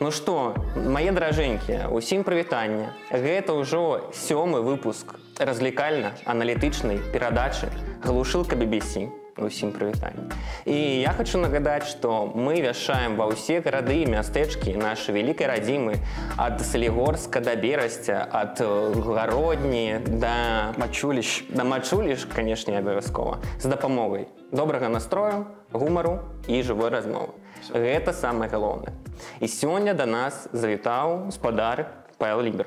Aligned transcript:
Ну 0.00 0.08
што, 0.10 0.56
мае 0.74 1.12
дражэнькія, 1.12 1.92
усім 1.92 2.24
прывітанне. 2.24 2.88
Гэта 3.12 3.52
ўжо 3.52 4.10
сёмы 4.16 4.64
выпуск 4.64 5.20
развлекальна-аналітычнай 5.36 6.98
перадачы 7.12 7.68
глушылка 8.02 8.56
BBC. 8.56 9.19
Усім 9.36 9.72
прывітанне. 9.72 10.32
І 10.66 11.00
я 11.00 11.12
хочу 11.16 11.38
нагадаць, 11.38 11.86
што 11.88 12.32
мы 12.34 12.60
вяшаем 12.60 13.16
ва 13.16 13.30
ўсе 13.30 13.60
гарады 13.64 14.02
і 14.02 14.10
мястэчкі 14.10 14.76
нашай 14.76 15.14
вялікай 15.14 15.46
радзімы 15.46 15.94
ад 16.36 16.60
Салігорска 16.60 17.40
да 17.40 17.56
берасця, 17.56 18.26
ад 18.30 18.60
гародні 18.60 20.00
да 20.06 20.74
Мачуліш. 20.76 21.44
да 21.48 21.64
мачуліш, 21.64 22.24
канешне, 22.24 22.78
абавязкова 22.78 23.38
з 23.58 23.64
дапамогай 23.64 24.26
добрага 24.52 24.88
настрою, 24.88 25.46
гумару 25.72 26.20
і 26.48 26.62
жывой 26.62 26.90
размовы. 26.90 27.32
Гэта 27.72 28.12
самае 28.12 28.50
галоўнае. 28.50 28.92
І 29.40 29.46
сёння 29.46 29.94
да 29.94 30.06
нас 30.06 30.48
завітаў 30.52 31.30
спадар 31.30 31.86
Павел 32.18 32.42
Лібер. 32.42 32.66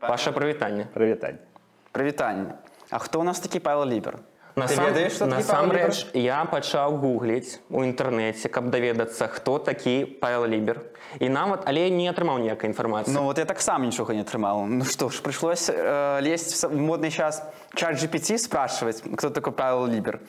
Ваше 0.00 0.30
прывітанне. 0.30 0.86
Прывітанне. 0.94 1.38
Прывітанне. 1.92 2.54
А 2.90 2.98
хто 2.98 3.20
у 3.20 3.24
нас 3.24 3.40
такі 3.40 3.58
Павел 3.58 3.88
Лібер? 3.88 4.18
Ты 4.57 4.61
Насам- 4.61 4.85
ведаеш, 4.85 5.13
што 5.13 5.25
такі 5.27 5.43
Павел 5.47 5.65
Лібер? 5.65 5.87
Насамрэч 5.89 6.05
я 6.13 6.45
пачаў 6.45 6.97
гугліць 7.01 7.59
у 7.71 7.81
інтэрнэце, 7.83 8.49
каб 8.49 8.69
даведацца, 8.69 9.27
хто 9.27 9.57
такі 9.59 10.05
Павел 10.05 10.45
Лібер. 10.45 10.81
І 11.19 11.29
нават 11.29 11.63
але 11.65 11.89
не 11.89 12.05
атрымаў 12.11 12.37
ніякай 12.39 12.69
інфармацыі. 12.69 13.13
Ну 13.13 13.23
вот 13.23 13.37
я 13.37 13.45
так 13.45 13.61
сам 13.61 13.83
ничего 13.83 14.13
не 14.13 14.21
отрымал. 14.21 14.65
Ну 14.67 14.85
что 14.85 15.09
ж, 15.09 15.21
пришлось 15.21 15.69
э, 15.69 16.21
лезть 16.21 16.51
в 16.53 16.55
с- 16.55 16.67
в 16.69 16.77
модный 16.77 17.09
сейчас 17.09 17.41
чат 17.75 17.95
GPT, 17.97 18.37
спрашивать, 18.37 19.01
кто 19.17 19.29
такой 19.31 19.53
Павел 19.53 19.87
Либер. 19.87 20.19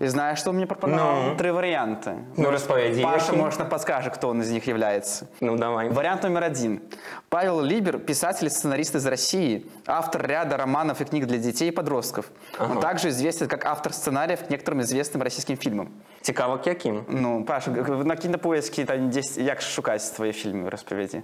И 0.00 0.06
знаешь, 0.06 0.38
что 0.38 0.50
он 0.50 0.56
мне 0.56 0.66
пропонувал? 0.66 1.22
Ну? 1.30 1.36
Три 1.36 1.50
варианта. 1.50 2.14
Ну, 2.36 2.50
распавядзі, 2.50 3.02
Паша, 3.02 3.26
які. 3.32 3.36
может, 3.36 3.58
нам 3.58 3.68
подскажет, 3.68 4.14
кто 4.14 4.28
он 4.28 4.40
из 4.40 4.50
них 4.50 4.68
является. 4.68 5.26
ну 5.40 5.56
давай. 5.56 5.88
Вариант 5.90 6.22
номер 6.22 6.44
один. 6.44 6.80
Павел 7.28 7.60
Либер – 7.60 8.06
писатель 8.06 8.46
и 8.46 8.50
сценарист 8.50 8.94
из 8.94 9.06
России, 9.06 9.66
автор 9.86 10.26
ряда 10.26 10.56
романов 10.56 11.00
и 11.00 11.04
книг 11.04 11.26
для 11.26 11.38
детей 11.38 11.68
и 11.68 11.72
подростков. 11.72 12.24
Он 12.60 12.70
Ага. 12.72 12.80
также 12.80 13.08
известен 13.08 13.48
как 13.48 13.64
автор 13.68 13.92
сценариев 13.92 14.38
к 14.40 14.50
некоторым 14.50 14.80
известным 14.80 15.22
российским 15.22 15.56
фильмам. 15.56 15.88
Цікаво, 16.20 16.58
к 16.58 16.66
яким. 16.66 17.00
Ну, 17.08 17.44
Паша, 17.44 17.70
г- 17.70 17.82
г- 17.82 18.04
на 18.04 18.16
кинопоиске 18.16 18.84
там 18.84 19.10
10, 19.10 19.38
як 19.46 19.60
шукать 19.62 20.12
твои 20.16 20.30
фильмы, 20.32 20.70
расповеди. 20.70 21.22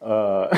А, 0.00 0.50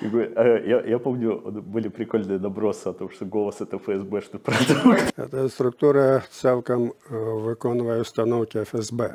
как 0.00 0.10
бы, 0.10 0.32
э, 0.36 0.62
Я 0.66 0.80
я 0.86 0.98
помню, 0.98 1.40
были 1.44 1.88
прикольные 1.88 2.38
набросы 2.38 2.88
о 2.88 2.92
том, 2.92 3.10
что 3.10 3.24
голос 3.24 3.60
это 3.60 3.78
ФСБшный 3.78 4.38
продукт. 4.38 5.12
Эта 5.18 5.48
структура 5.48 6.22
цілком 6.30 6.92
е, 7.12 7.14
виконує 7.46 8.00
установки 8.00 8.58
ФСБ. 8.64 9.10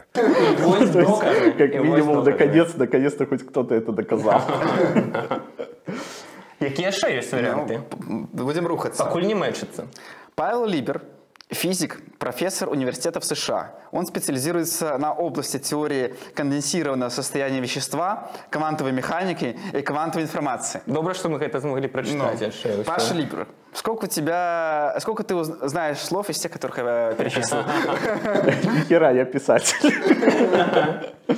Вось 0.63 0.77
То 0.77 0.83
есть, 0.83 0.93
доказы. 0.93 1.57
Как 1.57 1.75
І 1.75 1.79
вось 1.79 1.87
минимум, 1.89 2.17
доказы. 2.17 2.31
наконец, 2.31 2.77
наконец-то 2.77 3.25
хоть 3.25 3.43
кто-то 3.43 3.75
это 3.75 3.91
доказал. 3.91 4.41
Якія 6.62 6.94
яшчэ 6.94 7.18
ёсць 7.18 7.32
варыянты? 7.34 7.82
Ну, 8.06 8.28
будем 8.32 8.66
рухаться. 8.66 9.04
Пакуль 9.04 9.26
не 9.26 9.34
мэчыцца. 9.34 9.86
Павел 10.34 10.64
Либер– 10.64 11.02
физик, 11.50 12.00
профессор 12.18 12.68
университета 12.70 13.20
в 13.20 13.24
США. 13.24 13.74
Он 13.90 14.06
специализируется 14.06 14.96
на 14.96 15.12
области 15.12 15.58
теории 15.58 16.14
конденсированного 16.34 17.10
состояния 17.10 17.60
вещества, 17.60 18.30
квантовой 18.50 18.92
механики 18.92 19.58
и 19.72 19.82
квантовой 19.82 20.24
информации. 20.24 20.82
Добра, 20.86 21.14
што 21.14 21.28
мы 21.28 21.38
гэта 21.38 21.60
змаглі 21.60 21.86
Ну, 21.86 21.92
прачытаць 21.92 22.40
яшчэ. 22.40 22.84
Паша 22.84 23.14
Либер, 23.14 23.46
сколько 23.74 24.04
у 24.04 24.08
тебя, 24.08 24.96
сколько 25.00 25.24
ты 25.24 25.34
знаешь 25.44 25.98
слов 25.98 26.30
из 26.30 26.38
тех, 26.38 26.52
которых 26.52 26.78
я 26.78 27.12
перечислил? 27.18 27.58
Нихера, 28.78 29.12
я 29.12 29.24
писатель. 29.24 29.76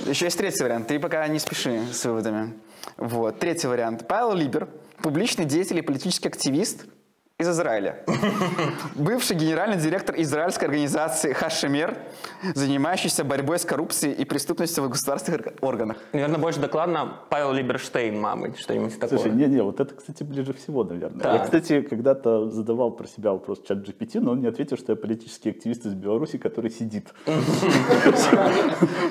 Еще 0.06 0.26
есть 0.26 0.38
третий 0.38 0.62
вариант. 0.62 0.86
Ты 0.86 0.98
пока 1.00 1.26
не 1.28 1.38
спеши 1.38 1.80
с 1.92 2.04
выводами. 2.04 2.52
Вот. 2.98 3.38
Третий 3.38 3.66
вариант. 3.66 4.06
Павел 4.06 4.34
Либер– 4.34 4.68
публичный 5.02 5.44
деятель 5.44 5.78
и 5.78 5.82
политический 5.82 6.28
активист 6.28 6.86
из 7.40 7.48
Израиля. 7.48 8.04
Бывший 8.94 9.36
генеральный 9.36 9.76
директор 9.76 10.14
израильской 10.20 10.68
организации 10.68 11.32
Хашемер, 11.32 11.98
занимающийся 12.54 13.24
борьбой 13.24 13.58
с 13.58 13.64
коррупцией 13.64 14.12
и 14.12 14.24
преступностью 14.24 14.84
в 14.84 14.88
государственных 14.88 15.48
органах. 15.60 15.96
Наверное, 16.12 16.38
больше 16.38 16.60
докладно 16.60 17.22
Павел 17.30 17.52
Либерштейн, 17.52 18.20
мабуть, 18.20 18.56
что-нибудь 18.60 19.00
такое. 19.00 19.18
Слушай, 19.18 19.34
не-не, 19.34 19.64
вот 19.64 19.80
это, 19.80 19.96
кстати, 19.96 20.22
ближе 20.22 20.52
всего, 20.52 20.84
наверное. 20.84 21.20
Так. 21.20 21.32
Я, 21.32 21.44
кстати, 21.44 21.80
когда-то 21.80 22.50
задавал 22.50 22.92
про 22.92 23.08
себя 23.08 23.32
вопрос 23.32 23.62
чат 23.66 23.78
GPT, 23.78 24.20
но 24.20 24.30
он 24.30 24.40
не 24.40 24.46
ответил, 24.46 24.76
что 24.76 24.92
я 24.92 24.96
политический 24.96 25.50
активист 25.50 25.86
из 25.86 25.94
Беларуси, 25.94 26.38
который 26.38 26.70
сидит. 26.70 27.12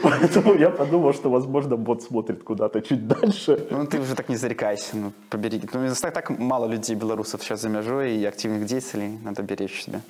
Поэтому 0.01 0.53
я 0.53 0.69
подумал, 0.69 1.11
что, 1.11 1.29
возможно, 1.29 1.75
бот 1.75 2.03
смотрит 2.03 2.41
куда-то 2.43 2.81
чуть 2.81 3.05
дальше. 3.05 3.67
Ну, 3.69 3.85
ты 3.85 3.99
уже 3.99 4.15
так 4.15 4.29
не 4.29 4.37
зарекайся, 4.37 4.95
ну, 4.95 5.11
побереги. 5.29 5.67
Ну, 5.73 5.93
так, 6.01 6.13
так 6.13 6.29
мало 6.39 6.67
людей, 6.67 6.95
белорусов 6.95 7.43
сейчас 7.43 7.59
за 7.59 7.67
межой 7.67 8.12
и 8.15 8.25
активных 8.25 8.65
деятелей, 8.65 9.17
надо 9.23 9.43
беречь 9.43 9.83
себя. 9.83 10.01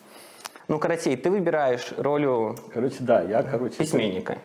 Ну, 0.68 0.80
карацей, 0.80 1.18
ты 1.18 1.30
выбираешь 1.30 1.94
роль 1.98 2.56
Короче, 2.74 2.98
да, 3.00 3.22
я, 3.22 3.44
короче... 3.44 3.78
письменника. 3.78 4.38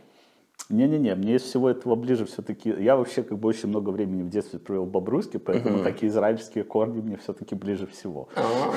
Не-не-не, 0.68 1.14
мне 1.14 1.36
из 1.36 1.42
всего 1.42 1.70
этого 1.70 1.94
ближе 1.94 2.26
все-таки... 2.26 2.68
Я 2.68 2.96
вообще 2.96 3.22
как 3.22 3.38
бы 3.38 3.48
очень 3.48 3.68
много 3.70 3.88
времени 3.90 4.22
в 4.22 4.28
детстве 4.28 4.58
провел 4.58 4.84
в 4.84 4.90
Бобруйске, 4.90 5.38
поэтому 5.38 5.82
такие 5.82 6.10
израильские 6.10 6.64
корни 6.64 7.00
мне 7.00 7.16
все-таки 7.16 7.54
ближе 7.54 7.86
всего. 7.86 8.28
А, 8.36 8.74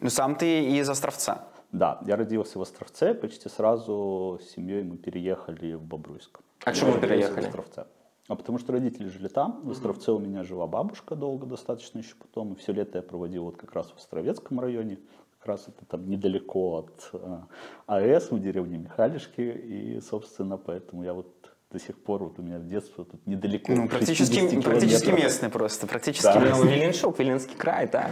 Ну, 0.00 0.10
сам 0.10 0.36
ты 0.36 0.64
из 0.64 0.88
Островца. 0.88 1.48
Да, 1.72 2.00
я 2.06 2.16
родился 2.16 2.58
в 2.58 2.62
Островце, 2.62 3.14
почти 3.14 3.48
сразу 3.48 4.40
с 4.42 4.54
семьей 4.54 4.84
мы 4.84 4.96
переехали 4.96 5.74
в 5.74 5.82
Бобруйск. 5.82 6.38
А 6.64 6.72
чему 6.72 6.92
родился 6.92 7.08
переехали? 7.08 7.44
В 7.46 7.48
Островце. 7.48 7.86
А 8.28 8.34
потому 8.34 8.58
что 8.58 8.72
родители 8.72 9.08
жили 9.08 9.28
там. 9.28 9.60
В 9.64 9.70
Островце 9.70 10.12
у 10.12 10.18
меня 10.18 10.44
жила 10.44 10.66
бабушка 10.66 11.16
долго 11.16 11.46
достаточно 11.46 11.98
еще 11.98 12.14
потом. 12.14 12.52
И 12.52 12.56
все 12.56 12.72
лето 12.72 12.98
я 12.98 13.02
проводил 13.02 13.44
вот 13.44 13.56
как 13.56 13.72
раз 13.72 13.90
в 13.90 13.96
Островецком 13.96 14.60
районе. 14.60 14.98
Как 15.38 15.46
раз 15.48 15.68
это 15.68 15.86
там 15.86 16.08
недалеко 16.10 16.76
от 16.76 17.10
э, 17.14 17.38
АЭС, 17.86 18.30
в 18.30 18.38
деревне 18.38 18.76
Михалишки. 18.76 19.40
И, 19.40 20.00
собственно, 20.02 20.58
поэтому 20.58 21.04
я 21.04 21.14
вот 21.14 21.26
до 21.72 21.78
сих 21.78 21.98
пор, 21.98 22.22
вот 22.22 22.38
у 22.38 22.42
меня 22.42 22.58
в 22.58 22.66
детстве 22.66 23.04
тут 23.04 23.26
недалеко. 23.26 23.72
Ну, 23.72 23.88
60 23.88 23.90
практически, 23.90 24.60
практически 24.60 25.10
местный 25.10 25.48
просто, 25.48 25.86
практически 25.86 26.24
Да. 26.24 26.40
Местный. 26.40 26.76
Віленшук, 26.76 27.20
Віленський 27.20 27.56
край, 27.56 27.92
так. 27.92 28.10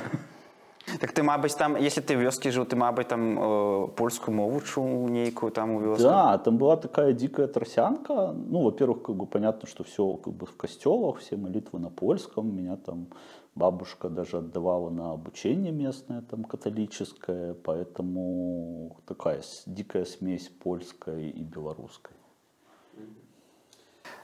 Так 1.01 1.13
ти, 1.13 1.23
мабуть, 1.23 1.57
там, 1.59 1.77
якщо 1.77 2.03
ти 2.03 2.17
в 2.17 2.21
вёскі 2.21 2.51
жив, 2.51 2.69
ти, 2.69 2.77
мабуть, 2.77 3.09
там 3.09 3.39
е, 3.39 3.89
польську 3.95 4.33
мову 4.33 4.61
чув 4.61 5.11
нейку 5.11 5.51
там 5.51 5.75
у 5.75 5.81
вёску. 5.81 6.03
Да, 6.03 6.39
там 6.39 6.59
была 6.59 6.77
такая 6.77 7.13
дикая 7.13 7.47
тросянка. 7.47 8.35
Ну, 8.51 8.63
во-первых, 8.63 9.03
как 9.03 9.17
бы 9.17 9.27
понятно, 9.27 9.69
что 9.69 9.85
все 9.85 10.15
как 10.15 10.35
бы 10.35 10.47
в 10.47 10.57
костелах, 10.57 11.19
все 11.19 11.37
молитвы 11.37 11.81
на 11.81 11.91
польском. 11.91 12.57
Меня 12.57 12.77
там 12.77 13.07
бабушка 13.55 14.09
даже 14.09 14.39
отдавала 14.39 14.91
на 14.91 15.13
обучение 15.13 15.73
местное, 15.73 16.23
там 16.23 16.45
католическое, 16.45 17.55
поэтому 17.55 18.97
такая 19.07 19.43
дикая 19.67 20.05
смесь 20.05 20.49
польской 20.49 21.31
и 21.31 21.43
белорусской. 21.43 22.16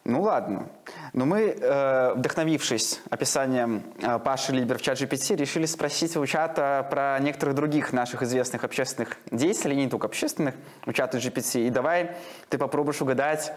Ну 0.04 0.22
ладно. 0.22 0.66
Но 1.12 1.26
мы, 1.26 1.56
э, 1.56 2.15
вдохновившись 2.15 3.00
описанием 3.09 3.84
э, 4.03 4.19
Паши 4.19 4.53
Либер 4.53 4.78
в 4.78 4.82
чат 4.82 5.00
GPT, 5.00 5.37
решили 5.37 5.65
спросить 5.65 6.16
у 6.16 6.26
чата 6.26 6.84
про 6.91 7.20
некоторых 7.20 7.54
других 7.54 7.92
наших 7.92 8.22
известных 8.22 8.65
общественных 8.65 9.16
деятелей, 9.31 9.76
не 9.76 9.88
только 9.88 10.09
общественных, 10.09 10.56
у 10.87 10.92
чата 10.92 11.19
GPT. 11.19 11.69
И 11.69 11.71
давай 11.71 12.16
ты 12.48 12.59
попробуешь 12.59 13.00
угадать, 13.00 13.53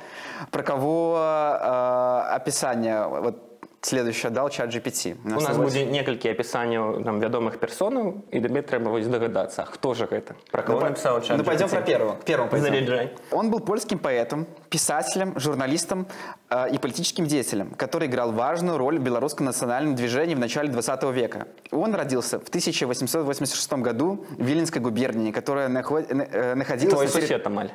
про 0.52 0.62
кого 0.62 1.18
э, 1.18 2.36
описание 2.36 3.08
вот 3.08 3.55
следующее 3.85 4.31
дал 4.31 4.51
чат 4.51 4.69
GPT. 4.75 5.17
У 5.25 5.41
нас 5.41 5.57
будзе 5.57 5.87
некалькі 5.87 6.29
апісанняў 6.29 7.03
там 7.03 7.19
вядомых 7.21 7.57
персонаў 7.57 8.25
і 8.31 8.41
табе 8.41 8.61
трэба 8.61 8.91
вось 8.93 9.07
дагадацца, 9.07 9.63
а 9.63 9.65
хто 9.65 9.95
же 9.95 10.05
гэта 10.05 10.35
про 10.53 10.63
кого 10.63 10.81
по- 10.81 10.89
напісаў 10.91 11.21
чат 11.25 11.39
ну, 11.39 11.45
пойдем 11.45 11.69
про 11.69 11.81
первого. 11.81 12.13
К 12.17 12.25
первому 12.25 12.51
пойдем. 12.51 12.67
Заряджай. 12.75 13.11
Он 13.31 13.51
был 13.51 13.61
польским 13.61 13.99
поэтом, 13.99 14.47
писателем, 14.69 15.33
журналистом 15.41 16.07
э, 16.51 16.71
и 16.75 16.79
политическим 16.79 17.25
деятелем, 17.27 17.71
который 17.77 18.07
играл 18.09 18.33
важную 18.33 18.77
роль 18.77 18.99
в 18.99 19.03
белорусском 19.03 19.47
национальном 19.47 19.95
движении 19.95 20.35
в 20.35 20.39
начале 20.39 20.69
20 20.69 21.03
века. 21.15 21.47
Он 21.71 21.95
родился 21.95 22.39
в 22.39 22.49
1886 22.49 23.73
году 23.83 24.27
в 24.39 24.45
Виленской 24.45 24.83
губернии, 24.83 25.33
которая 25.33 25.69
наход- 25.69 26.07
э, 26.11 26.55
находилась 26.55 26.93
Твой 26.95 27.07
на 27.07 27.11
терри- 27.13 27.21
сусед 27.23 27.47
амаль. 27.47 27.71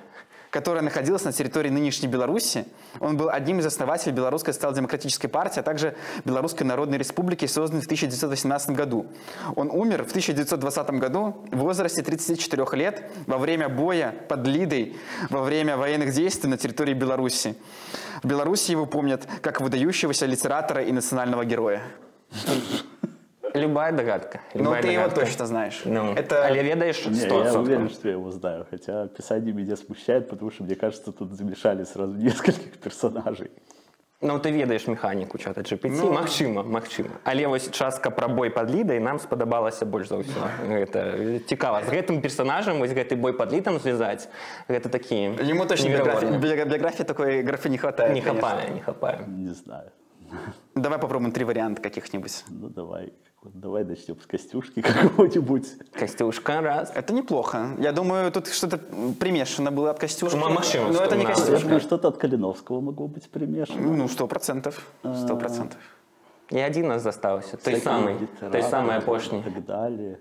которая 0.50 0.82
находилась 0.82 1.24
на 1.24 1.32
территории 1.32 1.70
нынешней 1.70 2.08
Беларуси. 2.08 2.66
Он 2.98 3.16
был 3.16 3.30
одним 3.30 3.60
из 3.60 3.66
основателей 3.66 4.12
Белорусской 4.12 4.52
социал-демократической 4.52 5.28
партии, 5.28 5.60
а 5.60 5.62
также 5.62 5.96
Белорусской 6.24 6.66
Народной 6.66 6.98
Республики, 6.98 7.46
созданной 7.46 7.82
в 7.82 7.86
1918 7.86 8.70
году. 8.70 9.06
Он 9.56 9.70
умер 9.70 10.04
в 10.04 10.10
1920 10.10 10.90
году 10.90 11.44
в 11.50 11.58
возрасте 11.58 12.02
34 12.02 12.66
лет 12.72 13.10
во 13.26 13.38
время 13.38 13.68
боя 13.68 14.14
под 14.28 14.46
Лидой 14.46 14.96
во 15.28 15.42
время 15.42 15.76
военных 15.76 16.12
действий 16.12 16.50
на 16.50 16.56
территории 16.56 16.94
Беларуси. 16.94 17.54
В 18.22 18.26
Беларуси 18.26 18.72
его 18.72 18.86
помнят 18.86 19.26
как 19.40 19.60
выдающегося 19.60 20.26
литератора 20.26 20.82
и 20.82 20.92
национального 20.92 21.44
героя. 21.44 21.82
Любая 23.53 23.91
догадка. 23.93 24.39
Ну, 24.53 24.63
любая 24.63 24.81
ты 24.81 24.87
его 24.89 25.03
догадка. 25.03 25.25
точно 25.25 25.45
знаешь. 25.45 25.81
Ну, 25.85 26.13
Это 26.13 26.45
але 26.45 26.61
ведаешь 26.63 27.05
Не, 27.05 27.13
100%. 27.13 27.45
я 27.45 27.59
уверен, 27.59 27.89
что 27.89 28.07
я 28.09 28.13
его 28.15 28.31
знаю, 28.31 28.65
хотя 28.69 29.03
описание 29.03 29.53
меня 29.53 29.75
смущает, 29.77 30.29
потому 30.29 30.51
что, 30.51 30.63
мне 30.63 30.75
кажется, 30.75 31.11
тут 31.11 31.31
замешали 31.33 31.83
сразу 31.85 32.13
нескольких 32.17 32.77
персонажей. 32.83 33.51
Ну, 34.21 34.39
ты 34.39 34.49
ведаеш 34.51 34.87
механіку 34.87 35.37
чата 35.37 35.61
GPT, 35.61 35.89
Ну. 36.01 36.11
магчыма, 36.11 36.63
магчыма. 36.63 37.09
Але 37.23 37.47
вось 37.47 37.69
частка 37.71 38.09
пра 38.09 38.27
бой 38.27 38.49
пад 38.49 38.71
лідай 38.71 38.99
нам 38.99 39.19
спадабалася 39.19 39.85
больш 39.85 40.07
за 40.07 40.15
ўсё. 40.15 40.41
Гэта 40.67 41.39
цікава. 41.47 41.83
З 41.83 41.89
гэтым 41.93 42.21
персонажам 42.21 42.79
вось 42.79 42.91
гэты 42.91 43.15
бой 43.15 43.33
пад 43.33 43.53
літам 43.53 43.77
звязаць, 43.79 44.27
гэта 44.69 44.89
такі 44.89 45.15
Ему 45.51 45.65
точно 45.65 45.89
невероятны. 45.89 46.39
биографии, 46.39 46.67
биографии 46.67 47.03
такой 47.03 47.43
графы 47.43 47.69
не 47.69 47.77
хватает. 47.77 48.13
Не 48.13 48.21
конечно. 48.21 48.41
хапае, 48.49 48.69
не 48.73 48.81
хапае. 48.81 49.19
Не 49.27 49.53
знаю. 49.53 49.91
Давай 50.79 50.99
попробуем 50.99 51.31
три 51.31 51.45
варианта 51.45 51.81
каких-нибудь. 51.81 52.43
Ну, 52.49 52.69
давай, 52.69 53.13
давай 53.43 53.83
начнем 53.85 54.19
с 54.21 54.25
Костюшки 54.25 54.81
какого-нибудь. 54.81 55.67
Костюшка 55.93 56.61
раз. 56.61 56.91
Это 56.95 57.13
неплохо. 57.13 57.75
Я 57.79 57.91
думаю, 57.91 58.31
тут 58.31 58.47
что-то 58.47 58.77
примешано 59.19 59.71
было 59.71 59.91
от 59.91 59.99
Костюшки. 59.99 60.35
М- 60.37 60.53
Максим, 60.53 60.91
Но 60.91 61.01
это 61.01 61.15
не 61.15 61.21
что, 61.23 61.29
Я 61.29 61.35
Костюшка. 61.35 61.61
думаю, 61.63 61.79
что-то 61.79 62.07
от 62.07 62.17
Калиновского 62.17 62.81
могло 62.81 63.07
быть 63.07 63.29
примешано. 63.29 63.81
Ну, 63.97 64.07
сто 64.09 64.27
процентов. 64.27 64.81
Сто 65.15 65.37
процентов. 65.37 65.79
І 66.51 66.59
адзін 66.61 66.87
нас 66.87 67.01
застаўся. 67.01 67.57
Той 67.57 67.73
Всякие 67.73 67.93
самый, 67.93 68.13
литераторы 68.19 68.51
той 68.51 68.61
самый 68.61 68.93
И 68.93 68.97
апошні. 68.97 69.43
так 69.43 69.65
далее. 69.65 70.17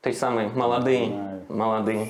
Той 0.00 0.12
самый 0.12 0.50
малады, 0.54 1.06
знаю. 1.06 1.40
малады. 1.48 2.06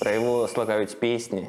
Пра 0.00 0.10
яго 0.12 0.48
слагаюць 0.48 0.94
песні. 0.94 1.48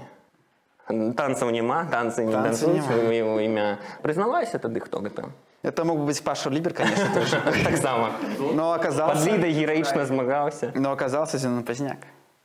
Танцаў 0.87 1.51
няма, 1.51 1.83
танцы 1.91 2.23
не 2.23 2.31
Танцы 2.31 2.63
танцуюць 2.63 2.87
няма. 2.87 3.09
у 3.09 3.11
яго 3.11 3.39
імя. 3.43 3.77
Прызнавайся 4.01 4.57
тады, 4.57 4.79
хто 4.79 4.99
гэта. 4.99 5.29
Это 5.63 5.83
мог 5.83 5.97
бы 5.97 6.05
быть 6.05 6.23
Паша 6.23 6.49
Либер, 6.49 6.73
конечно, 6.73 7.07
тоже. 7.13 7.41
Таксама. 7.65 8.11
Но 8.53 8.71
Пад 8.71 8.79
оказался... 8.79 9.31
лідай 9.31 9.51
гераічна 9.51 10.05
змагаўся. 10.05 10.71
Но 10.75 10.91
оказался 10.91 11.37
Зенон 11.37 11.63
Поздняк. 11.63 11.97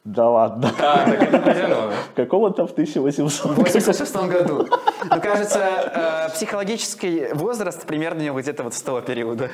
Да 0.05 0.29
ладно. 0.29 0.73
А, 0.81 1.05
так 1.07 1.23
это 1.23 1.39
про 1.39 1.55
Зенона. 1.55 1.93
Какого-то 2.17 2.67
в 2.67 2.73
1800 2.73 3.53
В 3.53 3.59
86 3.63 4.17
году. 4.17 4.67
Ну, 5.09 5.21
кажется, 5.21 5.61
э, 5.61 6.33
психологический 6.35 7.29
возраст 7.35 7.87
примерно 7.87 8.21
у 8.23 8.25
него 8.25 8.41
где-то 8.41 8.65
вот 8.65 8.75
с 8.75 8.83
того 8.83 9.01
периода. 9.01 9.51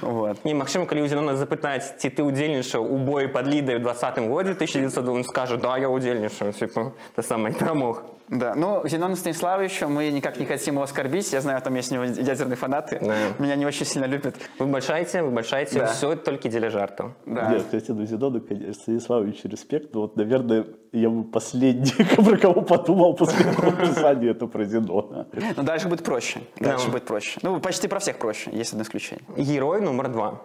Вот. 0.00 0.42
Не, 0.44 0.54
магчыма, 0.54 0.86
калі 0.86 1.04
ў 1.04 1.08
Зенона 1.08 1.36
запытаць, 1.36 2.00
ці 2.00 2.08
ты 2.08 2.24
ўдзельнічаў 2.24 2.80
у 2.80 2.96
бою 2.96 3.28
пад 3.28 3.46
лідай 3.46 3.76
у 3.76 3.80
20 3.80 4.18
годзе 4.32 4.52
1900 4.52 5.08
он 5.08 5.24
скажа, 5.24 5.58
да, 5.58 5.76
я 5.76 5.92
ўдзельнічаю, 5.92 6.52
типа, 6.56 6.92
та 7.14 7.22
самая 7.22 7.52
перамог. 7.52 8.00
Да, 8.29 8.55
ну, 8.55 8.81
Зенону 8.87 9.15
Станиславовичу 9.15 9.87
мы 9.87 10.09
никак 10.09 10.39
не 10.39 10.45
хотим 10.45 10.75
его 10.75 10.83
оскорбить. 10.83 11.31
Я 11.33 11.41
знаю, 11.41 11.61
там 11.61 11.75
есть 11.75 11.91
у 11.91 11.95
него 11.95 12.03
ядерные 12.05 12.55
фанаты. 12.55 12.97
Да. 13.01 13.15
Меня 13.37 13.55
не 13.55 13.65
очень 13.65 13.85
сильно 13.85 14.05
любят. 14.05 14.35
Выбачайце, 14.59 15.21
выбачайце, 15.21 15.79
Да. 15.79 15.85
все 15.85 16.15
толькі 16.15 16.49
дзеля 16.49 16.69
жартаў. 16.69 17.11
Да. 17.25 17.49
Нет, 17.51 17.63
кстати, 17.63 17.91
ну 17.91 18.05
Зенону, 18.05 18.41
конечно, 18.41 18.73
Станиславовичу 18.73 19.47
респект, 19.47 19.93
но 19.93 20.01
вот, 20.01 20.17
наверное, 20.17 20.65
я 20.91 21.09
бы 21.09 21.23
последний, 21.23 21.93
про 22.15 22.37
кого 22.37 22.61
подумал 22.61 23.15
после 23.15 23.45
описания, 23.51 24.31
это 24.31 24.47
про 24.47 24.65
Зенона. 24.65 25.27
Но 25.57 25.63
дальше 25.63 25.87
будет 25.87 26.03
проще. 26.03 26.39
Дальше 26.59 26.85
Да. 26.87 26.91
будет 26.91 27.05
проще. 27.05 27.39
Ну, 27.43 27.59
почти 27.59 27.87
про 27.87 27.99
всех 27.99 28.17
проще, 28.17 28.49
есть 28.51 28.71
одно 28.73 28.83
исключение. 28.83 29.23
Герой 29.37 29.81
номер 29.81 30.07
два. 30.09 30.41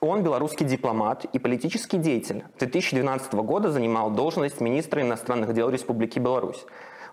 Он 0.00 0.22
белорусский 0.22 0.64
дипломат 0.64 1.26
и 1.34 1.38
политический 1.38 1.98
деятель. 1.98 2.44
2012 2.58 3.34
года 3.42 3.70
занимал 3.70 4.10
должность 4.10 4.60
министра 4.60 5.02
иностранных 5.02 5.52
дел 5.52 5.68
Республики 5.70 6.18
Беларусь. 6.18 6.64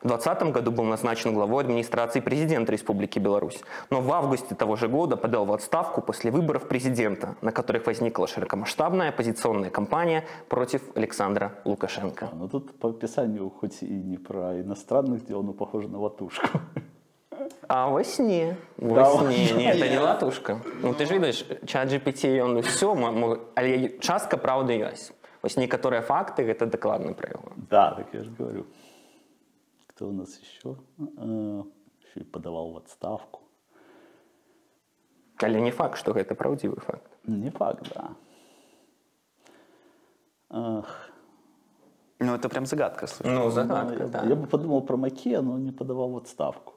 В 0.04 0.08
2020 0.08 0.52
году 0.54 0.72
был 0.72 0.84
назначен 0.84 1.34
главой 1.34 1.64
администрации 1.64 2.20
президента 2.20 2.72
Республики 2.72 3.20
Беларусь. 3.20 3.60
Но 3.90 4.02
в 4.02 4.12
августе 4.14 4.54
того 4.56 4.76
же 4.76 4.88
года 4.88 5.18
подал 5.18 5.46
в 5.46 5.52
отставку 5.54 6.02
после 6.02 6.30
выборов 6.32 6.68
президента, 6.68 7.36
на 7.42 7.52
которых 7.52 7.88
возникла 7.88 8.28
широкомасштабная 8.28 9.10
оппозиционная 9.10 9.70
кампания 9.72 10.24
против 10.50 10.82
Александра 10.96 11.52
Лукашенко. 11.66 12.30
Ну 12.34 12.48
тут 12.48 12.78
по 12.80 12.90
описанию 12.90 13.50
хоть 13.50 13.82
и 13.82 13.88
не 13.90 14.18
про 14.18 14.60
иностранных 14.62 15.26
дел, 15.26 15.42
но 15.44 15.54
похоже 15.54 15.88
на 15.88 16.00
ватушку. 16.00 16.48
А 17.68 17.90
во 17.90 18.04
сне, 18.04 18.56
во 18.78 18.96
Да, 18.96 19.06
сне, 19.06 19.18
ладно. 19.18 19.58
не, 19.58 19.66
это 19.72 19.90
не 19.90 20.00
латушка. 20.00 20.62
Ну 20.82 20.94
ты 20.94 21.06
ж 21.06 21.12
видиш, 21.12 21.46
чат 21.66 21.90
GPT, 21.92 22.40
он 22.40 22.62
все, 22.62 22.96
але 23.56 23.98
частка 24.00 24.38
правды 24.38 24.74
ёсць. 24.74 25.12
Вось 25.44 25.56
некаторыя 25.58 26.02
факты 26.02 26.44
гэта 26.44 26.66
дакладна 26.66 27.14
пра 27.14 27.30
яго. 27.30 27.52
Да, 27.70 27.92
так 27.92 28.08
я 28.14 28.24
же 28.24 28.32
говорю. 28.32 28.66
Кто 29.98 30.10
у 30.10 30.12
нас 30.12 30.40
еще? 30.40 30.78
Э, 31.00 31.64
Еще 32.04 32.20
и 32.20 32.24
подавал 32.24 32.72
в 32.72 32.78
отставку. 32.78 33.42
Але 35.42 35.60
не 35.60 35.72
факт, 35.72 35.98
што 35.98 36.14
гэта 36.14 36.36
праўдзівы 36.36 36.80
факт. 36.86 37.18
Не 37.26 37.50
факт, 37.50 37.90
да. 37.96 38.16
Ах, 40.50 41.10
Ну, 42.20 42.36
это 42.36 42.48
прям 42.48 42.66
загадка, 42.68 43.08
слушай. 43.08 43.34
Ну, 43.34 43.46
ну, 43.46 43.50
загадка, 43.50 44.04
я, 44.04 44.08
да. 44.08 44.24
я 44.24 44.36
бы 44.36 44.46
подумал 44.46 44.82
про 44.82 44.98
Макея, 44.98 45.42
но 45.42 45.58
не 45.58 45.72
подавал 45.72 46.12
в 46.12 46.18
отставку. 46.18 46.74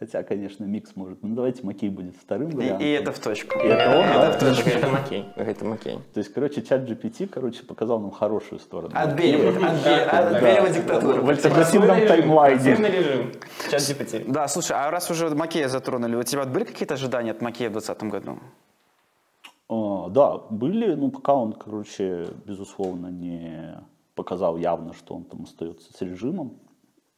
Хотя, 0.00 0.22
конечно, 0.22 0.64
микс 0.64 0.96
может. 0.96 1.22
Ну, 1.22 1.34
давайте 1.34 1.62
Макей 1.62 1.90
будет 1.90 2.16
вторым 2.16 2.48
И, 2.48 2.54
вариантом. 2.56 2.86
и 2.86 2.90
это 2.90 3.12
в 3.12 3.18
точку. 3.18 3.58
И 3.58 3.66
это 3.66 3.98
он, 3.98 4.06
да? 4.06 4.38
Гэта 4.64 4.88
Макей, 4.88 5.24
гэта 5.36 5.64
Макей. 5.66 5.98
То 6.14 6.20
есть, 6.20 6.32
короче, 6.32 6.62
чат 6.62 6.88
GPT, 6.88 7.26
короче, 7.28 7.62
показал 7.64 8.00
нам 8.00 8.10
хорошую 8.10 8.60
сторону. 8.60 8.94
Отбеливать, 8.96 9.56
отбе- 9.56 10.04
отбеливать 10.04 10.72
диктатуру. 10.74 11.22
В 11.22 11.28
альтернативном 11.28 12.06
таймлайне. 12.06 12.74
режим. 12.76 13.32
Чат 13.70 13.80
GPT. 13.82 14.24
Да, 14.32 14.48
слушай, 14.48 14.72
а 14.74 14.90
раз 14.90 15.10
уже 15.10 15.28
Макея 15.34 15.68
затронули, 15.68 16.16
у 16.16 16.22
тебя 16.22 16.46
были 16.46 16.64
какие-то 16.64 16.94
ожидания 16.94 17.32
от 17.32 17.42
Макея 17.42 17.68
в 17.68 17.72
2020 17.72 18.10
году? 18.10 18.38
А, 19.68 20.08
да, 20.08 20.38
были, 20.48 20.94
ну, 20.94 21.10
пока 21.10 21.34
он, 21.34 21.52
короче, 21.52 22.26
безусловно, 22.46 23.08
не 23.08 23.78
показал 24.14 24.56
явно, 24.56 24.94
что 24.94 25.14
он 25.14 25.24
там 25.24 25.42
остается 25.42 25.92
с 25.92 26.00
режимом. 26.00 26.54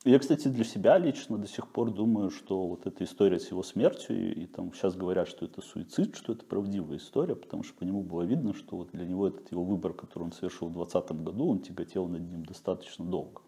Я, 0.04 0.18
кстати, 0.18 0.48
для 0.48 0.64
себя 0.64 0.98
лично 0.98 1.38
до 1.38 1.46
сих 1.46 1.68
пор 1.68 1.92
думаю, 1.92 2.30
что 2.30 2.66
вот 2.66 2.86
эта 2.86 3.04
история 3.04 3.38
с 3.38 3.52
его 3.52 3.62
смертью, 3.62 4.16
и, 4.16 4.42
и 4.42 4.46
там 4.46 4.72
сейчас 4.74 4.96
говорят, 4.96 5.28
что 5.28 5.46
это 5.46 5.62
суицид, 5.62 6.16
что 6.16 6.32
это 6.32 6.44
правдивая 6.44 6.96
история, 6.96 7.36
потому 7.36 7.62
что 7.62 7.74
по 7.78 7.84
нему 7.84 8.02
было 8.02 8.22
видно, 8.22 8.52
что 8.52 8.78
вот 8.78 8.90
для 8.90 9.06
него 9.06 9.28
этот 9.28 9.52
его 9.52 9.62
выбор, 9.62 9.92
который 9.92 10.24
он 10.24 10.32
совершил 10.32 10.68
в 10.68 10.72
2020 10.72 11.22
году, 11.22 11.48
он 11.50 11.60
тяготел 11.60 12.08
над 12.08 12.22
ним 12.22 12.44
достаточно 12.44 13.04
долго. 13.04 13.42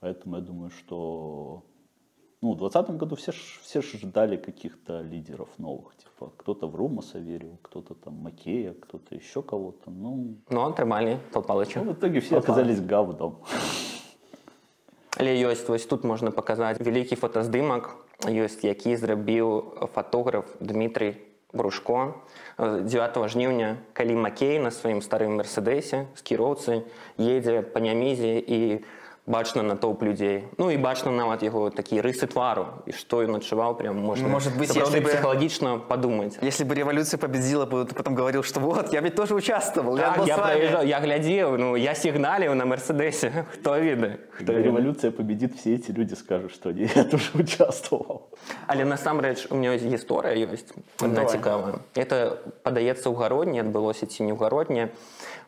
Поэтому 0.00 0.36
я 0.36 0.42
думаю, 0.42 0.70
что 0.70 1.62
ну, 2.42 2.52
в 2.52 2.58
2020 2.58 2.96
году 2.98 3.16
все, 3.16 3.32
все 3.32 3.80
ждали 3.80 4.36
каких-то 4.36 5.00
лидеров 5.00 5.48
новых. 5.58 5.96
Типа 5.96 6.30
кто-то 6.36 6.66
в 6.66 6.76
Румаса 6.76 7.18
верил, 7.18 7.58
кто-то 7.62 7.94
там 7.94 8.14
Макея, 8.16 8.74
кто-то 8.74 9.14
еще 9.14 9.42
кого-то. 9.42 9.90
Ну, 9.90 10.36
Ну, 10.50 10.60
атрымалі 10.60 11.18
Пал 11.32 11.42
ну, 11.42 11.48
Палыча. 11.48 11.80
в 11.80 11.92
итоге 11.92 12.20
все 12.20 12.36
оказались 12.36 12.82
говном. 12.82 13.38
Але 15.18 15.34
ёсць 15.38 15.68
вось 15.68 15.86
тут 15.86 16.04
можна 16.04 16.30
паказаць 16.30 16.80
вялікі 16.80 17.16
фотаздымак. 17.16 17.94
Ёсць 18.26 18.64
які 18.64 18.96
зрабіў 18.96 19.88
фатограф 19.94 20.46
Дмітрий 20.60 21.18
брушко 21.52 22.14
Э, 22.58 22.80
9 22.86 23.28
жніўня 23.28 23.76
калі 23.92 24.14
макей 24.14 24.58
на 24.62 24.70
сваім 24.70 25.02
старым 25.02 25.34
мерседесе 25.42 26.06
з 26.14 26.22
кіроўцы 26.22 26.86
едзе 27.18 27.66
па 27.66 27.82
нямізе 27.82 28.38
і 28.38 28.86
бачна 29.29 29.61
натоўп 29.61 30.01
людзей 30.03 30.43
ну 30.57 30.71
і 30.73 30.77
бачна 30.77 31.11
нават 31.11 31.43
яго 31.45 31.69
такія 31.69 32.01
рысы 32.01 32.25
твару 32.25 32.65
і 32.89 32.91
што 32.97 33.21
ён 33.21 33.37
адчуваў 33.37 33.77
прям 33.77 33.99
можна 34.01 34.27
Может 34.27 34.57
быть, 34.57 34.71
сапраўды 34.73 34.97
если 34.97 34.99
бы- 34.99 35.09
псіхалагічна 35.09 35.77
падумаць 35.85 36.39
Если 36.41 36.63
бы 36.65 36.73
революция 36.73 37.19
победила 37.19 37.65
бы, 37.65 37.85
ты 37.85 37.93
потом 37.93 38.15
говорил, 38.15 38.41
что 38.41 38.59
вот, 38.59 38.91
я 38.93 39.01
ведь 39.01 39.13
тоже 39.15 39.35
участвовал, 39.35 39.97
я 39.97 40.09
Так, 40.09 40.17
был 40.17 40.25
я 40.25 40.35
с 40.35 40.39
вами. 40.39 40.49
праезжаў 40.49 40.83
я 40.85 40.99
глядзеў 40.99 41.57
ну 41.57 41.75
я 41.75 41.93
сігналіў 41.93 42.55
на 42.55 42.65
мерседесе 42.65 43.45
хто 43.53 43.77
ведае 43.77 44.17
хто 44.33 44.37
Когда 44.39 44.53
ведае 44.53 44.65
революция 44.65 45.11
победит, 45.11 45.53
все 45.59 45.75
эти 45.75 45.91
люди 45.91 46.15
скажут, 46.15 46.51
что 46.51 46.69
они, 46.69 46.89
я 46.95 47.03
тоже 47.03 47.29
участвовал. 47.35 48.29
Але 48.67 48.83
насамрэч 48.85 49.47
у 49.51 49.55
меня 49.55 49.75
ёсць 49.77 49.85
гісторыя 49.85 50.33
ёсць 50.33 50.73
одна 51.01 51.21
Давай. 51.21 51.37
цікавая 51.37 51.73
это 51.93 52.37
падаецца 52.63 53.09
ў 53.11 53.15
гародні 53.15 53.61
адбылося 53.61 54.07
ці 54.09 54.23
не 54.23 54.33
ў 54.33 54.37
гародні 54.41 54.89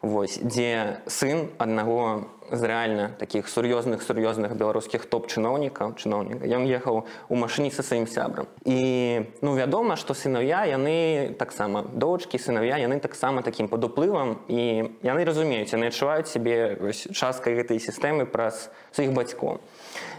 вось 0.06 0.40
дзе 0.42 1.02
сын 1.08 1.50
аднаго 1.58 2.28
з 2.52 2.68
рэальна 2.68 3.06
такіх 3.20 3.48
сур'ёзных 3.48 4.04
сур'ёзных 4.04 4.56
беларускіх 4.60 5.06
топ-чыноўнікаў 5.08 5.96
чыноўніка 5.96 6.44
ён 6.44 6.68
ехаў 6.68 7.08
у 7.30 7.36
машыне 7.40 7.72
са 7.72 7.84
сваім 7.84 8.08
сябрам 8.12 8.50
і 8.66 9.24
ну 9.42 9.56
вядома 9.56 9.96
што 9.96 10.14
сынаўя 10.14 10.68
яны 10.68 11.32
таксама 11.40 11.88
дочкі 11.96 12.38
сынаўя 12.38 12.78
яны 12.84 13.00
таксама 13.00 13.42
такім 13.42 13.72
пад 13.72 13.88
уплывам 13.88 14.44
і 14.52 14.92
яны 15.00 15.24
разумеюць 15.24 15.72
яны 15.72 15.88
адчуваюць 15.88 16.28
сябе 16.28 16.76
вось, 16.82 17.08
часткай 17.16 17.56
гэтай 17.56 17.80
сістэмы 17.80 18.28
праз 18.28 18.68
сваіх 18.92 19.16
бацькоў 19.16 19.64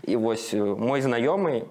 і 0.08 0.16
вось 0.16 0.54
э, 0.56 0.62
мой 0.62 1.04
знаёмы 1.04 1.68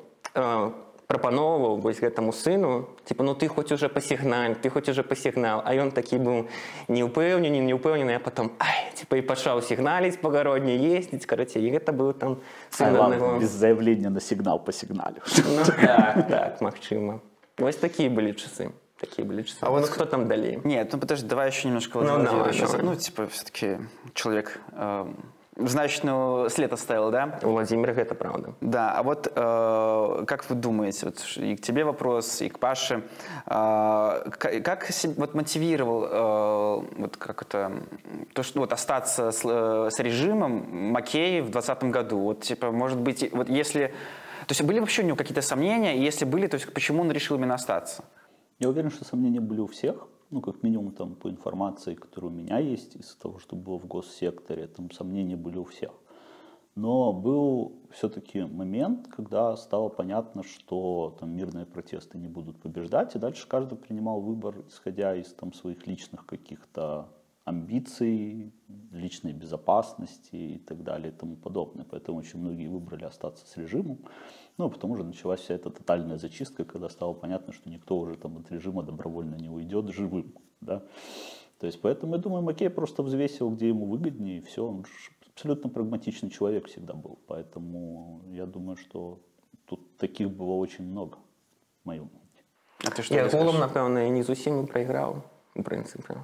э, 1.05 1.08
прапановваў 1.12 1.81
вось 1.84 2.00
гэтаму 2.00 2.31
сыну 2.31 2.88
типа 3.05 3.24
ну 3.24 3.36
ты 3.36 3.48
хоць 3.48 3.72
уже 3.72 3.89
пасігналь 3.89 4.55
ты 4.55 4.70
хоць 4.70 4.88
уже 4.89 5.03
пасігнал 5.03 5.62
а 5.65 5.74
ён 5.75 5.91
такі 5.91 6.17
быў 6.17 6.48
не 6.88 7.03
ўпэўнены 7.03 7.60
не 7.60 7.74
ўпэўнены 7.75 8.15
а 8.15 8.20
потом 8.20 8.51
ай, 8.60 8.91
типа 8.96 9.17
і 9.20 9.22
пачаў 9.22 9.60
сігналіць 9.62 10.22
пагародні 10.24 10.77
ездзіць 10.79 11.25
карацей 11.27 11.67
і 11.67 11.72
гэта 11.75 11.91
быў 11.91 12.13
там 12.13 12.38
сын 12.70 12.96
Айлам 12.96 13.12
аднаго. 13.12 13.39
без 13.39 13.50
заявления 13.51 14.10
на 14.10 14.22
сигнал 14.22 14.60
по 14.63 14.72
сигналю. 14.72 15.20
ну, 15.43 15.65
так, 15.65 16.27
так 16.29 16.62
магчыма 16.62 17.20
вось 17.58 17.75
такія 17.75 18.10
былі 18.10 18.31
часы 18.34 18.72
такие 19.01 19.25
былі 19.27 19.43
часы 19.43 19.58
А 19.62 19.70
вот 19.70 19.81
ну, 19.81 19.88
кто 19.88 20.05
там 20.05 20.27
далей 20.29 20.60
Нет, 20.63 20.93
ну 20.93 21.00
подожди, 21.00 21.27
давай 21.27 21.48
еще 21.50 21.67
немножко 21.67 22.00
Ну, 22.00 22.05
Владимира 22.05 22.31
давай, 22.31 22.53
еще 22.53 22.67
за- 22.67 22.77
давай. 22.77 22.93
Ну, 22.93 22.96
типа, 22.96 23.27
все-таки 23.27 23.77
человек 24.13 24.62
э, 24.72 25.05
значную 25.56 26.50
след 26.50 26.72
оставил, 26.72 27.10
да? 27.10 27.38
Владимир 27.42 27.92
гэта 27.92 28.14
правда 28.14 28.54
Да, 28.60 28.92
а 28.92 29.02
вот 29.02 29.26
э, 29.34 30.25
как 30.26 30.48
вы 30.50 30.56
думаете, 30.56 31.06
вот 31.06 31.25
и 31.36 31.56
к 31.56 31.62
тебе 31.62 31.84
вопрос, 31.84 32.42
и 32.42 32.48
к 32.48 32.58
Паше, 32.58 33.02
э, 33.46 33.50
как 33.50 34.90
вот 35.16 35.34
мотивировал 35.34 36.04
э, 36.04 36.86
вот 36.98 37.16
как 37.16 37.42
это 37.42 37.72
то, 38.34 38.42
что 38.42 38.60
вот 38.60 38.72
остаться 38.72 39.30
с, 39.30 39.40
э, 39.44 39.88
с 39.90 39.98
режимом 39.98 40.92
Макеев 40.92 41.46
в 41.46 41.50
2020 41.50 41.84
году? 41.84 42.18
Вот 42.18 42.42
типа, 42.42 42.70
может 42.70 42.98
быть, 42.98 43.28
вот 43.32 43.48
если, 43.48 43.88
то 44.46 44.52
есть 44.52 44.62
были 44.62 44.78
вообще 44.78 45.02
у 45.02 45.06
него 45.06 45.16
какие-то 45.16 45.42
сомнения, 45.42 45.96
и 45.96 46.02
если 46.02 46.25
были, 46.25 46.46
то 46.46 46.56
есть 46.56 46.72
почему 46.72 47.02
он 47.02 47.10
решил 47.10 47.36
именно 47.36 47.54
остаться? 47.54 48.04
Я 48.58 48.68
уверен, 48.68 48.90
что 48.90 49.04
сомнения 49.04 49.40
были 49.40 49.60
у 49.60 49.66
всех. 49.66 50.08
Ну, 50.30 50.40
как 50.40 50.62
минимум, 50.62 50.92
там, 50.92 51.14
по 51.14 51.30
информации, 51.30 51.95
которая 51.95 52.33
у 52.33 52.35
меня 52.35 52.59
есть, 52.59 52.97
из 52.97 53.14
того, 53.14 53.38
что 53.38 53.54
было 53.54 53.78
в 53.78 53.87
госсекторе, 53.87 54.66
там 54.66 54.90
сомнения 54.90 55.37
были 55.37 55.59
у 55.59 55.64
всех. 55.64 55.92
Но 56.75 57.12
был 57.12 57.80
все-таки 57.90 58.42
момент, 58.42 59.09
когда 59.09 59.56
стало 59.56 59.88
понятно, 59.88 60.42
что 60.42 61.16
там 61.18 61.35
мирные 61.35 61.64
протесты 61.64 62.18
не 62.18 62.28
будут 62.28 62.61
побеждать, 62.61 63.14
и 63.14 63.18
дальше 63.18 63.49
каждый 63.49 63.78
принимал 63.78 64.21
выбор, 64.21 64.64
исходя 64.68 65.14
из 65.16 65.33
там 65.33 65.52
своих 65.54 65.87
личных 65.87 66.26
каких-то 66.26 67.09
амбиций, 67.46 68.53
личной 68.91 69.34
безопасности 69.34 70.36
и 70.36 70.58
так 70.58 70.84
далее 70.84 71.12
и 71.12 71.15
тому 71.15 71.36
подобное. 71.36 71.86
Поэтому 71.89 72.20
очень 72.20 72.39
многие 72.39 72.67
выбрали 72.67 73.05
остаться 73.05 73.48
с 73.48 73.58
режимом. 73.58 74.00
Ну, 74.58 74.65
а 74.65 74.70
потом 74.70 74.91
уже 74.91 75.03
началась 75.03 75.41
вся 75.41 75.55
эта 75.55 75.70
тотальная 75.70 76.17
зачистка, 76.17 76.65
когда 76.65 76.89
стало 76.89 77.13
понятно, 77.13 77.53
что 77.53 77.70
никто 77.70 77.98
уже 77.98 78.15
там 78.15 78.38
от 78.38 78.51
режима 78.51 78.84
добровольно 78.84 79.36
не 79.36 79.50
уйдет 79.50 79.89
живым. 79.89 80.34
Да? 80.62 80.84
То 81.60 81.67
есть, 81.67 81.81
поэтому, 81.81 82.15
я 82.15 82.22
думаю, 82.22 82.43
Макей 82.43 82.70
просто 82.70 83.03
взвесил, 83.03 83.50
где 83.50 83.67
ему 83.67 83.86
выгоднее, 83.86 84.38
и 84.38 84.41
все. 84.41 84.65
Он 84.65 84.86
же 84.86 84.91
абсолютно 85.34 85.70
прагматичный 85.70 86.29
человек 86.29 86.67
всегда 86.67 86.93
был. 86.93 87.20
Поэтому 87.27 88.22
я 88.29 88.46
думаю, 88.46 88.77
что 88.77 89.20
тут 89.65 89.98
таких 89.98 90.29
было 90.29 90.53
очень 90.53 90.86
много, 90.86 91.17
в 91.84 91.86
моем 91.86 92.03
мнении. 92.03 92.22
А 92.86 92.91
ты 92.91 93.03
что 93.03 93.13
я 93.13 93.24
расскажешь? 93.24 93.46
голам 93.46 93.62
напэўна 93.62 94.10
не 94.10 94.24
зусім 94.24 94.63
і 94.63 94.67
прайграў 94.67 95.22
у 95.55 95.62
прынцыпе 95.62 96.17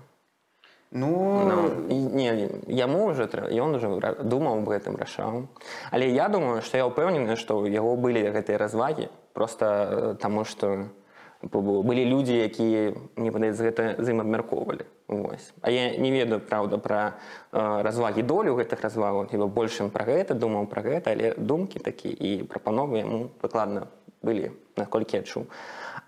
Ну, 0.94 1.42
Ну, 1.44 1.70
і, 1.88 1.94
не, 1.94 2.48
яму 2.68 3.06
уже 3.06 3.24
ён 3.24 3.74
уже 3.74 3.88
думаў 4.22 4.60
аб 4.60 4.68
гэтым 4.68 4.96
рашаў 5.00 5.48
але 5.90 6.08
я 6.12 6.28
думаю 6.28 6.60
што 6.60 6.76
я 6.76 6.84
ўпэўнены 6.84 7.36
што 7.40 7.64
ў 7.64 7.72
яго 7.72 7.96
былі 7.96 8.28
гэтыя 8.28 8.60
развагі 8.60 9.08
просто 9.32 9.66
э, 9.66 10.14
таму 10.20 10.44
што 10.44 10.92
былі 11.40 12.04
людзі 12.04 12.36
якія 12.44 12.92
мне 13.16 13.32
падаецца 13.32 13.64
гэта 13.64 13.82
з 13.98 14.12
ім 14.12 14.20
абмяркоўвалі 14.20 14.84
Вось. 15.08 15.52
А 15.60 15.70
я 15.70 15.96
не 15.96 16.10
ведаю 16.10 16.40
праўда 16.40 16.76
пра 16.76 17.16
э, 17.52 17.82
развагі 17.82 18.22
долю 18.22 18.60
гэтых 18.60 18.84
развагаў 18.84 19.32
хіба 19.32 19.48
больш 19.48 19.80
ён 19.80 19.88
пра 19.88 20.04
гэта 20.04 20.36
думаў 20.36 20.68
пра 20.68 20.84
гэта 20.84 21.16
але 21.16 21.32
думкі 21.40 21.80
такі 21.80 22.12
і 22.12 22.44
прапановы 22.44 23.00
яму 23.00 23.32
дакладна 23.40 23.88
былі 24.20 24.52
наколькі 24.76 25.16
я 25.16 25.22
чуў 25.24 25.48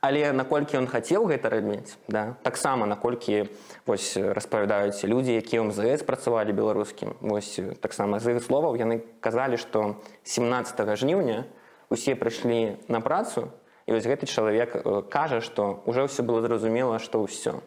але 0.05 0.37
наколькі 0.37 0.77
ён 0.77 0.87
хацеў 0.93 1.25
гэта 1.33 1.49
рабіць 1.49 1.97
да 2.13 2.37
таксама 2.45 2.85
наколькі 2.85 3.49
вось 3.89 4.13
распавядаюць 4.21 5.01
людзі 5.09 5.41
якія 5.41 5.65
мзс 5.65 6.05
працавалі 6.05 6.53
беларускім 6.53 7.17
вось 7.25 7.57
таксама 7.81 8.21
з 8.21 8.37
іх 8.37 8.45
словаў 8.45 8.77
яны 8.77 9.01
казалі 9.25 9.57
што 9.57 9.97
17 10.29 10.85
жніўня 11.01 11.49
усе 11.89 12.13
прыйшлі 12.21 12.77
на 12.89 13.01
працу 13.01 13.49
і 13.87 13.97
вось 13.97 14.05
гэты 14.05 14.27
чалавек 14.29 14.77
э, 14.77 15.03
кажа 15.09 15.41
што 15.41 15.81
уже 15.87 16.05
ўсё 16.05 16.25
было 16.25 16.41
зразумела 16.41 16.99
што 16.99 17.25
ўсё. 17.25 17.61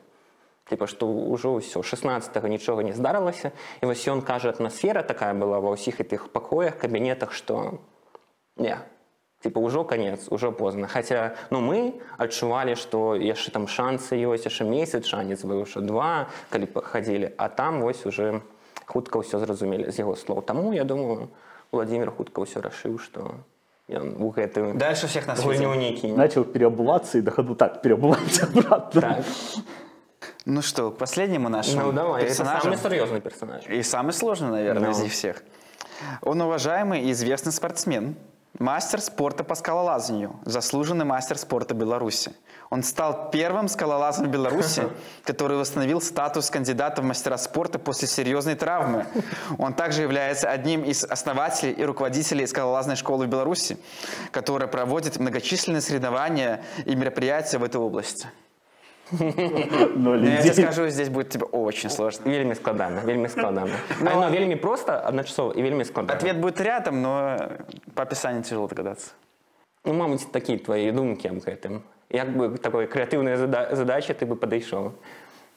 Типа 0.70 0.86
што 0.86 1.08
ўжо 1.08 1.58
ўсё 1.58 1.82
16 1.82 2.38
нічога 2.50 2.84
не 2.84 2.94
здарылася 2.94 3.53
і 3.82 3.89
вось 3.89 4.06
ён 4.06 4.22
кажа 4.22 4.50
атмасфера 4.50 5.01
такая 5.01 5.34
была 5.34 5.62
ва 5.62 5.74
ўсіх 5.74 6.01
гэтых 6.01 6.29
пакоях 6.34 6.77
кабінетах 6.77 7.34
што 7.34 7.82
не 8.58 8.77
типа 9.44 9.60
ўжо 9.62 9.84
конец 9.86 10.27
ужо 10.29 10.51
позна 10.51 10.88
хаця 10.88 11.36
ну 11.51 11.62
мы 11.62 12.01
адчувалі 12.17 12.74
што 12.75 13.15
яшчэ 13.15 13.51
там 13.53 13.67
шансы 13.67 14.17
ёсць 14.17 14.50
яшчэ 14.50 14.65
месяц 14.65 15.06
шанец 15.06 15.46
що 15.46 15.82
два 15.82 16.27
калі 16.50 16.65
пахадзілі 16.65 17.32
а 17.38 17.50
там 17.50 17.82
вось 17.82 18.06
уже 18.06 18.41
хутка 18.86 19.20
ўсё 19.20 19.38
зразумелі 19.38 19.91
з 19.91 20.00
яго 20.01 20.15
слоў 20.15 20.41
таму 20.41 20.74
я 20.74 20.84
думаю 20.84 21.29
владимир 21.72 22.10
хутка 22.12 22.41
ўсё 22.41 22.65
рашыў 22.65 22.98
што 22.98 23.46
ён 23.89 24.17
у 24.17 24.34
гэтую 24.34 24.74
дальше 24.74 25.08
всех 25.08 25.27
нас 25.27 25.39
гульню 25.39 25.72
видел. 25.72 25.74
не 25.75 25.91
кіне 25.94 26.17
Начал 26.17 26.44
переобуваться 26.44 27.17
и 27.17 27.22
на 27.22 27.32
ходу 27.32 27.56
так, 27.56 27.79
обратно. 27.86 29.01
так. 29.01 29.24
Ну 30.46 30.62
что, 30.62 30.91
к 30.91 30.98
последнему 30.98 31.50
нашему 31.50 31.86
ну 31.86 31.91
давай 31.91 32.24
это 32.24 32.29
персонажу. 32.29 32.62
самый 32.63 32.77
серьезный 32.77 33.22
персонаж 33.22 33.63
И 33.67 33.84
самый 33.84 34.13
сложный, 34.13 34.50
наверное, 34.50 34.89
Ну. 34.89 34.91
из 34.91 35.00
них 35.00 35.12
всех. 35.12 35.44
Он 36.22 36.41
уважаемый 36.41 37.01
и 37.01 37.12
известный 37.12 37.51
спортсмен, 37.51 38.15
мастер 38.59 39.01
спорта 39.01 39.43
по 39.43 39.55
скалолазанию, 39.55 40.39
заслуженный 40.45 41.05
мастер 41.05 41.37
спорта 41.37 41.73
Беларуси. 41.73 42.31
Он 42.69 42.83
стал 42.83 43.29
первым 43.31 43.67
скалолазом 43.67 44.27
в 44.27 44.29
Беларуси, 44.29 44.89
который 45.23 45.57
восстановил 45.57 46.01
статус 46.01 46.49
кандидата 46.49 47.01
в 47.01 47.05
мастера 47.05 47.37
спорта 47.37 47.79
после 47.79 48.07
серьезной 48.07 48.55
травмы. 48.55 49.05
Он 49.57 49.73
также 49.73 50.01
является 50.01 50.49
одним 50.49 50.83
из 50.83 51.03
основателей 51.03 51.71
и 51.71 51.83
руководителей 51.83 52.45
скалолазной 52.45 52.95
школы 52.95 53.25
в 53.25 53.29
Беларуси, 53.29 53.77
которая 54.31 54.67
проводит 54.67 55.17
многочисленные 55.17 55.81
соревнования 55.81 56.63
и 56.85 56.95
мероприятия 56.95 57.57
в 57.57 57.63
этой 57.63 57.79
области. 57.79 58.27
Ноль 59.12 60.21
Но 60.21 60.28
я 60.28 60.42
тебе 60.42 60.52
идей. 60.52 60.64
скажу, 60.64 60.88
здесь 60.88 61.09
будет 61.09 61.28
тебе 61.28 61.44
очень 61.52 61.90
сложно. 61.90 62.30
вельмі 62.30 62.54
складана 62.54 63.00
вельмі 63.04 63.28
складана 63.28 63.71
ну, 64.02 64.30
вельмі 64.30 64.56
просто 64.56 64.92
адначасова 64.92 65.52
і 65.54 65.62
вельмі 65.62 65.85
складана 65.85 66.14
Ответ 66.18 66.40
будет 66.40 66.61
рядом, 66.61 67.02
но 67.02 67.38
по 67.94 68.02
описанию 68.02 68.42
тяжело 68.42 68.66
догадаться. 68.68 69.11
Ну, 69.85 69.92
мабыць, 69.94 70.26
такія 70.32 70.59
твои 70.59 70.92
думкі 70.92 71.28
аб 71.28 71.37
гэтым. 71.42 71.80
Як 72.11 72.37
бы 72.37 72.56
такой 72.59 72.87
крэатыўная 72.87 73.37
зада 73.37 73.68
задача 73.73 74.14
ты 74.14 74.26
бы 74.26 74.37
падышоў. 74.37 74.92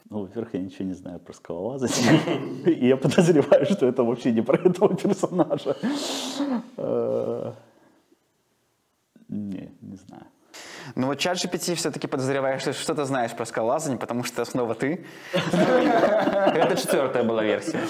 Ну, 0.09 0.19
во-первых, 0.21 0.53
я 0.53 0.59
ничего 0.59 0.85
не 0.85 0.93
знаю 0.93 1.19
про 1.19 1.33
скалолазание. 1.33 2.19
И 2.65 2.87
я 2.87 2.97
подозреваю, 2.97 3.65
что 3.65 3.87
это 3.87 4.03
вообще 4.03 4.31
не 4.31 4.41
про 4.41 4.57
этого 4.57 4.95
персонажа. 4.95 5.75
Э, 6.77 7.51
Не, 9.29 9.69
не 9.81 9.97
знаю. 9.97 10.25
Но 10.95 11.07
вот 11.07 11.17
чат 11.19 11.37
GPT 11.37 11.75
все-таки 11.75 12.07
подозреваешь, 12.07 12.61
что 12.61 12.73
что-то 12.73 13.05
знаешь 13.05 13.31
про 13.35 13.45
скалолазание, 13.45 13.97
потому 13.99 14.23
что 14.23 14.45
снова 14.45 14.75
ты. 14.75 15.05
Гэта 15.33 16.75
чацвёртая 16.75 17.23
была 17.23 17.43
версія. 17.43 17.81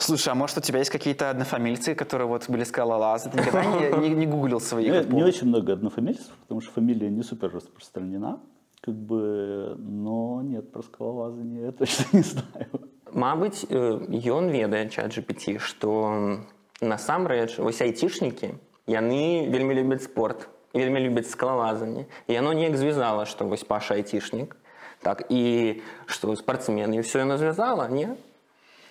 Слушай, 0.00 0.30
а 0.30 0.34
может 0.34 0.58
у 0.58 0.60
тебя 0.60 0.80
есть 0.80 0.90
какие-то 0.90 1.30
однофамильцы, 1.30 1.94
которые 1.94 2.26
вот 2.26 2.48
были 2.48 2.64
скалолазы? 2.64 3.30
Ты 3.30 3.38
никогда 3.38 3.64
не, 3.64 4.08
не- 4.08 4.14
не 4.14 4.26
гуглил 4.26 4.60
своих? 4.60 4.92
Не, 4.92 4.98
вот 4.98 5.08
по- 5.08 5.12
не 5.14 5.22
очень 5.22 5.46
много 5.46 5.72
однофамильцев, 5.74 6.32
потому 6.42 6.60
что 6.60 6.72
фамилия 6.72 7.08
не 7.08 7.22
супер 7.22 7.52
распространена. 7.54 8.40
Как 8.80 8.94
бы, 8.94 9.74
но 9.78 10.42
нет, 10.42 10.72
про 10.72 10.82
скалолазание 10.82 11.66
я 11.66 11.72
точно 11.72 12.04
не 12.12 12.22
знаю. 12.22 12.66
Мабыць, 13.12 13.64
э, 13.70 13.98
ён 14.10 14.50
ведае 14.50 14.88
чат 14.90 15.16
GPT, 15.16 15.58
што 15.58 16.40
насамрэч 16.82 17.58
вось 17.58 17.80
айцішнікі 17.80 18.54
яны 18.86 19.48
вельмі 19.50 19.74
любяць 19.74 20.04
спорт, 20.04 20.48
вельмі 20.74 21.00
любяць 21.00 21.30
скалалазанне. 21.30 22.04
І 22.28 22.32
яно 22.34 22.52
неяк 22.52 22.76
звязала, 22.76 23.24
што 23.26 23.44
вось 23.46 23.64
паша 23.64 23.94
айцішнік, 23.94 24.56
так 25.02 25.24
і 25.28 25.80
што 26.06 26.36
спартсмен 26.36 26.94
і 26.94 27.00
ўсё 27.00 27.18
яно 27.18 27.38
звязала, 27.38 27.88
не? 27.88 28.16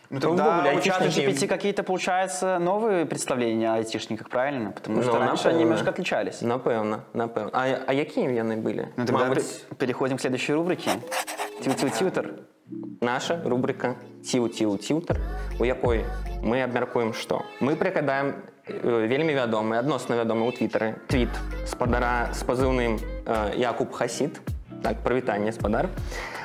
Ну, 0.10 0.20
То 0.20 0.28
тогда 0.28 0.44
увогуле 0.62 0.78
у 0.78 0.82
чата 0.82 1.06
айтишники- 1.06 1.28
GPT 1.34 1.48
какие-то, 1.48 1.84
получается, 1.84 2.60
новые 2.60 3.06
представления 3.06 3.70
о 3.74 3.76
айтишниках, 3.78 4.30
правильно? 4.30 4.72
Потому 4.72 5.02
что 5.02 5.14
Ну, 5.14 5.20
раньше 5.20 5.50
они 5.50 5.58
напэўна. 5.58 5.60
немножко 5.62 5.90
отличались. 5.90 6.42
Напэўна, 6.44 7.00
напэўна. 7.14 7.50
А, 7.54 7.80
а 7.88 7.94
якімі 7.94 8.34
яны 8.34 8.56
былі? 8.62 8.88
Ну, 8.98 9.06
тогда 9.06 9.26
Мабыць, 9.26 9.66
пе- 9.70 9.76
переходим 9.76 10.18
к 10.18 10.22
следующей 10.22 10.54
рубрике. 10.56 10.92
Тю-тю-тютер. 11.64 12.34
наша 13.02 13.42
рубрика 13.46 13.96
ціў-ціў-ціўтар 14.24 15.18
у 15.60 15.66
якой 15.66 16.04
мы 16.42 16.64
абмяркуем 16.64 17.14
што 17.14 17.44
мы 17.62 17.76
прыгадаем 17.76 18.34
э, 18.59 18.59
Вельмі 18.83 19.35
вядомы 19.35 19.79
адносна 19.79 20.17
вядомы 20.17 20.47
ў 20.49 20.57
твиттары 20.57 20.89
твіт 21.11 21.33
спадара 21.67 22.31
з 22.33 22.45
пазыўным 22.45 22.99
э, 23.27 23.59
якуб 23.59 23.93
хасід. 23.93 24.41
Так 24.81 25.03
прывітанне 25.05 25.53
спадар. 25.53 25.91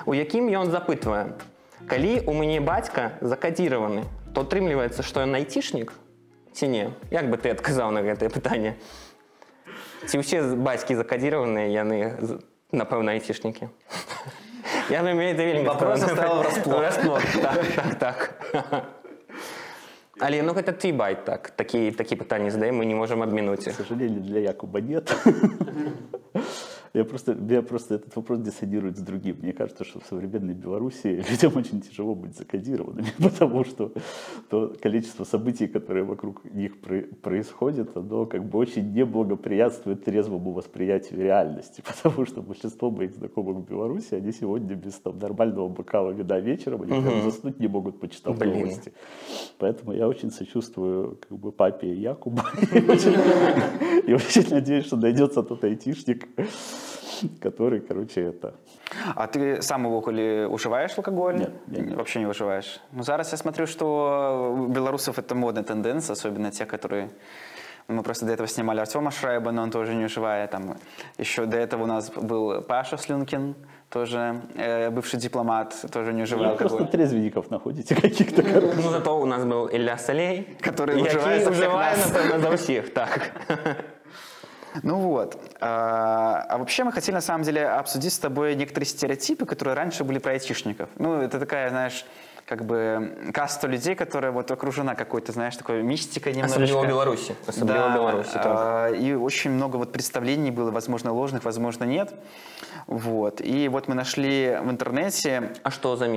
У 0.05 0.13
якім 0.13 0.49
ён 0.51 0.73
запытвае 0.73 1.37
калі 1.87 2.25
у 2.25 2.33
мяне 2.33 2.59
бацька 2.59 3.15
закадзіраваны 3.21 4.03
то 4.33 4.43
атрымліваецца 4.43 5.05
што 5.05 5.23
ён 5.23 5.37
айцішнік 5.39 5.93
ці 6.51 6.67
не? 6.67 6.91
Як 7.11 7.29
бы 7.29 7.37
ты 7.37 7.51
адказаў 7.51 7.91
на 7.91 8.01
гэтае 8.01 8.27
пытанне? 8.33 8.75
Ці 10.07 10.19
ўсе 10.19 10.41
бацькі 10.55 10.99
закадзіраваныя 10.99 11.71
яны 11.71 12.19
напэўна 12.75 13.15
айцішнікі? 13.15 13.69
Я 14.89 15.01
думаю 15.01 15.33
это 15.33 15.43
вельмі 15.43 15.65
так 15.65 15.79
так 17.99 17.99
так 17.99 18.85
але 20.20 20.42
ну 20.42 20.52
гэта 20.52 20.72
ты 20.72 20.92
байт 20.92 21.24
так 21.24 21.50
такі 21.50 21.90
такі 21.92 22.16
пытанні 22.16 22.50
задаем 22.50 22.76
мы 22.76 22.84
не 22.84 22.94
можам 22.94 23.22
абмінуць 23.22 23.64
К 23.64 23.70
іх 23.70 23.76
сожалению, 23.76 24.20
для 24.20 24.40
Якуба 24.40 24.80
нет. 24.80 25.12
Я 26.95 27.03
просто, 27.03 27.35
меня 27.35 27.61
просто 27.61 27.95
этот 27.95 28.15
вопрос 28.15 28.39
диссонирует 28.39 28.97
с 28.97 29.01
другим. 29.01 29.35
Мне 29.41 29.51
кажется, 29.51 29.83
что 29.83 29.99
в 29.99 30.05
современной 30.05 30.53
Беларуси 30.53 31.21
людям 31.29 31.51
очень 31.57 31.81
тяжело 31.81 32.15
быть 32.15 32.37
закодированными, 32.37 33.09
потому 33.17 33.65
что 33.65 33.91
то 34.49 34.73
количество 34.81 35.25
событий, 35.25 35.67
которые 35.67 36.05
вокруг 36.05 36.45
них 36.53 36.79
про- 36.79 37.03
происходят, 37.21 37.97
оно 37.97 38.25
как 38.25 38.45
бы 38.45 38.57
очень 38.57 38.93
неблагоприятствует 38.93 40.05
трезвому 40.05 40.51
восприятию 40.53 41.21
реальности, 41.21 41.83
потому 42.03 42.25
что 42.25 42.41
большинство 42.41 42.89
моих 42.89 43.13
знакомых 43.13 43.57
в 43.57 43.69
Беларуси, 43.69 44.13
они 44.15 44.31
сегодня 44.31 44.75
без 44.75 44.93
там, 44.93 45.19
нормального 45.19 45.67
бокала 45.67 46.11
вина 46.11 46.39
вечером, 46.39 46.83
они 46.83 47.01
прям 47.01 47.23
заснуть 47.23 47.59
не 47.59 47.67
могут, 47.67 47.99
почитав 47.99 48.37
Блин. 48.37 48.59
новости. 48.59 48.93
Поэтому 49.57 49.91
я 49.91 50.07
очень 50.07 50.31
сочувствую 50.31 51.19
как 51.27 51.37
бы 51.37 51.51
папе 51.51 51.93
Якуба. 51.93 52.45
И 52.71 54.13
очень 54.13 54.49
надеюсь, 54.49 54.85
что 54.85 54.95
найдется 54.95 55.43
тот 55.43 55.63
айтишник, 55.65 56.29
который, 57.40 57.80
короче, 57.80 58.20
это... 58.22 58.54
А 59.14 59.26
ты 59.26 59.62
сам 59.62 59.86
увогуле 59.86 60.46
уживаешь 60.48 60.96
алкоголь? 60.96 61.36
Нет, 61.36 61.52
я 61.68 61.82
не. 61.82 61.94
Вообще 61.94 62.18
не 62.18 62.26
выживаешь. 62.26 62.80
Ну, 62.92 63.02
зараз 63.02 63.32
я 63.32 63.38
смотрю, 63.38 63.66
что 63.66 64.56
у 64.58 64.66
белорусов 64.66 65.18
это 65.18 65.34
модная 65.34 65.62
тенденция, 65.62 66.14
особенно 66.14 66.50
те, 66.50 66.66
которые... 66.66 67.08
Мы 67.88 68.02
просто 68.04 68.24
до 68.26 68.32
этого 68.32 68.46
снимали 68.48 68.78
Артема 68.80 69.10
Шрайба, 69.10 69.50
но 69.50 69.62
он 69.62 69.70
тоже 69.70 69.94
не 69.94 70.04
уживает. 70.04 70.50
Там 70.50 70.76
еще 71.18 71.46
до 71.46 71.56
этого 71.56 71.82
у 71.84 71.86
нас 71.86 72.10
был 72.10 72.62
Паша 72.62 72.96
Слюнкин, 72.96 73.56
тоже 73.88 74.42
э, 74.54 74.90
бывший 74.90 75.18
дипломат, 75.18 75.74
тоже 75.92 76.12
не 76.12 76.22
уживал 76.22 76.44
Вы 76.44 76.50
алкоголь. 76.50 76.76
просто 76.78 76.92
трезвенников 76.96 77.50
находите 77.50 77.96
каких-то, 77.96 78.42
короче. 78.44 78.76
ну 78.76 78.90
зато 78.90 79.18
у 79.20 79.26
нас 79.26 79.42
быў 79.44 79.68
Ілля 79.74 79.98
Салей 79.98 80.56
Который 80.60 80.98
які 81.02 81.16
уживае 81.16 81.40
за 81.40 81.50
всех 81.50 81.68
ужывае 81.68 81.96
нас. 81.96 82.12
напэўна 82.12 82.38
за 82.38 82.50
ўсіх 82.50 82.94
так 82.94 83.30
Ну 84.82 84.96
вот. 84.96 85.36
А, 85.60 86.46
а 86.48 86.58
вообще 86.58 86.84
мы 86.84 86.92
хотели 86.92 87.14
на 87.14 87.20
самом 87.20 87.44
деле 87.44 87.68
обсудить 87.68 88.12
с 88.12 88.18
тобой 88.18 88.54
некоторые 88.54 88.86
стереотипы, 88.86 89.46
которые 89.46 89.74
раньше 89.74 90.04
были 90.04 90.18
про 90.18 90.32
айтишников. 90.32 90.88
Ну, 90.96 91.20
это 91.20 91.40
такая, 91.40 91.70
знаешь, 91.70 92.04
как 92.50 92.64
бы 92.64 93.30
каста 93.32 93.68
людей, 93.68 93.94
которая 93.94 94.32
вот 94.32 94.50
окружена 94.50 94.94
какой-то, 94.94 95.32
знаешь, 95.32 95.56
такой 95.56 95.82
мистикой 95.82 96.34
немножечко. 96.34 96.62
асабліва 96.62 96.82
ў 96.82 96.88
беларусі 96.88 97.32
асабліва 97.46 97.86
ў 97.86 97.94
беларусі 97.94 98.32
так. 98.34 98.46
а, 98.46 98.88
и 98.90 99.14
очень 99.14 99.52
много 99.52 99.76
вот 99.76 99.92
представлений 99.92 100.50
было, 100.50 100.70
возможно, 100.70 101.12
ложных, 101.12 101.44
возможно, 101.44 101.84
нет. 101.84 102.12
Вот. 102.86 103.40
И 103.40 103.68
вот 103.68 103.86
мы 103.86 103.94
нашли 103.94 104.58
в 104.62 104.70
интернете 104.70 105.52
а 105.62 105.70
што 105.70 105.96
за 105.96 106.08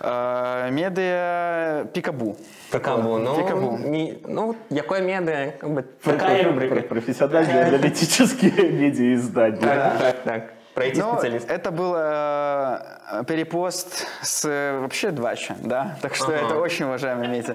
Медыя 0.00 0.66
э, 0.66 0.70
медиа 0.70 1.84
Пикабу. 1.92 2.36
Пикабу, 2.72 3.18
ну, 3.18 3.36
Пикабу. 3.36 3.78
не, 3.78 4.18
ну, 4.26 4.56
якое 4.70 5.00
медыа, 5.02 5.52
как 5.58 5.70
бы, 5.70 5.82
такая 6.02 6.42
Про- 6.42 6.52
рубрика. 6.52 6.80
Профессиональные 6.88 7.64
аналитические 7.64 8.50
медиа-издания. 8.72 9.60
Так, 9.60 9.98
так, 9.98 10.22
так. 10.24 10.52
Пройти 10.74 11.00
Ну, 11.00 11.12
специалист. 11.12 11.48
это 11.48 11.70
был 11.70 11.94
э, 11.96 13.22
перепост 13.28 14.06
с 14.22 14.44
э, 14.44 14.80
вообще 14.80 15.10
двача, 15.12 15.54
да, 15.62 15.96
так 16.02 16.16
что 16.16 16.26
Ага. 16.26 16.34
это 16.46 16.56
очень 16.58 16.86
уважаемый 16.86 17.28
медиа. 17.28 17.54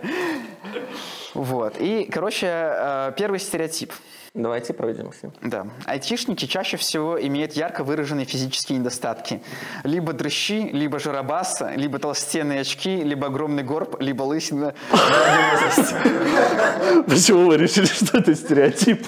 Вот, 1.34 1.76
и, 1.80 2.06
короче, 2.12 2.48
э, 2.50 3.12
первый 3.18 3.40
стереотип. 3.40 3.92
Давайте 4.34 4.74
пройдемся. 4.74 5.32
Да. 5.42 5.68
Айтишники 5.86 6.46
чаще 6.46 6.78
всего 6.78 7.20
имеют 7.20 7.54
ярко 7.54 7.84
выраженные 7.84 8.26
физические 8.26 8.78
недостатки. 8.80 9.42
Либо 9.84 10.14
дрыщи, 10.14 10.70
либо 10.72 11.00
жиробаса, 11.00 11.74
либо 11.76 11.98
толстенные 12.00 12.62
очки, 12.62 13.04
либо 13.04 13.28
огромный 13.28 13.64
горб, 13.64 14.00
либо 14.00 14.24
лысина. 14.24 14.76
Почему 17.08 17.48
вы 17.48 17.58
решили, 17.58 17.86
что 17.86 18.20
это 18.20 18.36
стереотип? 18.36 19.08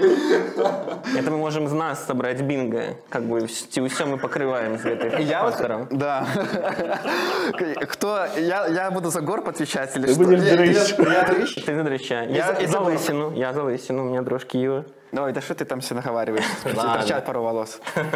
Это 0.00 1.30
мы 1.30 1.36
можем 1.36 1.66
из 1.66 1.72
нас 1.72 2.04
собрать 2.06 2.40
бинго. 2.42 2.94
Как 3.08 3.22
бы 3.24 3.46
все 3.46 4.06
мы 4.06 4.18
покрываем 4.18 4.78
с 4.78 4.84
этой 4.84 5.22
Я 5.24 5.44
вот, 5.44 5.56
да. 5.90 6.26
Кто, 7.88 8.26
я, 8.36 8.66
я 8.66 8.90
буду 8.90 9.10
за 9.10 9.20
горб 9.20 9.48
отвечать 9.48 9.96
или 9.96 10.06
Ты 10.06 10.12
что? 10.14 10.22
будешь 10.24 10.40
дрыщ. 10.40 10.94
я- 10.98 11.12
я 11.12 11.24
дрыщ. 11.24 11.54
Ты 11.64 11.74
за 11.74 11.82
дрыща. 11.84 12.22
Я, 12.24 12.56
Я 12.58 12.66
за, 12.68 12.80
лысину. 12.80 13.32
Я 13.34 13.52
за 13.52 13.62
лысину. 13.62 14.02
У 14.06 14.08
меня 14.10 14.22
дрожки 14.22 14.56
Ива. 14.56 14.84
Ой, 15.12 15.32
да 15.32 15.40
что 15.40 15.54
ты 15.54 15.64
там 15.64 15.80
все 15.80 15.94
наговариваешь? 15.94 16.44
Торчат 16.62 17.26
пару 17.26 17.42
волос. 17.42 17.80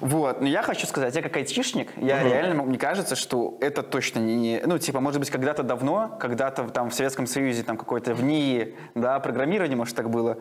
Вот, 0.00 0.40
но 0.40 0.46
я 0.46 0.62
хочу 0.62 0.86
сказать, 0.86 1.14
я 1.16 1.22
как 1.22 1.36
айтишник, 1.36 1.90
я 1.96 2.22
реально, 2.22 2.62
мне 2.62 2.78
кажется, 2.78 3.16
что 3.16 3.58
это 3.60 3.82
точно 3.82 4.20
не, 4.20 4.62
ну, 4.64 4.78
типа, 4.78 5.00
может 5.00 5.18
быть, 5.18 5.28
когда-то 5.30 5.62
давно, 5.64 6.16
когда-то 6.20 6.68
там 6.68 6.90
в 6.90 6.94
Советском 6.94 7.26
Союзе, 7.26 7.64
там 7.64 7.76
какой-то 7.76 8.14
в 8.14 8.22
НИИ, 8.22 8.76
да, 8.94 9.18
программирование, 9.18 9.76
может, 9.76 9.96
так 9.96 10.08
было, 10.08 10.38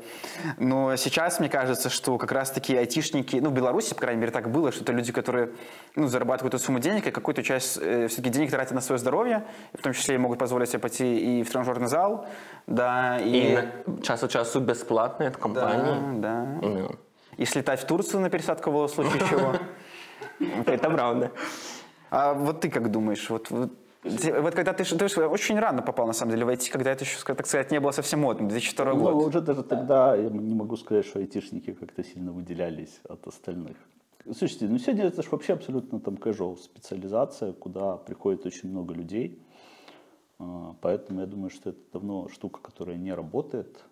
но 0.58 0.96
сейчас 0.98 1.40
мне 1.40 1.50
кажется, 1.50 1.90
что 1.90 2.18
как 2.20 2.32
раз-таки 2.32 2.78
айтишники, 2.78 3.38
ну, 3.38 3.50
в 3.50 3.54
Беларуси, 3.54 3.94
по 3.96 4.02
крайней 4.02 4.22
мере, 4.22 4.32
так 4.32 4.52
было, 4.52 4.72
что 4.72 4.84
это 4.84 4.94
люди, 4.94 5.12
которые, 5.12 5.50
ну, 5.96 6.08
зарабатывают 6.08 6.54
эту 6.54 6.64
сумму 6.64 6.80
денег, 6.80 7.08
и 7.08 7.12
какую-то 7.12 7.42
часть 7.44 7.72
все-таки 7.74 8.30
денег 8.30 8.52
тратят 8.52 8.74
на 8.74 8.82
свое 8.82 9.00
здоровье, 9.00 9.44
в 9.74 9.82
том 9.82 9.94
числе 9.94 10.16
и 10.16 10.18
могут 10.20 10.38
позволить 10.38 10.70
себе 10.70 10.80
пойти 10.80 11.40
и 11.40 11.44
в 11.44 11.50
тренажерный 11.50 11.88
зал, 11.88 12.28
да, 12.68 13.18
И 13.20 13.30
и... 13.32 13.56
на- 13.56 14.02
час 14.04 14.24
от 14.24 14.30
часу 14.32 14.60
бесплатно 14.60 15.28
от 15.28 15.38
компании. 15.38 15.78
Да, 15.79 15.79
да. 16.20 16.60
Ну, 16.62 16.90
И 17.38 17.46
слетать 17.46 17.80
в 17.82 17.86
Турцию 17.86 18.22
на 18.22 18.30
пересадку 18.30 18.72
волос 18.72 18.92
в 18.92 18.96
случае 18.96 19.22
чего. 19.30 19.54
Это 20.66 20.90
правда. 20.90 21.32
А 22.12 22.34
вот 22.34 22.62
ты 22.62 22.70
как 22.70 22.90
думаешь? 22.92 23.30
Вот, 23.30 23.50
вот, 23.52 23.72
вот 24.04 24.56
когда 24.56 24.74
ты, 24.74 24.84
ты 24.84 25.26
очень 25.26 25.60
рано 25.60 25.82
попал, 25.82 26.08
на 26.08 26.14
самом 26.14 26.32
деле, 26.32 26.46
в 26.46 26.50
IT, 26.50 26.72
когда 26.72 26.92
это 26.92 27.04
еще, 27.04 27.18
так 27.24 27.46
сказать, 27.46 27.72
не 27.72 27.80
было 27.80 27.92
совсем 27.92 28.22
модным, 28.22 28.48
2002 28.48 28.94
Ну, 28.94 29.00
год. 29.00 29.28
уже 29.28 29.42
даже 29.42 29.64
тогда 29.64 30.16
я 30.16 30.30
не 30.30 30.56
могу 30.56 30.76
сказать, 30.78 31.06
что 31.06 31.20
айтишники 31.20 31.74
как-то 31.74 32.04
сильно 32.04 32.32
выделялись 32.32 33.00
от 33.08 33.28
остальных. 33.28 33.78
Слушайте, 34.26 34.68
ну 34.68 34.78
сегодня 34.80 35.06
это 35.06 35.22
же 35.22 35.30
вообще 35.30 35.54
абсолютно 35.54 36.00
там 36.00 36.16
casual 36.16 36.58
специализация, 36.58 37.54
куда 37.54 37.98
приходит 37.98 38.46
очень 38.46 38.70
много 38.70 38.94
людей. 38.94 39.40
А, 40.40 40.76
Поэтому 40.82 41.22
я 41.22 41.26
думаю, 41.26 41.50
что 41.50 41.70
это 41.72 41.80
давно 41.94 42.28
штука, 42.30 42.60
которая 42.62 42.98
не 42.98 43.14
работает. 43.14 43.84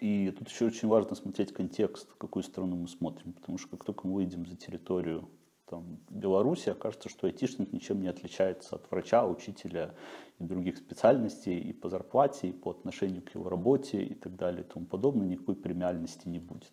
И 0.00 0.30
тут 0.30 0.48
еще 0.48 0.66
очень 0.66 0.88
важно 0.88 1.14
смотреть 1.14 1.52
контекст, 1.52 2.08
какую 2.18 2.42
страну 2.42 2.76
мы 2.76 2.88
смотрим. 2.88 3.34
Потому 3.34 3.58
что 3.58 3.68
как 3.68 3.84
только 3.84 4.06
мы 4.06 4.14
выйдем 4.14 4.46
за 4.46 4.56
территорию 4.56 5.28
там, 5.66 6.00
Беларуси, 6.08 6.70
окажется, 6.70 7.08
что 7.10 7.26
айтишник 7.26 7.72
ничем 7.72 8.00
не 8.00 8.08
отличается 8.08 8.76
от 8.76 8.90
врача, 8.90 9.26
учителя 9.26 9.94
и 10.38 10.44
других 10.44 10.78
специальностей 10.78 11.60
и 11.60 11.72
по 11.72 11.90
зарплате, 11.90 12.48
и 12.48 12.52
по 12.52 12.70
отношению 12.70 13.22
к 13.22 13.34
его 13.34 13.48
работе 13.50 14.02
и 14.02 14.14
так 14.14 14.36
далее 14.36 14.64
и 14.64 14.66
тому 14.66 14.86
подобное. 14.86 15.28
Никакой 15.28 15.54
премиальности 15.54 16.28
не 16.28 16.38
будет. 16.38 16.72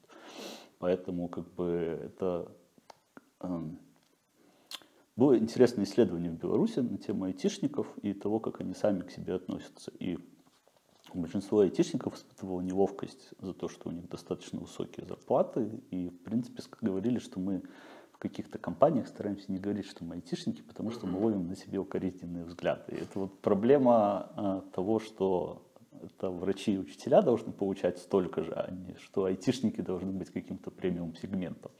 Поэтому 0.79 1.27
как 1.27 1.53
бы 1.53 1.99
это 2.01 2.51
эм, 3.41 3.77
было 5.17 5.37
интересное 5.37 5.83
исследование 5.83 6.31
в 6.31 6.37
Беларуси 6.37 6.79
на 6.79 6.97
тему 6.97 7.25
айтишников 7.25 7.87
и 8.03 8.13
того, 8.13 8.39
как 8.39 8.61
они 8.61 8.73
сами 8.73 9.01
к 9.01 9.11
себе 9.11 9.33
относятся. 9.33 9.91
И 9.99 10.17
большинство 11.13 11.59
айтишников 11.59 12.15
испытывало 12.15 12.61
неловкость 12.61 13.29
за 13.39 13.53
то, 13.53 13.67
что 13.67 13.89
у 13.89 13.91
них 13.91 14.09
достаточно 14.09 14.59
высокие 14.59 15.05
зарплаты. 15.05 15.69
И, 15.91 16.09
в 16.09 16.19
принципе, 16.23 16.61
говорили, 16.81 17.19
что 17.19 17.39
мы 17.39 17.63
в 18.11 18.19
каких-то 18.19 18.57
компаниях 18.57 19.07
стараемся 19.07 19.51
не 19.51 19.59
говорить, 19.59 19.85
что 19.85 20.03
мы 20.03 20.15
айтишники, 20.15 20.61
потому 20.61 20.89
что 20.89 21.05
мы 21.05 21.19
ловим 21.19 21.47
на 21.47 21.55
себе 21.55 21.77
укоризненные 21.77 22.45
взгляды. 22.45 22.95
И 22.95 22.95
это 22.95 23.19
вот 23.19 23.39
проблема 23.41 24.31
а, 24.35 24.61
того, 24.73 24.99
что 24.99 25.61
это 26.01 26.29
врачи 26.29 26.73
и 26.73 26.77
учителя 26.77 27.21
должны 27.21 27.51
получать 27.51 27.99
столько 27.99 28.43
же, 28.43 28.53
а 28.53 28.71
не 28.71 28.95
что 28.95 29.25
айтишники 29.25 29.81
должны 29.81 30.11
быть 30.11 30.31
каким-то 30.31 30.71
премиум-сегментом. 30.71 31.71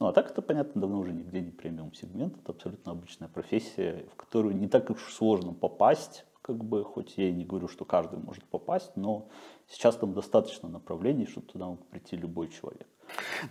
Ну, 0.00 0.06
а 0.06 0.12
так 0.12 0.30
это, 0.30 0.42
понятно, 0.42 0.80
давно 0.80 0.98
уже 0.98 1.12
нигде 1.12 1.40
не 1.40 1.50
премиум-сегмент. 1.50 2.36
Это 2.38 2.52
абсолютно 2.52 2.92
обычная 2.92 3.28
профессия, 3.28 4.06
в 4.12 4.16
которую 4.16 4.56
не 4.56 4.66
так 4.66 4.90
уж 4.90 5.12
сложно 5.12 5.52
попасть, 5.52 6.24
как 6.52 6.64
бы, 6.64 6.84
хоть 6.84 7.16
я 7.16 7.28
и 7.28 7.32
не 7.32 7.44
говорю, 7.44 7.68
что 7.68 7.84
каждый 7.84 8.18
может 8.18 8.44
попасть, 8.44 8.92
но 8.96 9.28
сейчас 9.68 9.96
там 9.96 10.12
достаточно 10.12 10.68
направлений, 10.68 11.26
чтобы 11.26 11.46
туда 11.46 11.66
мог 11.66 11.86
прийти 11.86 12.16
любой 12.16 12.48
человек. 12.48 12.86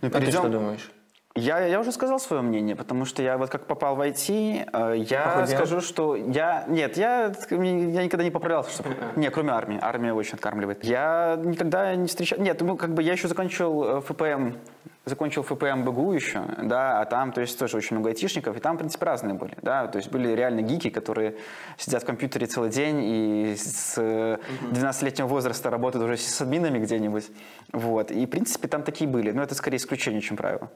Ну, 0.02 0.08
А 0.08 0.20
ты 0.20 0.30
что 0.30 0.48
думаешь? 0.48 0.90
Я, 1.36 1.64
я 1.64 1.78
уже 1.78 1.92
сказал 1.92 2.18
свое 2.18 2.42
мнение, 2.42 2.74
потому 2.74 3.04
что 3.04 3.22
я 3.22 3.38
вот 3.38 3.50
как 3.50 3.66
попал 3.66 3.94
в 3.94 4.00
IT, 4.00 4.68
э, 4.72 4.96
я 5.08 5.24
Похудел? 5.26 5.56
скажу, 5.56 5.80
что 5.80 6.16
я... 6.16 6.64
Нет, 6.66 6.96
я, 6.96 7.32
я 7.50 8.04
никогда 8.04 8.24
не 8.24 8.32
поправлялся. 8.32 8.82
Что... 8.82 8.84
Не, 9.14 9.30
кроме 9.30 9.50
армии. 9.52 9.78
Армия 9.80 10.12
очень 10.12 10.34
откармливает. 10.34 10.84
Я 10.84 11.40
никогда 11.42 11.94
не 11.94 12.08
встречал... 12.08 12.40
Нет, 12.40 12.60
ну 12.62 12.76
как 12.76 12.94
бы 12.94 13.04
я 13.04 13.12
еще 13.12 13.28
закончил 13.28 13.84
э, 13.84 14.00
ФПМ 14.00 14.56
закончил 15.04 15.42
ФПМ 15.42 15.84
БГУ 15.84 16.12
еще, 16.12 16.42
да, 16.62 17.00
а 17.00 17.04
там, 17.04 17.32
то 17.32 17.40
есть, 17.40 17.58
тоже 17.58 17.76
очень 17.76 17.96
много 17.96 18.10
айтишников, 18.10 18.56
и 18.56 18.60
там, 18.60 18.76
в 18.76 18.78
принципе, 18.78 19.06
разные 19.06 19.34
были, 19.34 19.56
да, 19.62 19.86
то 19.86 19.96
есть 19.96 20.10
были 20.10 20.28
реально 20.32 20.60
гики, 20.60 20.90
которые 20.90 21.36
сидят 21.78 22.02
в 22.02 22.06
компьютере 22.06 22.46
целый 22.46 22.70
день 22.70 23.00
и 23.02 23.56
с 23.56 23.96
12-летнего 23.98 25.26
возраста 25.26 25.70
работают 25.70 26.04
уже 26.04 26.16
с 26.16 26.40
админами 26.40 26.78
где-нибудь, 26.78 27.30
вот, 27.72 28.10
и, 28.10 28.26
в 28.26 28.30
принципе, 28.30 28.68
там 28.68 28.82
такие 28.82 29.08
были, 29.08 29.30
но 29.32 29.42
это 29.42 29.54
скорее 29.54 29.78
исключение, 29.78 30.20
чем 30.20 30.36
правило. 30.36 30.70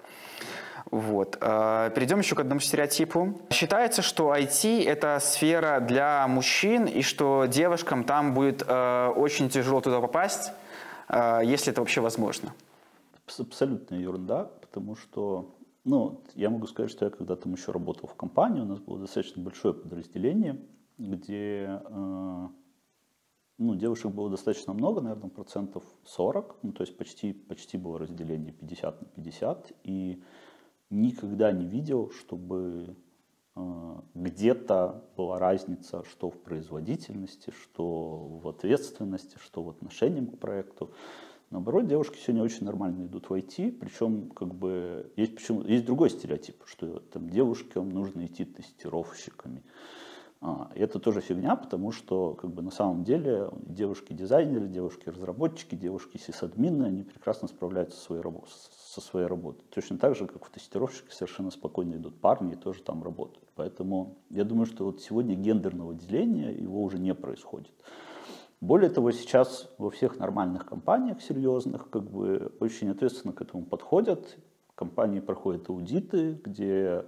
Вот. 0.91 1.39
А, 1.41 1.91
Перейдем 1.91 2.19
еще 2.19 2.35
к 2.35 2.41
одному 2.41 2.61
стереотипу. 2.61 3.41
Считается, 3.51 4.03
что 4.03 4.35
IT– 4.35 4.85
это 4.87 5.19
сфера 5.21 5.81
для 5.81 6.27
мужчин, 6.29 6.85
и 6.85 7.03
что 7.03 7.47
девушкам 7.47 8.05
там 8.05 8.35
будет 8.35 8.63
э, 8.67 9.13
очень 9.17 9.49
тяжело 9.49 9.81
туда 9.81 10.01
попасть, 10.01 10.53
э, 11.09 11.41
если 11.43 11.73
это 11.73 11.81
вообще 11.81 12.01
возможно. 12.01 12.53
Абс- 13.25 13.41
Абсолютная 13.41 14.01
ерунда, 14.01 14.45
потому 14.45 14.97
что, 14.97 15.55
ну, 15.85 16.23
я 16.35 16.51
могу 16.51 16.67
сказать, 16.67 16.91
что 16.91 17.05
я 17.05 17.11
когда 17.11 17.37
там 17.37 17.53
еще 17.53 17.73
работал 17.73 18.09
в 18.09 18.15
компании, 18.15 18.61
у 18.61 18.67
нас 18.67 18.81
было 18.81 18.99
достаточно 18.99 19.43
большое 19.43 19.75
подразделение, 19.75 20.61
где 20.99 21.81
э, 21.85 22.49
ну, 23.59 23.75
девушек 23.77 24.13
было 24.13 24.31
достаточно 24.31 24.73
много, 24.73 25.01
наверное, 25.01 25.31
процентов 25.31 25.85
40, 26.05 26.59
ну, 26.63 26.73
то 26.73 26.83
есть 26.83 26.97
почти, 26.97 27.33
почти 27.33 27.79
было 27.79 27.99
разделение 27.99 28.53
50 28.53 29.01
на 29.01 29.09
50, 29.09 29.73
и 29.85 30.23
никогда 30.91 31.53
не 31.53 31.67
видел, 31.67 32.11
чтобы 32.11 32.97
э, 33.57 34.01
где-то 34.15 35.05
была 35.17 35.39
разница, 35.39 36.05
что 36.05 36.31
в 36.31 36.39
производительности, 36.41 37.51
что 37.51 38.41
в 38.43 38.49
ответственности, 38.49 39.39
что 39.41 39.63
в 39.63 39.71
отношении 39.71 40.25
к 40.27 40.39
проекту. 40.39 40.91
Наоборот, 41.55 41.87
девушки 41.87 42.19
сегодня 42.19 42.43
очень 42.43 42.67
нормально 42.67 43.07
идут 43.07 43.31
в 43.31 43.33
IT, 43.33 43.79
причем 43.79 44.29
как 44.31 44.53
бы 44.53 45.13
есть, 45.15 45.37
почему, 45.37 45.63
есть 45.63 45.87
другой 45.87 46.11
стереотип, 46.11 46.57
что 46.65 46.99
там 46.99 47.31
девушкам 47.31 47.91
нужно 47.91 48.27
идти 48.27 48.45
тестировщиками. 48.45 49.63
А, 50.41 50.73
это 50.75 50.99
тоже 50.99 51.21
фигня, 51.21 51.55
потому 51.55 51.93
что 51.93 52.35
как 52.35 52.51
бы 52.51 52.61
на 52.61 52.73
самом 52.73 53.05
деле 53.05 53.51
девушки-дизайнеры, 53.67 54.67
девушки-разработчики, 54.67 55.77
девушки 55.77 56.17
сисадмины, 56.17 56.87
они 56.87 57.05
прекрасно 57.05 57.47
справляются 57.47 58.01
со 58.01 58.07
своей, 58.07 58.25
со 58.89 59.01
своей 59.01 59.29
работой. 59.29 59.65
Точно 59.73 59.97
так 59.97 60.17
же, 60.17 60.27
как 60.27 60.45
в 60.45 60.51
тестировщики 60.51 61.13
совершенно 61.13 61.53
спокойно 61.53 61.95
идут 61.95 62.21
парни 62.21 62.55
и 62.55 62.57
тоже 62.57 62.83
там 62.83 63.05
работают. 63.05 63.49
Поэтому 63.55 64.17
я 64.29 64.43
думаю, 64.43 64.67
что 64.67 64.87
вот 64.87 65.03
сегодня 65.03 65.37
гендерного 65.37 65.95
деления 65.95 66.51
его 66.51 66.83
уже 66.83 66.99
не 66.99 67.15
происходит. 67.15 67.71
Более 68.65 68.89
того, 68.89 69.13
сейчас 69.13 69.71
во 69.77 69.91
всех 69.91 70.19
нормальных 70.19 70.65
компаниях 70.65 71.21
серьезных 71.21 71.91
как 71.91 72.11
бы 72.11 72.51
очень 72.61 72.89
ответственно 72.89 73.35
к 73.35 73.43
этому 73.43 73.67
подходят. 73.67 74.39
Компании 74.75 75.21
проходят 75.21 75.69
аудиты, 75.69 76.41
где 76.43 77.05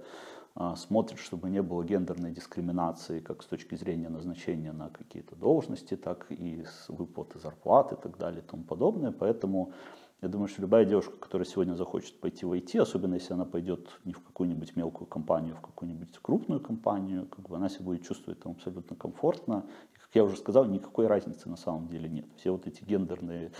а, 0.53 0.75
смотрят, 0.75 1.17
чтобы 1.17 1.49
не 1.49 1.63
было 1.63 1.83
гендерной 1.83 2.31
дискриминации 2.31 3.21
как 3.21 3.41
с 3.41 3.47
точки 3.47 3.73
зрения 3.73 4.07
назначения 4.07 4.71
на 4.71 4.89
какие-то 4.89 5.35
должности, 5.35 5.97
так 5.97 6.27
и 6.29 6.63
с 6.63 6.89
выплаты 6.89 7.39
зарплат 7.39 7.91
и 7.91 7.95
так 7.95 8.19
далее 8.19 8.43
и 8.43 8.47
тому 8.47 8.63
подобное. 8.63 9.11
Поэтому 9.11 9.73
я 10.21 10.29
думаю, 10.29 10.47
что 10.47 10.63
любая 10.63 10.83
девушка, 10.83 11.15
которая 11.17 11.45
сегодня 11.45 11.73
захочет 11.73 12.19
пойти 12.19 12.43
в 12.43 12.51
IT, 12.51 12.79
особенно 12.79 13.13
если 13.13 13.33
она 13.33 13.45
пойдет 13.45 13.87
не 14.03 14.13
в 14.13 14.23
какую-нибудь 14.23 14.75
мелкую 14.75 15.07
компанию, 15.07 15.53
а 15.53 15.57
в 15.57 15.61
какую-нибудь 15.61 16.17
крупную 16.23 16.59
компанию, 16.59 17.27
как 17.27 17.47
бы 17.47 17.55
она 17.55 17.69
себя 17.69 17.85
будет 17.85 18.03
чувствовать 18.03 18.39
там 18.39 18.53
абсолютно 18.53 18.95
комфортно. 18.95 19.65
И, 19.93 19.96
как 20.06 20.10
я 20.14 20.24
уже 20.24 20.36
сказал, 20.36 20.64
никакой 20.64 21.06
разницы 21.06 21.48
на 21.48 21.56
самом 21.56 21.88
деле 21.88 22.08
нет. 22.08 22.26
Все 22.36 22.50
вот 22.50 22.66
эти 22.66 22.84
гендерные 22.84 23.50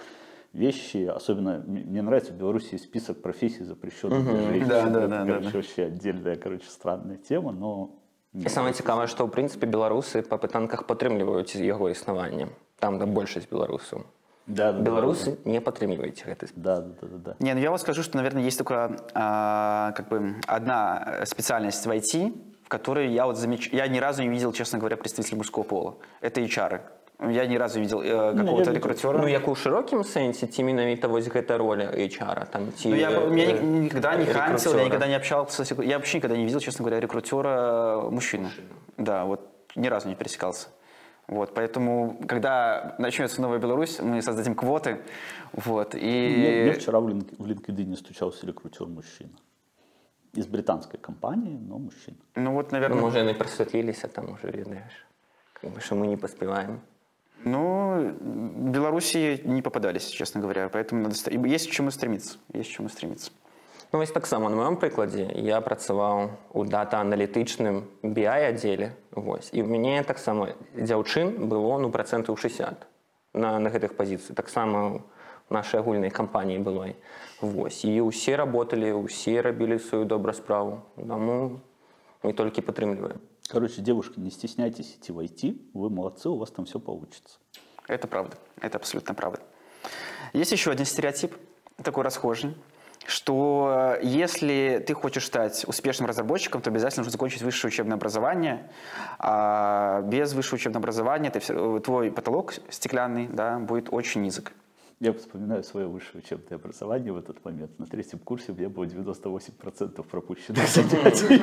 вещи, 0.52 1.06
особенно 1.06 1.62
мне 1.66 1.84
мне 1.84 2.02
нравится 2.02 2.32
в 2.32 2.36
Беларуси 2.36 2.74
есть 2.74 2.84
список 2.84 3.22
профессий 3.22 3.64
запрещенных 3.64 4.24
для 4.24 4.42
женщин. 4.42 4.68
Да, 4.68 4.82
да, 4.82 4.88
Это, 4.88 5.08
да, 5.08 5.08
да, 5.08 5.26
короче, 5.26 5.44
да. 5.44 5.50
вообще 5.52 5.84
отдельная, 5.84 6.36
короче, 6.36 6.70
странная 6.70 7.16
тема, 7.16 7.52
но 7.52 7.88
І 8.34 8.48
саме 8.48 8.72
цікаве, 8.72 9.06
що 9.06 9.26
в 9.26 9.30
принципі 9.30 9.66
білоруси 9.66 10.22
по 10.22 10.38
питанках 10.38 10.86
підтримують 10.86 11.56
його 11.56 11.90
існування. 11.90 12.48
Там, 12.78 12.98
де 12.98 13.06
більшість 13.06 13.50
білорусів. 13.50 13.98
да, 14.46 14.72
да, 14.72 14.90
Белорусы 14.90 15.36
не 15.44 15.60
підтримують 15.60 16.24
гэта. 16.28 16.50
Да, 16.56 16.80
да, 16.80 16.88
да, 17.00 17.06
да, 17.08 17.18
да. 17.18 17.46
Не, 17.46 17.54
ну 17.54 17.60
я 17.60 17.70
вот 17.70 17.80
скажу, 17.80 18.02
что, 18.02 18.18
наверное, 18.18 18.42
есть 18.46 18.58
только 18.58 18.96
а, 19.14 19.92
как 19.96 20.08
бы 20.08 20.34
одна 20.48 21.20
специальность 21.24 21.86
в 21.86 21.90
IT, 21.90 22.32
в 22.66 22.68
которой 22.68 23.08
я 23.12 23.26
вот 23.26 23.36
замеч... 23.36 23.68
я 23.72 23.86
ни 23.88 23.98
разу 23.98 24.22
не 24.22 24.28
видел, 24.28 24.52
честно 24.52 24.78
говоря, 24.78 24.96
представителей 24.96 25.36
мужского 25.38 25.64
пола. 25.64 25.94
Это 26.20 26.40
HR. 26.40 26.80
Я 27.30 27.46
ни 27.46 27.56
разу 27.56 27.78
не 27.78 27.84
видел 27.84 28.02
э, 28.02 28.06
я 28.06 28.32
какого-то 28.32 28.70
видел. 28.70 28.72
рекрутера. 28.74 29.18
Ну, 29.18 29.28
як 29.28 29.48
у 29.48 29.54
широкім 29.54 30.04
сенсі, 30.04 30.46
ці 30.46 30.64
менавіта 30.64 31.08
вось 31.08 31.28
гэта 31.28 31.56
роля 31.58 31.84
HR, 31.94 32.46
там 32.50 32.72
ці 32.76 32.88
Ну, 32.88 32.96
я, 32.96 33.10
э, 33.10 33.38
я 33.38 33.54
э, 33.54 33.62
ни- 33.62 33.80
никогда 33.80 34.16
не 34.16 34.24
хантил, 34.26 34.72
я 34.72 34.78
рекрутера. 34.78 34.84
никогда 34.84 35.06
не 35.06 35.14
общался, 35.16 35.64
с- 35.64 35.84
я 35.84 35.96
вообще 35.98 36.18
никогда 36.18 36.36
не 36.36 36.44
видел, 36.44 36.60
честно 36.60 36.84
говоря, 36.84 37.00
рекрутера 37.00 37.48
э, 37.48 38.10
мужчину. 38.10 38.48
Да, 38.98 39.24
вот 39.24 39.40
ни 39.76 39.88
разу 39.88 40.08
не 40.08 40.14
пересекался. 40.14 40.68
Вот, 41.28 41.54
поэтому, 41.54 42.16
когда 42.26 42.96
начнется 42.98 43.40
Новая 43.40 43.58
Беларусь, 43.58 44.00
мы 44.00 44.20
создадим 44.22 44.54
квоты, 44.56 44.96
вот, 45.52 45.94
и... 45.94 46.34
Мне, 46.38 46.62
мне 46.62 46.72
вчера 46.72 46.98
в, 47.00 47.08
линк, 47.08 47.28
в 47.38 47.46
LinkedIn 47.46 47.96
стучался 47.96 48.46
рекрутер 48.46 48.86
мужчина. 48.88 49.30
Из 50.37 50.45
британской 50.45 50.99
компании, 50.99 51.57
но 51.69 51.79
мужчина. 51.79 52.17
Ну 52.35 52.53
вот, 52.53 52.71
Ну, 52.71 52.77
наверное, 52.77 53.01
може, 53.01 53.23
не 53.23 53.33
просвітлілися, 53.33 54.07
там 54.07 54.25
уже 54.33 54.63
знаєш, 54.63 55.05
как 55.53 55.71
бы, 55.71 55.79
що 55.79 55.95
ми 55.95 56.07
не 56.07 56.17
поспіваємо. 56.17 56.77
Ну, 57.43 57.93
в 58.21 58.69
Беларуси 58.69 59.41
не 59.45 59.61
попадались, 59.61 60.11
честно 60.11 60.41
говоря, 60.41 60.69
поэтому 60.73 61.01
надо, 61.01 61.47
есть 61.47 61.67
к 61.67 61.73
чему 61.73 61.91
стремиться, 61.91 62.37
есть 62.55 62.69
к 62.69 62.75
чему 62.75 62.89
стремиться. 62.89 63.31
Ну, 63.93 63.99
ось 63.99 64.11
так 64.11 64.27
само, 64.27 64.49
на 64.49 64.55
моєму 64.55 64.77
прикладі, 64.77 65.29
я 65.35 65.61
працював 65.61 66.29
у 66.53 66.65
дата-аналітичним 66.65 67.83
BI-аддзеле, 68.03 68.91
вось, 69.11 69.49
і 69.53 69.63
ў 69.63 69.67
мяне 69.67 70.03
таксама 70.03 70.53
дзяўчын 70.75 71.47
было 71.47 71.79
ну, 71.79 71.89
працэнтаў 71.89 72.35
60 72.35 72.87
на, 73.33 73.59
на 73.59 73.69
гэтых 73.69 73.95
пазіцый. 73.95 74.35
Таксама 74.35 74.89
в 74.89 75.01
нашай 75.50 75.80
агульнай 75.80 76.10
кампаніі 76.10 76.58
былой. 76.58 76.96
Вось. 77.40 77.84
І 77.84 78.00
ўсе 78.00 78.36
работалі, 78.36 78.92
ўсе 79.02 79.42
рабілі 79.42 79.78
сваю 79.78 80.04
добра 80.04 80.32
справу. 80.32 80.82
Таму 80.96 81.60
мы 82.22 82.32
толькі 82.32 82.62
падтрымліваем. 82.62 83.18
Короче, 83.50 83.82
девушки, 83.82 84.20
не 84.20 84.30
стесняйтесь 84.30 84.94
идти 84.96 85.12
в 85.12 85.18
IT, 85.18 85.58
вы 85.74 85.90
молодцы, 85.90 86.28
у 86.30 86.36
вас 86.36 86.50
там 86.50 86.64
все 86.64 86.78
получится. 86.78 87.38
Это 87.88 88.06
правда, 88.06 88.36
это 88.60 88.78
абсолютно 88.78 89.14
правда. 89.14 89.40
Есть 90.32 90.52
еще 90.52 90.70
один 90.70 90.86
стереотип, 90.86 91.34
такой 91.82 92.04
расхожий, 92.04 92.56
что 93.04 93.98
э, 94.00 94.06
если 94.06 94.82
ты 94.86 94.94
хочешь 94.94 95.26
стать 95.26 95.64
успешным 95.66 96.06
разработчиком, 96.06 96.62
то 96.62 96.70
обязательно 96.70 97.00
нужно 97.00 97.12
закончить 97.12 97.42
высшее 97.42 97.68
учебное 97.68 97.96
образование. 97.96 98.70
А 99.18 100.02
без 100.02 100.32
высшего 100.32 100.54
учебного 100.54 100.82
образования 100.82 101.30
ты 101.30 101.40
всё- 101.40 101.80
твой 101.80 102.12
потолок 102.12 102.54
стеклянный 102.70 103.26
да, 103.26 103.58
будет 103.58 103.88
очень 103.92 104.22
низок. 104.22 104.52
Я 104.99 105.13
вспоминаю 105.13 105.63
свое 105.63 105.85
высшее 105.85 106.23
учебное 106.25 106.57
образование 106.57 107.13
в 107.13 107.17
этот 107.17 107.45
момент. 107.45 107.69
На 107.77 107.85
третьем 107.85 108.17
курсе 108.17 108.51
у 108.51 108.55
меня 108.55 108.67
было 108.67 108.85
98% 108.85 110.03
пропущенных 110.03 110.67
занятий. 110.67 111.39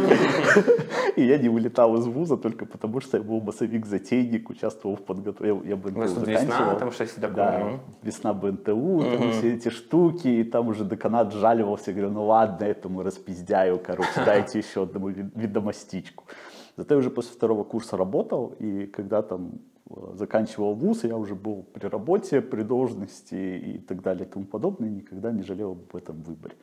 И 1.14 1.24
я 1.24 1.38
не 1.38 1.48
вылетал 1.48 1.96
из 1.96 2.04
вуза 2.06 2.36
только 2.36 2.66
потому, 2.66 3.00
что 3.00 3.16
я 3.16 3.22
был 3.22 3.40
массовик-затейник, 3.40 4.50
участвовал 4.50 4.96
в 4.96 5.04
подготовке. 5.04 5.68
Я 5.68 5.76
БНТУ 5.76 6.00
весна, 6.00 6.24
заканчивал. 6.24 6.78
там 6.80 6.90
что-то 6.90 7.20
такое, 7.20 7.64
ну? 7.64 7.80
весна 8.02 8.34
БНТУ, 8.34 9.04
там 9.18 9.30
все 9.30 9.54
эти 9.54 9.68
штуки, 9.68 10.26
и 10.26 10.42
там 10.42 10.66
уже 10.66 10.84
деканат 10.84 11.32
жаливался, 11.32 11.92
говорю, 11.92 12.10
ну 12.10 12.26
ладно, 12.26 12.64
этому 12.64 13.04
распиздяю, 13.04 13.78
короче, 13.78 14.10
дайте 14.26 14.58
еще 14.58 14.82
одному 14.82 15.10
видомостичку. 15.10 16.24
Зато 16.76 16.94
я 16.94 16.98
уже 16.98 17.10
после 17.10 17.32
второго 17.32 17.62
курса 17.62 17.96
работал, 17.96 18.56
и 18.58 18.86
когда 18.86 19.22
там 19.22 19.60
заканчивал 20.14 20.74
вуз, 20.74 21.04
я 21.04 21.16
уже 21.16 21.34
был 21.34 21.62
при 21.62 21.86
работе, 21.86 22.40
при 22.40 22.62
должности 22.62 23.34
и 23.34 23.78
так 23.78 24.02
далее 24.02 24.26
и 24.26 24.30
тому 24.30 24.46
подобное, 24.46 24.88
и 24.88 24.92
никогда 24.92 25.30
не 25.30 25.42
жалел 25.42 25.72
об 25.72 25.94
этом 25.94 26.22
выборе. 26.22 26.56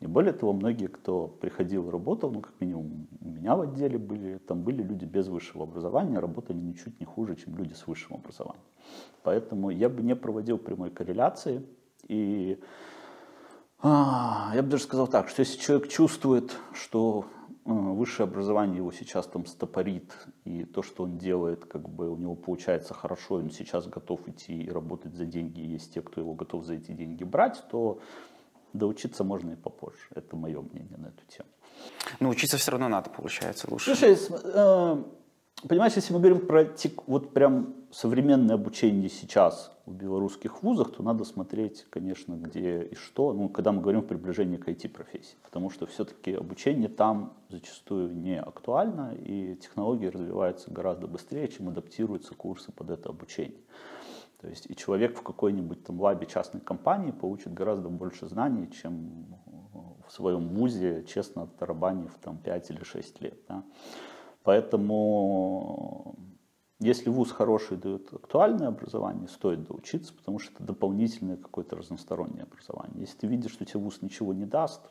И 0.00 0.06
более 0.06 0.32
того, 0.32 0.52
многие, 0.52 0.88
кто 0.88 1.28
приходил 1.28 1.88
и 1.88 1.90
работал, 1.90 2.30
ну, 2.30 2.40
как 2.40 2.54
минимум, 2.60 3.06
у 3.20 3.28
меня 3.28 3.54
в 3.54 3.60
отделе 3.60 3.98
были, 3.98 4.38
там 4.38 4.62
были 4.62 4.82
люди 4.82 5.04
без 5.04 5.28
высшего 5.28 5.64
образования, 5.64 6.18
работали 6.18 6.56
ничуть 6.56 6.98
не 6.98 7.06
хуже, 7.06 7.36
чем 7.36 7.56
люди 7.56 7.74
с 7.74 7.86
высшим 7.86 8.16
образованием. 8.16 8.64
Поэтому 9.22 9.70
я 9.70 9.88
бы 9.88 10.02
не 10.02 10.16
проводил 10.16 10.58
прямой 10.58 10.90
корреляции, 10.90 11.62
и 12.08 12.58
а, 13.84 14.52
я 14.54 14.62
бы 14.62 14.70
даже 14.70 14.84
сказал 14.84 15.08
так, 15.08 15.28
что 15.28 15.40
если 15.40 15.58
человек 15.58 15.88
чувствует, 15.88 16.56
что 16.72 17.24
э, 17.24 17.41
высшее 17.64 18.24
образование 18.24 18.78
его 18.78 18.92
сейчас 18.92 19.26
там 19.26 19.46
стопорит, 19.46 20.12
и 20.44 20.64
то, 20.64 20.82
что 20.82 21.04
он 21.04 21.18
делает, 21.18 21.64
как 21.64 21.88
бы 21.88 22.10
у 22.10 22.16
него 22.16 22.34
получается 22.34 22.94
хорошо, 22.94 23.36
он 23.36 23.50
сейчас 23.50 23.86
готов 23.86 24.28
идти 24.28 24.62
и 24.62 24.70
работать 24.70 25.14
за 25.14 25.24
деньги, 25.24 25.60
и 25.60 25.66
есть 25.66 25.94
те, 25.94 26.02
кто 26.02 26.20
его 26.20 26.34
готов 26.34 26.64
за 26.64 26.74
эти 26.74 26.92
деньги 26.92 27.24
брать, 27.24 27.62
то 27.70 28.00
доучиться 28.72 29.24
можно 29.24 29.52
и 29.52 29.56
попозже. 29.56 30.06
Это 30.14 30.36
мое 30.36 30.60
мнение 30.60 30.96
на 30.98 31.06
эту 31.06 31.24
тему. 31.28 31.48
Но 32.20 32.28
учиться 32.28 32.56
все 32.56 32.70
равно 32.72 32.88
надо, 32.88 33.10
получается, 33.10 33.68
лучше. 33.70 33.94
Слушай, 33.94 34.16
э, 34.30 35.04
Понимаешь, 35.68 35.92
если 35.94 36.12
мы 36.12 36.18
говорим 36.18 36.46
про 36.46 36.66
вот 37.06 37.32
прям 37.32 37.74
современное 37.92 38.56
обучение 38.56 39.08
сейчас 39.08 39.70
в 39.86 39.94
белорусских 39.94 40.62
вузах, 40.62 40.92
то 40.92 41.04
надо 41.04 41.24
смотреть, 41.24 41.86
конечно, 41.88 42.34
где 42.34 42.82
и 42.82 42.94
что, 42.96 43.32
ну, 43.32 43.48
когда 43.48 43.70
мы 43.70 43.80
говорим 43.80 44.00
о 44.00 44.02
приближении 44.02 44.56
к 44.56 44.68
IT-профессии, 44.68 45.36
потому 45.44 45.70
что 45.70 45.86
все-таки 45.86 46.32
обучение 46.32 46.88
там 46.88 47.34
зачастую 47.48 48.12
не 48.14 48.40
актуально, 48.40 49.14
и 49.14 49.54
технологии 49.56 50.06
развиваются 50.06 50.70
гораздо 50.70 51.06
быстрее, 51.06 51.46
чем 51.48 51.68
адаптируются 51.68 52.34
курсы 52.34 52.72
под 52.72 52.90
это 52.90 53.10
обучение. 53.10 53.60
То 54.40 54.48
есть 54.48 54.68
и 54.68 54.74
человек 54.74 55.16
в 55.16 55.22
какой-нибудь 55.22 55.84
там 55.84 56.00
лабе 56.00 56.26
частной 56.26 56.60
компании 56.60 57.12
получит 57.12 57.54
гораздо 57.54 57.88
больше 57.88 58.26
знаний, 58.26 58.68
чем 58.72 59.26
в 60.08 60.12
своем 60.12 60.48
вузе, 60.48 61.04
честно 61.06 61.42
оттарабанив 61.42 62.12
там 62.20 62.38
5 62.38 62.70
или 62.70 62.82
6 62.82 63.22
лет. 63.22 63.38
Да? 63.48 63.62
Поэтому 64.43 66.15
если 66.79 67.09
вуз 67.09 67.31
хороший 67.31 67.77
дает 67.77 68.13
актуальное 68.13 68.67
образование, 68.67 69.27
стоит 69.27 69.63
доучиться, 69.63 70.13
потому 70.13 70.37
что 70.39 70.53
это 70.53 70.63
дополнительное 70.63 71.37
какое-то 71.37 71.75
разностороннее 71.75 72.43
образование. 72.43 73.01
Если 73.01 73.17
ты 73.17 73.27
видишь, 73.27 73.51
что 73.51 73.65
тебе 73.65 73.79
вуз 73.79 74.01
ничего 74.01 74.33
не 74.33 74.45
даст, 74.45 74.81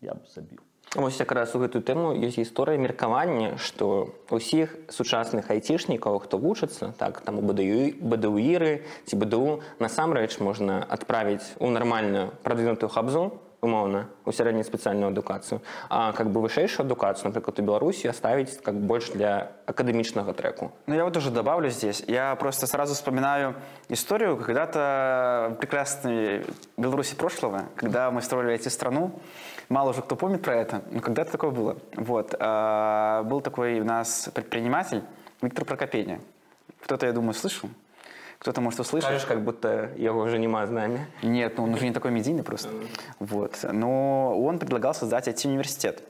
я 0.00 0.14
бы 0.14 0.22
забил. 0.34 0.60
Вось 0.96 1.20
якраз 1.20 1.54
у 1.54 1.60
гэтую 1.62 1.86
тэму 1.86 2.18
ёсць 2.18 2.34
гісторыя 2.34 2.74
меркавання 2.74 3.54
што 3.62 4.10
ўсіх 4.26 4.74
сучасных 4.90 5.46
айцішнікаў 5.54 6.18
хто 6.24 6.34
вучыцца 6.34 6.90
так 6.98 7.20
там 7.22 7.38
у 7.38 7.46
бДУ 7.46 7.94
бДУіры 8.02 8.82
ці 9.06 9.14
бДУ 9.22 9.62
насамрэч 9.78 10.42
можна 10.42 10.82
адправіць 10.82 11.46
у 11.62 11.70
нармальную 11.70 12.34
прадвинутую 12.42 12.90
хабзу 12.90 13.38
умоўна 13.60 14.08
у 14.24 14.32
сярэднюю 14.32 14.64
спецыяльную 14.64 15.08
адукацыю 15.12 15.60
а 15.88 16.12
как 16.12 16.30
бы 16.30 16.40
вышэйшую 16.40 16.86
адукацыю 16.86 17.28
напрыклад 17.28 17.58
у 17.58 17.62
беларусі 17.62 18.08
оставить 18.08 18.56
как 18.62 18.74
больш 18.74 19.10
для 19.10 19.52
акадэмічнага 19.66 20.32
треку 20.32 20.72
Ну, 20.86 20.94
я 20.94 21.04
вот 21.04 21.16
уже 21.16 21.30
добавлю 21.30 21.70
здесь. 21.70 22.02
Я 22.06 22.34
просто 22.36 22.66
сразу 22.66 22.94
вспоминаю 22.94 23.54
историю 23.88 24.36
когда-то 24.36 25.52
в 25.52 25.54
прекрасной 25.60 26.44
Беларуси 26.76 27.14
прошлого, 27.14 27.64
когда 27.76 28.10
мы 28.10 28.22
строили 28.22 28.54
эти 28.54 28.68
страну. 28.68 29.12
Мало 29.68 29.90
уже 29.90 30.02
кто 30.02 30.16
помнит 30.16 30.42
про 30.42 30.56
это, 30.56 30.82
но 30.90 31.00
когда-то 31.00 31.32
такое 31.32 31.50
было. 31.50 31.76
Вот. 31.94 32.34
а, 32.40 33.22
Был 33.24 33.40
такой 33.40 33.80
у 33.80 33.84
нас 33.84 34.30
предприниматель 34.34 35.02
Виктор 35.42 35.64
Прокопеня. 35.64 36.20
Кто-то, 36.82 37.06
я 37.06 37.12
думаю, 37.12 37.34
слышал. 37.34 37.68
Кто-то, 38.38 38.60
может, 38.60 38.80
услышал. 38.80 39.08
кажаш 39.08 39.24
как 39.26 39.44
будто 39.44 39.90
яго 39.96 40.22
уже 40.22 40.38
нема 40.38 40.66
з 40.66 40.70
намі 40.70 40.98
Нет, 41.22 41.58
ну 41.58 41.64
он 41.64 41.74
уже 41.74 41.84
не 41.84 41.92
такой 41.92 42.10
медийный 42.10 42.42
просто. 42.42 42.68
Вот. 43.18 43.64
Но 43.72 44.40
он 44.40 44.58
предлагал 44.58 44.94
создать 44.94 45.28
IT-университет. 45.28 46.02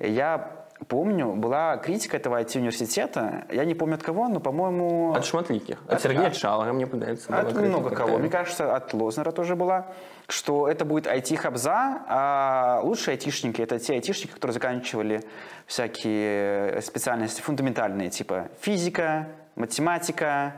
Я 0.00 0.50
помню, 0.88 1.34
была 1.34 1.76
критика 1.76 2.16
этого 2.16 2.40
IT-университета. 2.40 3.44
Я 3.52 3.64
не 3.64 3.74
помню 3.74 3.94
от 3.94 4.02
кого, 4.02 4.28
но, 4.28 4.40
по-моему... 4.40 5.14
ад 5.14 5.24
шматлікіх 5.24 5.78
ад 5.88 6.02
Сергея 6.02 6.30
Чалага 6.30 6.72
мне 6.72 6.86
падаецца 6.86 7.28
была 7.28 7.40
От 7.40 7.52
крытыка 7.52 7.68
много 7.68 7.90
кого. 7.90 8.06
такая. 8.06 8.18
Мне 8.18 8.30
кажется, 8.30 8.74
от 8.74 8.94
Лознера 8.94 9.30
тоже 9.30 9.54
была, 9.56 9.84
что 10.28 10.66
это 10.68 10.84
будет 10.84 11.06
IT-хабза, 11.06 12.00
а 12.08 12.80
лучшие 12.82 13.12
айтишники – 13.12 13.62
это 13.62 13.78
те 13.78 13.92
айтишники, 13.92 14.32
которые 14.32 14.54
заканчивали 14.54 15.22
всякие 15.66 16.80
специальности 16.82 17.42
фундаментальные, 17.42 18.10
типа 18.10 18.48
физика, 18.60 19.28
математика, 19.56 20.54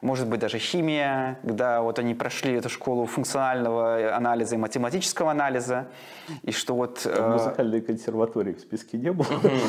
может 0.00 0.28
быть, 0.28 0.40
даже 0.40 0.58
химия, 0.58 1.38
когда 1.42 1.82
вот 1.82 1.98
они 1.98 2.14
прошли 2.14 2.52
эту 2.52 2.68
школу 2.68 3.06
функционального 3.06 4.14
анализа 4.14 4.54
и 4.54 4.58
математического 4.58 5.30
анализа, 5.30 5.88
и 6.42 6.52
что 6.52 6.74
вот... 6.74 7.04
Э, 7.04 7.32
музыкальной 7.32 7.80
консерватории 7.80 8.52
в 8.52 8.60
списке 8.60 8.96
не 8.98 9.12
было. 9.12 9.26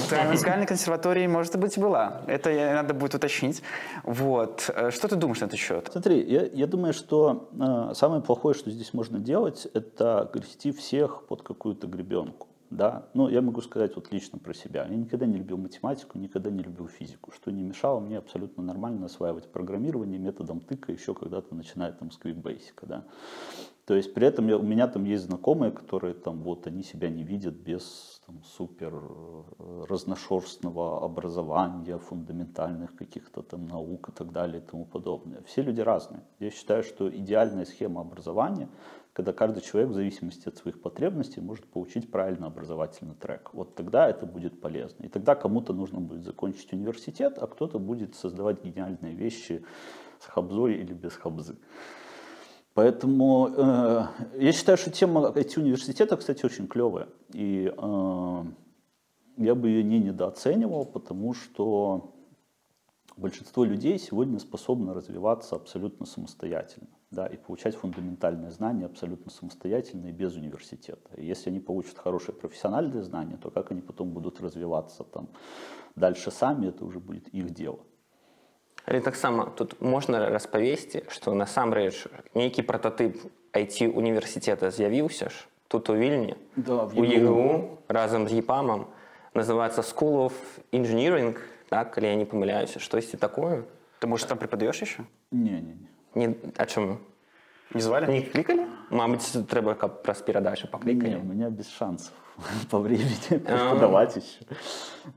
да, 0.09 0.23
музыкальной 0.25 0.67
консерватории, 0.67 1.25
может 1.27 1.57
быть, 1.57 1.77
была. 1.79 2.21
Это 2.27 2.51
надо 2.73 2.93
будет 2.93 3.15
уточнить. 3.15 3.63
Вот. 4.03 4.69
Э, 4.75 4.91
Что 4.91 5.07
ты 5.07 5.15
думаешь 5.15 5.39
на 5.39 5.45
этот 5.45 5.59
счет? 5.59 5.89
Смотри, 5.91 6.23
я, 6.23 6.45
я 6.45 6.67
думаю, 6.67 6.93
что 6.93 7.49
э, 7.59 7.93
самое 7.95 8.21
плохое, 8.21 8.53
что 8.53 8.69
здесь 8.69 8.93
можно 8.93 9.19
делать, 9.19 9.67
это 9.73 10.29
грести 10.33 10.71
всех 10.71 11.23
под 11.27 11.41
какую-то 11.41 11.87
гребенку. 11.87 12.48
Да? 12.69 13.09
Ну, 13.13 13.29
я 13.29 13.41
могу 13.41 13.61
сказать 13.61 13.95
вот 13.95 14.11
лично 14.11 14.37
про 14.37 14.53
себя. 14.53 14.85
Я 14.87 14.95
никогда 14.95 15.25
не 15.25 15.37
любил 15.37 15.57
математику, 15.57 16.19
никогда 16.19 16.51
не 16.51 16.61
любил 16.61 16.87
физику, 16.87 17.31
что 17.31 17.51
не 17.51 17.63
мешало 17.63 17.99
мне 17.99 18.17
абсолютно 18.17 18.61
нормально 18.61 19.07
осваивать 19.07 19.51
программирование 19.51 20.19
методом 20.19 20.59
тыка, 20.59 20.91
еще 20.91 21.13
когда-то 21.13 21.55
начиная 21.55 21.91
там 21.91 22.11
с 22.11 22.19
QuickBasic. 22.19 22.73
Да? 22.83 23.05
То 23.85 23.95
есть 23.95 24.13
при 24.13 24.27
этом 24.27 24.47
я, 24.47 24.57
у 24.57 24.61
меня 24.61 24.87
там 24.87 25.03
есть 25.05 25.23
знакомые, 25.23 25.71
которые 25.71 26.13
там 26.13 26.43
вот 26.43 26.67
они 26.67 26.83
себя 26.83 27.09
не 27.09 27.23
видят 27.23 27.55
без 27.55 28.18
там, 28.29 28.43
супер 28.43 28.93
э, 28.93 29.85
разношерстного 29.89 31.03
образования, 31.03 31.97
фундаментальных 31.97 32.95
каких-то 32.95 33.41
там 33.41 33.67
наук 33.67 34.09
и 34.09 34.11
так 34.11 34.31
далее 34.31 34.61
и 34.61 34.65
тому 34.65 34.85
подобное. 34.85 35.41
Все 35.45 35.63
люди 35.63 35.81
разные. 35.81 36.21
Я 36.39 36.51
считаю, 36.51 36.83
что 36.83 37.09
идеальная 37.09 37.65
схема 37.65 38.01
образования, 38.01 38.69
когда 39.13 39.33
каждый 39.33 39.61
человек 39.61 39.89
в 39.89 39.93
зависимости 39.93 40.47
от 40.47 40.57
своих 40.57 40.81
потребностей 40.81 41.41
может 41.41 41.65
получить 41.65 42.11
правильно 42.11 42.47
образовательный 42.47 43.15
трек. 43.15 43.49
Вот 43.53 43.75
тогда 43.75 44.07
это 44.07 44.25
будет 44.25 44.61
полезно. 44.61 45.05
И 45.05 45.07
тогда 45.07 45.35
кому-то 45.35 45.73
нужно 45.73 45.99
будет 45.99 46.23
закончить 46.23 46.73
университет, 46.73 47.39
а 47.41 47.47
кто-то 47.47 47.79
будет 47.79 48.15
создавать 48.15 48.63
гениальные 48.63 49.15
вещи 49.15 49.63
с 50.19 50.25
хабзой 50.25 50.75
или 50.75 50.93
без 50.93 51.13
хабзы. 51.13 51.55
Поэтому 52.79 53.49
э, 53.57 54.05
я 54.37 54.53
считаю, 54.53 54.77
что 54.77 54.89
тема 54.89 55.33
IT-университета, 55.35 56.15
кстати, 56.15 56.45
очень 56.45 56.65
клевая. 56.65 57.09
И 57.33 57.69
э, 57.77 58.43
я 59.35 59.53
бы 59.53 59.67
ее 59.67 59.83
не 59.83 59.99
недооценивал, 59.99 60.85
потому 60.85 61.33
что 61.33 62.13
большинство 63.17 63.65
людей 63.65 63.99
сегодня 63.99 64.39
способно 64.39 64.93
развиваться 64.93 65.57
абсолютно 65.57 66.05
самостоятельно. 66.05 66.87
Да, 67.11 67.27
и 67.27 67.35
получать 67.35 67.75
фундаментальные 67.75 68.51
знания 68.51 68.85
абсолютно 68.85 69.29
самостоятельно 69.29 70.07
и 70.07 70.13
без 70.13 70.35
университета. 70.37 71.13
И 71.17 71.25
если 71.25 71.49
они 71.49 71.59
получат 71.59 71.97
хорошие 71.97 72.33
профессиональные 72.33 73.03
знания, 73.03 73.35
то 73.35 73.51
как 73.51 73.71
они 73.71 73.81
потом 73.81 74.11
будут 74.11 74.39
развиваться 74.39 75.03
там 75.03 75.27
дальше 75.97 76.31
сами, 76.31 76.67
это 76.67 76.85
уже 76.85 77.01
будет 77.01 77.27
их 77.27 77.49
дело. 77.49 77.79
Але 78.88 79.00
таксама 79.00 79.46
тут 79.56 79.80
можна 79.80 80.28
распавесці, 80.28 81.02
што 81.08 81.32
насамрэч 81.34 82.06
нейкі 82.34 82.62
прататып 82.62 83.16
IT 83.54 83.88
універсітэта 83.88 84.70
з'явіўся 84.70 85.28
ж 85.30 85.46
тут 85.68 85.88
у 85.90 85.96
вільні 85.96 86.36
Да, 86.56 86.84
в 86.84 86.98
у 86.98 87.04
ЕГУ. 87.04 87.14
ЕГУ 87.14 87.78
разам 87.88 88.28
з 88.28 88.32
ЕПАМам 88.44 88.86
называецца 89.34 89.80
School 89.80 90.28
of 90.28 90.34
Engineering 90.72 91.38
так 91.70 91.90
калі 91.96 92.06
я 92.06 92.14
не 92.14 92.24
памыляюся 92.24 92.78
штосьці 92.80 93.16
такое 93.16 93.64
Ты, 94.00 94.06
может, 94.06 94.28
там 94.28 94.38
преподаешь 94.38 94.82
еще? 94.82 95.04
Не-не-не. 95.32 95.88
не 96.14 96.34
а 96.56 96.66
чаму 96.66 96.98
Не 97.74 97.80
звали? 97.80 98.06
не 98.06 98.22
клікалі 98.22 98.66
Мабыць 98.90 99.32
трэба 99.50 99.74
каб 99.74 100.02
праз 100.02 100.22
перадачу 100.22 100.66
Не, 100.66 100.70
паклікалі 100.70 101.16
у 101.16 101.24
меня 101.24 101.50
без 101.50 101.68
шансов 101.70 102.12
по 102.70 102.78
времени 102.78 103.14
преподавать 103.28 104.16
еще. 104.16 104.44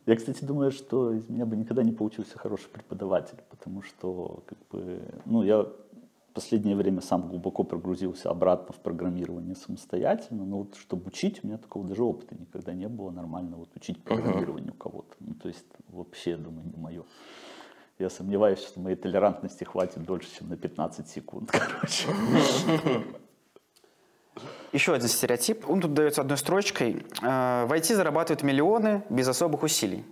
Я, 0.06 0.16
кстати, 0.16 0.46
думаю, 0.46 0.72
что 0.72 1.14
из 1.14 1.30
меня 1.30 1.46
бы 1.46 1.56
никогда 1.56 1.84
не 1.84 1.92
получился 1.92 2.38
хороший 2.38 2.70
преподаватель, 2.70 3.38
потому 3.50 3.82
что, 3.82 4.44
как 4.46 4.58
бы, 4.72 5.02
ну, 5.26 5.44
я 5.44 5.64
в 5.64 6.34
последнее 6.34 6.76
время 6.76 7.02
сам 7.02 7.28
глубоко 7.30 7.64
прогрузился 7.64 8.30
обратно 8.30 8.74
в 8.74 8.80
программирование 8.80 9.56
самостоятельно, 9.56 10.46
но 10.46 10.58
вот 10.58 10.76
чтобы 10.76 11.08
учить, 11.08 11.44
у 11.44 11.48
меня 11.48 11.58
такого 11.58 11.88
даже 11.88 12.04
опыта 12.04 12.36
никогда 12.36 12.74
не 12.74 12.88
было 12.88 13.10
нормально 13.10 13.58
вот 13.58 13.70
учить 13.76 14.04
программированию 14.04 14.74
кого-то. 14.74 15.16
Ну, 15.20 15.34
то 15.34 15.48
есть 15.48 15.66
вообще, 15.90 16.32
я 16.32 16.38
думаю, 16.38 16.68
не 16.68 16.78
мое. 16.78 17.04
Я 18.03 18.11
сомневаюсь, 18.11 18.59
что 18.59 18.81
моей 18.81 18.97
толерантности 18.97 19.63
хватит 19.63 20.03
дольше, 20.03 20.29
чем 20.37 20.49
на 20.49 20.57
15 20.57 21.09
секунд, 21.09 21.51
короче. 21.53 22.09
Еще 24.73 24.93
один 24.93 25.07
стереотип. 25.07 25.71
Он 25.71 25.81
тут 25.81 25.95
дается 25.95 26.23
одной 26.23 26.37
строчкой. 26.37 27.07
Э, 27.23 27.65
В 27.67 27.73
IT 27.73 27.95
зарабатывают 27.95 28.43
миллионы 28.43 29.05
без 29.09 29.29
особых 29.29 29.63
усилий. 29.63 30.05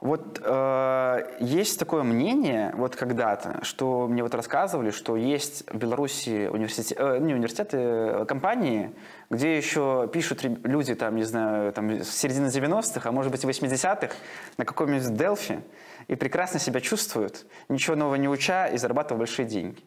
Вот 0.00 0.40
э, 0.44 1.36
есть 1.40 1.76
такое 1.80 2.04
мнение, 2.04 2.72
вот 2.76 2.94
когда-то, 2.94 3.64
что 3.64 4.06
мне 4.06 4.22
вот 4.22 4.32
рассказывали, 4.32 4.92
что 4.92 5.16
есть 5.16 5.68
в 5.68 5.76
Беларуси 5.76 6.46
университет, 6.46 6.96
э, 7.00 7.18
не 7.18 7.34
университеты, 7.34 7.76
э, 7.78 8.24
компании, 8.24 8.94
где 9.28 9.56
еще 9.56 10.08
пишут 10.12 10.44
люди, 10.44 10.94
там, 10.94 11.16
не 11.16 11.24
знаю, 11.24 11.72
там, 11.72 11.90
с 11.90 12.10
середины 12.10 12.46
90-х, 12.46 13.08
а 13.08 13.12
может 13.12 13.32
быть 13.32 13.42
и 13.42 13.46
80-х, 13.48 14.14
на 14.56 14.64
каком-нибудь 14.64 15.14
Делфи, 15.14 15.62
и 16.06 16.14
прекрасно 16.14 16.60
себя 16.60 16.80
чувствуют, 16.80 17.46
ничего 17.68 17.96
нового 17.96 18.14
не 18.14 18.28
уча 18.28 18.68
и 18.68 18.78
зарабатывая 18.78 19.18
большие 19.18 19.48
деньги. 19.48 19.82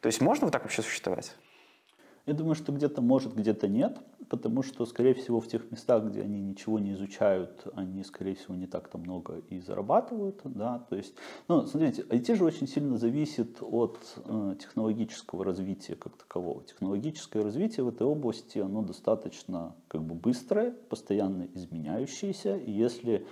То 0.00 0.06
есть 0.06 0.20
можно 0.20 0.46
вот 0.46 0.52
так 0.52 0.62
вообще 0.62 0.82
существовать? 0.82 1.34
Я 2.28 2.34
думаю, 2.34 2.56
что 2.56 2.72
где-то 2.72 3.00
может, 3.00 3.34
где-то 3.34 3.68
нет, 3.68 3.96
потому 4.28 4.62
что, 4.62 4.84
скорее 4.84 5.14
всего, 5.14 5.40
в 5.40 5.48
тех 5.48 5.70
местах, 5.70 6.04
где 6.04 6.20
они 6.20 6.42
ничего 6.42 6.78
не 6.78 6.92
изучают, 6.92 7.66
они, 7.72 8.04
скорее 8.04 8.34
всего, 8.34 8.54
не 8.54 8.66
так-то 8.66 8.98
много 8.98 9.40
и 9.48 9.60
зарабатывают, 9.60 10.42
да, 10.44 10.80
то 10.90 10.96
есть, 10.96 11.14
ну, 11.48 11.66
смотрите, 11.66 12.02
IT 12.02 12.34
же 12.36 12.44
очень 12.44 12.68
сильно 12.68 12.98
зависит 12.98 13.62
от 13.62 13.98
э, 14.26 14.56
технологического 14.60 15.42
развития 15.42 15.94
как 15.94 16.18
такового. 16.18 16.62
Технологическое 16.64 17.42
развитие 17.42 17.84
в 17.84 17.88
этой 17.88 18.06
области, 18.06 18.58
оно 18.58 18.82
достаточно 18.82 19.74
как 19.88 20.02
бы 20.02 20.14
быстрое, 20.14 20.72
постоянно 20.90 21.48
изменяющееся, 21.54 22.58
и 22.58 22.70
если 22.70 23.26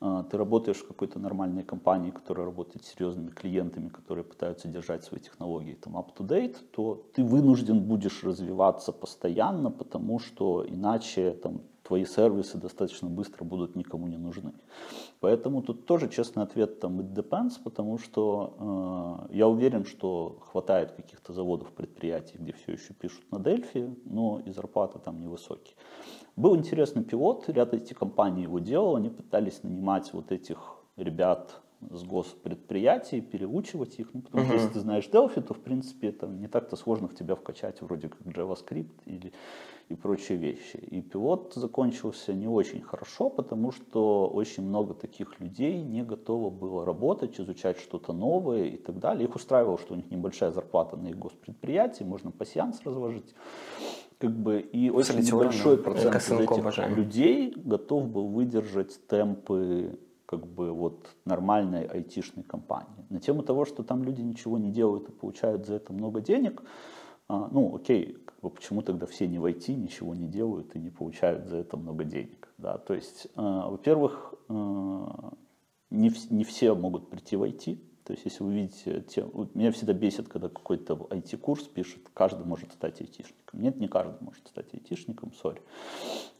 ты 0.00 0.36
работаешь 0.36 0.78
в 0.78 0.86
какой-то 0.86 1.18
нормальной 1.18 1.62
компании, 1.62 2.10
которая 2.10 2.46
работает 2.46 2.84
с 2.84 2.88
серьезными 2.88 3.30
клиентами, 3.30 3.88
которые 3.88 4.24
пытаются 4.24 4.68
держать 4.68 5.04
свои 5.04 5.20
технологии 5.20 5.74
там 5.74 5.96
up-to-date, 5.96 6.56
то 6.72 7.02
ты 7.14 7.24
вынужден 7.24 7.80
будешь 7.80 8.22
развиваться 8.22 8.92
постоянно, 8.92 9.70
потому 9.70 10.18
что 10.18 10.66
иначе 10.68 11.32
там, 11.32 11.62
твои 11.82 12.04
сервисы 12.04 12.58
достаточно 12.58 13.08
быстро 13.08 13.44
будут 13.44 13.76
никому 13.76 14.06
не 14.06 14.18
нужны. 14.18 14.52
Поэтому 15.26 15.60
тут 15.60 15.86
тоже 15.86 16.08
честный 16.08 16.44
ответ 16.44 16.78
там 16.78 17.00
it 17.00 17.12
depends, 17.12 17.54
потому 17.64 17.98
что 17.98 19.26
э, 19.28 19.34
я 19.34 19.48
уверен, 19.48 19.84
что 19.84 20.38
хватает 20.52 20.92
каких-то 20.92 21.32
заводов, 21.32 21.72
предприятий, 21.72 22.38
где 22.38 22.52
все 22.52 22.74
еще 22.74 22.94
пишут 22.94 23.24
на 23.32 23.40
Дельфи, 23.40 23.92
но 24.04 24.40
и 24.46 24.52
зарплаты 24.52 25.00
там 25.00 25.20
невысокие. 25.20 25.74
Был 26.36 26.54
интересный 26.54 27.02
пилот, 27.02 27.48
ряд 27.48 27.74
этих 27.74 27.98
компаний 27.98 28.44
его 28.44 28.60
делал, 28.60 28.94
они 28.94 29.10
пытались 29.10 29.64
нанимать 29.64 30.12
вот 30.12 30.30
этих 30.30 30.58
ребят 30.96 31.60
с 31.80 32.04
госпредприятий, 32.04 33.20
переучивать 33.20 33.98
их, 33.98 34.14
ну, 34.14 34.22
потому 34.22 34.44
что 34.44 34.54
если 34.54 34.68
ты 34.68 34.78
знаешь 34.78 35.08
Delphi, 35.12 35.42
то, 35.42 35.54
в 35.54 35.60
принципе, 35.60 36.10
это 36.10 36.28
не 36.28 36.46
так-то 36.46 36.76
сложно 36.76 37.08
в 37.08 37.16
тебя 37.16 37.34
вкачать 37.34 37.82
вроде 37.82 38.10
как 38.10 38.20
JavaScript 38.20 38.94
или 39.06 39.32
и 39.88 39.94
прочие 39.94 40.36
вещи. 40.36 40.76
И 40.76 41.00
пилот 41.00 41.52
закончился 41.54 42.34
не 42.34 42.48
очень 42.48 42.82
хорошо, 42.82 43.30
потому 43.30 43.70
что 43.70 44.26
очень 44.26 44.64
много 44.64 44.94
таких 44.94 45.38
людей 45.38 45.80
не 45.82 46.02
готово 46.02 46.50
было 46.50 46.84
работать, 46.84 47.38
изучать 47.40 47.78
что-то 47.78 48.12
новое 48.12 48.64
и 48.64 48.76
так 48.76 48.98
далее. 48.98 49.28
Их 49.28 49.34
устраивало, 49.34 49.78
что 49.78 49.94
у 49.94 49.96
них 49.96 50.10
небольшая 50.10 50.50
зарплата 50.50 50.96
на 50.96 51.08
их 51.08 51.18
госпредприятии, 51.18 52.02
можно 52.02 52.32
пассианс 52.32 52.80
разложить. 52.84 53.34
Как 54.18 54.30
бы, 54.30 54.60
и 54.60 54.90
очень 54.90 55.20
небольшой 55.20 55.78
процент 55.78 56.16
из 56.16 56.30
этих 56.30 56.50
обожаем. 56.50 56.96
людей 56.96 57.52
готов 57.54 58.08
был 58.08 58.28
выдержать 58.28 59.06
темпы 59.06 59.98
как 60.24 60.46
бы 60.46 60.72
вот 60.72 61.06
нормальной 61.24 61.84
айтишной 61.84 62.42
компании. 62.42 63.04
На 63.10 63.20
тему 63.20 63.42
того, 63.42 63.64
что 63.64 63.84
там 63.84 64.02
люди 64.02 64.22
ничего 64.22 64.58
не 64.58 64.72
делают 64.72 65.08
и 65.08 65.12
получают 65.12 65.66
за 65.66 65.74
это 65.74 65.92
много 65.92 66.20
денег, 66.20 66.62
а, 67.28 67.48
ну 67.50 67.74
окей, 67.74 68.18
как 68.24 68.40
бы 68.40 68.50
почему 68.50 68.82
тогда 68.82 69.06
все 69.06 69.26
не 69.26 69.38
в 69.38 69.46
IT, 69.46 69.74
ничего 69.74 70.14
не 70.14 70.28
делают 70.28 70.74
и 70.76 70.78
не 70.78 70.90
получают 70.90 71.46
за 71.46 71.56
это 71.56 71.76
много 71.76 72.04
денег? 72.04 72.52
Да? 72.58 72.78
То 72.78 72.94
есть, 72.94 73.26
э, 73.26 73.28
во-первых, 73.36 74.34
э, 74.48 74.52
не, 75.90 76.12
не 76.30 76.44
все 76.44 76.74
могут 76.74 77.10
прийти 77.10 77.36
в 77.36 77.42
IT, 77.42 77.78
то 78.06 78.12
есть, 78.12 78.24
если 78.24 78.44
вы 78.44 78.54
видите, 78.54 79.00
те, 79.00 79.26
меня 79.54 79.72
всегда 79.72 79.92
бесит, 79.92 80.28
когда 80.28 80.48
какой-то 80.48 80.94
IT-курс 80.94 81.64
пишет, 81.64 82.02
каждый 82.14 82.46
может 82.46 82.72
стать 82.72 83.00
айтишником. 83.00 83.60
Нет, 83.60 83.78
не 83.78 83.88
каждый 83.88 84.22
может 84.22 84.46
стать 84.46 84.72
айтишником, 84.72 85.32
сори. 85.32 85.60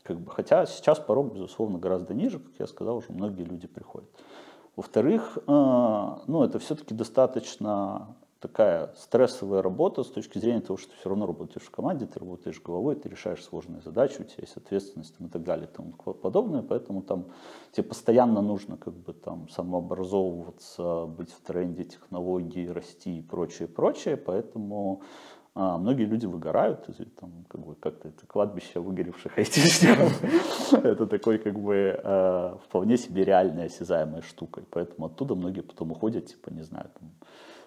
Как 0.05 0.21
бы, 0.21 0.31
хотя 0.31 0.65
сейчас 0.67 1.01
порог, 1.01 1.35
безусловно, 1.35 1.79
гораздо 1.79 2.15
ниже, 2.15 2.39
как 2.39 2.53
я 2.61 2.69
сказал, 2.69 2.99
уже 2.99 3.11
многие 3.11 3.43
люди 3.43 3.67
приходят. 3.67 4.09
Во-вторых, 4.77 5.39
э, 5.39 5.43
ну, 5.49 6.45
это 6.45 6.61
все-таки 6.61 6.95
достаточно 6.95 8.15
такая 8.41 8.93
стрессовая 8.97 9.63
работа 9.63 10.03
с 10.03 10.09
точки 10.09 10.39
зрения 10.39 10.61
того, 10.61 10.77
что 10.77 10.91
ты 10.91 10.97
все 10.99 11.09
равно 11.09 11.27
работаешь 11.27 11.67
в 11.67 11.71
команде, 11.71 12.07
ты 12.07 12.19
работаешь 12.19 12.61
головой, 12.63 12.97
ты 12.97 13.09
решаешь 13.09 13.43
сложные 13.43 13.81
задачи, 13.83 14.21
у 14.21 14.25
тебя 14.25 14.43
есть 14.43 14.57
ответственность 14.57 15.15
и 15.19 15.29
так 15.29 15.43
далее 15.43 15.67
и 15.67 15.75
тому 15.75 15.93
подобное, 15.93 16.63
поэтому 16.63 17.03
там 17.03 17.27
тебе 17.73 17.85
постоянно 17.85 18.43
нужно 18.43 18.77
как 18.77 18.95
бы 18.95 19.13
там 19.13 19.49
самообразовываться, 19.49 21.07
быть 21.07 21.33
в 21.33 21.41
тренде 21.41 21.85
технологий, 21.85 22.71
расти 22.71 23.19
и 23.19 23.23
прочее, 23.23 23.69
прочее, 23.69 24.17
поэтому 24.17 25.03
а, 25.59 25.79
многие 25.79 26.05
люди 26.05 26.27
выгорают, 26.27 26.87
там, 27.19 27.47
как 27.49 27.65
бы, 27.65 27.75
как-то 27.77 28.09
это 28.09 28.27
кладбище 28.27 28.79
выгоревших 28.79 29.39
айтишников. 29.39 30.23
это 30.85 31.07
такой, 31.07 31.39
как 31.39 31.59
бы, 31.59 31.99
э, 32.05 32.57
вполне 32.63 32.99
себе 32.99 33.25
реальная, 33.25 33.65
осязаемая 33.65 34.21
штука. 34.21 34.61
И 34.61 34.65
поэтому 34.71 35.07
оттуда 35.07 35.35
многие 35.35 35.63
потом 35.63 35.93
уходят, 35.93 36.27
типа, 36.27 36.51
не 36.51 36.61
знаю, 36.61 36.91
там, 37.01 37.11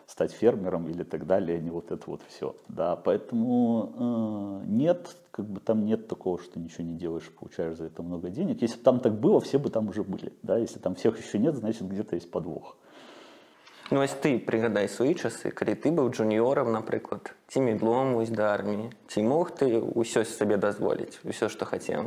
стать 0.09 0.33
фермером 0.33 0.89
или 0.89 1.03
так 1.03 1.27
далее, 1.27 1.59
а 1.59 1.61
не 1.61 1.71
вот 1.71 1.91
это 1.91 2.03
вот 2.07 2.21
все. 2.29 2.55
Да, 2.69 2.97
поэтому 2.97 4.63
э, 4.63 4.67
нет, 4.67 5.17
как 5.31 5.47
бы 5.47 5.61
там 5.61 5.85
нет 5.85 6.09
такого, 6.09 6.39
что 6.39 6.61
ничего 6.61 6.85
не 6.85 6.95
делаешь, 6.95 7.31
получаешь 7.39 7.77
за 7.77 7.85
это 7.85 8.03
много 8.03 8.31
денег. 8.31 8.63
Если 8.63 8.77
бы 8.77 8.83
там 8.83 9.01
так 9.01 9.15
было, 9.15 9.41
все 9.41 9.59
бы 9.59 9.71
там 9.71 9.89
уже 9.89 10.03
были. 10.03 10.33
Да? 10.43 10.59
Если 10.59 10.79
там 10.79 10.95
всех 10.95 11.19
еще 11.19 11.39
нет, 11.39 11.55
значит 11.55 11.89
где-то 11.89 12.17
есть 12.17 12.31
подвох. 12.31 12.77
Ну, 13.91 14.01
ось 14.01 14.13
ти 14.13 14.39
пригадай 14.39 14.89
свої 14.89 15.15
часи, 15.15 15.51
коли 15.51 15.75
ти 15.75 15.91
був 15.91 16.11
джуніором, 16.15 16.73
наприклад, 16.73 17.35
ці 17.49 17.61
мідлом 17.61 18.17
ось 18.17 18.31
до 18.31 18.43
армії. 18.43 18.91
Чи 19.07 19.23
мог 19.23 19.51
ти 19.51 19.79
усе 19.79 20.25
собі 20.25 20.57
дозволити, 20.57 21.19
усе, 21.25 21.49
що 21.49 21.67
хотів? 21.67 22.01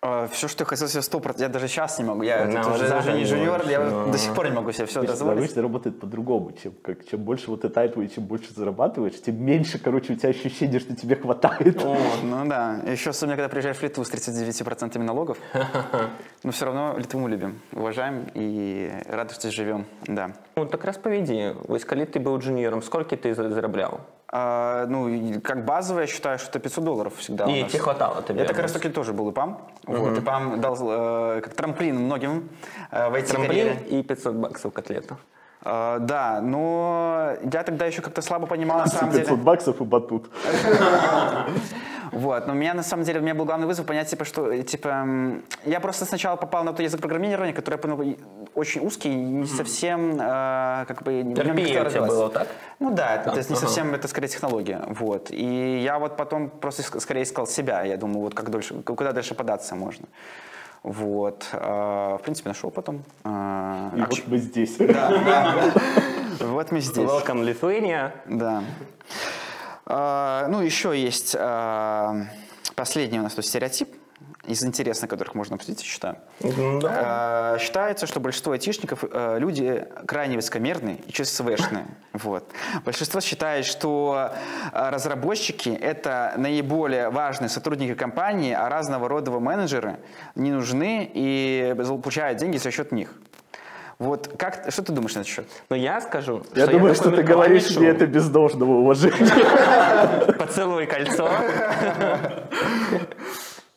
А, 0.00 0.28
все, 0.28 0.46
что 0.46 0.62
я 0.62 0.66
хотел 0.66 0.86
себе 0.86 1.00
100%, 1.00 1.40
я 1.40 1.48
даже 1.48 1.66
сейчас 1.66 1.98
не 1.98 2.04
могу. 2.04 2.22
Я 2.22 2.46
no, 2.46 2.62
ну, 2.62 2.74
уже, 2.74 2.98
уже 2.98 3.12
не 3.14 3.24
жуниор, 3.24 3.68
я 3.68 3.80
no. 3.80 4.12
до 4.12 4.18
сих 4.18 4.32
пор 4.32 4.48
не 4.48 4.54
могу 4.54 4.70
себе 4.70 4.86
все 4.86 5.02
дозволить. 5.02 5.38
Обычно 5.38 5.62
работает 5.62 5.98
по-другому. 5.98 6.52
Чем, 6.52 6.72
как, 6.82 7.04
чем 7.04 7.24
больше 7.24 7.50
вот 7.50 7.64
это 7.64 7.88
твой, 7.88 8.06
чем 8.06 8.24
больше 8.24 8.54
зарабатываешь, 8.54 9.20
тем 9.20 9.42
меньше, 9.44 9.80
короче, 9.80 10.12
у 10.12 10.16
тебя 10.16 10.28
ощущение, 10.28 10.78
что 10.78 10.94
тебе 10.94 11.16
хватает. 11.16 11.82
О, 11.84 11.96
ну 12.22 12.46
да. 12.46 12.76
Еще 12.86 13.10
особенно, 13.10 13.34
когда 13.34 13.48
приезжаешь 13.48 13.78
в 13.78 13.82
Литву 13.82 14.04
с 14.04 14.12
39% 14.12 14.98
налогов. 14.98 15.36
Но 16.44 16.52
все 16.52 16.66
равно 16.66 16.94
Литву 16.96 17.18
мы 17.18 17.28
любим, 17.28 17.60
уважаем 17.72 18.28
и 18.34 18.92
рады, 19.08 19.34
что 19.34 19.50
живем. 19.50 19.84
Да. 20.06 20.30
Ну, 20.54 20.66
так 20.66 20.84
расповеди. 20.84 21.56
Ось, 21.66 21.84
коли 21.84 22.04
ты 22.04 22.20
был 22.20 22.38
джуниором, 22.38 22.82
сколько 22.82 23.16
ты 23.16 23.34
зарабатывал? 23.34 24.00
А, 24.30 24.86
ну, 24.86 25.40
как 25.40 25.64
базовое, 25.64 26.02
я 26.02 26.06
считаю, 26.06 26.38
что 26.38 26.50
это 26.50 26.58
500 26.58 26.84
долларов 26.84 27.16
всегда. 27.16 27.46
И 27.46 27.64
тебе 27.64 27.78
хватало 27.78 28.22
тебе? 28.22 28.42
Это 28.42 28.52
как 28.52 28.62
раз 28.62 28.72
таки 28.72 28.90
тоже 28.90 29.12
был 29.12 29.30
ИПАМ. 29.30 29.58
Угу. 29.86 29.96
Вот, 29.96 30.18
ИПАМ 30.18 30.60
дал 30.60 30.76
э, 30.80 31.40
как 31.40 31.54
трамплин 31.54 31.96
многим 31.96 32.48
э, 32.90 33.08
в 33.08 33.14
эти 33.14 33.30
Трамплин 33.30 33.78
и 33.88 34.02
500 34.02 34.34
баксов 34.34 34.72
котлету. 34.72 35.16
Uh, 35.60 35.98
да, 35.98 36.40
но 36.40 37.32
я 37.52 37.64
тогда 37.64 37.86
еще 37.86 38.00
как-то 38.00 38.22
слабо 38.22 38.46
понимал, 38.46 38.78
на 38.78 38.86
самом 38.86 39.12
500 39.12 39.28
деле... 39.28 39.42
баксов 39.42 39.80
и 39.80 39.84
батут. 39.84 40.30
Вот, 42.12 42.46
но 42.46 42.52
у 42.52 42.56
меня 42.56 42.74
на 42.74 42.82
самом 42.82 43.04
деле, 43.04 43.20
у 43.20 43.22
меня 43.22 43.34
был 43.34 43.44
главный 43.44 43.66
вызов 43.66 43.86
понять, 43.86 44.08
типа, 44.08 44.24
что, 44.24 44.62
типа, 44.62 45.06
я 45.64 45.80
просто 45.80 46.04
сначала 46.04 46.36
попал 46.36 46.64
на 46.64 46.72
тот 46.72 46.80
язык 46.80 47.00
программирования, 47.00 47.52
который 47.52 47.74
я 47.74 47.78
понял 47.78 48.16
очень 48.54 48.86
узкий, 48.86 49.14
не 49.14 49.46
совсем, 49.46 50.18
э, 50.20 50.84
как 50.86 51.02
бы... 51.02 51.22
Терпение 51.34 51.82
у 51.82 51.90
тебя 51.90 52.02
было, 52.02 52.30
так? 52.30 52.48
Ну 52.78 52.94
да, 52.94 53.16
это, 53.16 53.30
то 53.30 53.36
есть 53.36 53.50
не 53.50 53.56
совсем, 53.56 53.94
это 53.94 54.08
скорее 54.08 54.28
технология, 54.28 54.82
вот. 54.88 55.30
И 55.30 55.80
я 55.82 55.98
вот 55.98 56.16
потом 56.16 56.50
просто 56.50 56.82
скорее 57.00 57.22
искал 57.22 57.46
себя, 57.46 57.82
я 57.82 57.96
думаю, 57.96 58.20
вот 58.20 58.34
как 58.34 58.50
дольше, 58.50 58.74
куда 58.82 59.12
дальше 59.12 59.34
податься 59.34 59.74
можно. 59.74 60.06
Вот. 60.82 61.46
В 61.52 62.20
принципе, 62.22 62.50
нашел 62.50 62.70
потом. 62.70 62.98
И 62.98 63.00
а, 63.24 63.90
вот 63.96 64.22
мы 64.26 64.38
здесь. 64.38 64.76
Да, 64.76 65.10
да. 65.10 65.54
Вот 66.40 66.70
мы 66.70 66.80
здесь. 66.80 66.98
Welcome, 66.98 67.42
Lithuania. 67.44 68.12
Да. 68.26 68.62
Ну, 69.88 70.60
еще 70.60 70.98
есть 70.98 71.34
последний 72.78 73.18
у 73.18 73.22
нас 73.22 73.34
тут 73.34 73.44
стереотип 73.44 73.88
из 74.46 74.64
интересных, 74.64 75.10
которых 75.10 75.34
можно 75.34 75.56
обсудить, 75.56 75.82
я 75.82 75.86
считаю. 75.86 76.16
Да. 76.80 77.54
Э, 77.56 77.58
считается, 77.60 78.06
что 78.06 78.18
большинство 78.20 78.52
айтишников 78.52 79.04
э, 79.04 79.38
люди 79.38 79.86
крайне 80.06 80.36
высокомерные 80.36 80.96
и 81.06 81.12
ЧСВшные. 81.12 81.86
Вот. 82.14 82.50
Большинство 82.84 83.20
считает, 83.20 83.64
что 83.64 84.32
э, 84.72 84.90
разработчики— 84.90 85.68
это 85.82 86.34
наиболее 86.36 87.10
важные 87.10 87.48
сотрудники 87.48 87.94
компании, 87.94 88.52
а 88.52 88.68
разного 88.68 89.08
рода 89.08 89.30
менеджеры 89.30 89.98
не 90.34 90.50
нужны 90.50 91.08
и 91.14 91.74
получают 92.02 92.38
деньги 92.38 92.56
за 92.56 92.70
счет 92.70 92.90
них. 92.90 93.12
Вот 93.98 94.30
как, 94.38 94.70
что 94.70 94.82
ты 94.82 94.92
думаешь 94.92 95.14
на 95.16 95.20
этот 95.20 95.32
счет? 95.32 95.46
Ну, 95.70 95.76
я 95.76 96.00
скажу, 96.00 96.44
Я 96.54 96.64
что 96.64 96.72
думаю, 96.72 96.88
я 96.90 96.94
что 96.94 97.10
ты 97.10 97.22
говоришь 97.24 97.76
мне 97.76 97.88
это 97.88 98.06
без 98.06 98.28
должного 98.28 98.70
уважения. 98.70 100.32
Поцелуй 100.38 100.86
кольцо. 100.86 101.28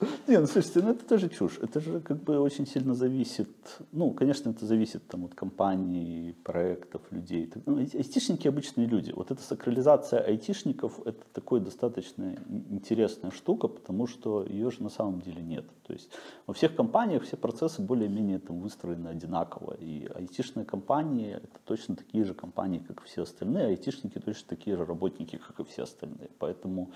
Не, 0.27 0.39
ну 0.39 0.47
слушайте, 0.47 0.81
ну 0.81 0.91
это 0.91 1.05
тоже 1.05 1.29
чушь. 1.29 1.59
Это 1.61 1.79
же 1.79 1.99
как 1.99 2.23
бы 2.23 2.39
очень 2.39 2.65
сильно 2.65 2.95
зависит. 2.95 3.49
Ну, 3.91 4.11
конечно, 4.11 4.49
это 4.49 4.65
зависит 4.65 5.07
там 5.07 5.25
от 5.25 5.35
компаний, 5.35 6.35
проектов, 6.43 7.01
людей. 7.11 7.51
Ну, 7.65 7.77
айтишники 7.77 8.47
обычные 8.47 8.87
люди. 8.87 9.11
Вот 9.11 9.31
эта 9.31 9.41
сакрализация 9.41 10.21
айтишников 10.21 10.99
это 11.05 11.23
такой 11.33 11.59
достаточно 11.59 12.35
интересная 12.69 13.31
штука, 13.31 13.67
потому 13.67 14.07
что 14.07 14.43
ее 14.43 14.71
же 14.71 14.81
на 14.81 14.89
самом 14.89 15.21
деле 15.21 15.41
нет. 15.41 15.65
То 15.85 15.93
есть 15.93 16.09
во 16.47 16.53
всех 16.53 16.75
компаниях 16.75 17.23
все 17.23 17.37
процессы 17.37 17.81
более-менее 17.81 18.39
там 18.39 18.59
выстроены 18.59 19.09
одинаково. 19.09 19.75
И 19.79 20.07
айтишные 20.15 20.65
компании 20.65 21.33
это 21.35 21.59
точно 21.65 21.95
такие 21.95 22.23
же 22.23 22.33
компании, 22.33 22.79
как 22.79 23.03
все 23.03 23.21
остальные, 23.23 23.65
а 23.65 23.67
айтишники 23.67 24.19
точно 24.19 24.47
такие 24.47 24.75
же 24.77 24.85
работники, 24.85 25.37
как 25.37 25.59
и 25.59 25.63
все 25.69 25.83
остальные. 25.83 26.29
Поэтому 26.39 26.91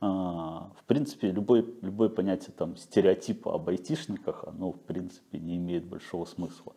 в 0.00 0.84
принципе, 0.86 1.30
любое, 1.30 1.64
любое 1.82 2.08
понятие 2.08 2.52
там, 2.56 2.76
стереотипа 2.76 3.54
об 3.54 3.68
айтишниках, 3.68 4.44
оно, 4.46 4.72
в 4.72 4.80
принципе, 4.80 5.38
не 5.38 5.56
имеет 5.56 5.84
большого 5.84 6.24
смысла. 6.24 6.72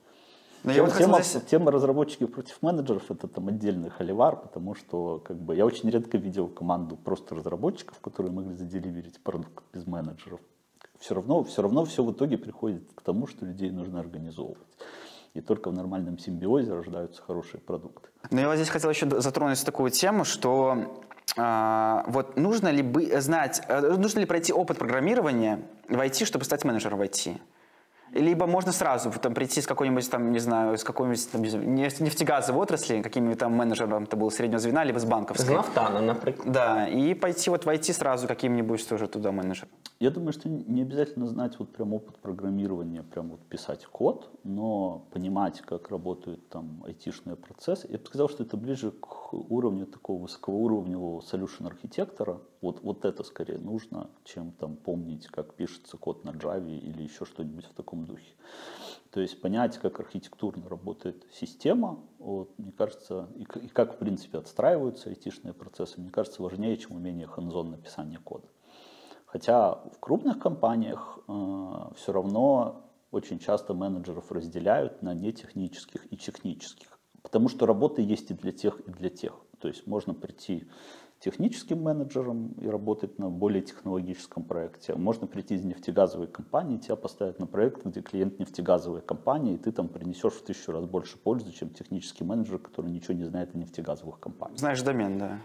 Но 0.63 0.73
тема, 0.73 0.87
вот 0.87 0.97
тема, 0.97 1.21
здесь... 1.21 1.43
тема 1.43 1.71
разработчиков 1.71 2.31
против 2.31 2.61
менеджеров 2.61 3.11
это 3.11 3.27
там 3.27 3.49
отдельный 3.49 3.89
холивар, 3.89 4.37
потому 4.37 4.75
что 4.75 5.19
как 5.19 5.37
бы 5.37 5.55
я 5.55 5.65
очень 5.65 5.89
редко 5.89 6.17
видел 6.17 6.47
команду 6.47 6.95
просто 6.95 7.35
разработчиков, 7.35 7.99
которые 7.99 8.31
могли 8.31 8.55
заделиверить 8.55 9.19
продукт 9.21 9.63
без 9.73 9.85
менеджеров. 9.85 10.39
все 10.99 11.15
равно, 11.15 11.43
все 11.43 11.61
равно 11.61 11.83
все 11.83 12.03
в 12.03 12.11
итоге 12.13 12.37
приходит 12.37 12.83
к 12.95 13.01
тому, 13.01 13.27
что 13.27 13.45
людей 13.45 13.71
нужно 13.71 13.99
организовывать. 13.99 14.57
И 15.33 15.41
только 15.41 15.69
в 15.69 15.73
нормальном 15.73 16.19
симбиозе 16.19 16.73
рождаются 16.73 17.21
хорошие 17.21 17.59
продукты. 17.59 18.09
Но 18.29 18.39
я 18.39 18.47
вот 18.47 18.55
здесь 18.55 18.69
хотел 18.69 18.89
еще 18.89 19.09
затронуть 19.19 19.63
такую 19.65 19.89
тему, 19.89 20.25
что 20.25 21.01
а, 21.37 22.03
вот 22.07 22.37
нужно 22.37 22.69
ли 22.69 22.83
бы 22.83 23.19
знать, 23.19 23.63
э, 23.67 23.95
нужно 23.97 24.19
ли 24.19 24.25
пройти 24.25 24.53
опыт 24.53 24.77
программирования 24.77 25.67
в 25.89 25.99
IT, 25.99 26.25
чтобы 26.25 26.45
стать 26.45 26.63
менеджером 26.63 26.99
в 26.99 27.01
IT? 27.01 27.39
Либо 28.13 28.45
можно 28.45 28.71
сразу 28.71 29.11
там, 29.11 29.33
прийти 29.33 29.61
с 29.61 29.67
какой-нибудь, 29.67 30.09
там, 30.09 30.31
не 30.31 30.39
знаю, 30.39 30.77
с 30.77 30.83
какой-нибудь 30.83 31.31
там, 31.31 31.41
нефтегазовой 31.41 32.61
отрасли, 32.61 33.01
каким-нибудь 33.01 33.39
там 33.39 33.53
менеджером 33.53 34.05
ты 34.05 34.15
был 34.15 34.29
среднего 34.31 34.59
звена, 34.59 34.83
либо 34.83 34.99
с 34.99 35.05
банковской. 35.05 35.47
З 35.47 35.57
Нафтана, 35.57 36.01
например. 36.01 36.41
Да, 36.45 36.87
и 36.87 37.13
пойти 37.13 37.49
вот 37.49 37.65
войти 37.65 37.93
сразу 37.93 38.27
каким-нибудь 38.27 38.87
тоже 38.87 39.07
туда 39.07 39.31
менеджером. 39.31 39.69
Я 39.99 40.11
думаю, 40.11 40.33
что 40.33 40.49
не 40.49 40.81
обязательно 40.81 41.27
знать 41.27 41.57
вот 41.59 41.73
прям 41.73 41.93
опыт 41.93 42.17
программирования, 42.17 43.03
прям 43.03 43.29
вот 43.29 43.39
писать 43.41 43.85
код, 43.85 44.29
но 44.43 45.05
понимать, 45.11 45.61
как 45.61 45.89
работают 45.89 46.49
там 46.49 46.83
айтишные 46.85 47.35
процессы. 47.35 47.87
Я 47.89 47.97
бы 47.97 48.05
сказал, 48.05 48.29
что 48.29 48.43
это 48.43 48.57
ближе 48.57 48.91
к 48.91 49.33
уровню 49.33 49.85
такого 49.85 50.21
высокоуровневого 50.23 51.21
solution 51.21 51.67
архитектора. 51.67 52.39
Вот, 52.63 52.81
вот 52.81 53.03
это 53.03 53.23
скорее 53.23 53.57
нужно, 53.57 54.09
чем 54.23 54.53
там 54.53 54.77
помнить, 54.77 55.27
как 55.27 55.53
пишется 55.53 55.97
код 55.97 56.23
на 56.23 56.29
Java 56.29 56.79
или 56.79 57.03
еще 57.03 57.25
что-нибудь 57.25 57.65
в 57.65 57.73
таком 57.73 58.05
духе. 58.05 58.33
То 59.11 59.19
есть 59.19 59.41
понять, 59.41 59.77
как 59.79 59.99
архитектурно 59.99 60.69
работает 60.69 61.27
система, 61.33 61.99
вот, 62.19 62.57
мне 62.57 62.71
кажется, 62.71 63.27
и, 63.35 63.41
и 63.41 63.67
как 63.67 63.95
в 63.95 63.97
принципе 63.97 64.37
отстраиваются 64.37 65.09
айтишные 65.09 65.53
процессы, 65.53 65.99
мне 65.99 66.09
кажется, 66.09 66.41
важнее, 66.41 66.77
чем 66.77 66.95
умение 66.95 67.27
ханзон 67.27 67.71
написания 67.71 68.17
кода. 68.17 68.47
Хотя 69.25 69.75
в 69.75 69.99
крупных 69.99 70.39
компаниях 70.39 71.19
э, 71.27 71.71
все 71.97 72.13
равно 72.13 72.89
очень 73.11 73.39
часто 73.39 73.73
менеджеров 73.73 74.31
разделяют 74.31 75.01
на 75.01 75.13
нетехнических 75.13 76.09
и 76.13 76.15
технических, 76.15 76.97
потому 77.23 77.49
что 77.49 77.65
работа 77.65 78.01
есть 78.01 78.31
и 78.31 78.33
для 78.33 78.53
тех, 78.53 78.79
и 78.79 78.89
для 78.89 79.09
тех. 79.09 79.33
То 79.59 79.67
есть 79.67 79.85
можно 79.85 80.13
прийти 80.13 80.69
техническим 81.23 81.81
менеджером 81.81 82.51
и 82.59 82.67
работать 82.67 83.17
на 83.17 83.29
более 83.29 83.61
технологическом 83.61 84.43
проекте. 84.43 84.93
Можно 84.95 85.25
прийти 85.25 85.55
из 85.55 85.63
нефтегазовой 85.63 86.27
компании, 86.27 86.77
тебя 86.77 86.97
поставят 86.97 87.39
на 87.39 87.47
проект, 87.47 87.85
где 87.85 88.01
клиент 88.01 88.39
нефтегазовой 88.39 89.01
компании, 89.01 89.53
и 89.53 89.57
ты 89.57 89.71
там 89.71 89.87
принесешь 89.87 90.33
в 90.33 90.43
тысячу 90.43 90.73
раз 90.73 90.85
больше 90.85 91.17
пользы, 91.17 91.53
чем 91.53 91.69
технический 91.69 92.25
менеджер, 92.25 92.59
который 92.59 92.91
ничего 92.91 93.13
не 93.13 93.23
знает 93.23 93.55
о 93.55 93.57
нефтегазовых 93.57 94.19
компаниях. 94.19 94.59
Знаешь 94.59 94.81
домен, 94.81 95.17
да. 95.17 95.39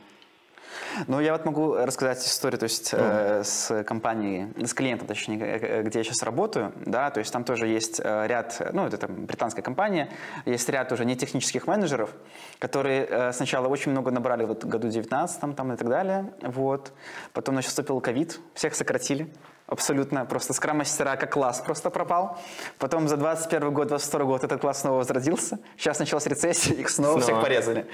Ну, 1.07 1.21
я 1.21 1.33
вот 1.33 1.45
могу 1.45 1.75
рассказать 1.75 2.25
историю, 2.27 2.59
то 2.59 2.64
есть 2.64 2.91
э, 2.93 3.43
с 3.45 3.85
компанией, 3.85 4.49
с 4.64 4.75
клиентом, 4.75 5.07
точнее, 5.07 5.39
э, 5.39 5.59
э, 5.61 5.83
где 5.83 5.99
я 5.99 6.05
сейчас 6.05 6.23
работаю, 6.23 6.73
да, 6.85 7.11
то 7.11 7.21
есть 7.21 7.33
там 7.33 7.45
тоже 7.45 7.66
есть 7.66 8.01
э, 8.03 8.27
ряд, 8.27 8.61
ну, 8.73 8.87
это 8.87 8.97
там 8.99 9.27
британская 9.27 9.62
компания, 9.62 10.11
есть 10.45 10.69
ряд 10.69 10.93
уже 10.93 11.05
нетехнических 11.05 11.66
менеджеров, 11.66 12.11
которые 12.59 13.07
э, 13.07 13.33
сначала 13.33 13.69
очень 13.69 13.93
много 13.93 14.11
набрали 14.11 14.45
вот 14.45 14.64
в 14.64 14.69
году 14.69 14.89
19 14.89 15.57
там 15.57 15.73
и 15.73 15.77
так 15.77 15.89
далее, 15.89 16.33
вот, 16.43 16.93
потом 17.33 17.57
наступил 17.57 18.01
ковид, 18.01 18.41
всех 18.55 18.75
сократили, 18.75 19.29
абсолютно. 19.69 20.25
Просто 20.25 20.53
скрам-мастера 20.53 21.16
как 21.16 21.33
класс 21.33 21.61
просто 21.61 21.91
пропал. 21.91 22.39
Потом 22.79 23.07
за 23.07 23.16
21 23.16 23.73
год, 23.73 23.89
22 23.89 24.25
год 24.25 24.45
этот 24.45 24.61
класс 24.61 24.81
снова 24.81 24.97
возродился. 24.97 25.59
Сейчас 25.77 25.99
началась 26.01 26.27
рецессия, 26.27 26.75
их 26.75 26.89
снова, 26.89 27.21
снова. 27.21 27.23
всех 27.23 27.41
порезали. 27.41 27.87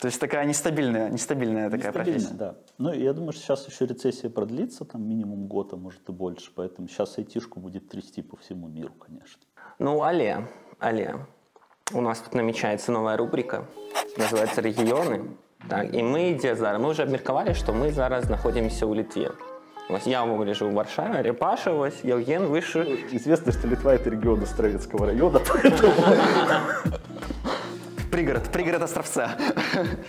То 0.00 0.06
есть 0.06 0.20
такая 0.20 0.44
нестабильная, 0.44 1.08
нестабильная 1.08 1.70
такая 1.70 1.92
профессия. 1.92 2.34
да. 2.34 2.54
Ну, 2.78 2.92
я 2.92 3.12
думаю, 3.12 3.32
что 3.32 3.42
сейчас 3.42 3.66
еще 3.68 3.86
рецессия 3.86 4.28
продлится, 4.28 4.84
там 4.84 5.08
минимум 5.08 5.46
год, 5.46 5.72
а 5.72 5.76
может 5.76 6.08
и 6.08 6.12
больше. 6.12 6.50
Поэтому 6.54 6.88
сейчас 6.88 7.16
айтишку 7.18 7.60
будет 7.60 7.88
трясти 7.88 8.22
по 8.22 8.36
всему 8.36 8.68
миру, 8.68 8.92
конечно. 8.94 9.40
Ну, 9.78 10.02
але, 10.02 10.46
але, 10.78 11.26
у 11.92 12.00
нас 12.00 12.18
тут 12.18 12.34
намечается 12.34 12.92
новая 12.92 13.16
рубрика, 13.16 13.64
называется 14.16 14.60
«Регионы». 14.60 15.36
Так, 15.68 15.94
и 15.94 16.02
мы 16.02 16.32
где 16.32 16.54
зараз? 16.54 16.80
Мы 16.80 16.88
уже 16.88 17.02
обмерковали, 17.02 17.52
что 17.52 17.72
мы 17.72 17.92
зараз 17.92 18.28
находимся 18.28 18.86
у 18.86 18.94
Литве. 18.94 19.30
Ось 19.92 20.06
я 20.06 20.24
живу 20.54 20.70
в 20.70 20.74
Варшаве, 20.74 21.22
Репаша, 21.22 21.72
ось, 21.72 22.04
Євген 22.04 22.42
выше. 22.42 22.98
Известно, 23.12 23.52
что 23.52 23.68
Литва 23.68 23.94
это 23.94 24.10
регион 24.10 24.42
Островецкого 24.42 25.06
района, 25.06 25.40
поэтому... 28.10 28.20
Пригород, 28.20 28.50
пригород 28.50 28.82
Островца. 28.82 29.36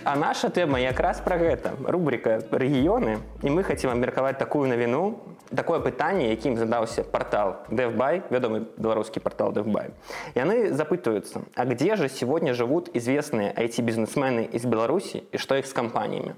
А 0.04 0.16
наша 0.16 0.50
тема 0.50 0.78
якраз 0.80 1.20
про 1.20 1.36
гэта. 1.36 1.72
Рубрика 1.86 2.42
рэгіёны. 2.50 3.18
І 3.42 3.50
мы 3.50 3.62
хацім 3.62 3.90
абмеркаваць 3.90 4.38
такую 4.38 4.68
навіну, 4.68 5.18
такое 5.54 5.80
пытанне, 5.80 6.30
якім 6.30 6.56
задаўся 6.56 7.02
портал 7.04 7.56
DevBuy, 7.68 8.22
вядомы 8.30 8.66
беларускі 8.76 9.20
портал 9.20 9.52
DevBuy. 9.52 9.90
Яны 10.34 10.72
запытываются, 10.72 11.42
а 11.54 11.64
где 11.64 11.96
же 11.96 12.08
сегодня 12.08 12.54
живут 12.54 12.90
известные 12.94 13.52
IT-бизнесмены 13.52 14.44
из 14.44 14.64
Беларуси 14.64 15.24
и 15.32 15.38
что 15.38 15.56
их 15.56 15.66
с 15.66 15.72
компаниями? 15.72 16.34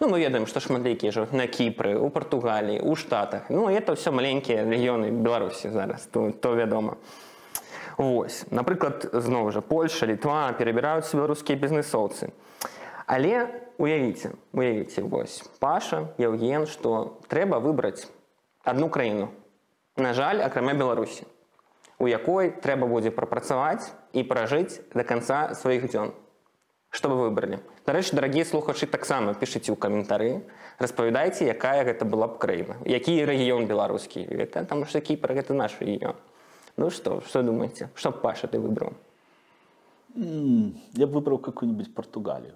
Ну, 0.00 0.08
мы 0.08 0.20
ведаем, 0.20 0.46
что 0.46 0.60
шматлейкія 0.60 1.12
живут 1.12 1.32
на 1.32 1.46
Кипре, 1.46 1.96
у 1.96 2.10
Португалии, 2.10 2.80
у 2.80 2.96
Штатах. 2.96 3.42
Ну, 3.48 3.68
это 3.68 3.94
все 3.94 4.10
маленькие 4.10 4.64
регионы 4.64 5.10
Беларуси 5.10 5.70
зараз, 5.70 6.06
то, 6.12 6.30
то 6.30 6.54
вядома. 6.54 6.96
Вось. 7.98 8.44
Напрыклад, 8.54 9.10
зноў 9.12 9.50
жа 9.50 9.60
Польша, 9.60 10.06
Літва 10.06 10.54
перабіраюцца 10.54 11.18
беларускія 11.18 11.58
бізнесоўцы. 11.58 12.30
Але 13.10 13.50
уявіце, 13.74 14.38
уявіце 14.54 15.02
вось 15.02 15.42
Паша, 15.58 16.14
Яўген, 16.14 16.70
што 16.70 17.18
трэба 17.26 17.58
выбраць 17.58 18.06
одну 18.62 18.86
краіну. 18.86 19.34
На 19.96 20.14
жаль, 20.14 20.38
акрамя 20.46 20.78
Беларусі, 20.78 21.26
у 21.98 22.06
якой 22.06 22.54
трэба 22.54 22.86
будзе 22.86 23.10
прапрацаваць 23.10 23.90
і 24.14 24.22
пражыць 24.22 24.78
да 24.94 25.02
канца 25.02 25.58
сваіх 25.58 25.90
дзён. 25.90 26.14
Што 26.94 27.10
вы 27.10 27.26
выбралі? 27.26 27.58
Дарэчы, 27.82 28.14
дарагія 28.14 28.46
слухачы 28.46 28.86
таксама 28.86 29.34
пішыце 29.34 29.74
ў 29.74 29.76
каментары, 29.76 30.46
распавядайце, 30.78 31.50
якая 31.50 31.82
гэта 31.82 32.06
была 32.06 32.30
б 32.30 32.38
краіна. 32.38 32.78
Які 32.86 33.26
рэгіён 33.26 33.66
беларускі, 33.66 34.22
гэта 34.30 34.62
там 34.70 34.86
што 34.86 35.02
кіпр 35.02 35.34
гэта 35.34 35.58
наш 35.58 35.74
рэгіён. 35.82 36.14
Ну 36.78 36.90
что, 36.90 37.20
что 37.22 37.42
думаете? 37.42 37.90
Что 37.96 38.12
Паша 38.12 38.46
ты 38.46 38.60
выбрал? 38.60 38.92
Я 40.14 41.06
бы 41.06 41.12
выбрал 41.14 41.38
какую-нибудь 41.38 41.92
Португалию. 41.92 42.54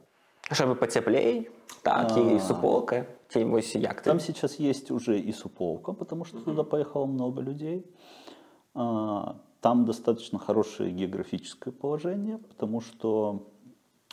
Чтобы 0.49 0.77
потеплее, 0.77 1.51
так, 1.83 2.17
и 2.17 2.39
суполка. 2.39 3.09
Як 3.35 4.03
Там 4.03 4.21
сейчас 4.21 4.57
есть 4.57 4.93
уже 4.93 5.19
и 5.19 5.33
суполка, 5.33 5.93
потому 5.93 6.25
что 6.25 6.39
туда 6.39 6.63
поехало 6.63 7.07
много 7.07 7.43
людей. 7.43 7.85
А, 8.75 9.41
там 9.61 9.87
достаточно 9.87 10.39
хорошее 10.39 10.93
географическое 10.93 11.73
положение, 11.73 12.39
потому 12.39 12.81
что 12.81 13.51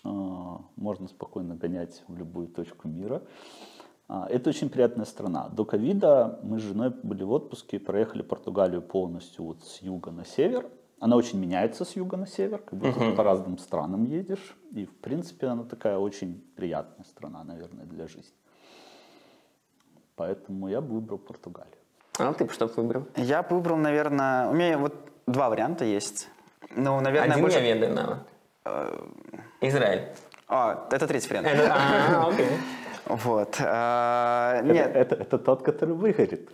а, 0.04 0.62
можно 0.76 1.08
спокойно 1.08 1.56
гонять 1.56 2.04
в 2.08 2.18
любую 2.18 2.48
точку 2.48 2.88
мира. 2.88 3.22
А, 4.10 4.26
это 4.28 4.50
очень 4.50 4.70
приятная 4.70 5.06
страна. 5.06 5.50
До 5.50 5.66
ковида 5.66 6.40
мы 6.42 6.58
с 6.60 6.64
женой 6.64 6.90
были 7.04 7.24
в 7.24 7.32
отпуске 7.32 7.78
и 7.78 7.80
проехали 7.80 8.24
Португалию 8.24 8.82
полностью 8.82 9.46
вот 9.46 9.64
с 9.64 9.84
юга 9.84 10.10
на 10.10 10.26
север. 10.26 10.66
Она 11.00 11.16
очень 11.16 11.40
меняется 11.40 11.86
с 11.86 11.96
юга 11.96 12.18
на 12.18 12.26
север, 12.26 12.58
как 12.58 12.78
будто 12.78 13.00
uh-huh. 13.00 13.16
по 13.16 13.24
разным 13.24 13.60
странам 13.60 14.04
едешь. 14.04 14.58
И, 14.72 14.86
в 14.86 14.96
принципе, 14.98 15.48
она 15.48 15.64
такая 15.64 15.98
очень 15.98 16.44
приятная 16.56 17.06
страна, 17.06 17.44
наверное, 17.44 17.86
для 17.86 18.08
жизни. 18.08 18.34
Поэтому 20.16 20.68
я 20.68 20.82
бы 20.82 20.96
выбрал 20.96 21.20
Португалию. 21.20 21.78
А 22.18 22.34
ты 22.34 22.46
бы 22.46 22.52
что 22.52 22.66
выбрал? 22.66 23.06
Я 23.16 23.44
бы 23.44 23.56
выбрал, 23.56 23.78
наверное... 23.78 24.50
У 24.50 24.54
меня 24.54 24.78
вот 24.78 24.94
два 25.28 25.50
варианта 25.50 25.86
есть. 25.86 26.28
Ну, 26.76 27.00
наверное, 27.00 27.32
Один 27.32 27.44
больше... 27.44 27.60
я 27.60 27.76
ведаю, 27.76 28.18
э, 28.66 29.08
Израиль. 29.62 30.10
А, 30.48 30.88
это 30.92 31.08
третий 31.08 31.30
вариант. 31.30 31.48
А, 31.70 32.28
окей. 32.28 32.48
Вот. 33.10 33.58
А, 33.60 34.62
нет. 34.62 34.92
Это, 34.94 35.00
это, 35.00 35.16
это 35.16 35.38
тот, 35.40 35.64
который 35.64 35.96
выгорит. 35.96 36.48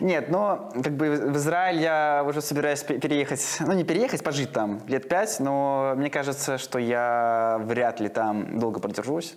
Нет, 0.00 0.30
но 0.30 0.70
как 0.82 0.92
бы 0.92 1.10
в 1.10 1.36
Израиль 1.36 1.80
я 1.80 2.24
уже 2.26 2.40
собираюсь 2.40 2.82
переехать, 2.82 3.58
ну 3.60 3.72
не 3.72 3.84
переехать, 3.84 4.22
пожить 4.22 4.52
там 4.52 4.80
лет 4.86 5.08
пять, 5.08 5.40
но 5.40 5.94
мне 5.96 6.08
кажется, 6.08 6.56
что 6.56 6.78
я 6.78 7.60
вряд 7.64 8.00
ли 8.00 8.08
там 8.08 8.58
долго 8.58 8.80
продержусь, 8.80 9.36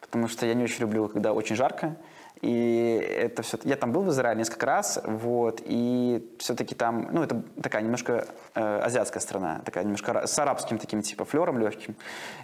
потому 0.00 0.28
что 0.28 0.46
я 0.46 0.54
не 0.54 0.62
очень 0.62 0.82
люблю, 0.82 1.08
когда 1.08 1.32
очень 1.32 1.56
жарко. 1.56 1.96
И 2.44 2.98
это 3.20 3.42
все... 3.42 3.58
Я 3.64 3.76
там 3.76 3.90
был 3.90 4.02
в 4.02 4.10
Израиле 4.10 4.40
несколько 4.40 4.66
раз, 4.66 5.00
вот, 5.02 5.62
и 5.64 6.30
все-таки 6.38 6.74
там, 6.74 7.08
ну, 7.10 7.22
это 7.22 7.42
такая 7.62 7.80
немножко 7.80 8.26
э, 8.54 8.80
азиатская 8.84 9.22
страна, 9.22 9.62
такая 9.64 9.84
немножко 9.84 10.26
с 10.26 10.38
арабским 10.38 10.78
таким, 10.78 11.00
типа, 11.00 11.24
флером 11.24 11.58
легким. 11.58 11.96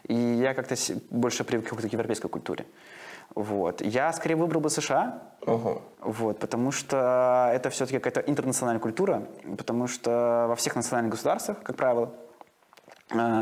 И 0.08 0.14
я 0.14 0.54
как-то 0.54 0.74
больше 1.10 1.44
привык 1.44 1.68
к 1.68 1.92
европейской 1.92 2.28
культуре. 2.28 2.64
Вот. 3.34 3.82
Я 3.82 4.10
скорее 4.14 4.36
выбрал 4.36 4.62
бы 4.62 4.70
США, 4.70 5.22
угу. 5.42 5.82
вот, 6.00 6.38
потому 6.38 6.72
что 6.72 7.50
это 7.52 7.68
все-таки 7.68 7.98
какая-то 7.98 8.20
интернациональная 8.30 8.80
культура, 8.80 9.24
потому 9.58 9.86
что 9.86 10.46
во 10.48 10.56
всех 10.56 10.76
национальных 10.76 11.12
государствах, 11.12 11.62
как 11.62 11.76
правило, 11.76 12.14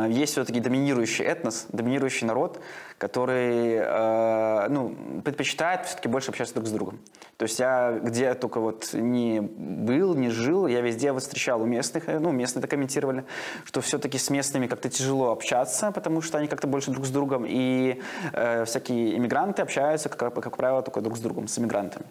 есть 0.08 0.32
все-таки 0.32 0.60
доминирующий 0.60 1.24
этнос, 1.24 1.66
доминирующий 1.70 2.26
народ, 2.26 2.60
который 2.98 3.76
э, 3.76 4.66
ну, 4.70 5.22
предпочитает 5.24 5.86
все-таки 5.86 6.08
больше 6.08 6.30
общаться 6.30 6.54
друг 6.54 6.66
с 6.66 6.70
другом. 6.70 6.98
То 7.36 7.44
есть 7.44 7.60
я 7.60 8.00
где 8.02 8.34
только 8.34 8.58
вот 8.58 8.92
не 8.92 9.40
был, 9.40 10.14
не 10.14 10.30
жил, 10.30 10.66
я 10.66 10.80
везде 10.80 11.12
вот 11.12 11.22
встречал 11.22 11.62
у 11.62 11.66
местных, 11.66 12.08
э, 12.08 12.18
ну, 12.18 12.32
местные 12.32 12.60
это 12.60 12.68
комментировали, 12.68 13.24
что 13.64 13.80
все-таки 13.80 14.18
с 14.18 14.30
местными 14.30 14.66
как-то 14.66 14.88
тяжело 14.88 15.30
общаться, 15.30 15.92
потому 15.92 16.20
что 16.20 16.38
они 16.38 16.48
как-то 16.48 16.66
больше 16.66 16.90
друг 16.90 17.06
с 17.06 17.10
другом, 17.10 17.44
и 17.46 18.02
э, 18.32 18.64
всякие 18.64 19.16
иммигранты 19.16 19.62
общаются, 19.62 20.08
как, 20.08 20.34
как 20.34 20.56
правило, 20.56 20.82
только 20.82 21.00
друг 21.00 21.16
с 21.16 21.20
другом, 21.20 21.46
с 21.46 21.58
иммигрантами. 21.58 22.06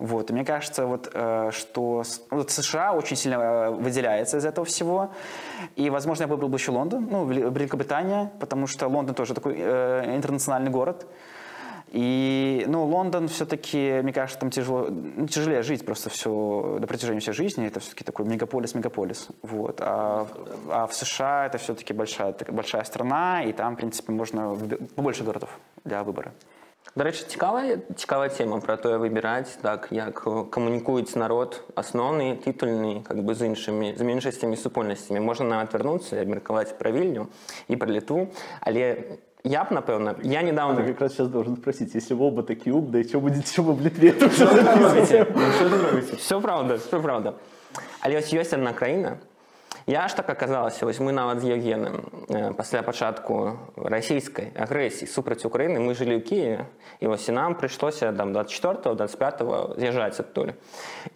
Вот. 0.00 0.30
И 0.30 0.32
мне 0.32 0.44
кажется, 0.44 0.86
вот, 0.86 1.08
э, 1.14 1.50
что 1.52 2.02
вот 2.30 2.50
США 2.50 2.92
очень 2.92 3.16
сильно 3.16 3.36
э, 3.36 3.70
выделяется 3.70 4.38
из 4.38 4.44
этого 4.44 4.64
всего, 4.64 5.12
и, 5.76 5.90
возможно, 5.90 6.24
я 6.24 6.26
выбрал 6.26 6.48
бы 6.48 6.56
еще 6.56 6.72
Лондон, 6.72 7.01
ну, 7.10 7.28
Вели- 7.30 7.52
Великобритания, 7.52 8.32
потому 8.40 8.66
что 8.66 8.88
Лондон 8.88 9.14
тоже 9.14 9.34
такой 9.34 9.56
э, 9.58 10.16
интернациональный 10.16 10.70
город, 10.70 11.06
и, 11.92 12.64
ну, 12.68 12.86
Лондон 12.86 13.28
все-таки, 13.28 14.00
мне 14.02 14.14
кажется, 14.14 14.40
там 14.40 14.50
тяжело, 14.50 14.88
ну, 14.88 15.26
тяжелее 15.26 15.62
жить 15.62 15.84
просто 15.84 16.08
все 16.08 16.78
на 16.80 16.86
протяжении 16.86 17.20
всей 17.20 17.34
жизни. 17.34 17.66
Это 17.66 17.80
все-таки 17.80 18.02
такой 18.02 18.24
мегаполис-мегаполис. 18.24 19.28
Вот. 19.42 19.76
А, 19.80 20.26
а 20.70 20.86
в 20.86 20.94
США 20.94 21.44
это 21.44 21.58
все-таки 21.58 21.92
большая, 21.92 22.34
большая 22.48 22.84
страна, 22.84 23.42
и 23.44 23.52
там, 23.52 23.74
в 23.74 23.76
принципе, 23.76 24.10
можно 24.10 24.56
побольше 24.96 25.22
городов 25.22 25.50
для 25.84 26.02
выбора. 26.02 26.32
дарэчы 26.94 27.24
цікавая 27.24 27.80
цікавая 27.96 28.28
тема 28.28 28.60
пра 28.60 28.76
тое 28.76 29.00
выбіраць 29.00 29.56
так 29.62 29.88
як 29.90 30.20
камунікуюць 30.52 31.16
народ 31.16 31.64
асноўны 31.74 32.36
тытульны 32.44 33.00
как 33.08 33.24
бы 33.24 33.34
з 33.34 33.48
іншымі 33.48 33.96
з 33.96 34.02
меншасцямі 34.04 34.56
супольнасцямі 34.56 35.20
можна 35.24 35.48
нават 35.56 35.72
вярнуцца 35.72 36.20
абмеркаваць 36.20 36.76
пра 36.76 36.92
вільню 36.92 37.28
і 37.68 37.76
пра 37.80 37.88
літву 37.88 38.28
але 38.60 39.16
я 39.44 39.64
б 39.64 39.72
напэўна 39.72 40.20
я 40.22 40.42
недавно 40.42 40.84
как 40.84 41.00
раз 41.00 41.12
сейчас 41.12 41.28
должен 41.28 41.56
спросить 41.56 41.94
если 41.94 42.14
вы 42.14 42.28
оба 42.28 42.42
такі 42.42 42.72
ум 42.72 42.90
да 42.92 42.98
і 42.98 43.08
чё 43.08 43.20
будете 43.20 43.48
чё 43.48 43.62
в 43.62 43.80
літве 43.80 44.12
все 46.16 46.40
правда 46.40 46.74
все 46.76 47.00
правда. 47.00 47.34
Але 48.00 48.16
вось 48.16 48.34
ёсць 48.34 48.52
адна 48.52 48.72
краіна 48.72 49.16
Я 49.86 50.08
ж 50.08 50.16
так 50.16 50.30
аказалася 50.30 50.86
вось 50.86 51.00
мы 51.00 51.12
нават 51.12 51.40
з 51.40 51.50
Евгеном 51.50 52.06
э, 52.28 52.54
пасля 52.54 52.82
пачатку 52.82 53.58
расійскай 53.74 54.54
агрэсіі 54.54 55.10
супраць 55.10 55.42
Украіны 55.42 55.82
мы 55.82 55.98
жылі 55.98 56.18
ў 56.18 56.22
Киеве 56.22 56.70
і 57.02 57.10
вось 57.10 57.26
і 57.26 57.34
нам 57.34 57.58
прыйшлося 57.58 58.14
э, 58.14 58.16
там 58.16 58.32
24 58.32 58.94
25 58.94 59.42
з'язджаць 59.78 60.20
адтуль 60.22 60.54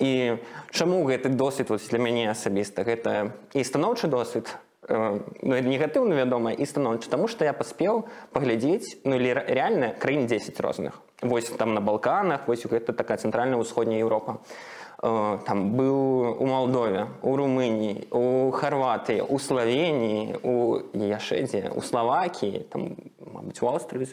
і 0.02 0.42
чаму 0.74 1.06
гэты 1.06 1.30
досвед 1.30 1.70
вось 1.70 1.86
для 1.86 2.02
мяне 2.02 2.26
асабіста 2.30 2.82
гэта 2.82 3.30
і 3.54 3.62
станоўчы 3.62 4.10
досвед 4.10 4.50
э, 4.90 5.20
ну, 5.42 5.54
негатыўна 5.54 6.18
вядома 6.18 6.50
і 6.50 6.66
станоўча 6.66 7.06
таму 7.06 7.30
што 7.30 7.46
я 7.46 7.54
паспеў 7.54 8.10
паглядзець 8.34 8.98
ну 9.06 9.14
реальна 9.14 9.94
краін 9.94 10.26
10 10.26 10.58
розных 10.58 10.98
вось 11.22 11.54
там 11.54 11.74
на 11.74 11.80
балканах 11.80 12.50
вось 12.50 12.66
гэта 12.66 12.90
такая 12.92 13.18
цэнтральна-ўсходняя 13.22 14.02
Еўропа 14.02 14.42
і 14.42 14.75
там 15.02 15.76
быў 15.76 16.40
у 16.40 16.46
Малдове 16.46 17.06
у 17.22 17.36
Румыніі 17.36 18.08
у 18.10 18.50
Харватыі 18.50 19.20
у 19.28 19.38
Славеніі 19.38 20.40
у 20.42 20.80
яшэдзе 20.96 21.68
у 21.76 21.82
Славакіі 21.84 22.64
там 22.72 22.96
мабыць 23.20 23.60
у 23.60 23.68
Аўстрыі 23.68 24.08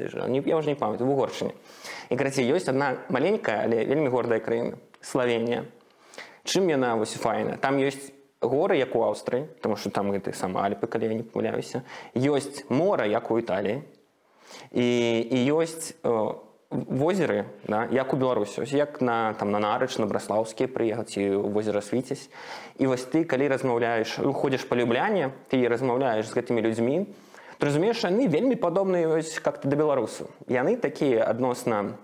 я 0.46 0.58
уже 0.58 0.70
не 0.70 0.76
памятаю 0.76 1.08
в 1.08 1.14
угоршыне 1.16 1.54
і 2.10 2.16
карацей 2.16 2.52
ёсць 2.52 2.68
одна 2.68 2.98
маленькая 3.10 3.64
але 3.64 3.86
вельмі 3.86 4.10
гордая 4.10 4.40
краіна 4.40 4.76
Славенія 5.00 5.64
Чым 6.44 6.68
яна 6.68 6.98
вось 7.00 7.16
файна? 7.16 7.56
Там 7.56 7.80
ёсць 7.80 8.12
горы 8.42 8.76
як 8.76 8.96
у 8.96 9.04
Аўстрыі 9.08 9.48
тому 9.62 9.78
что 9.78 9.90
там 9.90 10.12
гэты 10.12 10.34
сама 10.34 10.68
Альпы 10.68 10.88
калі 10.88 11.08
я 11.08 11.14
не 11.14 11.24
памыляюся 11.24 11.84
ёсць 12.14 12.68
мора 12.68 13.08
як 13.08 13.32
у 13.32 13.40
Італіі 13.40 13.80
і, 14.76 14.88
і 15.32 15.38
ёсць 15.56 15.96
возеры 16.74 17.46
да, 17.68 17.88
як 17.92 18.14
у 18.14 18.18
Беларусі 18.18 18.66
як 18.76 19.02
на 19.02 19.34
там 19.34 19.52
на 19.52 19.60
нарыч 19.60 19.98
на 20.00 20.06
браслаўскія 20.06 20.68
прыехаць 20.68 21.18
і 21.18 21.38
возера 21.38 21.82
свіцяць 21.82 22.30
і 22.80 22.88
вось 22.88 23.06
ты 23.06 23.24
калі 23.24 23.48
размаўляеш 23.48 24.20
уходзіш 24.20 24.66
па 24.66 24.76
любляне 24.76 25.32
ты 25.50 25.62
размаўляеш 25.70 26.28
з 26.28 26.34
гэтымі 26.34 26.66
людзьмі 26.66 27.06
ты 27.60 27.70
разумееш 27.70 28.04
яны 28.04 28.28
вельмі 28.28 28.56
падобныя 28.56 29.08
вось 29.08 29.40
как-то 29.40 29.70
да 29.70 29.76
беларусу 29.78 30.28
яны 30.50 30.76
такія 30.78 31.24
адносна 31.24 31.96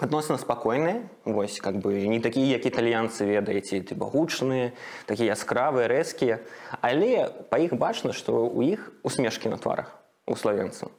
адносна 0.00 0.38
спакойныя 0.40 1.04
вось 1.24 1.60
как 1.60 1.76
бы 1.76 2.08
не 2.08 2.20
такія 2.20 2.56
як 2.56 2.66
італьянцы 2.66 3.28
ведаеце 3.28 3.84
ты 3.84 3.94
багучныя 3.94 4.72
такія 5.06 5.36
яскравыя 5.36 5.92
рэзкія 5.92 6.40
але 6.80 7.28
па 7.52 7.60
іх 7.60 7.76
бачна 7.76 8.16
што 8.16 8.48
у 8.48 8.64
іх 8.64 8.92
усмешкі 9.04 9.52
на 9.52 9.60
тварах 9.60 9.92
у 10.26 10.36
славенцаў 10.36 10.90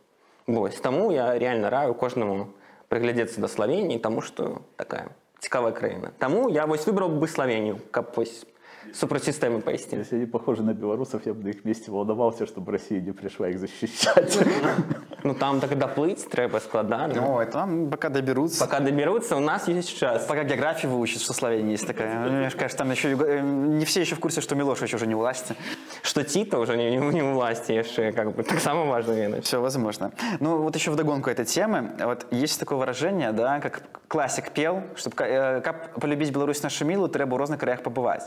вось 0.47 0.77
таму 0.77 1.11
я 1.11 1.37
реально 1.37 1.69
раю 1.69 1.93
кожнаму 1.93 2.53
прыглядзецца 2.90 3.40
да 3.40 3.48
славеній 3.48 3.98
таму 3.98 4.22
што 4.22 4.62
такая 4.76 5.08
цікавая 5.40 5.72
краіна 5.72 6.12
таму 6.18 6.48
я 6.50 6.66
вось 6.66 6.86
выбраў 6.86 7.18
бы 7.20 7.28
славенію 7.28 7.80
каб 7.90 8.12
вось 8.16 8.46
сістэмы 8.93 9.61
пайсці 9.61 9.95
Если 9.95 10.15
они 10.15 10.25
похожи 10.25 10.63
на 10.63 10.73
белорусов, 10.73 11.25
я 11.25 11.33
бы 11.33 11.43
на 11.43 11.49
их 11.49 11.65
месте 11.65 11.91
волновался, 11.91 12.45
чтобы 12.45 12.71
Россия 12.71 13.01
не 13.01 13.11
пришла 13.11 13.49
их 13.49 13.59
защищать. 13.59 14.37
ну 15.23 15.33
там 15.33 15.59
так 15.59 15.77
доплыць 15.77 16.23
трэба 16.23 16.59
складана 16.59 17.13
Ну, 17.13 17.39
это 17.39 17.51
там 17.51 17.89
пока 17.89 18.09
доберутся. 18.09 18.59
пока 18.59 18.79
доберуцца 18.79 19.35
у 19.35 19.39
нас 19.39 19.67
есть 19.67 19.97
час 19.97 20.25
Пока 20.25 20.43
географию 20.43 20.91
выучат, 20.91 21.21
что 21.21 21.33
Словения 21.33 21.71
есть 21.71 21.87
такая. 21.87 22.29
Ну, 22.29 22.31
Мне 22.31 22.49
кажется, 22.49 22.77
там 22.77 22.91
еще 22.91 23.09
э, 23.11 23.41
не 23.41 23.85
все 23.85 24.01
еще 24.01 24.15
в 24.15 24.19
курсе, 24.19 24.41
что 24.41 24.55
Милошевич 24.55 24.93
уже 24.93 25.07
не 25.07 25.15
у 25.15 25.19
власти. 25.19 25.55
что 26.01 26.23
Тита 26.23 26.59
уже 26.59 26.77
не, 26.77 26.89
не, 26.91 26.97
не 26.97 27.23
у 27.23 27.33
власти 27.33 27.71
яшчэ 27.73 28.11
как 28.11 28.35
бы 28.35 28.43
таксама 28.43 28.85
важна 28.85 29.13
ведаць 29.13 29.45
Все 29.45 29.61
возможно. 29.61 30.11
Ну, 30.39 30.57
вот 30.61 30.75
еще 30.75 30.91
вдогонку 30.91 31.29
этой 31.29 31.45
темы. 31.45 31.91
Вот 31.99 32.25
есть 32.31 32.59
такое 32.59 32.77
выражение, 32.77 33.31
да, 33.31 33.59
как 33.59 33.83
классик 34.07 34.51
пел, 34.51 34.81
чтобы 34.95 35.15
как 35.15 35.99
полюбить 35.99 36.31
Беларусь 36.31 36.63
нашу 36.63 36.85
милую, 36.85 37.09
треба 37.09 37.35
в 37.35 37.37
разных 37.37 37.59
краях 37.59 37.81
побывать. 37.83 38.23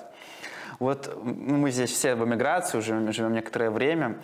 Вот 0.79 1.09
м, 1.09 1.61
мы 1.61 1.71
здесь 1.71 1.91
все 1.91 2.15
в 2.15 2.25
эмиграции 2.25 2.79
уже 2.79 3.13
живем 3.13 3.33
некоторое 3.33 3.71
время. 3.71 4.21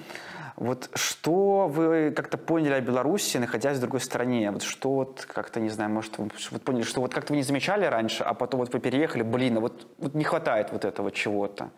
Вот 0.57 0.91
что 0.95 1.69
вы 1.69 2.13
как-то 2.15 2.37
поняли 2.37 2.75
о 2.75 2.81
Беларуси, 2.81 3.39
находясь 3.39 3.79
в 3.79 3.81
другой 3.81 4.01
стране? 4.01 4.51
Вот 4.51 4.63
что 4.63 4.91
вот 4.91 5.27
как-то, 5.27 5.59
не 5.59 5.71
знаю, 5.71 5.91
может, 5.91 6.19
вы 6.19 6.29
вот 6.51 6.63
поняли, 6.63 6.83
что 6.83 7.01
вот 7.01 7.15
как-то 7.15 7.33
вы 7.33 7.39
не 7.39 7.43
замечали 7.43 7.87
раньше, 7.87 8.25
а 8.25 8.35
потом 8.35 8.61
вот 8.61 8.73
вы 8.73 8.81
переехали, 8.81 9.23
блин, 9.23 9.57
а 9.57 9.61
вот, 9.61 9.87
вот 9.99 10.15
не 10.15 10.25
хватает 10.25 10.71
вот 10.73 10.85
этого 10.85 11.11
чего-то. 11.11 11.71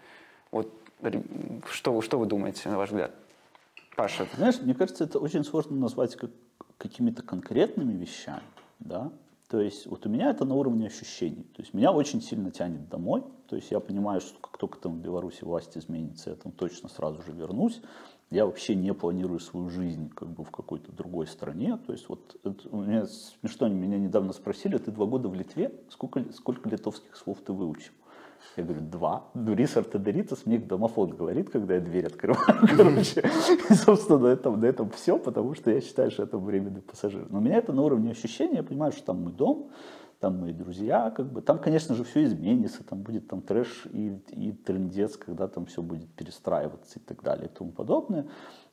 Вот 0.51 0.73
что, 1.71 2.01
что 2.01 2.19
вы 2.19 2.27
думаете, 2.27 2.69
на 2.69 2.77
ваш 2.77 2.91
взгляд? 2.91 3.13
Паша, 3.97 4.27
Знаешь, 4.37 4.61
мне 4.61 4.75
кажется, 4.75 5.05
это 5.05 5.19
очень 5.19 5.45
сложно 5.45 5.77
назвать 5.77 6.17
как 6.17 6.31
какими-то 6.79 7.23
конкретными 7.23 7.93
вещами, 7.93 8.43
да. 8.81 9.13
То 9.49 9.61
есть 9.61 9.87
вот 9.87 10.07
у 10.07 10.09
меня 10.09 10.31
это 10.31 10.45
на 10.45 10.55
уровне 10.55 10.87
ощущений. 10.87 11.45
То 11.55 11.63
есть 11.63 11.75
меня 11.75 11.93
очень 11.93 12.23
сильно 12.23 12.51
тянет 12.51 12.89
домой. 12.89 13.23
То 13.53 13.57
есть 13.57 13.71
я 13.71 13.81
понимаю, 13.81 14.23
что 14.23 14.39
как 14.41 14.57
только 14.57 14.79
там 14.79 14.95
в 14.95 15.03
Беларуси 15.03 15.45
власть 15.45 15.77
изменится, 15.77 16.31
я 16.31 16.37
там 16.37 16.53
точно 16.53 16.89
сразу 16.89 17.23
же 17.23 17.33
вернусь. 17.33 17.83
Я 18.31 18.47
вообще 18.47 18.75
не 18.75 18.95
планирую 18.95 19.41
свою 19.41 19.69
жизнь 19.69 20.09
как 20.09 20.31
бы 20.31 20.43
в 20.43 20.51
какой-то 20.51 20.91
другой 20.91 21.27
стране. 21.27 21.79
То 21.87 21.93
есть 21.93 22.09
вот 22.09 22.35
это, 22.45 22.67
у 22.71 22.81
меня 22.81 23.05
смешно, 23.05 23.69
меня 23.69 23.99
недавно 23.99 24.33
спросили, 24.33 24.79
ты 24.79 24.91
два 24.91 25.05
года 25.05 25.29
в 25.29 25.35
Литве, 25.35 25.71
сколько, 25.91 26.25
сколько 26.33 26.67
литовских 26.71 27.15
слов 27.15 27.43
ты 27.45 27.53
выучил? 27.53 27.93
Я 28.57 28.65
говорю, 28.65 28.81
два. 28.81 29.27
Дурис 29.35 29.77
артедеритас 29.77 30.47
мне 30.47 30.59
домофон 30.59 31.11
говорит, 31.11 31.51
когда 31.51 31.75
я 31.75 31.81
дверь 31.81 32.07
открываю. 32.07 32.67
Короче, 32.75 33.23
и, 33.69 33.75
собственно, 33.75 34.19
на 34.19 34.29
этом, 34.29 34.59
на 34.61 34.65
этом 34.65 34.89
все, 34.89 35.19
потому 35.19 35.55
что 35.55 35.71
я 35.71 35.83
считаю, 35.83 36.11
что 36.11 36.23
это 36.23 36.39
временный 36.39 36.81
пассажир. 36.81 37.27
Но 37.29 37.37
у 37.37 37.41
меня 37.43 37.59
это 37.59 37.75
на 37.75 37.83
уровне 37.83 38.13
ощущения, 38.13 38.57
я 38.57 38.63
понимаю, 38.63 38.93
что 38.93 39.05
там 39.05 39.25
мой 39.25 39.33
дом, 39.33 39.69
там 40.23 40.39
мои 40.39 40.53
друзья, 40.53 41.11
как 41.11 41.33
бы, 41.33 41.43
там, 41.43 41.59
конечно 41.59 41.97
же, 41.97 42.05
все 42.05 42.23
изменится, 42.23 42.85
там 42.85 43.03
будет 43.03 43.27
там 43.27 43.43
трэш 43.43 43.89
и, 43.93 44.21
и 44.31 44.53
трендец, 44.53 45.17
когда 45.17 45.49
там 45.49 45.67
все 45.67 45.83
будет 45.83 46.09
перестраиваться 46.15 47.01
и 47.01 47.03
так 47.03 47.25
далее 47.25 47.47
и 47.47 47.53
тому 47.53 47.73
подобное. 47.73 48.29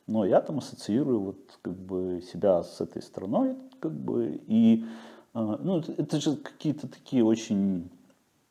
Но 0.06 0.24
я 0.24 0.40
там 0.42 0.58
ассоциирую 0.58 1.18
вот 1.20 1.58
как 1.60 1.74
бы 1.74 2.22
себя 2.22 2.62
с 2.62 2.80
этой 2.80 3.02
страной, 3.02 3.56
как 3.80 3.92
бы, 3.92 4.40
и, 4.46 4.84
э, 5.34 5.56
ну, 5.60 5.80
это, 5.80 5.92
это 5.92 6.20
же 6.20 6.36
какие-то 6.36 6.86
такие 6.86 7.24
очень 7.24 7.90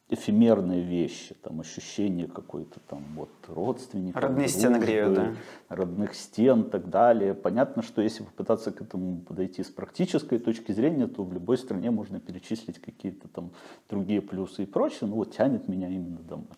эфемерные 0.09 0.83
вещи, 0.83 1.35
там 1.43 1.61
ощущение 1.61 2.29
какой-то 2.29 2.79
там 2.81 3.03
вот 3.17 3.31
родственников, 3.49 4.23
Родные 4.23 4.49
стены 4.49 4.79
греют, 4.79 5.15
дружбы, 5.15 5.37
родных 5.69 6.15
стен 6.15 6.63
и 6.63 6.71
так 6.71 6.91
далее. 6.91 7.35
Понятно, 7.35 7.83
что 7.83 8.03
если 8.03 8.23
попытаться 8.23 8.71
к 8.71 8.81
этому 8.83 9.21
подойти 9.21 9.63
с 9.63 9.71
практической 9.71 10.39
точки 10.39 10.73
зрения, 10.73 11.07
то 11.07 11.25
в 11.25 11.33
любой 11.33 11.57
стране 11.57 11.91
можно 11.91 12.21
перечислить 12.21 12.81
какие-то 12.81 13.29
там 13.29 13.51
другие 13.89 14.21
плюсы 14.21 14.65
и 14.65 14.67
прочее, 14.67 15.09
но 15.09 15.17
вот 15.17 15.35
тянет 15.35 15.69
меня 15.69 15.89
именно 15.89 16.19
домой. 16.19 16.49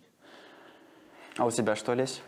а 1.38 1.46
у 1.46 1.50
тебя 1.50 1.76
что, 1.76 1.94
Лесь? 1.94 2.22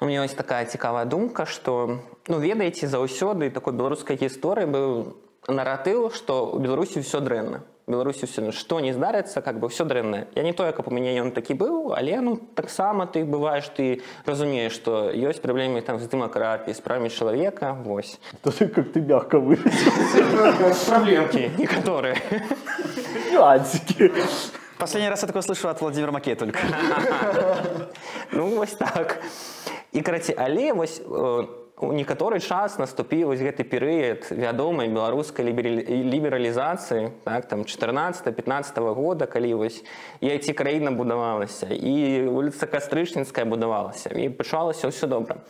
У 0.00 0.04
меня 0.04 0.22
есть 0.22 0.36
такая 0.36 0.64
цікавая 0.64 1.06
думка, 1.06 1.44
што 1.44 1.98
ну 2.28 2.38
ведаеце 2.38 2.86
заўсёды 2.86 3.50
такой 3.50 3.72
беларускай 3.72 4.14
гісторыі 4.16 4.70
быў 4.70 5.16
наратыў, 5.48 6.14
што 6.14 6.54
ў 6.54 6.62
Беларусі 6.62 7.02
ўсё 7.02 7.18
дрэнна. 7.18 7.64
Беларусі 7.87 8.25
все 8.25 8.51
что 8.51 8.79
не 8.79 8.93
здарыцца 8.93 9.41
как 9.41 9.59
бы 9.59 9.69
все 9.69 9.85
дрэнна 9.85 10.27
я 10.35 10.43
не 10.43 10.53
тое 10.53 10.71
каб 10.71 10.87
у 10.87 10.91
мяне 10.91 11.19
ён 11.19 11.31
такі 11.31 11.53
быў 11.53 11.93
але 11.97 12.21
ну 12.21 12.37
таксама 12.55 13.05
ты 13.05 13.25
бываешь 13.25 13.67
ты 13.75 14.01
разумееш 14.25 14.73
что 14.73 15.11
ёсць 15.11 15.41
праблемы 15.41 15.81
там 15.81 15.99
з 15.99 16.07
дэмакратіі 16.07 16.73
з 16.73 16.79
правамі 16.79 17.09
чалавека 17.09 17.73
вось 17.73 18.19
То 18.43 18.51
ты 18.51 18.67
как 18.67 18.91
ты 18.91 19.01
мягко 19.01 19.39
праблемки 20.87 21.51
некаторыя 21.57 22.17
Нюансики. 23.31 24.11
Последний 24.77 25.09
раз 25.09 25.21
я 25.21 25.27
такое 25.27 25.41
слышал 25.41 25.69
от 25.69 25.81
Владимира 25.81 26.11
Макея 26.11 26.35
только. 26.35 26.59
ну 28.31 28.47
вось 28.47 28.73
так. 28.73 29.21
І 29.91 30.01
караці 30.01 30.35
але 30.37 30.73
вось 30.73 31.01
э, 31.01 31.47
у 31.83 31.93
некаторы 31.93 32.39
час 32.39 32.77
наступіў 32.79 33.27
вось 33.33 33.43
гэты 33.43 33.63
перыяд 33.67 34.31
вядомай 34.31 34.87
беларускай 34.87 35.45
лібералі- 35.45 35.83
лібералізацыі 35.83 37.11
так 37.23 37.47
там 37.47 37.63
14-15 37.63 38.93
года 38.93 39.25
калі 39.25 39.53
вось 39.53 39.83
айці 40.21 40.53
краіна 40.53 40.91
будавалася 40.91 41.67
і 41.69 42.27
вуліца 42.27 42.65
кастрычніцкая 42.67 43.45
будавалася 43.45 44.09
і 44.09 44.29
пачалася 44.29 44.87
ўсё 44.87 45.07
добра 45.07 45.43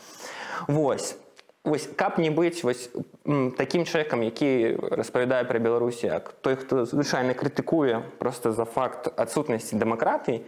Вось 0.67 1.17
Вось 1.63 1.87
каб 1.95 2.19
не 2.19 2.27
быць 2.27 2.63
вось 2.63 2.89
такім 3.57 3.85
чалавекам 3.85 4.23
які 4.23 4.75
распавядае 4.91 5.43
пра 5.47 5.59
беларусі 5.59 6.07
як 6.07 6.33
той 6.41 6.55
хто 6.55 6.83
звычайна 6.85 7.31
крытыкуе 7.33 8.03
просто 8.19 8.51
за 8.51 8.65
факт 8.65 9.07
адсутнасці 9.15 9.79
дэмакратыі 9.79 10.43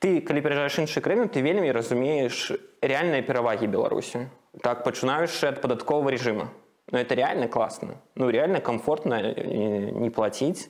ты 0.00 0.20
калі 0.20 0.40
пераязджаеш 0.40 0.84
іншую 0.84 1.04
краіну 1.04 1.32
ты 1.32 1.40
вельмі 1.40 1.72
разумееш 1.72 2.52
рэальныя 2.84 3.24
перавагі 3.24 3.72
беларусі 3.72 4.28
так 4.62 4.84
пачынаючы 4.84 5.46
ад 5.46 5.60
падаткового 5.60 6.08
режима. 6.08 6.50
Но 6.90 6.98
это 6.98 7.14
реально 7.14 7.48
классно. 7.48 7.94
Ну 8.16 8.30
реально 8.30 8.60
комфортно 8.60 9.14
э, 9.14 9.90
не 9.92 10.10
платіць 10.10 10.68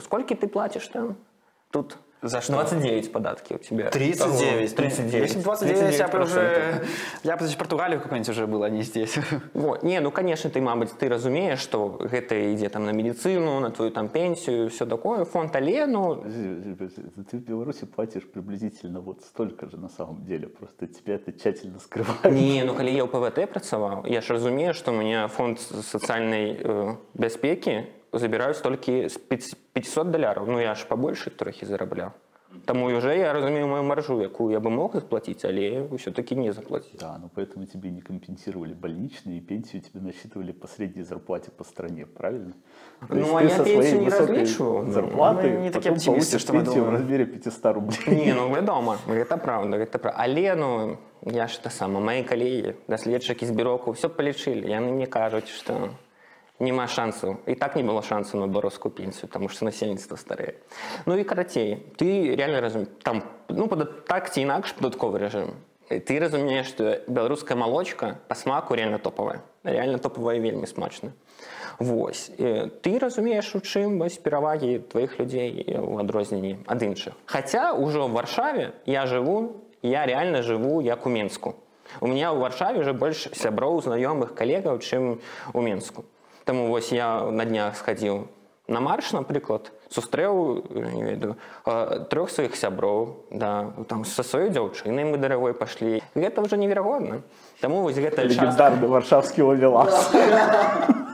сколькі 0.00 0.34
ты 0.34 0.48
платишь 0.48 0.88
там? 0.88 1.16
Тут 1.70 1.98
За 2.21 2.39
что? 2.39 2.53
29 2.53 3.11
податки 3.11 3.53
у 3.53 3.57
тебя 3.57 3.89
39. 3.89 4.75
39 4.75 5.13
Если 5.13 5.37
бы 5.37 5.43
29, 5.43 5.97
я 5.97 6.07
бы 6.07 6.17
39%. 6.19 6.23
уже... 6.23 6.85
Я 7.23 7.35
бы 7.35 7.43
здесь 7.43 7.55
в 7.55 7.57
Португалию 7.57 7.99
какой-нибудь 7.99 8.29
уже 8.29 8.45
был, 8.45 8.63
а 8.63 8.69
не 8.69 8.83
здесь. 8.83 9.17
Вот. 9.53 9.83
Не, 9.83 9.99
ну, 10.01 10.11
конечно, 10.11 10.49
ты, 10.49 10.61
мабыць, 10.61 10.91
ты 10.91 11.09
разумееш, 11.09 11.59
што 11.59 11.97
гэта 11.99 12.35
ідзе 12.53 12.69
там 12.69 12.85
на 12.85 12.91
медицину, 12.91 13.59
на 13.59 13.71
твою 13.71 13.91
там 13.91 14.07
пенсію, 14.07 14.69
все 14.69 14.85
такое, 14.85 15.25
фонд 15.25 15.55
але, 15.55 15.85
ну, 15.87 16.23
Ты 17.31 17.37
в 17.37 17.41
Беларуси 17.41 17.85
платишь 17.85 18.23
приблизительно 18.23 19.01
вот 19.01 19.21
столько 19.21 19.69
же 19.69 19.77
на 19.77 19.89
самом 19.89 20.23
деле. 20.25 20.47
Просто 20.47 20.87
тебя 20.87 21.15
это 21.15 21.31
тщательно 21.31 21.79
скрывают. 21.79 22.25
не, 22.25 22.63
ну, 22.63 22.75
калі 22.75 22.93
я 22.93 23.03
ў 23.03 23.09
ПВТ 23.09 23.49
працаваў, 23.51 24.05
я 24.05 24.21
ж 24.21 24.33
разумею, 24.33 24.73
што 24.73 24.91
у 24.91 24.95
меня 24.95 25.27
фонд 25.27 25.59
сацыяльнай 25.59 26.57
э, 26.61 26.95
бяспекі 27.13 27.87
забіраюць 28.13 28.59
толькі 28.61 29.07
з 29.09 29.17
500 29.73 30.11
даляраў. 30.11 30.45
Ну, 30.47 30.59
я 30.59 30.75
ж 30.75 30.85
пабольше 30.87 31.29
трохі 31.29 31.65
зарабляў. 31.65 32.11
Таму 32.65 32.91
уже 32.91 33.15
я 33.17 33.31
разумею 33.33 33.67
мою 33.67 33.83
маржу, 33.83 34.19
якую 34.21 34.51
я 34.51 34.59
бы 34.59 34.69
мог 34.69 34.91
заплаціць, 34.93 35.45
але 35.47 35.87
ўсё-таки 35.87 36.35
не 36.35 36.51
заплаціць. 36.51 36.99
Да, 36.99 37.15
но 37.17 37.29
поэтому 37.33 37.65
тебе 37.65 37.89
не 37.91 38.01
компенсировали 38.01 38.73
больничные, 38.73 39.37
и 39.37 39.39
пенсию 39.39 39.81
тебе 39.81 40.01
насчитывали 40.03 40.51
по 40.51 40.67
средней 40.67 41.03
зарплате 41.03 41.49
по 41.51 41.63
стране, 41.63 42.05
правильно? 42.05 42.51
То 43.07 43.15
Ну, 43.15 43.21
есть 43.21 43.33
а 43.33 43.39
ты 43.39 43.43
я 43.47 43.49
со 43.57 43.63
пенсию 43.63 43.83
своей 43.83 43.99
не 44.03 44.05
высокой 44.09 44.27
различивал. 44.35 44.83
Ну, 44.83 44.91
зарплаты 44.91 45.47
мы 45.47 45.61
не 45.63 45.69
такие 45.71 45.91
потом 45.91 45.93
оптимисты, 45.93 46.11
получишь 46.11 46.41
что 46.41 46.53
мы 46.53 46.59
пенсию 46.59 46.83
в 46.83 46.85
думаем. 46.85 47.01
размере 47.01 47.25
500 47.25 47.65
рублей. 47.73 48.25
Не, 48.25 48.33
ну 48.33 48.53
вядома, 48.53 48.97
гэта 49.07 49.37
праўда, 49.37 49.77
гэта 49.79 49.97
пра. 49.97 50.11
Але 50.17 50.55
ну 50.55 50.97
я 51.23 51.47
ж 51.47 51.63
та 51.63 51.69
сама 51.69 51.99
мои 52.01 52.21
калегі, 52.23 52.75
даследчыкі 52.89 53.45
збіроку 53.45 53.91
все 53.91 54.09
палічылі. 54.09 54.67
Яны 54.67 54.91
мне 54.91 55.07
кажуць, 55.07 55.47
што 55.47 55.95
няма 56.58 56.86
шансу. 56.86 57.36
І 57.46 57.54
так 57.54 57.76
не 57.76 57.82
было 57.82 58.02
шансу 58.02 58.38
на 58.38 58.46
бароскую 58.46 58.92
пенсію, 58.92 59.28
таму 59.28 59.48
што 59.48 59.64
насельніцтва 59.64 60.16
старее. 60.16 60.54
Ну 61.06 61.16
і 61.16 61.24
карацей, 61.24 61.82
ты 61.96 62.36
реально 62.36 62.60
разум 62.60 62.86
там 63.02 63.22
ну 63.48 63.66
пада- 63.66 63.88
так 64.06 64.32
ці 64.32 64.40
інакш 64.40 64.74
падатковы 64.80 65.18
рэжым. 65.18 65.54
Ты 65.88 66.18
разумееш, 66.18 66.66
што 66.66 66.98
беларуская 67.06 67.56
малочка 67.56 68.18
па 68.28 68.34
смаку 68.34 68.74
реально 68.74 68.98
топовая. 68.98 69.40
Реально 69.64 69.98
топовая 69.98 70.36
і 70.36 70.40
вельмі 70.40 70.66
смачна. 70.66 71.12
Вось 71.78 72.30
ты 72.38 72.98
разумееш 72.98 73.54
у 73.54 73.60
чым 73.60 73.98
вось 73.98 74.16
перавагі 74.16 74.78
тваіх 74.88 75.20
людзей 75.20 75.76
у 75.76 75.98
адрозненні 76.00 76.64
ад 76.64 76.80
іншых 76.80 77.12
Хаця 77.26 77.76
ўжо 77.76 78.08
ў 78.08 78.16
варшаве 78.16 78.72
я 78.86 79.04
жыву 79.04 79.60
я 79.82 80.06
реально 80.06 80.40
жыву 80.40 80.80
як 80.80 81.04
у 81.04 81.12
менску 81.12 81.52
у 82.00 82.06
меня 82.08 82.32
ў 82.32 82.40
варшаве 82.40 82.80
уже 82.80 82.96
больш 82.96 83.28
сяброў 83.36 83.84
знаёмых 83.84 84.32
калегаў 84.32 84.80
чым 84.80 85.20
у 85.52 85.60
менску 85.60 86.08
Таму 86.46 86.68
вось 86.70 86.92
я 86.94 87.26
на 87.34 87.44
днях 87.44 87.74
схадзіў 87.74 88.20
на 88.70 88.80
марш 88.80 89.10
напрыклад 89.16 89.72
сустрэў 89.90 90.64
не 90.74 91.02
ведаю 91.04 91.36
трох 92.10 92.30
сваіх 92.30 92.56
сяброў 92.56 93.26
да 93.30 93.72
там 93.88 94.04
са 94.04 94.22
сваёй 94.22 94.50
дзяўчынай 94.50 95.04
мы 95.04 95.18
дарагой 95.18 95.54
пашлі. 95.54 96.02
Гэта 96.14 96.42
ўжо 96.42 96.56
неверагодна. 96.56 97.22
Таму 97.60 97.82
вось 97.82 97.96
гэта 97.96 98.22
Легендарный 98.22 98.88
варшавский 98.88 99.42
ловелас. 99.42 100.10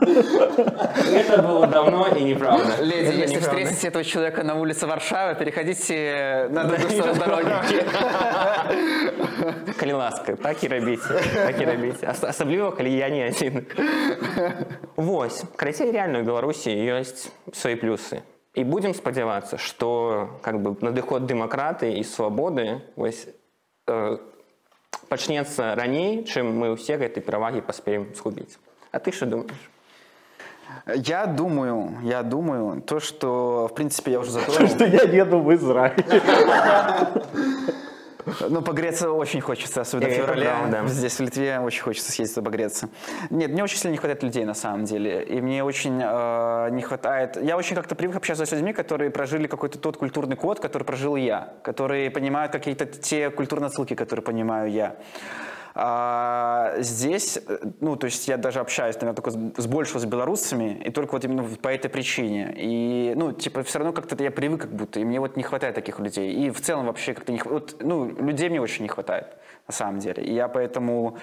это 0.02 1.42
было 1.42 1.66
давно 1.66 2.08
и 2.08 2.22
неправда. 2.22 2.82
Леди, 2.82 3.16
если 3.16 3.38
встретите 3.38 3.88
этого 3.88 4.04
человека 4.04 4.42
на 4.42 4.54
улице 4.58 4.86
Варшавы, 4.86 5.34
переходите 5.36 6.48
на 6.50 6.64
другую 6.64 6.90
сторону 6.90 7.20
дороги. 7.20 7.84
калі 9.78 9.92
ласка 9.92 10.36
так 10.36 10.64
і 10.64 10.68
рабіць 10.68 11.06
так 11.34 11.60
і 11.60 11.64
рабіць 11.64 12.04
Ас 12.06 12.24
асабліва 12.24 12.70
калі 12.70 12.92
я 12.94 13.08
не 13.10 13.26
адзін 13.26 13.66
Вось. 14.96 15.44
Карацей 15.56 15.90
реально 15.90 16.22
беларусі 16.22 16.70
ёсць 16.70 17.32
свае 17.52 17.76
плюсы 17.76 18.22
і 18.53 18.63
будзем 18.63 18.93
спадзявацца 18.93 19.57
што 19.57 20.39
как 20.41 20.61
бы 20.61 20.75
надыход 20.81 21.25
дэмакраты 21.25 21.93
і 21.99 22.03
свабоды 22.03 22.81
вось 22.95 23.27
э, 23.87 24.17
пачнецца 25.09 25.75
раней 25.75 26.23
чым 26.25 26.53
мы 26.57 26.73
ўсе 26.75 26.97
гэтай 26.97 27.21
перавагі 27.21 27.61
паспеем 27.61 28.09
згубіць 28.15 28.57
А 28.91 28.99
ты 28.99 29.11
що 29.11 29.25
думаешь 29.25 29.69
Я 30.95 31.25
думаю, 31.27 31.93
я 32.03 32.23
думаю, 32.23 32.81
то, 32.81 32.99
что, 32.99 33.67
в 33.71 33.75
принципе, 33.75 34.11
я 34.11 34.19
уже 34.19 34.31
затронул. 34.31 34.67
Что 34.67 34.85
я 34.85 35.03
еду 35.03 35.39
в 35.39 35.55
Израиль. 35.55 36.03
Ну, 38.48 38.62
погреться 38.62 39.10
очень 39.10 39.40
хочется, 39.40 39.80
особенно 39.80 40.08
в 40.08 40.12
Это 40.12 40.20
феврале. 40.20 40.44
правда. 40.44 40.88
Здесь, 40.88 41.18
в 41.18 41.20
Литве, 41.20 41.58
очень 41.60 41.82
хочется 41.82 42.12
съездить 42.12 42.42
погреться. 42.44 42.88
Нет, 43.30 43.50
мне 43.50 43.64
очень 43.64 43.78
сильно 43.78 43.92
не 43.92 43.98
хватает 43.98 44.22
людей, 44.22 44.44
на 44.44 44.54
самом 44.54 44.84
деле. 44.84 45.24
И 45.24 45.40
мне 45.40 45.64
очень 45.64 46.00
э, 46.02 46.68
не 46.70 46.82
хватает... 46.82 47.36
Я 47.42 47.56
очень 47.56 47.76
как-то 47.76 47.94
привык 47.94 48.16
общаться 48.16 48.46
с 48.46 48.52
людьми, 48.52 48.72
которые 48.72 49.10
прожили 49.10 49.46
какой-то 49.46 49.78
тот 49.78 49.96
культурный 49.96 50.36
код, 50.36 50.60
который 50.60 50.84
прожил 50.84 51.16
я. 51.16 51.54
Которые 51.62 52.10
понимают 52.10 52.52
какие-то 52.52 52.86
те 52.86 53.30
культурные 53.30 53.66
отсылки, 53.66 53.94
которые 53.94 54.24
понимаю 54.24 54.70
я. 54.70 54.96
А 55.74 56.74
здесь, 56.78 57.38
э, 57.38 57.58
ну, 57.80 57.96
то 57.96 58.06
есть 58.06 58.28
я 58.28 58.36
даже 58.36 58.60
общаюсь, 58.60 58.96
наверное, 58.96 59.14
только 59.14 59.30
с, 59.30 59.62
с 59.62 59.66
больше 59.66 59.98
с 59.98 60.04
белорусами, 60.04 60.82
и 60.84 60.90
только 60.90 61.12
вот 61.12 61.24
именно 61.24 61.42
по 61.62 61.68
этой 61.68 61.88
причине. 61.88 62.52
И, 62.56 63.14
ну, 63.16 63.32
типа, 63.32 63.62
все 63.62 63.78
равно 63.78 63.92
как-то 63.92 64.22
я 64.22 64.30
привык 64.30 64.62
как 64.62 64.72
будто, 64.72 65.00
и 65.00 65.04
мне 65.04 65.20
вот 65.20 65.36
не 65.36 65.42
хватает 65.42 65.74
таких 65.74 65.98
людей. 65.98 66.32
И 66.32 66.50
в 66.50 66.60
целом 66.60 66.86
вообще 66.86 67.14
как-то 67.14 67.32
не 67.32 67.38
хватает, 67.38 67.72
вот, 67.72 67.82
ну, 67.82 68.10
людей 68.10 68.50
мне 68.50 68.60
очень 68.60 68.82
не 68.82 68.88
хватает, 68.88 69.26
на 69.66 69.74
самом 69.74 69.98
деле. 69.98 70.22
И 70.22 70.34
я 70.34 70.48
поэтому, 70.48 71.16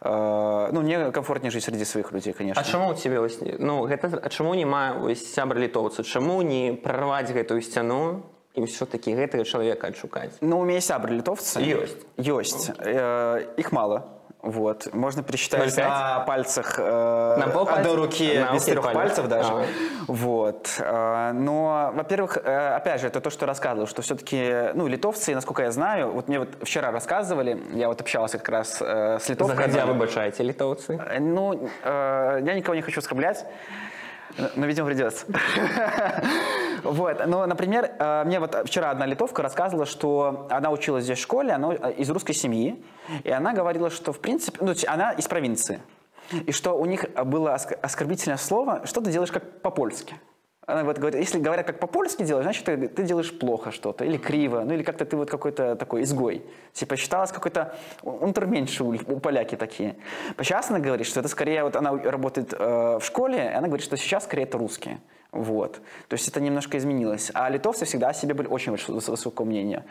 э, 0.00 0.68
ну, 0.72 0.80
мне 0.82 1.12
комфортнее 1.12 1.50
жить 1.50 1.64
среди 1.64 1.84
своих 1.84 2.12
людей, 2.12 2.32
конечно. 2.32 2.60
А 2.60 2.64
чаму 2.64 2.90
у 2.90 2.94
тебе 2.94 3.20
ну 3.58 3.86
гэта 3.86 4.20
а 4.22 4.28
чаму 4.28 4.54
няма 4.54 4.94
вось 4.98 5.22
сябра 5.32 5.58
літоўца 5.58 6.02
чаму 6.02 6.42
не 6.42 6.72
прарваць 6.72 7.30
гэтую 7.30 7.62
сцяну 7.62 8.26
і 8.55 8.61
ўсё-таки 8.65 9.13
гэтага 9.13 9.43
чалавека 9.45 9.87
адшукаць 9.87 10.37
Ну, 10.41 10.59
у 10.59 10.63
меня 10.65 10.75
есть 10.81 10.87
сябры 10.87 11.13
литовцы. 11.15 11.59
Есть. 11.61 11.97
Есть. 12.17 12.71
Э, 12.79 13.45
их 13.57 13.71
мало. 13.71 14.13
Вот. 14.43 14.93
Можно 14.93 15.23
пересчитать 15.23 15.61
0,5? 15.75 15.83
на 15.89 16.19
пальцах 16.25 16.75
э, 16.79 17.35
На 17.37 17.47
полпальца? 17.47 17.81
одной 17.81 17.95
руки, 17.95 18.37
На 18.39 18.53
без 18.53 18.61
руке 18.61 18.71
трех 18.71 18.83
палец. 18.85 18.97
пальцев 18.97 19.27
даже. 19.27 19.51
А. 19.53 19.65
Вот. 20.07 20.69
Э, 20.79 21.31
но, 21.33 21.91
во-первых, 21.95 22.37
э, 22.37 22.75
опять 22.75 23.01
же, 23.01 23.07
это 23.07 23.19
то, 23.19 23.29
что 23.29 23.45
рассказывал, 23.45 23.87
что 23.87 24.01
все-таки, 24.01 24.71
ну, 24.75 24.87
литовцы, 24.87 25.33
насколько 25.35 25.63
я 25.63 25.71
знаю, 25.71 26.11
вот 26.11 26.27
мне 26.27 26.39
вот 26.39 26.49
вчера 26.61 26.91
рассказывали, 26.91 27.57
я 27.73 27.87
вот 27.87 27.99
общался 28.01 28.37
как 28.37 28.49
раз 28.49 28.77
э, 28.81 29.17
с 29.19 29.27
литовкой. 29.29 29.55
загадзя 29.57 29.81
одной. 29.81 29.95
выбачайце 29.95 30.43
літоўцы 30.43 30.97
Э, 30.97 31.19
Ну, 31.19 31.69
э, 31.83 32.41
я 32.45 32.53
никого 32.53 32.75
не 32.75 32.81
хочу 32.81 32.99
оскорблять, 33.01 33.43
но, 34.56 34.66
видимо, 34.66 34.86
придется. 34.86 35.26
Вот, 36.82 37.24
ну, 37.26 37.46
например, 37.46 37.92
э, 37.96 38.24
мне 38.24 38.40
вот 38.40 38.56
вчера 38.66 38.90
одна 38.90 39.06
литовка 39.06 39.40
рассказывала, 39.40 39.86
что 39.86 40.48
она 40.50 40.70
училась 40.70 41.04
здесь 41.04 41.18
в 41.18 41.22
школе, 41.22 41.52
она 41.52 41.74
э, 41.74 41.92
из 41.92 42.10
русской 42.10 42.32
семьи, 42.32 42.84
и 43.22 43.30
она 43.30 43.52
говорила, 43.52 43.88
что, 43.88 44.12
в 44.12 44.18
принципе, 44.18 44.58
ну, 44.60 44.74
она 44.88 45.12
из 45.12 45.28
провинции, 45.28 45.80
и 46.32 46.50
что 46.50 46.72
у 46.72 46.84
них 46.86 47.04
было 47.24 47.54
оск- 47.54 47.78
оскорбительное 47.80 48.36
слово, 48.36 48.84
что 48.84 49.00
ты 49.00 49.12
делаешь 49.12 49.30
как 49.30 49.60
по-польски. 49.60 50.16
Она 50.64 50.84
вот 50.84 50.98
говорит, 50.98 51.18
если 51.18 51.40
говорят 51.40 51.66
как 51.66 51.80
по-польски 51.80 52.22
делаешь, 52.22 52.44
значит, 52.44 52.64
ты, 52.64 52.88
ты 52.88 53.02
делаешь 53.02 53.36
плохо 53.36 53.72
что-то, 53.72 54.04
или 54.04 54.16
криво, 54.16 54.60
ну 54.60 54.74
или 54.74 54.84
как-то 54.84 55.04
ты 55.04 55.16
вот 55.16 55.28
какой-то 55.28 55.74
такой 55.74 56.02
изгой. 56.02 56.44
Типа 56.72 56.96
считалось 56.96 57.32
какой-то 57.32 57.74
унтерменьше 58.02 58.84
у, 58.84 58.94
у 58.94 59.18
поляки 59.18 59.56
такие. 59.56 59.96
Сейчас 60.38 60.70
она 60.70 60.78
говорит, 60.78 61.06
что 61.08 61.18
это 61.18 61.28
скорее, 61.28 61.64
вот 61.64 61.74
она 61.74 61.90
работает 61.90 62.54
э, 62.56 62.98
в 63.00 63.04
школе, 63.04 63.38
и 63.38 63.54
она 63.54 63.66
говорит, 63.66 63.84
что 63.84 63.96
сейчас 63.96 64.24
скорее 64.24 64.44
это 64.44 64.56
русские. 64.56 65.00
Вот. 65.32 65.80
То 66.08 66.14
есть 66.14 66.28
это 66.28 66.40
немножко 66.40 66.76
изменилось. 66.76 67.30
А 67.32 67.48
литовцы 67.48 67.86
всегда 67.86 68.10
о 68.10 68.14
себе 68.14 68.34
были 68.34 68.48
очень 68.48 68.72
выс- 68.74 69.10
высокого 69.10 69.46
мнения. 69.46 69.84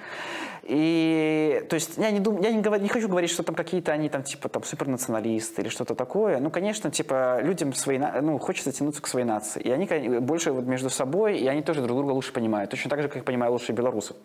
И, 0.62 1.66
то 1.68 1.74
есть, 1.74 1.98
я 1.98 2.12
не, 2.12 2.20
дум, 2.20 2.40
я 2.42 2.52
не, 2.52 2.62
говорю, 2.62 2.84
не 2.84 2.90
хочу 2.90 3.10
говорить, 3.10 3.32
что 3.32 3.42
там 3.42 3.56
какие-то 3.56 3.92
они 3.92 4.08
там, 4.10 4.22
типа, 4.22 4.50
там, 4.50 4.64
супернационалисты 4.64 5.64
или 5.64 5.70
что-то 5.70 5.96
такое. 5.96 6.38
Ну, 6.40 6.52
конечно, 6.52 6.92
типа, 6.92 7.40
людям 7.42 7.74
на- 7.88 8.22
ну, 8.22 8.38
хочется 8.38 8.72
тянуться 8.72 9.02
к 9.02 9.08
своей 9.08 9.26
нации. 9.26 9.62
И 9.62 9.72
они 9.72 9.88
больше 10.20 10.52
вот 10.52 10.66
между 10.66 10.92
собой, 10.92 11.40
и 11.40 11.48
они 11.48 11.64
тоже 11.64 11.82
друг 11.82 11.98
друга 11.98 12.12
лучше 12.12 12.34
понимают. 12.34 12.70
Точно 12.70 12.92
так 12.92 13.02
же, 13.02 13.10
как 13.10 13.26
понимаю 13.26 13.52
лучше 13.52 13.72
белорусов. 13.72 14.18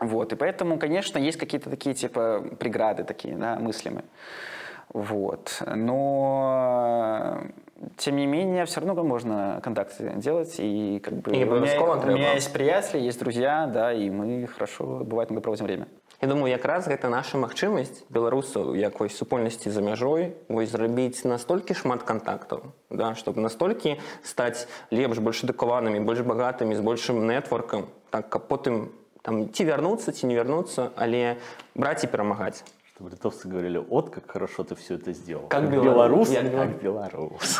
Вот, 0.00 0.32
и 0.32 0.36
поэтому, 0.36 0.78
конечно, 0.78 1.18
есть 1.18 1.38
какие-то 1.38 1.68
такие, 1.68 1.94
типа, 1.94 2.42
преграды 2.58 3.04
такие, 3.04 3.36
да, 3.36 3.56
мыслимые. 3.56 4.04
Вот. 4.92 5.62
Но, 5.66 7.42
тем 7.96 8.16
не 8.16 8.26
менее, 8.26 8.64
все 8.66 8.80
равно 8.80 9.02
можно 9.02 9.60
контакты 9.62 10.12
делать. 10.16 10.54
И 10.58 11.00
как 11.02 11.14
бы 11.14 11.32
И 11.32 11.44
у, 11.44 11.60
меня, 11.60 11.80
у 11.82 12.06
меня 12.06 12.34
есть 12.34 12.52
приятели, 12.52 13.00
есть 13.00 13.18
друзья, 13.18 13.66
да, 13.66 13.92
и 13.92 14.10
мы 14.10 14.46
хорошо, 14.46 15.02
бывает, 15.04 15.30
мы 15.30 15.40
проводим 15.40 15.66
время. 15.66 15.86
Я 16.20 16.28
думаю, 16.28 16.50
якраз 16.50 16.86
гэта 16.86 17.10
наша 17.10 17.36
магчымасць 17.36 18.06
беларусаў 18.08 18.72
якой 18.78 19.10
супольнасці 19.10 19.68
за 19.68 19.82
мяжой 19.82 20.32
вось 20.48 20.70
зрабіць 20.70 21.26
настолькі 21.28 21.74
шмат 21.74 22.06
кантактаў 22.06 22.72
да, 22.88 23.12
чтобы 23.18 23.42
настолькі 23.44 23.98
стаць 24.22 24.64
лепш 24.88 25.18
больш 25.18 25.44
адукаванымі 25.44 26.00
больш 26.00 26.22
багатымі 26.24 26.78
з 26.78 26.80
большым 26.80 27.26
нетворкам 27.26 27.90
так 28.08 28.30
каб 28.30 28.48
потым 28.48 28.94
там 29.20 29.50
ці 29.52 29.68
вярнуцца 29.68 30.16
ці 30.16 30.30
не 30.30 30.38
вярнуцца 30.38 30.94
але 30.96 31.36
браць 31.74 32.06
і 32.06 32.08
перамагаць 32.08 32.64
Чтобы 32.94 33.10
литовцы 33.10 33.48
говорили, 33.48 33.78
вот 33.78 34.10
как 34.10 34.30
хорошо 34.30 34.62
ты 34.62 34.76
все 34.76 34.94
это 34.94 35.12
сделал. 35.12 35.48
Как 35.48 35.68
белорус, 35.68 36.28
белорус, 36.28 36.30
я 36.30 36.42
как 36.48 36.80
белорус. 36.80 37.58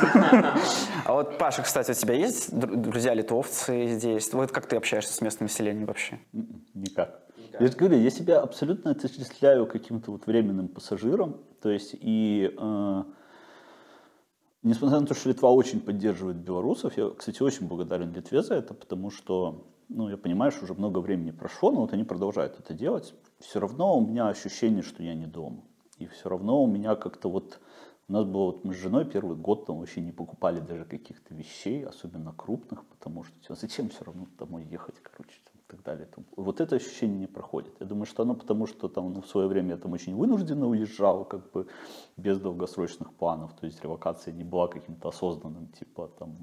А 1.05 1.13
вот, 1.13 1.39
Паша, 1.39 1.63
кстати, 1.63 1.91
у 1.91 1.95
тебя 1.95 2.15
есть 2.15 2.53
дру- 2.53 2.77
друзья-литовцы 2.77 3.89
здесь? 3.89 4.33
Вот 4.33 4.53
как 4.53 4.67
ты 4.67 4.77
общаешься 4.77 5.13
с 5.13 5.21
местным 5.21 5.47
населением 5.47 5.87
вообще? 5.87 6.21
М-м, 6.33 6.65
Никак. 6.75 7.21
Я 7.59 7.67
же 7.67 7.73
говорю, 7.73 7.99
я 7.99 8.11
себя 8.11 8.41
абсолютно 8.43 8.93
отчисляю 8.93 9.67
каким-то 9.67 10.13
вот 10.13 10.27
временным 10.27 10.69
пассажиром. 10.69 11.41
То 11.61 11.69
есть 11.71 11.97
и 12.01 12.55
э, 12.57 13.03
несмотря 14.63 15.01
на 15.01 15.07
то, 15.07 15.15
что 15.15 15.29
Литва 15.31 15.51
очень 15.51 15.81
поддерживает 15.81 16.37
белорусов, 16.37 16.97
я, 16.97 17.11
кстати, 17.11 17.43
очень 17.43 17.67
благодарен 17.67 18.13
Литве 18.13 18.41
за 18.43 18.55
это, 18.55 18.73
потому 18.75 19.11
что, 19.11 19.65
ну, 19.89 20.09
я 20.09 20.17
понимаю, 20.17 20.53
что 20.53 20.65
уже 20.65 20.75
много 20.75 20.99
времени 20.99 21.31
прошло, 21.31 21.71
но 21.71 21.81
вот 21.81 21.93
они 21.93 22.05
продолжают 22.05 22.59
это 22.59 22.75
делать. 22.75 23.15
Все 23.41 23.61
равно 23.61 23.97
у 23.99 24.07
меня 24.07 24.29
ощущение, 24.29 24.83
что 24.83 25.03
я 25.03 25.15
не 25.15 25.27
дома. 25.27 25.63
И 25.99 26.07
все 26.07 26.29
равно 26.29 26.63
у 26.63 26.67
меня 26.67 26.97
как-то 26.97 27.29
вот 27.31 27.61
у 28.09 28.13
нас 28.13 28.25
было 28.25 28.47
вот 28.47 28.65
мы 28.65 28.75
с 28.75 28.77
женой 28.77 29.07
первый 29.07 29.37
год 29.37 29.65
там 29.67 29.79
вообще 29.79 30.03
не 30.03 30.13
покупали 30.13 30.61
даже 30.61 30.85
каких-то 30.85 31.35
вещей, 31.35 31.87
особенно 31.87 32.33
крупных, 32.33 32.85
потому 32.87 33.25
что 33.25 33.55
зачем 33.55 33.89
все 33.89 34.05
равно 34.05 34.27
домой 34.39 34.65
ехать, 34.65 34.97
короче, 35.03 35.41
там, 35.45 35.55
и 35.55 35.71
так 35.71 35.83
далее. 35.83 36.07
Там, 36.15 36.25
Вот 36.37 36.61
это 36.61 36.77
ощущение 36.77 37.19
не 37.19 37.27
проходит. 37.27 37.73
Я 37.81 37.87
думаю, 37.87 38.05
что 38.05 38.23
оно 38.23 38.35
потому, 38.35 38.67
что 38.67 38.89
там 38.89 39.15
ну, 39.15 39.23
в 39.23 39.27
свое 39.27 39.49
время 39.49 39.71
я 39.71 39.77
там 39.79 39.93
очень 39.93 40.15
вынужденно 40.15 40.69
уезжал, 40.69 41.25
как 41.25 41.51
бы 41.53 41.67
без 42.19 42.39
долгосрочных 42.39 43.15
планов. 43.15 43.55
То 43.55 43.65
есть 43.65 43.83
релокация 43.83 44.35
не 44.35 44.45
была 44.45 44.69
каким-то 44.69 45.09
осознанным, 45.09 45.69
типа 45.69 46.11
там 46.19 46.37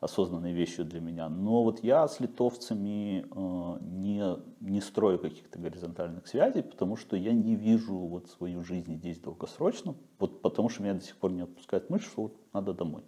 осознанной 0.00 0.52
вещью 0.52 0.84
для 0.84 1.00
меня. 1.00 1.28
Но 1.28 1.62
вот 1.62 1.84
я 1.84 2.08
с 2.08 2.20
литовцами 2.20 3.20
э, 3.20 3.78
не, 3.82 4.36
не 4.60 4.80
строю 4.80 5.18
каких-то 5.18 5.58
горизонтальных 5.58 6.26
связей, 6.26 6.62
потому 6.62 6.96
что 6.96 7.16
я 7.16 7.32
не 7.32 7.54
вижу 7.54 7.94
вот 7.94 8.28
свою 8.30 8.62
жизнь 8.62 8.96
здесь 8.96 9.18
долгосрочно, 9.18 9.94
вот 10.18 10.40
потому 10.40 10.70
что 10.70 10.82
меня 10.82 10.94
до 10.94 11.02
сих 11.02 11.16
пор 11.16 11.32
не 11.32 11.42
отпускает 11.42 11.90
мысль, 11.90 12.06
что 12.06 12.22
вот 12.22 12.36
надо 12.54 12.72
домой. 12.72 13.02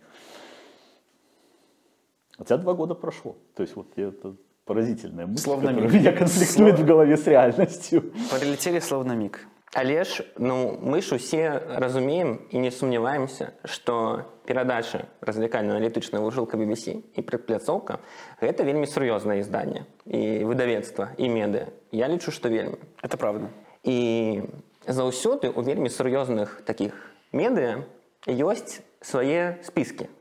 Хотя 2.37 2.59
два 2.59 2.75
года 2.75 2.95
прошло. 2.95 3.37
То 3.55 3.63
есть 3.63 3.75
вот 3.75 3.97
это 3.97 4.37
поразительная 4.67 5.27
мысль, 5.27 5.45
Словно 5.45 5.69
которая 5.69 5.91
миг. 5.91 6.01
меня 6.01 6.13
конфликтует 6.13 6.79
в 6.79 6.85
голове 6.85 7.17
с 7.17 7.27
реальностью. 7.27 8.13
Прилетели 8.39 8.81
словно 8.81 9.13
миг. 9.13 9.47
Але 9.75 10.05
ж 10.05 10.25
ну 10.37 10.79
мы 10.83 11.01
ж 11.01 11.17
усе 11.17 11.63
разумеем 11.69 12.45
і 12.51 12.59
не 12.59 12.71
сумняваемся 12.71 13.53
што 13.65 14.25
перадача 14.45 15.09
развлекальна-аналітычная 15.25 16.21
вужылка 16.21 16.61
BBC 16.61 17.01
і 17.17 17.21
прадпляцоўка 17.25 17.99
гэта 18.41 18.69
вельмі 18.69 18.85
сур'ёзнае 18.85 19.41
ізданне 19.41 19.87
і 20.05 20.45
выдавецтва 20.45 21.17
і 21.17 21.29
медыа 21.33 21.73
я 21.91 22.09
лічу 22.09 22.31
што 22.31 22.53
вельмі 22.53 22.77
Это 23.01 23.17
правда. 23.17 23.49
і 23.83 24.43
заўсёды 24.87 25.49
у 25.49 25.63
вельмі 25.63 25.89
сур'ёзных 25.89 26.61
такіх 26.69 26.93
медыа 27.33 27.89
ёсць 28.29 28.85
свае 29.01 29.57
спіскі 29.65 30.13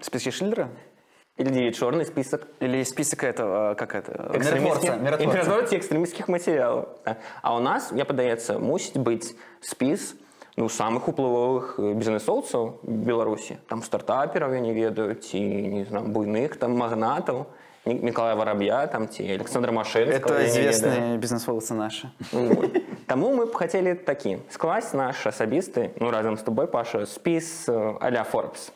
Списки 0.00 0.30
Шиллера? 0.30 0.70
или 1.39 1.69
чорны 1.71 2.05
спісак 2.05 2.47
Или 2.61 2.83
список 2.83 3.23
этого, 3.23 3.75
как 3.75 3.95
это? 3.95 4.31
экстрэміскіх- 4.31 4.61
Миротворца. 4.61 4.95
миротворца. 4.95 5.23
імператорці 5.23 5.75
экстрэміскіх 5.77 6.27
матэрыялаў 6.29 6.85
Так. 7.03 7.17
а 7.41 7.55
у 7.55 7.59
нас 7.59 7.91
мне 7.91 8.03
падаецца 8.05 8.59
мусіць 8.59 8.95
быць 8.97 9.35
спіс 9.61 10.15
ну 10.57 10.65
самых 10.69 11.07
уплывовых 11.09 11.75
э, 11.79 11.93
бізнесоўцаў 11.93 12.79
беларусі 12.83 13.57
там 13.67 13.83
стартапераў 13.83 14.53
я 14.53 14.59
не 14.61 14.73
ведаю 14.73 15.15
ці 15.15 15.39
не 15.39 15.85
знаю 15.85 16.05
буйных 16.07 16.55
там 16.55 16.71
магнатаў 16.77 17.45
Ні- 17.85 17.99
Миколая 18.01 18.33
Воробья 18.35 18.87
там 18.87 19.07
ці 19.07 19.23
Александра 19.23 19.71
Машинского 19.71 20.33
Это 20.39 20.45
известные 20.47 21.17
бизнес-волосы 21.17 21.73
наши. 21.73 22.09
Вот. 22.31 22.81
Таму 23.05 23.29
мы 23.35 23.45
б 23.45 23.53
хацелі 23.53 23.93
такі 23.93 24.37
скласць 24.49 24.93
наш 24.93 25.27
асабісты 25.27 25.89
ну 25.99 26.09
разам 26.11 26.37
з 26.37 26.41
тобой 26.41 26.65
Паша 26.67 27.05
спіс 27.05 27.69
э, 27.69 27.97
а-ля 28.01 28.25
Forbes 28.31 28.71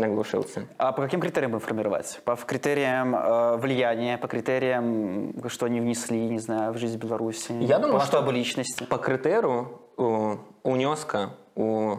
на 0.00 0.08
глушылцы 0.08 0.66
А 0.78 0.92
по 0.92 1.02
каким 1.02 1.20
критериям 1.20 1.52
будем 1.52 1.66
формировать? 1.66 2.20
По 2.24 2.36
критериям 2.36 3.14
э, 3.14 3.56
влияния, 3.56 4.18
по 4.18 4.26
критериям, 4.28 5.32
что 5.48 5.66
они 5.66 5.80
внесли, 5.80 6.28
не 6.28 6.38
знаю, 6.38 6.72
в 6.72 6.78
жизнь 6.78 6.98
Беларуси? 6.98 7.52
Я 7.60 7.78
думаю, 7.78 7.98
по 7.98 8.04
что- 8.04 8.16
масштабу 8.20 8.30
личности. 8.32 8.84
по 8.84 8.96
крытэру 8.96 9.66
у 9.96 10.36
унёска 10.62 11.30
у 11.54 11.96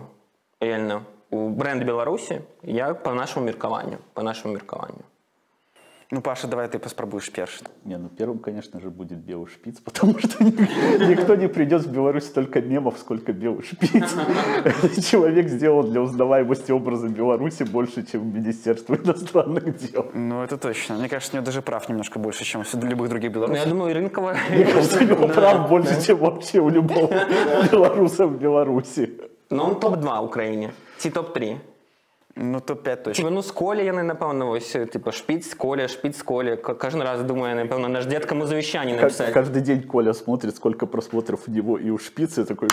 реально 0.59 1.01
у 1.29 1.49
бренд 1.49 1.83
беларусі 1.83 2.41
я 2.63 2.93
по 2.93 3.13
нашему 3.13 3.45
меркаванню 3.45 3.97
по 4.13 4.21
нашему 4.23 4.53
меркаванню 4.53 5.03
Ну, 6.13 6.21
Паша, 6.21 6.47
давай 6.47 6.67
ты 6.67 6.77
поспробуешь 6.77 7.31
перший. 7.31 7.67
Не, 7.85 7.97
ну 7.97 8.09
первым, 8.09 8.39
конечно 8.39 8.81
же, 8.81 8.89
будет 8.89 9.19
белый 9.19 9.47
шпиц, 9.47 9.79
потому 9.79 10.19
что 10.19 10.43
ни- 10.43 11.09
никто 11.09 11.35
не 11.35 11.47
придет 11.47 11.83
в 11.83 11.91
Беларусь 11.91 12.25
столько 12.25 12.59
мемов, 12.61 12.97
сколько 12.99 13.31
белый 13.31 13.63
шпиц. 13.63 14.13
Человек 15.09 15.47
сделал 15.47 15.83
для 15.83 16.01
узнаваемости 16.01 16.73
образа 16.73 17.07
Беларуси 17.07 17.63
больше, 17.63 18.05
чем 18.05 18.33
Министерство 18.33 18.95
иностранных 18.95 19.63
дел. 19.77 20.11
Ну, 20.13 20.43
это 20.43 20.57
точно. 20.57 20.95
Мне 20.97 21.07
кажется, 21.07 21.33
у 21.33 21.35
него 21.37 21.45
даже 21.45 21.61
прав 21.61 21.87
немножко 21.89 22.19
больше, 22.19 22.43
чем 22.43 22.61
у 22.61 22.85
любых 22.85 23.09
других 23.09 23.31
ну, 23.33 23.39
я 23.41 23.47
белорусов. 23.47 23.69
думаю 23.69 23.93
рынкова 23.93 24.35
Мне 24.49 24.65
кажется, 24.65 24.99
у 24.99 25.03
него 25.03 25.27
прав 25.27 25.69
больше, 25.69 26.05
чем 26.05 26.17
вообще 26.17 26.59
у 26.59 26.69
любого 26.69 27.09
белоруса 27.71 28.27
в 28.27 28.37
Беларуси. 28.37 29.09
ну 29.49 29.63
он 29.63 29.75
топ-2 29.75 30.25
украіне 30.25 30.69
ці 30.97 31.09
топ-3 31.09 31.55
Ну, 32.38 32.58
топ-5 32.58 32.96
точно. 33.02 33.28
Ці 33.28 33.34
ну 33.34 33.42
з 33.42 33.50
колі 33.50 33.80
яны 33.80 34.02
напэўна 34.04 34.44
вось 34.44 34.68
типа 34.92 35.12
шпіц 35.12 35.54
коля 35.54 35.88
шпіц 35.88 36.20
коля 36.22 36.56
Ка- 36.56 36.74
кожны 36.74 37.02
раз 37.02 37.22
думаю 37.22 37.56
напэўна 37.56 37.88
наш 37.88 38.04
дед 38.06 38.26
каму 38.26 38.44
завещание 38.46 38.94
Как- 38.94 39.02
написать 39.04 39.32
Каждый 39.34 39.60
день 39.62 39.82
Коля 39.82 40.12
смотрит, 40.12 40.54
сколько 40.56 40.86
просмотров 40.86 41.48
у 41.48 41.50
него 41.50 41.78
и 41.78 41.88
у 41.90 41.96
шпицы, 41.98 42.44
такой, 42.44 42.68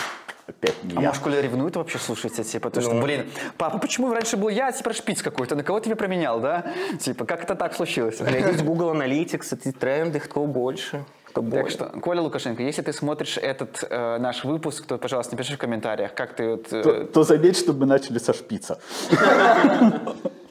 опять 0.47 0.83
не 0.83 0.97
А 0.97 1.01
я. 1.01 1.07
может, 1.07 1.23
Коля 1.23 1.41
ревнует 1.41 1.75
вообще, 1.77 1.97
слушайте, 1.97 2.43
типа, 2.43 2.69
то, 2.69 2.81
что, 2.81 2.93
Ну. 2.93 3.01
блин, 3.01 3.23
папа, 3.57 3.77
почему 3.77 4.13
раньше 4.13 4.35
был 4.35 4.49
я, 4.49 4.67
а 4.67 4.71
теперь 4.73 4.93
шпиц 4.93 5.21
какой-то, 5.21 5.55
на 5.55 5.63
кого 5.63 5.79
ты 5.79 5.87
меня 5.87 5.95
променял, 5.95 6.41
да? 6.41 6.63
Типа, 6.99 7.23
как 7.25 7.43
это 7.43 7.55
так 7.55 7.73
случилось? 7.73 8.19
глядзець 8.19 8.61
Google 8.61 8.91
Analytics 8.91 9.55
ці 9.55 9.71
тренды 9.71 10.19
хто 10.19 10.45
больше 10.45 11.05
хто 11.37 11.41
Так 11.41 11.49
больше 11.49 11.75
что, 11.75 11.85
Коля 11.99 12.21
Лукашенко, 12.21 12.61
если 12.63 12.81
ты 12.81 12.93
смотришь 12.93 13.37
этот 13.37 13.83
э, 13.89 14.17
наш 14.19 14.43
выпуск, 14.43 14.85
то, 14.85 14.97
пожалуйста, 14.97 15.35
напиши 15.35 15.55
в 15.55 15.57
комментариях, 15.57 16.13
как 16.13 16.35
ты, 16.35 16.49
вот, 16.49 16.73
э, 16.73 16.83
То, 16.83 17.05
то 17.05 17.23
заметь, 17.23 17.57
чтобы 17.57 17.81
мы 17.81 17.85
начали 17.85 18.19
со 18.19 18.33
шпица. 18.33 18.79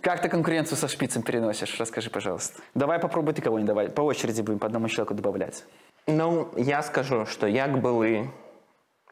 как 0.00 0.22
ты 0.22 0.28
конкуренцию 0.28 0.76
со 0.78 0.88
шпицем 0.88 1.22
переносишь, 1.22 1.78
расскажи, 1.78 2.10
пожалуйста. 2.10 2.60
Давай 2.74 2.98
попробуй 2.98 3.34
ты 3.34 3.42
кого-нибудь 3.42 3.68
давай, 3.68 3.88
по 3.88 4.02
очереди 4.02 4.42
будем 4.42 4.58
по 4.58 4.66
одному 4.66 4.88
человеку 4.88 5.14
добавлять. 5.14 5.64
Ну, 6.06 6.48
я 6.56 6.82
скажу, 6.82 7.26
што 7.26 7.46
як 7.46 7.80
былы 7.80 8.30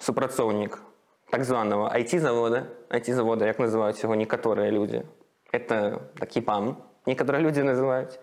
супрацоўнік 0.01 0.83
так 1.31 1.45
званого 1.45 1.89
IT-завода, 1.95 2.66
IT-завода, 2.91 3.47
як 3.47 3.59
называюць 3.59 4.03
яго 4.03 4.16
некаторыя 4.16 4.70
людзі. 4.70 5.07
Это 5.53 6.03
такі 6.18 6.41
пан, 6.41 6.76
некаторыя 7.07 7.43
людзі 7.43 7.62
называюць. 7.62 8.18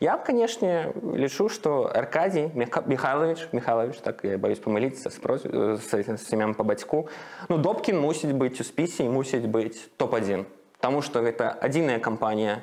Я, 0.00 0.16
канешне, 0.16 0.92
лічу, 1.14 1.48
што 1.48 1.82
Аркадій 1.82 2.50
Миха- 2.54 2.82
Михайлович, 2.86 3.48
Михайлович, 3.52 3.96
так 3.98 4.24
я 4.24 4.38
боюсь 4.38 4.58
памыліцца 4.58 5.10
з, 5.10 5.18
проз- 5.18 5.46
э, 5.46 5.76
з, 5.76 6.18
з 6.18 6.32
імям 6.32 6.54
па 6.54 6.64
бацьку. 6.64 7.08
Ну, 7.48 7.58
Добкін 7.58 8.00
мусіць 8.00 8.30
быць 8.34 8.60
у 8.60 8.64
спісе 8.64 9.04
і 9.04 9.08
мусіць 9.08 9.44
быць 9.46 9.88
топ-1. 9.96 10.44
Таму 10.80 11.02
што 11.02 11.20
гэта 11.20 11.54
адзіная 11.60 11.98
кампанія 11.98 12.62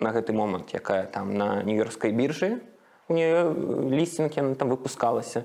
на 0.00 0.10
гэты 0.12 0.32
момант, 0.32 0.74
якая 0.74 1.04
там 1.06 1.34
на 1.34 1.62
нью-йоркскай 1.62 2.12
біржы 2.12 2.60
у 3.08 3.14
нее 3.14 3.52
лістинг 3.90 4.32
яна 4.36 4.54
там 4.54 4.68
выпускалася. 4.68 5.44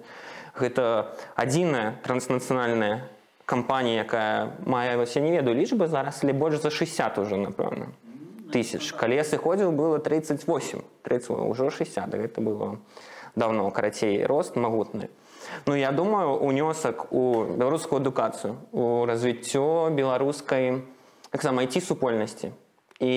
Гэта 0.55 1.15
адзіная 1.35 1.93
транснацыянальная 2.03 3.09
кампанія, 3.45 4.03
якая 4.03 4.51
вось, 4.97 5.15
я 5.15 5.21
не 5.21 5.31
ведаю 5.31 5.55
лічбы 5.55 5.87
зараз, 5.87 6.19
але 6.23 6.33
больш 6.33 6.61
за 6.61 6.69
60 6.69 7.17
уже 7.17 7.35
напэўна. 7.35 7.87
тысяч. 8.52 8.92
Калі 8.92 9.16
я 9.16 9.24
сыходзіў 9.24 9.72
было 9.72 9.98
38 9.98 10.82
30 11.02 11.30
ўжо 11.30 11.70
60 11.70 12.10
гэта 12.14 12.40
было 12.40 12.78
давно 13.36 13.70
карацей 13.70 14.24
рост 14.24 14.56
магутны 14.56 15.08
Ну 15.66 15.74
я 15.74 15.92
думаю 15.92 16.36
унёсак 16.36 17.12
у 17.12 17.44
беларускую 17.44 18.00
адукацыю 18.00 18.56
у 18.72 19.06
развіццё 19.06 19.90
беларускай 19.90 20.82
таксама 21.30 21.62
айці 21.62 21.80
супольнасці 21.80 22.52
і 23.00 23.12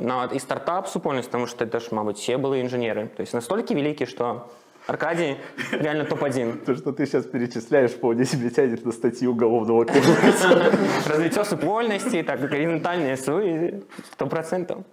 нават 0.00 0.32
і 0.34 0.38
стартап 0.38 0.88
супольнасць 0.88 1.28
тому 1.28 1.46
что 1.46 1.64
это 1.64 1.80
ж 1.80 1.92
мабыць 1.92 2.18
все 2.18 2.38
былі 2.38 2.60
інжынеры 2.64 3.08
то 3.08 3.22
есть 3.22 3.34
настолькі 3.34 3.74
вялікі 3.74 4.06
что 4.06 4.48
Аркадий 4.90 5.36
реально 5.72 6.04
топ-1. 6.04 6.64
То, 6.64 6.76
что 6.76 6.92
ты 6.92 7.06
сейчас 7.06 7.26
перечисляешь, 7.26 7.90
вполне 7.90 8.24
себе 8.24 8.50
тянет 8.50 8.84
на 8.84 8.92
статью 8.92 9.32
уголовного 9.32 9.84
кодекса. 9.84 10.72
Развитие 11.06 11.44
супольности, 11.44 12.22
так, 12.22 12.40
горизонтальные 12.40 13.16
СУ, 13.16 13.82
сто 14.12 14.26
процентов. 14.26 14.84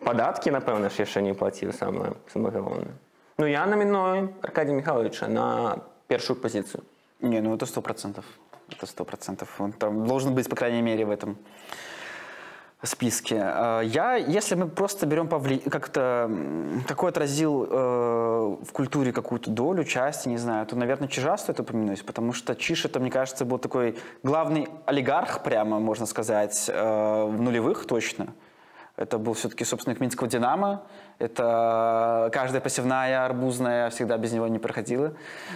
Податки, 0.00 0.50
напевно, 0.50 0.88
ж 0.88 1.04
яшчэ 1.04 1.20
не 1.22 1.34
плаціў 1.34 1.72
самое, 1.72 2.14
самое 2.32 2.52
галоўнае. 2.52 2.94
Ну, 3.38 3.46
я 3.46 3.66
номиную 3.66 4.34
Аркадия 4.42 4.74
Михайловича 4.74 5.28
на 5.28 5.78
первую 6.08 6.40
позицию. 6.40 6.84
Не, 7.20 7.40
ну 7.40 7.54
это 7.54 7.66
сто 7.66 7.82
процентов. 7.82 8.24
Это 8.70 8.86
сто 8.86 9.04
процентов. 9.04 9.48
Он 9.60 9.72
там 9.72 10.06
должен 10.06 10.34
быть, 10.34 10.48
по 10.48 10.56
крайней 10.56 10.82
мере, 10.82 11.04
в 11.04 11.10
этом 11.10 11.36
списке. 12.85 13.41
А, 13.41 13.81
я, 13.81 14.15
если 14.15 14.55
мы 14.55 14.67
просто 14.67 15.05
берем 15.05 15.27
повли... 15.27 15.59
как-то 15.59 16.29
какой 16.87 17.09
отразил 17.09 17.67
э, 17.69 18.57
в 18.63 18.71
культуре 18.71 19.11
какую-то 19.11 19.49
долю, 19.49 19.83
часть, 19.83 20.25
не 20.25 20.37
знаю, 20.37 20.65
то, 20.65 20.75
наверное, 20.75 21.07
Чижа 21.07 21.37
стоит 21.37 21.59
упомянуть, 21.59 22.05
потому 22.05 22.33
что 22.33 22.55
Чиж, 22.55 22.85
это, 22.85 22.99
мне 22.99 23.11
кажется, 23.11 23.45
был 23.45 23.57
такой 23.57 23.97
главный 24.23 24.67
олигарх, 24.85 25.43
прямо, 25.43 25.79
можно 25.79 26.05
сказать, 26.05 26.69
э, 26.69 27.25
в 27.25 27.41
нулевых 27.41 27.85
точно. 27.85 28.27
Это 28.97 29.17
был 29.17 29.33
все-таки 29.33 29.65
собственник 29.65 29.99
Минского 29.99 30.29
«Динамо». 30.29 30.83
Это 31.17 32.29
каждая 32.33 32.59
посевная 32.59 33.25
арбузная 33.25 33.89
всегда 33.89 34.17
без 34.17 34.33
него 34.33 34.47
не 34.47 34.59
проходила. 34.59 35.13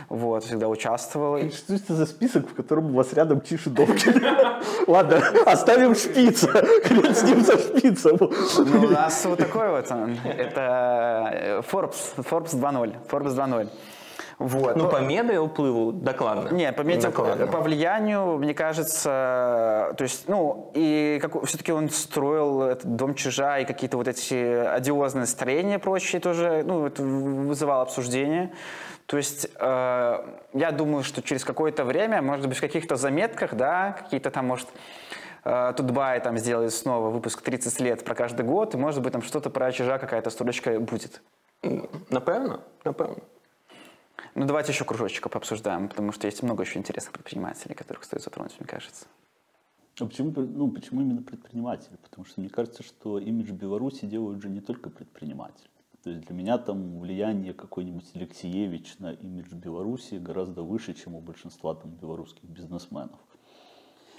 Вот, 0.08 0.46
всегда 0.46 0.70
участвовала. 0.70 1.52
Что 1.52 1.74
это 1.74 1.96
за 1.96 2.06
список, 2.06 2.50
в 2.50 2.56
котором 2.56 2.92
у 2.92 2.94
вас 2.98 3.12
рядом 3.14 3.42
Чиш 3.42 3.68
и 3.68 3.70
Добкин? 3.70 4.24
Ладно, 4.88 5.22
оставим 5.46 5.96
шпица. 5.96 6.48
Хрен 6.48 7.14
с 7.14 7.24
ним 7.24 7.42
за 7.42 7.58
шпицем. 7.58 8.18
Ну, 8.20 8.88
у 8.88 8.90
нас 8.90 9.26
вот 9.26 9.40
такой 9.40 9.70
вот. 9.70 9.86
Это 10.24 11.64
Forbes, 11.70 12.16
Forbes 12.18 12.54
2.0. 12.54 12.96
Forbes 13.10 13.36
2.0. 13.36 13.70
Вот. 14.40 14.78
Ну, 14.78 14.88
по 14.88 15.02
медиа 15.02 15.42
уплыву 15.42 15.92
докладно. 15.92 16.50
Нет, 16.56 16.74
по 16.78 16.82
медиа, 16.82 17.12
по 17.12 17.60
влиянию, 17.60 18.38
мне 18.38 18.54
кажется, 18.54 19.94
то 19.98 20.04
есть, 20.04 20.30
ну, 20.30 20.72
и 20.74 21.20
как, 21.22 21.44
все-таки 21.46 21.74
он 21.74 21.90
строил 21.90 22.62
этот 22.62 22.96
дом 22.96 23.16
чижа 23.16 23.60
и 23.60 23.66
какие-то 23.66 23.98
вот 23.98 24.08
эти 24.08 24.36
одиозные 24.36 25.26
строения 25.26 25.76
и 25.76 25.78
прочие 25.78 26.22
тоже, 26.22 26.64
ну, 26.66 26.88
это 26.88 27.04
вызывало 27.04 27.82
обсуждение. 27.82 28.54
То 29.08 29.18
есть 29.18 29.50
э, 29.60 30.26
я 30.54 30.72
думаю, 30.72 31.04
что 31.04 31.22
через 31.22 31.44
какое-то 31.44 31.84
время, 31.84 32.22
может 32.22 32.48
быть, 32.48 32.58
в 32.58 32.62
каких-то 32.62 32.96
заметках, 32.96 33.56
да, 33.56 33.92
какие-то 33.92 34.32
там, 34.32 34.46
может, 34.46 34.70
э, 35.44 35.74
Тутбай 35.76 36.22
там 36.22 36.38
сделает 36.38 36.74
снова 36.74 37.10
выпуск 37.10 37.42
30 37.42 37.80
лет 37.82 38.06
про 38.06 38.16
каждый 38.16 38.46
год, 38.46 38.74
и, 38.74 38.78
может 38.78 39.02
быть, 39.02 39.12
там 39.12 39.22
что-то 39.22 39.50
про 39.50 39.70
чижа 39.74 39.98
какая-то 39.98 40.30
строчка 40.30 40.80
будет. 40.80 41.22
Напевно, 42.10 42.62
напевно. 42.86 43.18
Ну, 44.36 44.46
давайте 44.46 44.72
еще 44.72 44.86
кружочек 44.86 45.30
пообсуждаем, 45.30 45.90
потому 45.90 46.12
что 46.12 46.28
есть 46.28 46.44
много 46.44 46.64
еще 46.64 46.80
интересных 46.80 47.14
предпринимателей, 47.14 47.76
которых 47.76 48.04
стоит 48.04 48.22
затронуть, 48.22 48.56
мне 48.60 48.68
кажется. 48.68 49.06
А 50.00 50.06
почему, 50.06 50.32
ну, 50.36 50.72
почему 50.72 51.02
именно 51.02 51.22
предприниматели? 51.22 51.98
Потому 51.98 52.26
что 52.26 52.40
мне 52.40 52.50
кажется, 52.50 52.84
что 52.84 53.20
имидж 53.20 53.52
Беларуси 53.52 54.06
делают 54.06 54.42
же 54.42 54.50
не 54.50 54.62
только 54.62 54.90
предприниматели. 54.90 55.70
То 56.04 56.12
есть 56.12 56.26
для 56.26 56.34
меня 56.34 56.58
там 56.58 57.00
влияние 57.00 57.54
какой-нибудь 57.54 58.06
Алексеевич 58.16 58.98
на 59.00 59.12
имидж 59.12 59.54
Беларуси 59.54 60.16
гораздо 60.16 60.64
выше, 60.64 60.94
чем 60.94 61.16
у 61.16 61.22
большинства 61.22 61.76
там 61.76 61.92
белорусских 61.92 62.46
бизнесменов. 62.46 63.20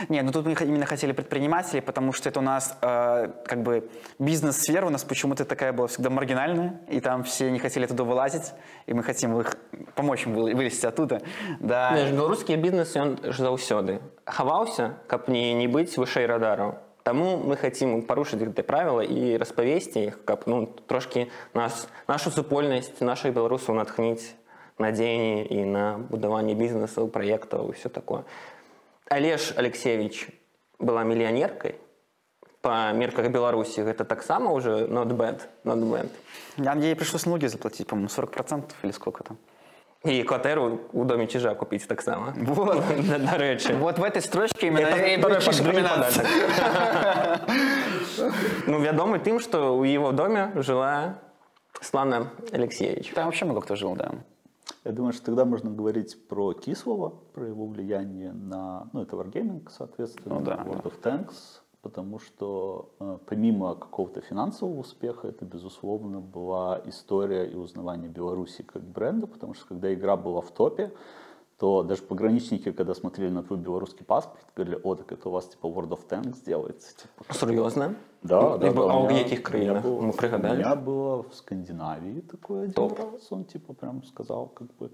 Не, 0.10 0.22
ну 0.24 0.32
тут 0.32 0.46
мы 0.46 0.54
именно 0.54 0.86
хотели 0.86 1.14
предпринимателей, 1.14 1.82
потому 1.82 2.12
что 2.12 2.28
это 2.28 2.40
у 2.40 2.44
нас 2.44 2.78
э, 2.82 3.30
как 3.46 3.64
бы 3.64 3.90
бизнес-сфера 4.20 4.86
у 4.86 4.90
нас 4.90 5.04
почему-то 5.04 5.46
такая 5.46 5.72
была 5.72 5.88
всегда 5.88 6.10
маргинальная, 6.10 6.82
и 6.90 7.00
там 7.00 7.24
все 7.24 7.50
не 7.50 7.60
хотели 7.60 7.86
туда 7.86 8.04
вылазить, 8.04 8.54
и 8.88 8.94
мы 8.94 9.04
хотим 9.04 9.40
их 9.40 9.56
помочь 9.96 10.26
им 10.26 10.34
вылезти 10.34 10.86
оттуда. 10.86 11.22
Да. 11.60 11.92
Знаешь, 11.92 12.12
белорусский 12.12 12.58
бизнес, 12.58 12.96
он 12.96 13.20
ж 13.24 13.38
заўсёды 13.38 14.02
хаваўся, 14.26 14.98
каб 15.08 15.30
не, 15.30 15.54
не 15.54 15.68
быць 15.68 15.98
вышэй 15.98 16.26
радару. 16.26 16.76
Таму 17.04 17.38
мы 17.38 17.56
хотим 17.56 18.02
парушыць 18.02 18.42
гэтыя 18.42 18.66
правіла 18.66 19.04
і 19.06 19.38
распавесці 19.38 20.10
іх, 20.10 20.26
каб 20.26 20.44
ну, 20.46 20.66
трошкі 20.88 21.30
нас, 21.54 21.88
нашу 22.08 22.32
супольнасць 22.32 23.00
наших 23.00 23.32
беларусаў 23.32 23.76
натхніць 23.76 24.34
на 24.78 24.92
дзеянні 24.92 25.46
і 25.46 25.66
на 25.66 25.86
будаванне 26.10 26.54
бізнесаў, 26.54 27.08
праектаў 27.08 27.70
і 27.70 27.78
все 27.78 27.90
такое. 27.90 28.26
Олеж 29.11 29.53
Алексеевич 29.57 30.29
была 30.79 31.03
миллионеркой, 31.03 31.75
по 32.63 32.93
мерках 32.93 33.29
Беларуси 33.29 33.81
это 33.81 34.05
так 34.05 34.23
само 34.23 34.55
уже 34.55 34.87
not 34.87 35.09
bad, 35.09 35.41
not 35.65 35.83
bad. 35.83 36.09
А 36.65 36.79
ей 36.79 36.95
пришлось 36.95 37.27
налоги 37.27 37.47
заплатить, 37.47 37.89
по-моему, 37.89 38.09
40% 38.09 38.71
или 38.83 38.93
сколько 38.93 39.25
там. 39.25 39.37
И 40.05 40.23
квартиру 40.23 40.81
у 40.93 41.05
доме 41.05 41.27
чижа 41.27 41.55
купить 41.57 41.89
так 41.89 42.03
само. 42.03 42.33
Вот. 42.37 42.85
До 43.31 43.37
речи. 43.37 43.73
Вот 43.73 43.99
в 43.99 44.05
этой 44.05 44.23
строчке 44.23 44.69
именно 44.69 44.87
это. 44.87 45.21
Ну, 48.67 48.81
ведомый 48.81 49.19
тем, 49.19 49.41
что 49.41 49.77
у 49.77 49.83
его 49.83 50.13
доме 50.13 50.53
жила 50.57 51.19
Слана 51.81 52.31
Алексеевич. 52.53 53.11
Там 53.15 53.27
вообще 53.27 53.45
много 53.45 53.63
кто 53.63 53.75
жил, 53.75 53.95
да. 53.97 54.13
Я 54.85 54.93
думаю, 54.93 55.13
что 55.13 55.27
тогда 55.27 55.45
можно 55.45 55.71
говорить 55.71 56.17
про 56.29 56.55
Кислова, 56.55 57.11
про 57.35 57.47
его 57.47 57.67
влияние 57.67 58.33
на, 58.33 58.89
ну, 58.93 59.03
это 59.03 59.15
Wargaming, 59.17 59.69
соответственно, 59.71 60.37
ну, 60.37 60.45
да, 60.45 60.57
World 60.57 60.83
да. 60.83 60.89
of 60.89 61.03
Tanks, 61.03 61.61
потому 61.83 62.19
что 62.19 62.95
э, 62.99 63.19
помимо 63.27 63.75
какого-то 63.75 64.23
финансового 64.23 64.81
успеха, 64.81 65.29
это, 65.29 65.45
безусловно, 65.45 66.21
была 66.21 66.81
история 66.87 67.45
и 67.45 67.57
узнавание 67.57 68.09
Беларуси 68.09 68.63
как 68.63 68.83
бренда, 68.83 69.27
потому 69.27 69.53
что 69.53 69.67
когда 69.67 69.93
игра 69.93 70.17
была 70.17 70.41
в 70.41 70.51
топе, 70.51 70.93
то 71.61 71.83
даже 71.83 72.01
пограничники, 72.01 72.73
когда 72.73 72.95
смотрели 72.95 73.29
на 73.29 73.43
твой 73.43 73.59
белорусский 73.59 74.03
паспорт, 74.03 74.47
говорили, 74.57 74.81
о, 74.83 74.95
так 74.95 75.13
это 75.13 75.29
у 75.29 75.33
вас 75.33 75.47
типа 75.47 75.67
World 75.67 75.91
of 75.91 76.09
Tanks 76.09 76.43
делается. 76.43 76.97
Типа. 76.97 77.35
Серьезно? 77.35 77.97
Да, 78.23 78.57
да. 78.57 78.73
да. 78.73 78.83
А 78.91 79.01
в 79.01 79.09
каких 79.09 79.43
краинах? 79.43 79.85
Мы 79.85 80.11
пригадали? 80.15 80.55
У 80.55 80.59
меня 80.59 80.75
было 80.75 81.23
в 81.23 81.35
Скандинавии 81.35 82.23
такое 82.23 82.63
один 82.63 82.73
Топ. 82.73 82.99
раз, 82.99 83.31
он 83.31 83.45
типа 83.45 83.75
прям 83.75 84.03
сказал, 84.05 84.47
как 84.47 84.75
бы. 84.77 84.91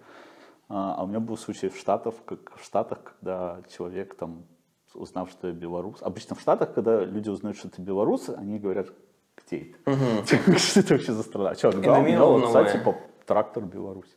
А, 0.68 0.96
а 0.98 1.04
у 1.04 1.06
меня 1.06 1.20
был 1.20 1.36
случай 1.36 1.68
в 1.68 1.76
Штатах, 1.76 2.16
как 2.24 2.56
в 2.56 2.64
Штатах, 2.64 2.98
когда 3.04 3.62
человек 3.70 4.16
там 4.16 4.44
узнав, 4.92 5.30
что 5.30 5.46
я 5.46 5.52
белорус. 5.52 6.02
Обычно 6.02 6.34
в 6.34 6.40
Штатах, 6.40 6.74
когда 6.74 7.04
люди 7.04 7.28
узнают, 7.28 7.56
что 7.56 7.68
ты 7.68 7.80
белорус, 7.80 8.28
они 8.28 8.58
говорят, 8.58 8.88
где 9.36 9.72
это? 9.84 10.26
Что 10.58 10.80
это 10.80 10.94
вообще 10.94 11.12
за 11.12 11.22
страна? 11.22 11.54
Что, 11.54 11.70
да, 11.70 12.00
у 12.00 12.02
меня 12.02 12.72
типа 12.72 12.96
Трактор 13.26 13.64
Беларусь. 13.64 14.16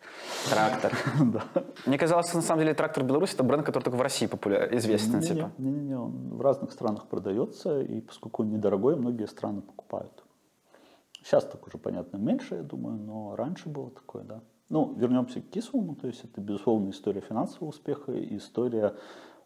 Трактор. 0.49 0.93
да. 1.33 1.43
Мне 1.85 1.97
казалось, 1.97 2.33
на 2.33 2.41
самом 2.41 2.61
деле 2.61 2.73
трактор 2.73 3.03
Беларусь 3.03 3.33
это 3.33 3.43
бренд, 3.43 3.65
который 3.65 3.83
только 3.83 3.97
в 3.97 4.01
России 4.01 4.27
популярен, 4.27 4.77
известен. 4.77 5.21
типа. 5.21 5.51
Не-не-не, 5.57 5.97
он 5.97 6.37
в 6.37 6.41
разных 6.41 6.71
странах 6.71 7.07
продается, 7.07 7.81
и 7.81 8.01
поскольку 8.01 8.43
он 8.43 8.51
недорогой, 8.51 8.95
многие 8.95 9.25
страны 9.27 9.61
покупают. 9.61 10.23
Сейчас 11.23 11.45
так 11.45 11.65
уже, 11.67 11.77
понятно, 11.77 12.17
меньше, 12.17 12.55
я 12.55 12.63
думаю, 12.63 12.97
но 12.97 13.35
раньше 13.35 13.67
было 13.69 13.89
такое, 13.89 14.23
да. 14.23 14.41
Ну, 14.69 14.93
вернемся 14.93 15.41
к 15.41 15.49
Кислому, 15.49 15.95
то 15.95 16.07
есть 16.07 16.23
это, 16.23 16.39
безусловно, 16.39 16.91
история 16.91 17.21
финансового 17.21 17.69
успеха 17.69 18.11
и 18.11 18.37
история 18.37 18.95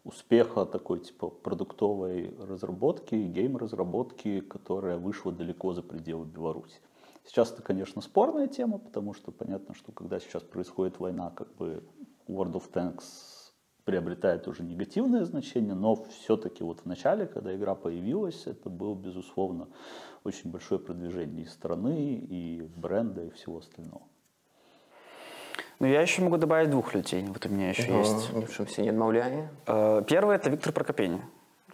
успеха 0.04 0.66
такой 0.66 1.00
типа 1.00 1.30
продуктовой 1.30 2.34
разработки, 2.38 3.14
гейм-разработки, 3.14 4.40
которая 4.40 4.98
вышла 4.98 5.32
далеко 5.32 5.72
за 5.72 5.82
пределы 5.82 6.26
Беларуси. 6.26 6.78
Сейчас 7.24 7.52
это, 7.52 7.62
конечно, 7.62 8.02
спорная 8.02 8.48
тема, 8.48 8.78
потому 8.78 9.14
что 9.14 9.32
понятно, 9.32 9.74
что 9.74 9.92
когда 9.92 10.20
сейчас 10.20 10.42
происходит 10.42 11.00
война, 11.00 11.30
как 11.30 11.54
бы 11.54 11.82
World 12.28 12.52
of 12.52 12.70
Tanks 12.70 13.02
приобретает 13.84 14.48
уже 14.48 14.62
негативное 14.62 15.24
значение, 15.24 15.74
но 15.74 15.94
все-таки 15.94 16.64
вот 16.64 16.80
в 16.80 16.86
начале, 16.86 17.26
когда 17.26 17.54
игра 17.54 17.74
появилась, 17.74 18.46
это 18.46 18.70
было, 18.70 18.94
безусловно, 18.94 19.68
очень 20.24 20.50
большое 20.50 20.80
продвижение 20.80 21.44
и 21.44 21.46
страны, 21.48 22.14
и 22.14 22.62
бренда, 22.76 23.24
и 23.24 23.30
всего 23.30 23.58
остального. 23.58 24.02
Ну, 25.80 25.86
я 25.86 26.00
еще 26.00 26.22
могу 26.22 26.36
добавить 26.36 26.70
двух 26.70 26.94
людей. 26.94 27.24
Вот 27.26 27.44
у 27.46 27.48
меня 27.48 27.70
еще 27.70 27.98
есть. 27.98 28.30
В 28.30 28.54
чем 28.54 28.68
себе 28.68 28.84
не 28.84 28.88
отмовляю. 28.90 29.48
Э, 29.66 30.02
первый– 30.06 30.36
это 30.36 30.48
Виктор 30.48 30.72
Прокопени. 30.72 31.20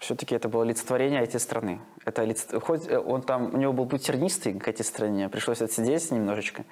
Все-таки 0.01 0.34
это 0.34 0.48
было 0.48 0.62
олицетворение 0.62 1.22
этой 1.22 1.38
страны. 1.38 1.78
Это 2.07 2.22
олиц- 2.22 2.59
Хоть 2.61 2.88
э, 2.88 2.98
он 2.98 3.20
там, 3.20 3.55
у 3.55 3.59
него 3.59 3.74
был 3.74 3.84
путь 3.84 4.07
тернистый 4.07 4.55
к 4.55 4.66
этой 4.66 4.82
стране, 4.82 5.28
пришлось 5.28 5.61
отсидеть 5.61 6.11
немножечко, 6.11 6.64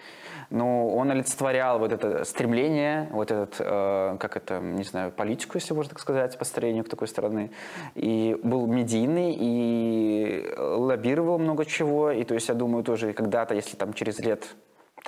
но 0.48 0.88
он 0.88 1.10
олицетворял 1.10 1.78
вот 1.78 1.92
это 1.92 2.24
стремление, 2.24 3.10
вот 3.12 3.30
этот, 3.30 3.56
э, 3.58 4.16
как 4.18 4.38
это, 4.38 4.60
не 4.60 4.82
знаю, 4.82 5.12
политику, 5.12 5.58
если 5.58 5.74
можно 5.74 5.90
так 5.90 6.00
сказать, 6.00 6.38
по 6.38 6.46
строению 6.46 6.84
к 6.84 6.88
такой 6.88 7.06
страны. 7.06 7.50
И 7.94 8.34
был 8.42 8.66
медийный, 8.66 9.36
и 9.38 10.54
лоббировал 10.56 11.38
много 11.38 11.66
чего. 11.66 12.10
И 12.10 12.24
то 12.24 12.32
есть 12.32 12.48
я 12.48 12.54
думаю 12.54 12.82
тоже 12.82 13.12
когда-то, 13.12 13.54
если 13.54 13.76
там 13.76 13.92
через 13.92 14.18
лет 14.20 14.56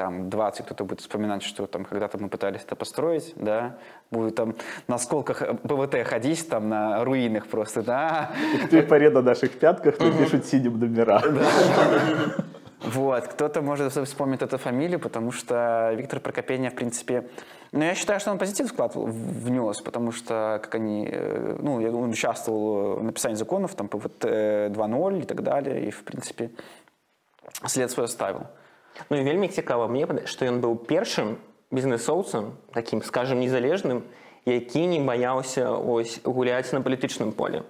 там 0.00 0.30
20 0.30 0.64
кто-то 0.64 0.84
будет 0.84 1.00
вспоминать, 1.00 1.42
что 1.42 1.66
там 1.66 1.84
когда-то 1.84 2.16
мы 2.16 2.30
пытались 2.30 2.62
это 2.62 2.74
построить, 2.74 3.34
да, 3.36 3.76
будет 4.10 4.34
там 4.34 4.54
на 4.88 4.96
сколках 4.96 5.42
ПВТ 5.62 6.06
ходить, 6.06 6.48
там 6.48 6.70
на 6.70 7.04
руинах 7.04 7.46
просто, 7.46 7.82
да. 7.82 8.32
И 8.54 8.66
к 8.66 8.70
той 8.70 8.82
поре 8.82 9.10
на 9.10 9.20
наших 9.20 9.50
пятках 9.58 9.98
напишут 9.98 10.46
синим 10.46 10.80
номера. 10.80 11.22
Вот, 12.82 13.28
кто-то 13.28 13.60
может 13.60 13.92
вспомнить 13.92 14.40
эту 14.40 14.56
фамилию, 14.56 14.98
потому 14.98 15.32
что 15.32 15.92
Виктор 15.98 16.18
Прокопения, 16.18 16.70
в 16.70 16.74
принципе, 16.74 17.28
ну, 17.72 17.84
я 17.84 17.94
считаю, 17.94 18.20
что 18.20 18.30
он 18.30 18.38
позитив 18.38 18.70
вклад 18.70 18.92
внес, 18.94 19.82
потому 19.82 20.12
что, 20.12 20.58
как 20.62 20.76
они, 20.76 21.06
э, 21.12 21.56
ну, 21.60 21.74
он 21.74 22.10
участвовал 22.10 22.94
в 22.96 23.02
написании 23.02 23.36
законов, 23.36 23.74
там, 23.74 23.86
ПВТ 23.86 24.24
2.0 24.24 25.20
и 25.20 25.24
так 25.24 25.42
далее, 25.42 25.88
и, 25.88 25.90
в 25.90 26.02
принципе, 26.04 26.50
след 27.66 27.90
свой 27.90 28.06
оставил. 28.06 28.46
Ну 29.08 29.16
і 29.16 29.24
вельмі 29.24 29.48
цікава 29.48 29.88
мне, 29.88 30.06
што 30.26 30.44
ён 30.44 30.60
быў 30.60 30.76
першым 30.76 31.38
бізнесоўцам, 31.70 32.58
такім 32.74 33.02
скажем 33.02 33.40
незалежным, 33.40 34.02
які 34.44 34.86
не 34.86 35.00
баяўся 35.00 35.70
ось 35.70 36.20
гуляць 36.24 36.72
на 36.72 36.80
палітычным 36.80 37.32
поле. 37.32 37.62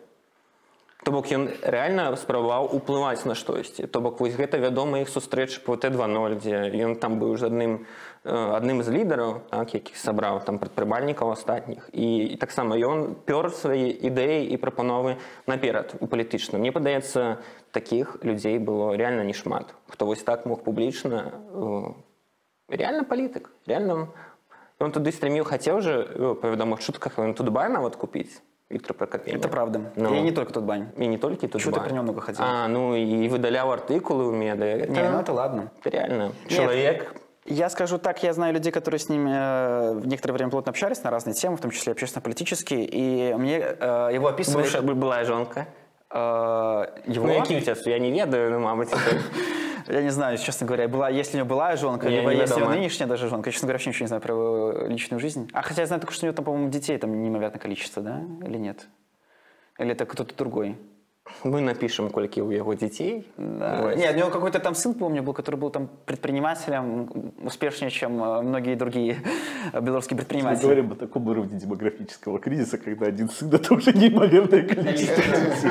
То 1.01 1.13
бок 1.13 1.31
ён 1.33 1.49
рэальна 1.65 2.13
спрабаваў 2.21 2.77
уплываць 2.77 3.25
на 3.25 3.33
штосьці. 3.33 3.89
То 3.89 4.05
бок 4.05 4.21
вось 4.21 4.37
гэта 4.37 4.61
вядома 4.61 5.01
іх 5.01 5.09
сустрэч 5.09 5.65
по 5.65 5.73
Т2.0, 5.81 6.37
дзе 6.37 6.69
ён 6.77 6.97
там 7.01 7.17
быў 7.17 7.41
ж 7.41 7.49
адным 7.49 7.89
э, 8.25 8.29
адным 8.29 8.85
з 8.85 8.93
лідараў, 8.93 9.41
так, 9.49 9.73
якіх 9.73 9.97
сабраў 9.97 10.45
там 10.45 10.61
прадпрымальнікаў 10.61 11.33
астатніх. 11.33 11.89
І, 11.97 12.37
таксама 12.37 12.77
ён 12.77 13.17
пёр 13.25 13.49
свае 13.49 13.89
ідэі 13.97 14.53
і 14.53 14.61
прапановы 14.61 15.17
наперад 15.49 15.97
у 16.01 16.07
палітычным. 16.07 16.61
Мне 16.61 16.69
падаецца, 16.69 17.41
такіх 17.72 18.18
людзей 18.24 18.58
было 18.60 18.96
реально 18.96 19.24
не 19.24 19.34
шмат. 19.34 19.74
Хто 19.88 20.06
вось 20.06 20.24
так 20.24 20.46
мог 20.46 20.64
публічна 20.64 21.32
э, 21.54 21.94
реально 22.70 23.04
палітык, 23.04 23.50
реально 23.68 24.14
ён 24.80 24.92
туды 24.92 25.12
стрэміў 25.12 25.44
хацеў 25.44 25.82
же 25.82 25.94
э, 26.04 26.36
па 26.36 26.50
вядомых 26.50 26.80
чутках 26.80 27.20
ён 27.20 27.34
тудбай 27.34 27.70
нават 27.70 27.96
купіць 27.96 28.42
Віктор 28.70 28.98
Прокопенко. 28.98 29.38
Это 29.38 29.48
правда. 29.48 29.92
Ну. 29.96 30.16
И 30.16 30.22
не 30.22 30.32
только 30.32 30.52
тот 30.52 30.64
бань. 30.64 30.90
І 30.98 31.08
не 31.08 31.18
толькі 31.18 31.48
тут 31.48 31.62
Чё 31.62 31.72
ты 31.72 31.80
про 31.80 31.92
него 31.92 32.04
много 32.04 32.22
ходил? 32.22 32.42
А, 32.42 32.68
ну 32.68 32.96
і 32.96 33.30
выдаляў 33.30 33.70
артыкулы 33.70 34.26
ў 34.26 34.34
меды. 34.34 34.90
Не, 34.90 35.10
ну 35.10 35.20
это 35.20 35.34
ладно. 35.34 35.70
Это 35.84 35.90
реально. 35.90 36.32
Чалавек 36.48 37.14
Я 37.48 37.70
скажу 37.70 38.00
так, 38.00 38.24
я 38.24 38.34
знаю 38.34 38.56
людей, 38.56 38.72
которые 38.72 38.98
с 38.98 39.08
ними 39.08 39.30
э, 39.30 39.94
в 40.00 40.08
некоторое 40.08 40.34
время 40.34 40.50
плотно 40.50 40.72
общались 40.72 41.04
на 41.04 41.12
разные 41.12 41.36
темы, 41.36 41.58
в 41.58 41.62
том 41.62 41.70
числе 41.70 41.92
общественно-политические, 41.92 42.86
и 42.86 43.36
мне 43.36 43.60
э, 43.60 44.10
его 44.14 44.30
описывали... 44.30 44.64
бывшая 44.64 44.82
была 44.82 45.24
жонка. 45.26 45.68
э, 46.13 47.03
его? 47.07 47.27
Ну, 47.27 47.39
у 47.39 47.45
тебя, 47.45 47.75
я 47.87 47.99
не 47.99 48.11
ведаю, 48.11 48.51
ну, 48.53 48.61
мабуть, 48.61 48.89
это... 48.89 49.01
Я 49.89 50.03
не 50.03 50.11
знаю, 50.11 50.39
честно 50.39 50.67
говоря, 50.67 50.87
была, 50.87 51.09
если 51.09 51.37
у 51.37 51.39
него 51.39 51.49
была 51.49 51.75
жонка, 51.75 52.09
Я 52.09 52.21
либо 52.21 52.31
если 52.31 52.63
у 52.63 52.69
нынешняя 52.69 53.09
даже 53.09 53.29
жонка. 53.29 53.49
Я, 53.49 53.53
честно 53.53 53.67
говоря, 53.67 53.77
вообще 53.77 53.91
ничего 53.91 54.05
не 54.05 54.09
знаю 54.09 54.23
про 54.23 54.35
его 54.35 54.87
личную 54.87 55.19
жизнь. 55.19 55.51
А 55.53 55.63
хотя 55.63 55.83
я 55.83 55.87
знаю 55.87 56.01
только, 56.01 56.15
что 56.15 56.27
у 56.27 56.29
него 56.29 56.37
там, 56.37 56.45
по-моему, 56.45 56.69
детей 56.69 56.97
там 56.99 57.21
неимоверное 57.21 57.59
количество, 57.59 58.01
да? 58.03 58.21
Или 58.47 58.59
нет? 58.59 58.87
Или 59.79 59.93
это 59.93 60.07
кто-то 60.07 60.37
другой? 60.37 60.77
Мы 61.45 61.61
напишем, 61.61 62.11
колькі 62.11 62.43
у 62.43 62.51
яго 62.51 62.75
дзяцей. 62.75 63.27
Да. 63.37 63.95
Нет, 63.95 64.15
у 64.15 64.19
него 64.19 64.31
какой-то 64.31 64.59
там 64.61 64.75
сын, 64.75 64.95
помню, 64.95 65.23
был, 65.23 65.33
который 65.33 65.57
был 65.57 65.71
там 65.71 65.89
предпринимателем, 66.07 67.33
успешнее, 67.43 67.91
чем 67.91 68.23
э, 68.23 68.43
многие 68.43 68.75
другие 68.75 69.17
белорусские 69.73 70.17
Мы 70.17 70.19
предприниматели. 70.25 70.63
говорим 70.63 70.93
о 70.93 70.95
таком 70.97 71.27
уровне 71.29 71.59
демографического 71.59 72.39
кризиса, 72.39 72.79
когда 72.79 73.07
один 73.07 73.29
сын– 73.29 73.51
это 73.53 73.75
уже 73.75 73.93
неимоверное 73.93 74.63
количество 74.63 75.23
детей. 75.23 75.71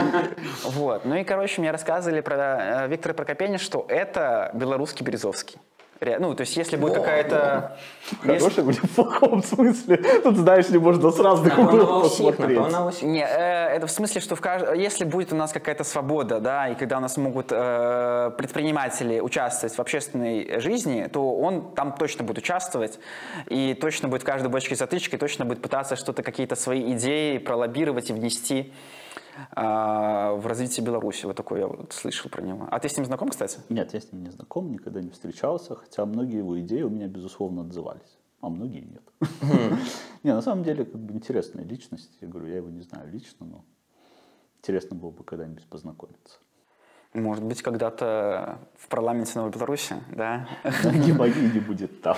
Вот. 0.65 1.05
Ну 1.05 1.15
и, 1.15 1.23
короче, 1.23 1.61
мне 1.61 1.71
рассказывали 1.71 2.21
про 2.21 2.35
э, 2.35 2.87
Виктора 2.87 3.13
Прокопения, 3.13 3.57
что 3.57 3.85
это 3.87 4.51
белорусский 4.53 5.05
Березовский. 5.05 5.57
Ну, 6.01 6.33
то 6.33 6.41
есть, 6.41 6.55
если 6.55 6.77
будет 6.77 6.93
какая-то... 6.93 7.77
В 8.11 8.25
хорошем 8.25 8.69
или 8.69 8.77
в 8.77 8.95
плохом 8.95 9.43
смысле. 9.43 9.97
Тут, 10.23 10.37
знаешь 10.37 10.69
ли, 10.69 10.79
можно 10.79 11.11
с 11.11 11.19
разных 11.19 11.57
углов 11.57 12.03
посмотреть. 12.03 13.01
Не, 13.01 13.23
э, 13.23 13.75
это 13.75 13.85
в 13.85 13.91
смысле, 13.91 14.21
что 14.21 14.35
в 14.35 14.41
кажд- 14.41 14.77
если 14.77 15.03
будет 15.03 15.33
у 15.33 15.35
нас 15.35 15.51
какая-то 15.51 15.83
свобода, 15.83 16.39
да, 16.39 16.69
и 16.69 16.75
когда 16.75 16.97
у 16.97 17.01
нас 17.01 17.17
могут 17.17 17.47
э, 17.51 18.31
предприниматели 18.37 19.19
участвовать 19.19 19.75
в 19.75 19.79
общественной 19.79 20.59
жизни, 20.61 21.09
то 21.11 21.35
он 21.35 21.73
там 21.73 21.93
точно 21.93 22.23
будет 22.23 22.37
участвовать, 22.37 22.99
и 23.47 23.73
точно 23.73 24.07
будет 24.07 24.21
в 24.21 24.25
каждой 24.25 24.49
бочке 24.49 24.75
затычки, 24.75 25.17
точно 25.17 25.45
будет 25.45 25.61
пытаться 25.61 25.95
что-то, 25.97 26.23
какие-то 26.23 26.55
свои 26.55 26.93
идеи 26.93 27.37
пролоббировать 27.37 28.09
и 28.09 28.13
внести 28.13 28.73
в 29.51 30.41
развитие 30.45 30.85
Беларуси. 30.85 31.25
Вот 31.25 31.35
такое 31.35 31.59
я 31.59 31.67
вот 31.67 31.93
слышал 31.93 32.29
про 32.29 32.41
него. 32.41 32.67
А 32.69 32.79
ты 32.79 32.89
с 32.89 32.97
ним 32.97 33.05
знаком, 33.05 33.29
кстати? 33.29 33.59
Нет, 33.69 33.93
я 33.93 33.99
с 34.01 34.11
ним 34.11 34.23
не 34.23 34.29
знаком, 34.29 34.71
никогда 34.71 35.01
не 35.01 35.09
встречался, 35.09 35.75
хотя 35.75 36.05
многие 36.05 36.37
его 36.37 36.59
идеи 36.59 36.81
у 36.81 36.89
меня, 36.89 37.07
безусловно, 37.07 37.61
отзывались, 37.61 38.17
а 38.41 38.49
многие 38.49 38.81
нет. 38.81 39.03
Не, 40.23 40.33
на 40.33 40.41
самом 40.41 40.63
деле, 40.63 40.85
как 40.85 40.99
бы 40.99 41.13
интересная 41.13 41.63
личность. 41.63 42.17
Я 42.21 42.27
говорю, 42.27 42.47
я 42.47 42.57
его 42.57 42.69
не 42.69 42.81
знаю 42.81 43.09
лично, 43.11 43.45
но 43.45 43.63
интересно 44.59 44.95
было 44.97 45.11
бы 45.11 45.23
когда-нибудь 45.23 45.67
познакомиться. 45.67 46.39
Может 47.13 47.43
быть, 47.43 47.61
когда-то 47.63 48.59
в 48.77 48.87
парламенте 48.87 49.31
Новой 49.35 49.51
Беларуси, 49.51 49.95
да? 50.15 50.47
Не 50.83 51.11
боги 51.11 51.39
не 51.39 51.59
будет 51.59 52.01
там. 52.01 52.17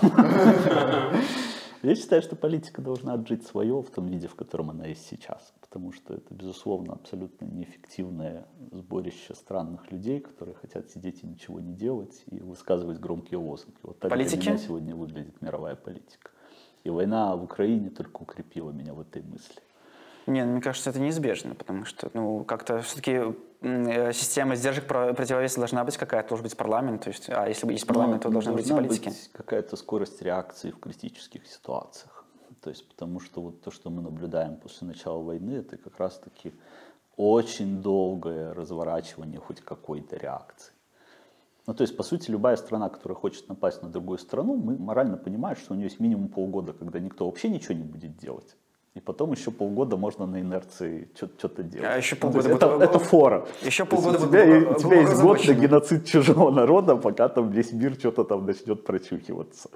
Я 1.81 1.95
считаю, 1.95 2.21
что 2.21 2.35
политика 2.35 2.81
должна 2.81 3.13
отжить 3.13 3.47
свое 3.47 3.81
в 3.81 3.89
том 3.89 4.07
виде, 4.07 4.27
в 4.27 4.35
котором 4.35 4.69
она 4.69 4.87
есть 4.87 5.07
сейчас. 5.07 5.53
Потому 5.71 5.93
что 5.93 6.13
это, 6.15 6.33
безусловно, 6.33 6.95
абсолютно 6.95 7.45
неэффективное 7.45 8.45
сборище 8.73 9.33
странных 9.33 9.89
людей, 9.89 10.19
которые 10.19 10.53
хотят 10.55 10.89
сидеть 10.91 11.23
и 11.23 11.27
ничего 11.27 11.61
не 11.61 11.73
делать 11.73 12.23
и 12.29 12.41
высказывать 12.41 12.99
громкие 12.99 13.37
лозунги. 13.39 13.77
Вот 13.81 13.97
так 13.99 14.11
Политики? 14.11 14.41
для 14.41 14.51
меня 14.51 14.57
сегодня 14.61 14.93
выглядит 14.97 15.41
мировая 15.41 15.75
политика. 15.77 16.31
И 16.83 16.89
война 16.89 17.37
в 17.37 17.43
Украине 17.45 17.89
только 17.89 18.21
укрепила 18.21 18.71
меня 18.71 18.93
в 18.93 18.99
этой 18.99 19.21
мысли. 19.21 19.61
Не, 20.27 20.43
ну, 20.43 20.51
мне 20.51 20.61
кажется, 20.61 20.89
это 20.89 20.99
неизбежно, 20.99 21.55
потому 21.55 21.85
что, 21.85 22.11
ну, 22.13 22.43
как-то 22.43 22.81
все-таки 22.81 23.33
система 24.11 24.55
сдержек 24.57 24.87
про- 24.87 25.13
противовеса 25.13 25.59
должна 25.59 25.85
быть 25.85 25.95
какая-то, 25.95 26.27
должен 26.29 26.43
быть 26.43 26.57
парламент, 26.57 27.03
то 27.03 27.07
есть, 27.11 27.29
а 27.29 27.47
если 27.47 27.71
есть 27.71 27.87
парламент, 27.87 28.23
то 28.23 28.27
Ну, 28.27 28.33
должны 28.33 28.51
быть 28.51 28.69
и 28.69 28.73
политики. 28.73 29.05
быть 29.07 29.29
какая-то 29.31 29.77
скорость 29.77 30.21
реакции 30.21 30.71
в 30.71 30.79
критических 30.79 31.47
ситуациях. 31.47 32.20
То 32.61 32.69
есть 32.69 32.87
потому 32.87 33.19
что 33.19 33.41
вот 33.41 33.61
то, 33.61 33.71
что 33.71 33.89
мы 33.89 34.01
наблюдаем 34.01 34.55
после 34.55 34.87
начала 34.87 35.21
войны, 35.21 35.51
это 35.51 35.77
как 35.77 35.97
раз-таки 35.97 36.53
очень 37.17 37.81
долгое 37.81 38.53
разворачивание 38.53 39.39
хоть 39.39 39.61
какой-то 39.61 40.15
реакции. 40.17 40.73
Ну, 41.67 41.73
то 41.73 41.83
есть, 41.83 41.95
по 41.95 42.03
сути, 42.03 42.31
любая 42.31 42.55
страна, 42.55 42.89
которая 42.89 43.15
хочет 43.15 43.47
напасть 43.47 43.83
на 43.83 43.89
другую 43.89 44.17
страну, 44.17 44.55
мы 44.55 44.77
морально 44.77 45.17
понимаем, 45.17 45.55
что 45.55 45.73
у 45.73 45.75
нее 45.77 45.85
есть 45.85 45.99
минимум 45.99 46.29
полгода, 46.29 46.73
когда 46.73 46.99
никто 46.99 47.25
вообще 47.25 47.49
ничего 47.49 47.75
не 47.75 47.83
будет 47.83 48.17
делать. 48.17 48.55
И 48.93 48.99
потом 48.99 49.31
еще 49.31 49.51
полгода 49.51 49.95
можно 49.95 50.25
на 50.25 50.41
инерции 50.41 51.07
что-то 51.15 51.63
делать. 51.63 51.87
А 51.89 51.97
еще 51.97 52.15
Ну, 52.15 52.21
полгода 52.21 52.49
это, 52.49 52.67
будет- 52.67 52.81
это 52.89 52.99
фора. 52.99 53.47
Еще 53.61 53.85
полгода 53.85 54.17
у 54.17 54.19
будет 54.27 54.31
тебя, 54.31 54.45
глубоко- 54.45 54.75
у 54.75 54.79
тебя 54.79 54.99
есть 55.01 55.21
год 55.21 55.47
на 55.47 55.53
геноцид 55.53 56.05
чужого 56.05 56.51
народа, 56.51 56.97
пока 56.97 57.29
там 57.29 57.51
весь 57.51 57.71
мир 57.71 57.93
что-то 57.93 58.25
там 58.25 58.45
начнет 58.45 58.83
прочухиваться. 58.83 59.69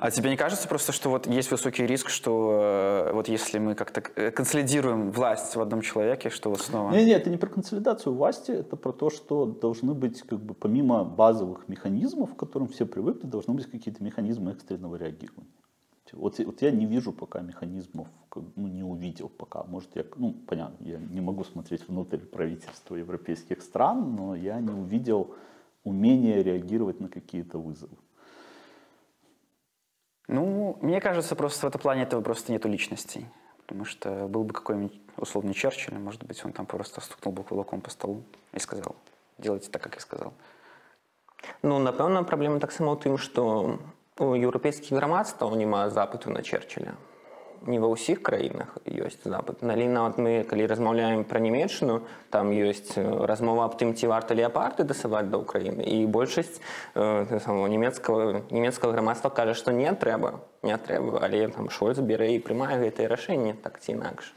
А 0.00 0.10
тебе 0.10 0.28
не 0.28 0.36
кажется 0.36 0.68
просто, 0.68 0.92
что 0.92 1.08
вот 1.08 1.26
есть 1.26 1.50
высокий 1.50 1.86
риск, 1.86 2.10
что 2.10 3.06
э, 3.08 3.12
вот 3.14 3.28
если 3.28 3.58
мы 3.58 3.74
как-то 3.74 4.02
э, 4.16 4.30
консолидируем 4.30 5.10
власть 5.10 5.56
в 5.56 5.60
одном 5.62 5.80
человеке, 5.80 6.28
что 6.28 6.50
вот 6.50 6.60
снова... 6.60 6.90
Не, 6.92 7.06
не, 7.06 7.12
это 7.12 7.30
не 7.30 7.38
про 7.38 7.48
консолидацию 7.48 8.14
власти, 8.14 8.50
это 8.50 8.76
про 8.76 8.92
то, 8.92 9.08
что 9.08 9.46
должны 9.46 9.94
быть, 9.94 10.20
как 10.20 10.38
бы, 10.40 10.52
помимо 10.52 11.02
базовых 11.02 11.66
механизмов, 11.68 12.34
к 12.34 12.36
которым 12.36 12.68
все 12.68 12.84
привыкли, 12.84 13.26
должны 13.26 13.54
быть 13.54 13.70
какие-то 13.70 14.04
механизмы 14.04 14.52
экстренного 14.52 14.96
реагирования. 14.96 15.48
Вот, 16.12 16.38
вот 16.38 16.62
я 16.62 16.70
не 16.70 16.86
вижу 16.86 17.12
пока 17.12 17.40
механизмов, 17.40 18.08
ну, 18.34 18.68
не 18.68 18.82
увидел 18.82 19.28
пока. 19.28 19.64
Может, 19.64 19.96
я, 19.96 20.04
ну, 20.16 20.32
понятно, 20.32 20.84
я 20.84 20.98
не 20.98 21.20
могу 21.20 21.44
смотреть 21.44 21.86
внутрь 21.88 22.18
правительства 22.18 22.96
европейских 22.96 23.62
стран, 23.62 24.14
но 24.16 24.34
я 24.34 24.60
не 24.60 24.70
увидел 24.70 25.34
умения 25.84 26.42
реагировать 26.42 27.00
на 27.00 27.08
какие-то 27.08 27.58
вызовы. 27.58 27.96
Ну, 30.28 30.78
мне 30.82 31.00
кажется, 31.00 31.34
просто 31.34 31.66
в 31.66 31.68
этом 31.68 31.80
плане 31.80 32.02
этого 32.02 32.20
просто 32.20 32.52
нету 32.52 32.68
личностей. 32.68 33.26
Потому 33.66 33.84
что 33.84 34.28
был 34.28 34.44
бы 34.44 34.54
какой-нибудь 34.54 34.98
условный 35.16 35.52
Черчилль, 35.52 35.98
может 35.98 36.24
быть, 36.24 36.42
он 36.44 36.52
там 36.52 36.64
просто 36.64 37.00
стукнул 37.00 37.34
бы 37.34 37.44
кулаком 37.44 37.80
по 37.80 37.90
столу 37.90 38.22
и 38.52 38.58
сказал, 38.58 38.96
делайте 39.36 39.70
так, 39.70 39.82
как 39.82 39.94
я 39.94 40.00
сказал. 40.00 40.32
Ну, 41.62 41.78
напэўна, 41.78 42.24
праблема 42.24 42.60
таксама 42.60 42.92
ў 42.92 43.00
тым, 43.00 43.18
што 43.18 43.42
у 43.44 43.78
еўрапейскіх 44.20 44.96
грамадстваў 44.98 45.54
няма 45.56 45.88
запыту 45.90 46.30
на 46.30 46.42
Черчилля. 46.42 46.94
не 47.66 47.80
ва 47.82 47.90
ўсіх 47.90 48.22
краінах 48.22 48.78
ёсць 48.86 49.18
запад 49.26 49.58
але 49.66 49.90
нават 49.90 50.14
мы 50.18 50.46
калі 50.46 50.66
размаўляем 50.70 51.24
пра 51.26 51.42
нямецчыну 51.42 52.06
там 52.30 52.54
ёсць 52.54 52.94
э, 52.94 53.02
размова 53.02 53.64
аб 53.66 53.74
тым 53.74 53.98
ці 53.98 54.06
варта 54.06 54.34
леапарды 54.38 54.86
дасылаць 54.86 55.26
да 55.26 55.42
ўкраіны 55.42 55.82
і 55.82 56.06
большасць 56.06 56.62
э, 56.94 57.40
самого 57.42 57.66
нямецкага 57.66 58.46
нямецкага 58.54 58.92
грамадства 58.94 59.30
кажа 59.30 59.58
што 59.58 59.74
не 59.74 59.90
трэба 59.90 60.38
не 60.62 60.76
трэба 60.78 61.18
але 61.18 61.48
там 61.48 61.66
шольц 61.68 61.98
бере 61.98 62.36
і 62.36 62.38
прымае 62.38 62.78
гэтае 62.78 63.10
рашэнне 63.10 63.58
так 63.58 63.82
ці 63.82 63.98
інакш 63.98 64.34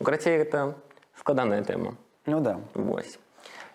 карацей 0.00 0.40
гэта 0.40 0.72
складаная 1.20 1.60
тэма 1.62 2.00
Ну 2.26 2.40
да. 2.40 2.60
Вось. 2.72 3.18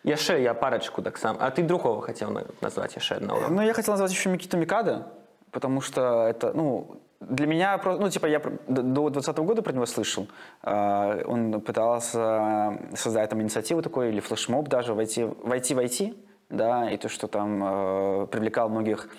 Яшчэ 0.04 0.42
я 0.42 0.54
парочку 0.56 1.04
таксама. 1.04 1.38
А 1.40 1.52
ты 1.52 1.62
другого 1.62 2.02
хотел 2.02 2.32
на- 2.32 2.46
назвать 2.62 2.96
яшчэ 2.96 3.18
одного. 3.18 3.42
Ну, 3.50 3.62
я 3.62 3.74
хотел 3.74 3.94
назвать 3.94 4.12
еще 4.12 4.30
Микиту 4.30 4.58
Микада, 4.58 5.06
потому 5.52 5.82
что 5.82 6.28
это, 6.28 6.54
ну, 6.54 7.02
для 7.20 7.48
меня, 7.48 7.78
про- 7.78 7.98
ну, 7.98 8.10
типа, 8.10 8.28
я 8.28 8.40
до 8.68 8.82
2020 8.82 9.38
года 9.40 9.62
про 9.62 9.74
него 9.74 9.86
слышал. 9.86 10.28
А, 10.64 11.22
Он 11.26 11.62
пытался 11.62 12.80
создать 12.96 13.30
там 13.30 13.42
инициативу 13.42 13.82
такой, 13.82 14.10
или 14.10 14.20
флешмоб 14.20 14.68
даже, 14.70 14.94
войти, 14.94 15.26
войти 15.44 15.76
в 15.76 15.80
IT, 15.80 16.16
да, 16.50 16.90
и 16.90 16.98
то, 16.98 17.10
что 17.10 17.28
там 17.28 17.64
э, 17.64 18.28
привлекал 18.28 18.70
многих 18.70 19.10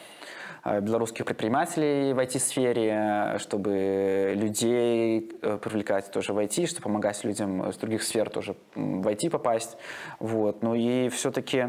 э, 0.64 0.80
белорусских 0.80 1.24
предпринимателей 1.24 2.12
в 2.12 2.18
IT-сфере, 2.18 3.36
чтобы 3.38 4.32
людей 4.34 5.38
э, 5.42 5.58
привлекать 5.58 6.10
тоже 6.10 6.32
в 6.32 6.38
IT, 6.38 6.66
чтобы 6.66 6.82
помогать 6.84 7.22
людям 7.24 7.70
с 7.72 7.76
других 7.76 8.02
сфер 8.02 8.30
тоже 8.30 8.56
в 8.74 9.06
IT 9.06 9.30
попасть. 9.30 9.76
Вот. 10.18 10.62
Ну 10.62 10.74
и 10.74 11.08
все-таки 11.10 11.68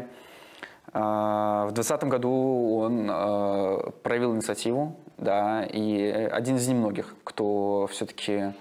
В 0.92 1.70
2020 1.72 2.04
году 2.04 2.76
он 2.80 3.08
э, 3.10 3.90
проявил 4.02 4.34
инициативу, 4.34 4.96
да, 5.16 5.64
и 5.64 6.06
один 6.30 6.56
из 6.56 6.68
немногих, 6.68 7.14
кто 7.24 7.88
все-таки 7.90 8.52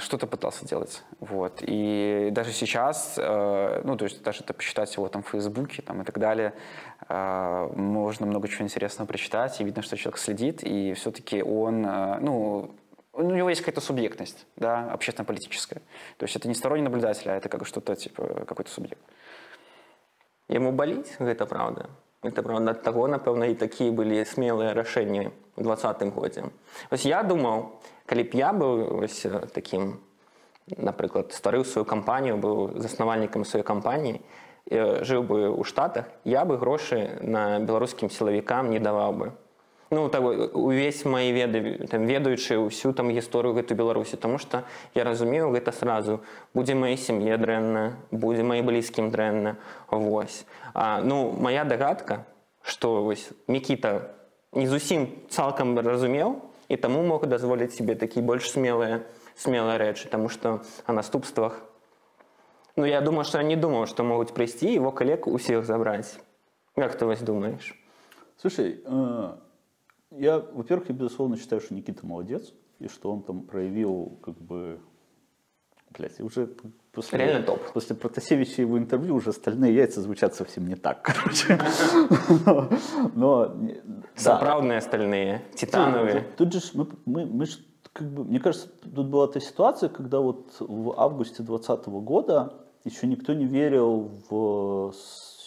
что-то 0.00 0.26
пытался 0.26 0.66
делать, 0.66 1.02
вот. 1.18 1.60
И 1.62 2.28
даже 2.30 2.52
сейчас, 2.52 3.14
ну, 3.16 3.96
то 3.96 4.04
есть 4.04 4.22
даже 4.22 4.42
это 4.42 4.52
посчитать 4.52 4.94
его 4.94 5.08
там 5.08 5.22
в 5.22 5.28
Фейсбуке 5.30 5.80
там 5.80 6.02
и 6.02 6.04
так 6.04 6.18
далее, 6.18 6.52
можно 7.08 8.26
много 8.26 8.48
чего 8.48 8.64
интересного 8.64 9.08
прочитать, 9.08 9.62
и 9.62 9.64
видно, 9.64 9.80
что 9.80 9.96
человек 9.96 10.18
следит, 10.18 10.62
и 10.62 10.92
все-таки 10.92 11.42
он, 11.42 11.80
ну, 12.20 12.74
у 13.14 13.22
него 13.22 13.48
есть 13.48 13.62
какая-то 13.62 13.80
субъектность, 13.80 14.46
да, 14.56 14.90
общественно-политическая. 14.92 15.80
То 16.18 16.24
есть 16.24 16.36
это 16.36 16.48
не 16.48 16.54
сторонний 16.54 16.84
наблюдатель, 16.84 17.30
а 17.30 17.36
это 17.36 17.48
как 17.48 17.66
что-то 17.66 17.96
типа 17.96 18.44
какой-то 18.46 18.70
субъект 18.70 19.00
Яму 20.51 20.71
баліць 20.71 21.19
гэта 21.19 21.45
праўда. 21.45 21.91
Это 22.23 22.41
правда 22.41 22.71
ад 22.71 22.81
таго, 22.81 23.07
напэўна, 23.07 23.47
і 23.51 23.55
такія 23.55 23.91
былі 23.91 24.23
смелыя 24.25 24.73
рашэнні 24.73 25.29
ў 25.29 25.61
двадцатым 25.61 26.09
годзе. 26.11 26.49
Вось 26.89 27.05
я 27.05 27.21
думаў, 27.23 27.77
калі 28.09 28.23
б 28.25 28.31
я 28.33 28.49
быў 28.51 29.03
вось 29.03 29.21
э, 29.27 29.47
такім, 29.53 30.01
напрыклад, 30.67 31.31
стварыў 31.31 31.63
сваю 31.63 31.85
кампанію, 31.85 32.41
быў 32.41 32.79
заснавальнікам 32.81 33.45
сваёй 33.45 33.63
кампаніі, 33.63 34.19
э, 34.71 35.03
жыў 35.05 35.23
бы 35.23 35.37
ў 35.53 35.63
штатах, 35.63 36.09
я 36.25 36.43
бы 36.43 36.57
грошы 36.57 37.21
на 37.21 37.59
беларускім 37.59 38.09
сілавікам 38.09 38.73
не 38.73 38.79
даваў 38.79 39.13
бы. 39.13 39.27
Ну, 39.92 40.08
так, 40.08 40.22
увесь 40.56 41.04
мои 41.04 41.32
веды 41.36 41.84
там 41.84 42.08
ведаючы 42.08 42.56
ўсю 42.56 42.96
там 42.96 43.12
гісторыю 43.12 43.52
гэту 43.52 43.76
беларусі 43.76 44.16
тому 44.16 44.40
что 44.40 44.64
я 44.96 45.04
разумею 45.04 45.52
гэта 45.52 45.68
сразу. 45.68 46.24
Будзе 46.56 46.72
маёй 46.72 46.96
сям'е 46.96 47.36
дрэнна 47.36 48.00
будзе 48.08 48.40
маім 48.40 48.72
блізкім 48.72 49.12
дрэнна. 49.12 49.60
Вось. 49.92 50.48
А, 50.72 51.04
ну 51.04 51.36
моя 51.36 51.68
дагадка 51.68 52.24
что 52.64 53.04
вось 53.04 53.36
мікіта 53.52 54.16
не 54.56 54.64
зусім 54.64 55.12
цалкам 55.28 55.76
разумеў 55.76 56.40
і 56.72 56.80
таму 56.80 57.04
мог 57.04 57.28
дазволіць 57.28 57.76
себе 57.76 57.92
такі 57.92 58.24
больш 58.24 58.48
смелыя 58.48 59.04
смелыя 59.36 59.76
рэчы 59.76 60.08
тому 60.08 60.32
что 60.32 60.64
о 60.88 60.96
наступствах 60.96 61.60
ну 62.80 62.88
я 62.88 63.04
думаю 63.04 63.28
что 63.28 63.36
я 63.36 63.44
не 63.44 63.60
думаў 63.60 63.84
что 63.84 64.08
могуць 64.08 64.32
прыйсці 64.32 64.72
его 64.72 64.88
калег 64.88 65.28
усіх 65.28 65.68
забраць. 65.68 66.16
Як 66.80 66.96
ты 66.96 67.04
вось 67.04 67.20
думаешь 67.20 67.76
Слушай, 68.40 68.80
э, 68.82 69.51
я, 70.18 70.38
во-первых, 70.38 70.88
я 70.88 70.94
безусловно 70.94 71.36
считаю, 71.36 71.60
что 71.60 71.74
Никита 71.74 72.06
молодец, 72.06 72.52
и 72.78 72.88
что 72.88 73.12
он 73.12 73.22
там 73.22 73.42
проявил, 73.42 74.18
как 74.22 74.36
бы, 74.38 74.80
блядь, 75.90 76.20
уже 76.20 76.50
после, 76.92 77.18
Реально 77.18 77.46
топ. 77.46 77.60
после 77.72 77.96
Протасевича 77.96 78.62
его 78.62 78.78
интервью 78.78 79.14
уже 79.14 79.30
остальные 79.30 79.74
яйца 79.74 80.00
звучат 80.00 80.34
совсем 80.34 80.66
не 80.66 80.76
так, 80.76 81.02
короче. 81.04 81.58
Но, 83.14 83.56
сапраўдныя 84.16 84.80
стальныя 84.80 85.42
титановые 85.54 86.26
Тут, 86.36 86.52
же 86.52 86.60
мы, 86.74 86.86
мы, 87.06 87.26
мы 87.26 87.46
ж, 87.46 87.58
как 87.92 88.08
бы, 88.10 88.24
мне 88.24 88.40
кажется, 88.40 88.68
тут 88.68 89.06
была 89.06 89.28
та 89.28 89.40
ситуация, 89.40 89.88
когда 89.88 90.20
вот 90.20 90.56
в 90.58 90.98
августе 90.98 91.42
2020 91.42 91.86
года 92.04 92.54
еще 92.84 93.06
никто 93.06 93.32
не 93.32 93.44
верил 93.44 94.10
в 94.28 94.92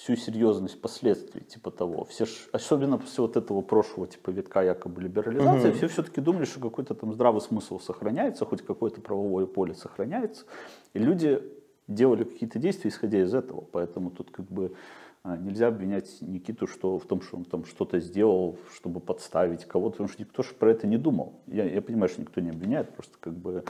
всю 0.05 0.15
серьезность 0.15 0.79
последствий 0.79 1.41
типа 1.41 1.71
того. 1.71 2.05
Все 2.05 2.25
ж, 2.25 2.29
особенно 2.51 2.99
после 2.99 3.23
вот 3.23 3.37
этого 3.37 3.61
прошлого 3.61 4.07
типа 4.07 4.29
витка 4.29 4.61
якобы 4.61 5.01
либерализации, 5.01 5.71
все 5.71 5.87
все-таки 5.87 6.21
думали, 6.21 6.45
что 6.45 6.59
какой-то 6.59 6.93
там 6.93 7.11
здравый 7.11 7.41
смысл 7.41 7.79
сохраняется, 7.79 8.45
хоть 8.45 8.61
какое-то 8.61 9.01
правовое 9.01 9.47
поле 9.47 9.73
сохраняется. 9.73 10.45
И 10.93 10.99
люди 10.99 11.41
делали 11.87 12.23
какие-то 12.23 12.59
действия, 12.59 12.91
исходя 12.91 13.19
из 13.19 13.33
этого. 13.33 13.61
Поэтому 13.71 14.11
тут 14.11 14.29
как 14.29 14.45
бы 14.45 14.75
а, 15.23 15.37
нельзя 15.37 15.67
обвинять 15.67 16.21
Никиту 16.21 16.67
что, 16.67 16.99
в 16.99 17.05
том, 17.05 17.21
что 17.21 17.37
он 17.37 17.45
там 17.45 17.65
что-то 17.65 17.99
сделал, 17.99 18.59
чтобы 18.75 18.99
подставить 18.99 19.65
кого-то, 19.65 19.93
потому 19.93 20.09
что 20.09 20.21
никто 20.21 20.43
же 20.43 20.53
про 20.53 20.69
это 20.69 20.85
не 20.85 20.97
думал. 20.97 21.33
Я, 21.47 21.65
я 21.65 21.81
понимаю, 21.81 22.09
что 22.09 22.21
никто 22.21 22.41
не 22.41 22.51
обвиняет, 22.51 22.91
просто 22.91 23.17
как 23.19 23.33
бы 23.33 23.63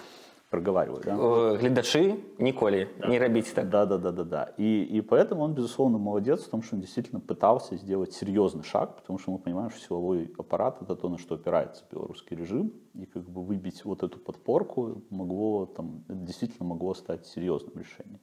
проговариваю. 0.51 1.03
Да? 1.05 1.15
Э, 1.15 1.57
гледачы 1.59 2.17
ніколі 2.39 2.89
не 3.09 3.19
рабіць 3.19 3.53
так 3.55 3.69
Да, 3.71 3.87
да, 3.87 3.99
да, 3.99 4.11
да, 4.11 4.25
да. 4.25 4.49
И, 4.59 4.83
и 4.83 5.01
поэтому 5.01 5.43
он, 5.43 5.55
безусловно, 5.55 5.99
молодец 5.99 6.43
в 6.43 6.51
том, 6.51 6.63
что 6.63 6.77
он 6.77 6.81
действительно 6.81 7.21
пытался 7.21 7.77
сделать 7.77 8.13
серьезный 8.13 8.65
шаг, 8.65 8.97
потому 8.97 9.19
что 9.19 9.31
мы 9.31 9.39
понимаем, 9.39 9.71
что 9.71 9.81
силовой 9.81 10.33
аппарат 10.39 10.83
это 10.83 10.97
то, 10.97 11.09
на 11.09 11.19
что 11.19 11.37
опирается 11.37 11.85
белорусский 11.93 12.37
режим, 12.37 12.73
и 12.95 13.07
как 13.07 13.23
бы 13.23 13.43
выбить 13.43 13.85
вот 13.85 14.03
эту 14.03 14.19
подпорку 14.19 15.03
могло, 15.11 15.67
там, 15.67 16.03
это 16.09 16.19
действительно 16.19 16.69
могло 16.69 16.95
стать 16.95 17.27
серьезным 17.27 17.79
решением. 17.79 18.19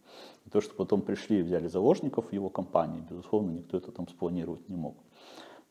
И 0.45 0.49
то, 0.49 0.59
что 0.59 0.75
потом 0.75 1.01
пришли 1.01 1.39
и 1.39 1.43
взяли 1.43 1.67
заложников 1.67 2.25
в 2.25 2.33
его 2.33 2.49
компании, 2.49 3.01
безусловно, 3.09 3.51
никто 3.51 3.77
это 3.77 3.91
там 3.91 4.07
спланировать 4.09 4.67
не 4.67 4.75
мог. 4.75 4.97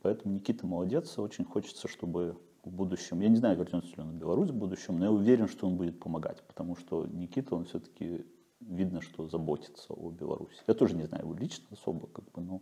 Поэтому 0.02 0.34
Никита 0.34 0.66
молодец, 0.66 1.18
очень 1.18 1.44
хочется, 1.44 1.88
чтобы 1.88 2.36
в 2.64 2.70
будущем, 2.70 3.20
я 3.20 3.28
не 3.28 3.36
знаю, 3.36 3.56
вернется 3.56 3.90
ли 3.96 4.02
он 4.02 4.10
в 4.10 4.14
Беларусь 4.14 4.50
в 4.50 4.54
будущем, 4.54 4.98
но 4.98 5.06
я 5.06 5.10
уверен, 5.12 5.48
что 5.48 5.66
он 5.66 5.76
будет 5.76 6.00
помогать, 6.00 6.42
потому 6.46 6.76
что 6.76 7.06
Никита, 7.06 7.54
он 7.54 7.64
все-таки 7.64 8.26
видно, 8.60 9.00
что 9.00 9.28
заботится 9.28 9.92
о 9.92 10.10
Беларуси. 10.10 10.58
Я 10.66 10.74
тоже 10.74 10.96
не 10.96 11.04
знаю 11.04 11.24
его 11.24 11.34
лично 11.34 11.66
особо, 11.70 12.06
как 12.08 12.24
бы, 12.32 12.40
но, 12.42 12.60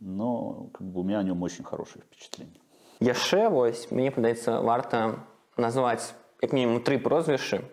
но 0.00 0.68
как 0.72 0.86
бы 0.86 1.00
у 1.00 1.04
меня 1.04 1.18
о 1.18 1.22
нем 1.22 1.42
очень 1.42 1.64
хорошее 1.64 2.04
впечатление. 2.04 2.60
яшчэ 3.02 3.50
вось 3.50 3.90
мне 3.90 4.10
падаецца 4.14 4.62
варта 4.62 5.26
назваць 5.58 6.14
як 6.42 6.54
мінімум 6.54 6.82
тры 6.86 7.02
прозвішчы 7.02 7.66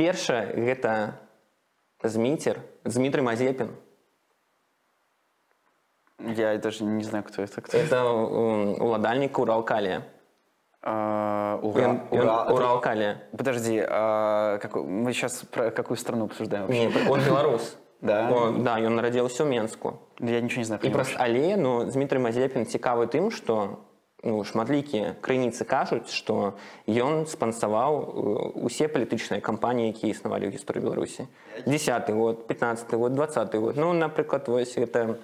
першае 0.00 0.56
гэта 0.56 1.20
зміцер 2.02 2.62
Дмітрый 2.84 3.22
Мазепін 3.22 3.76
Я 6.35 6.57
даже 6.57 6.83
не 6.83 7.03
знаю, 7.03 7.23
кто 7.23 7.41
это. 7.41 7.61
Кто. 7.61 7.77
это 7.77 7.95
м, 8.05 8.81
уладальнік 8.81 9.39
уралкалія 9.39 10.01
А, 10.83 11.59
Ура- 11.61 11.81
ён 11.87 11.99
Ура- 12.11 12.45
это- 12.47 12.53
уралкалія 12.53 13.17
Подожди, 13.37 13.87
а 13.89 14.57
какой- 14.61 14.81
мы 14.83 15.13
сейчас 15.13 15.43
про 15.43 15.69
какую 15.71 15.97
страну 15.97 16.25
обсуждаем 16.25 16.65
вообще? 16.67 16.87
Не, 17.05 17.11
он 17.11 17.19
беларус 17.21 17.77
Да? 18.01 18.29
О, 18.31 18.51
да 18.51 18.77
ён 18.79 18.89
нарадзіўся 18.97 19.43
ў 19.43 19.49
менску 19.49 19.93
Я 20.19 20.41
ничего 20.41 20.59
не 20.61 20.65
знаю. 20.65 20.79
про 20.81 20.89
і 20.89 20.93
праз 20.93 21.13
але 21.19 21.55
ну 21.57 21.85
Дмітрый 21.85 22.17
Мазепін 22.19 22.65
цікавы 22.65 23.05
тым 23.07 23.29
што 23.31 23.77
ну, 24.23 24.43
шматлікія 24.43 25.15
крыніцы 25.21 25.65
кажуць 25.65 26.09
што 26.09 26.53
ён 26.87 27.27
спансаваў 27.27 27.93
э, 27.93 28.65
усе 28.65 28.87
палітычныя 28.87 29.39
кампаніі 29.41 29.89
якія 29.93 30.13
існавалі 30.13 30.49
ў 30.49 30.57
гісторыі 30.57 30.81
беларусі 30.81 31.27
10 31.67 32.09
год 32.09 32.47
15 32.47 32.93
год 32.97 33.13
20 33.13 33.55
год 33.55 33.77
ну 33.77 33.93
напрыклад 33.93 34.47
вось 34.49 34.73
гэта 34.77 34.99
э, 34.99 35.15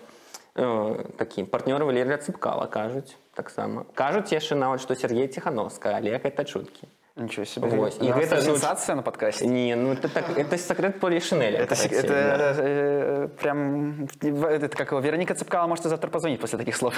такі 1.16 1.44
партнёры 1.48 1.84
валерія 1.88 2.18
цыпкала 2.18 2.66
кажуць 2.68 3.16
таксама 3.34 3.84
кажуць 3.94 4.32
яшчэ 4.32 4.54
нават 4.54 4.84
што 4.84 4.94
Сергей 4.94 5.28
ціхановска 5.28 5.96
але 5.96 6.18
гэта 6.18 6.44
чуткі 6.44 6.88
Ничего 7.16 7.44
себе. 7.44 7.68
Вот. 7.68 8.02
И 8.02 8.06
И 8.06 8.08
это, 8.08 8.36
ну, 8.36 8.40
сенсация 8.40 8.96
на 8.96 9.02
подкасте. 9.02 9.46
не 9.46 9.74
ну 9.76 9.92
это 9.92 10.08
так 10.08 10.24
это 10.34 10.56
секрет 10.56 10.98
полишинеля 10.98 11.58
Это, 11.58 11.74
сек- 11.76 11.92
это, 11.92 12.54
э, 12.56 13.28
прям, 13.38 14.08
это 14.22 14.68
как 14.70 14.92
его, 14.92 15.00
Вероника 15.00 15.34
Цыпкала 15.34 15.66
может 15.66 15.84
и 15.84 15.88
завтра 15.90 16.08
позвонить 16.10 16.40
после 16.40 16.58
таких 16.58 16.74
слов. 16.74 16.94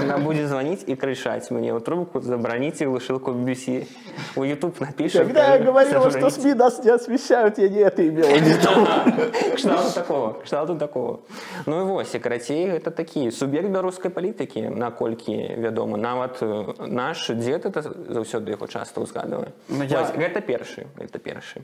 Она 0.00 0.16
будет 0.16 0.48
звонить 0.48 0.84
и 0.88 0.96
кричать 0.96 1.50
мне 1.50 1.74
в 1.74 1.80
трубку, 1.82 2.22
заброните 2.22 2.86
глушилку 2.86 3.32
BBC. 3.32 3.86
В 4.34 4.44
YouTube 4.44 4.80
напишет. 4.80 5.26
Когда 5.26 5.54
я 5.54 5.62
говорил, 5.62 6.10
что 6.10 6.30
СМИ 6.30 6.54
нас 6.54 6.82
не 6.82 6.90
освещают, 6.92 7.58
я 7.58 7.68
не 7.68 7.80
это 7.80 8.08
имел 8.08 8.28
в 8.28 8.40
виду. 8.40 9.54
Кшталту 9.56 9.92
такого, 9.94 10.32
кшталту 10.42 10.76
такого. 10.76 11.18
Ну 11.66 11.80
і 11.80 11.84
вось, 11.84 12.14
і 12.14 12.18
карацей, 12.18 12.70
гэта 12.70 12.90
такі 12.90 13.28
суб'ект 13.30 13.68
беларускай 13.68 14.10
палітыкі, 14.10 14.70
наколькі 14.70 15.54
вядома. 15.58 15.98
Нават 15.98 16.42
э, 16.42 16.86
наш 16.86 17.28
дзед 17.28 17.66
это 17.66 17.82
заўсёды 17.82 18.50
яго 18.56 18.66
часта 18.66 19.00
ўзгадывае. 19.00 19.50
Ну, 19.69 19.83
я- 19.83 20.01
Вось, 20.01 20.11
гэта 20.11 20.41
першы 20.41 20.87
это 20.97 21.19
першы. 21.19 21.61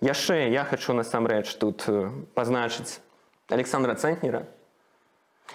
Яшчэ 0.00 0.50
я 0.50 0.64
хочу 0.64 0.92
насамрэч 0.92 1.54
тут 1.58 1.84
э, 1.88 2.10
пазначыць 2.34 3.00
александра 3.48 3.94
цэнтнера. 3.94 4.46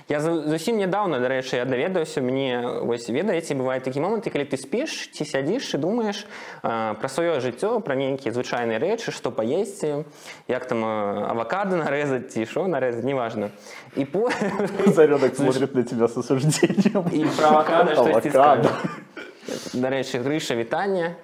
Я 0.09 0.19
за- 0.19 0.33
зусім 0.49 0.77
нядаўна 0.81 1.19
дарэчы 1.21 1.55
я 1.55 1.65
даведаўся 1.65 2.19
мне 2.19 2.65
вось 2.81 3.07
ведаеце 3.09 3.53
бываюць 3.53 3.83
такі 3.85 4.01
моманты 4.01 4.33
калі 4.33 4.49
ты 4.49 4.57
спіш 4.57 5.13
ці 5.13 5.23
сядзіш 5.23 5.75
і 5.75 5.77
думаеш 5.77 6.25
э, 6.63 6.95
пра 6.97 7.07
сваё 7.07 7.37
жыццё 7.39 7.79
пра 7.79 7.93
нейкія 7.95 8.33
звычайныя 8.33 8.81
рэчы 8.81 9.11
што 9.13 9.29
паесці 9.29 10.03
як 10.49 10.65
там 10.65 10.81
э, 10.83 11.29
авакады 11.29 11.77
нарэзаць 11.77 12.33
ці 12.33 12.45
що 12.49 12.65
нарэзаць 12.67 13.05
неважна. 13.05 13.51
І 13.95 14.05
по 14.05 14.31
Зарядок 14.87 15.35
смотрит 15.37 15.75
на 15.75 15.83
тебя 15.83 16.07
с 16.07 16.17
осуждением. 16.17 17.05
І 17.13 17.25
про 17.37 17.47
авокадо 17.47 17.93
штосьці 19.42 19.52
Авокадо. 19.52 19.58
скажу. 19.58 19.78
Дарэчы, 19.86 20.22
Грыша, 20.22 20.54
вітання. 20.56 21.14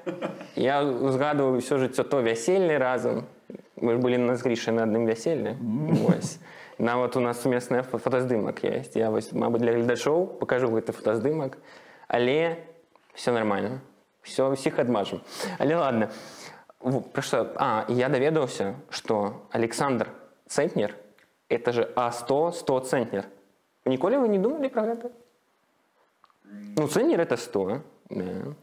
Я 0.57 0.83
узгадываю 0.83 1.59
ўсё 1.59 1.79
жыццё 1.79 2.05
то 2.05 2.23
вяселле 2.23 2.79
разам. 2.79 3.25
Мы 3.77 3.93
ж 3.93 3.99
былі 3.99 4.19
на 4.19 4.37
з 4.37 4.43
Грышай 4.43 4.75
на 4.75 4.83
адным 4.87 5.07
вяселлі. 5.07 5.57
Вось. 6.07 6.39
Нават 6.79 7.17
у 7.17 7.21
нас 7.21 7.43
сумесная 7.43 7.83
фо- 7.83 7.99
фотаздымак 7.99 8.65
ёсць. 8.65 8.97
Я 8.99 9.11
вось, 9.11 9.33
мабыць, 9.33 9.61
для 9.61 9.73
гледачоў 9.73 10.27
пакажу 10.41 10.69
гэты 10.69 10.93
фотаздымак. 10.93 11.59
Але 12.09 12.57
все 13.15 13.33
нормально. 13.33 13.81
Все, 14.23 14.43
ўсіх 14.51 14.79
адмажам. 14.79 15.21
Але 15.59 15.77
ладно. 15.77 16.09
Во, 16.81 17.01
Пра 17.01 17.23
што? 17.23 17.47
А, 17.57 17.85
і 17.89 17.95
я 17.95 18.09
даведаўся, 18.09 18.75
што 18.91 19.43
Александр 19.51 20.09
Цэнтнер – 20.49 21.49
это 21.49 21.73
же 21.73 21.89
А100, 21.97 22.53
100 22.53 22.81
центнер. 22.81 23.25
Ніколі 23.87 24.17
вы 24.17 24.29
не 24.29 24.39
думалі 24.39 24.69
пра 24.69 24.83
гэта? 24.83 25.11
Ну, 26.77 26.89
центнер – 26.89 27.25
это 27.25 27.37
100. 27.37 27.81
Да. 28.11 28.55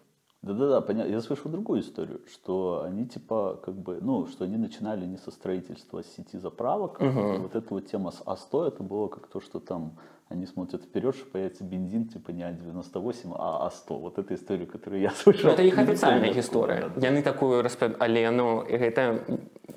Да-да-да, 0.43 0.81
понятно. 0.81 1.11
Я 1.11 1.21
слышал 1.21 1.51
другую 1.51 1.81
историю, 1.81 2.21
что 2.27 2.81
они 2.83 3.05
типа 3.05 3.59
как 3.63 3.75
бы, 3.75 3.99
ну, 4.01 4.25
что 4.25 4.45
они 4.45 4.57
начинали 4.57 5.05
не 5.05 5.17
со 5.17 5.29
строительства 5.29 6.03
сети 6.03 6.39
заправок. 6.39 6.99
И 6.99 7.05
вот 7.05 7.55
эта 7.55 7.73
вот 7.73 7.85
тема 7.85 8.09
с 8.11 8.21
А100, 8.25 8.67
это 8.69 8.81
было 8.83 9.07
как 9.07 9.27
то, 9.27 9.39
что 9.39 9.59
там 9.59 9.99
они 10.29 10.47
смотрят 10.47 10.81
вперед, 10.81 11.15
что 11.15 11.25
появится 11.29 11.63
бензин 11.63 12.07
типа 12.07 12.31
не 12.31 12.41
А98, 12.41 13.35
а 13.37 13.69
А100. 13.69 13.99
Вот 13.99 14.17
эта 14.17 14.33
история, 14.33 14.65
которую 14.65 15.01
я 15.01 15.11
слышал. 15.11 15.49
Ну, 15.49 15.53
это 15.53 15.61
их 15.61 15.77
Не 15.77 15.83
официальная 15.83 16.29
помню, 16.29 16.41
гісторыя. 16.41 16.85
откуда, 16.87 17.05
Яны 17.05 17.21
такую 17.21 17.61
распавядаюць, 17.61 18.01
але 18.01 18.31
ну, 18.31 18.63
гэта 18.65 19.21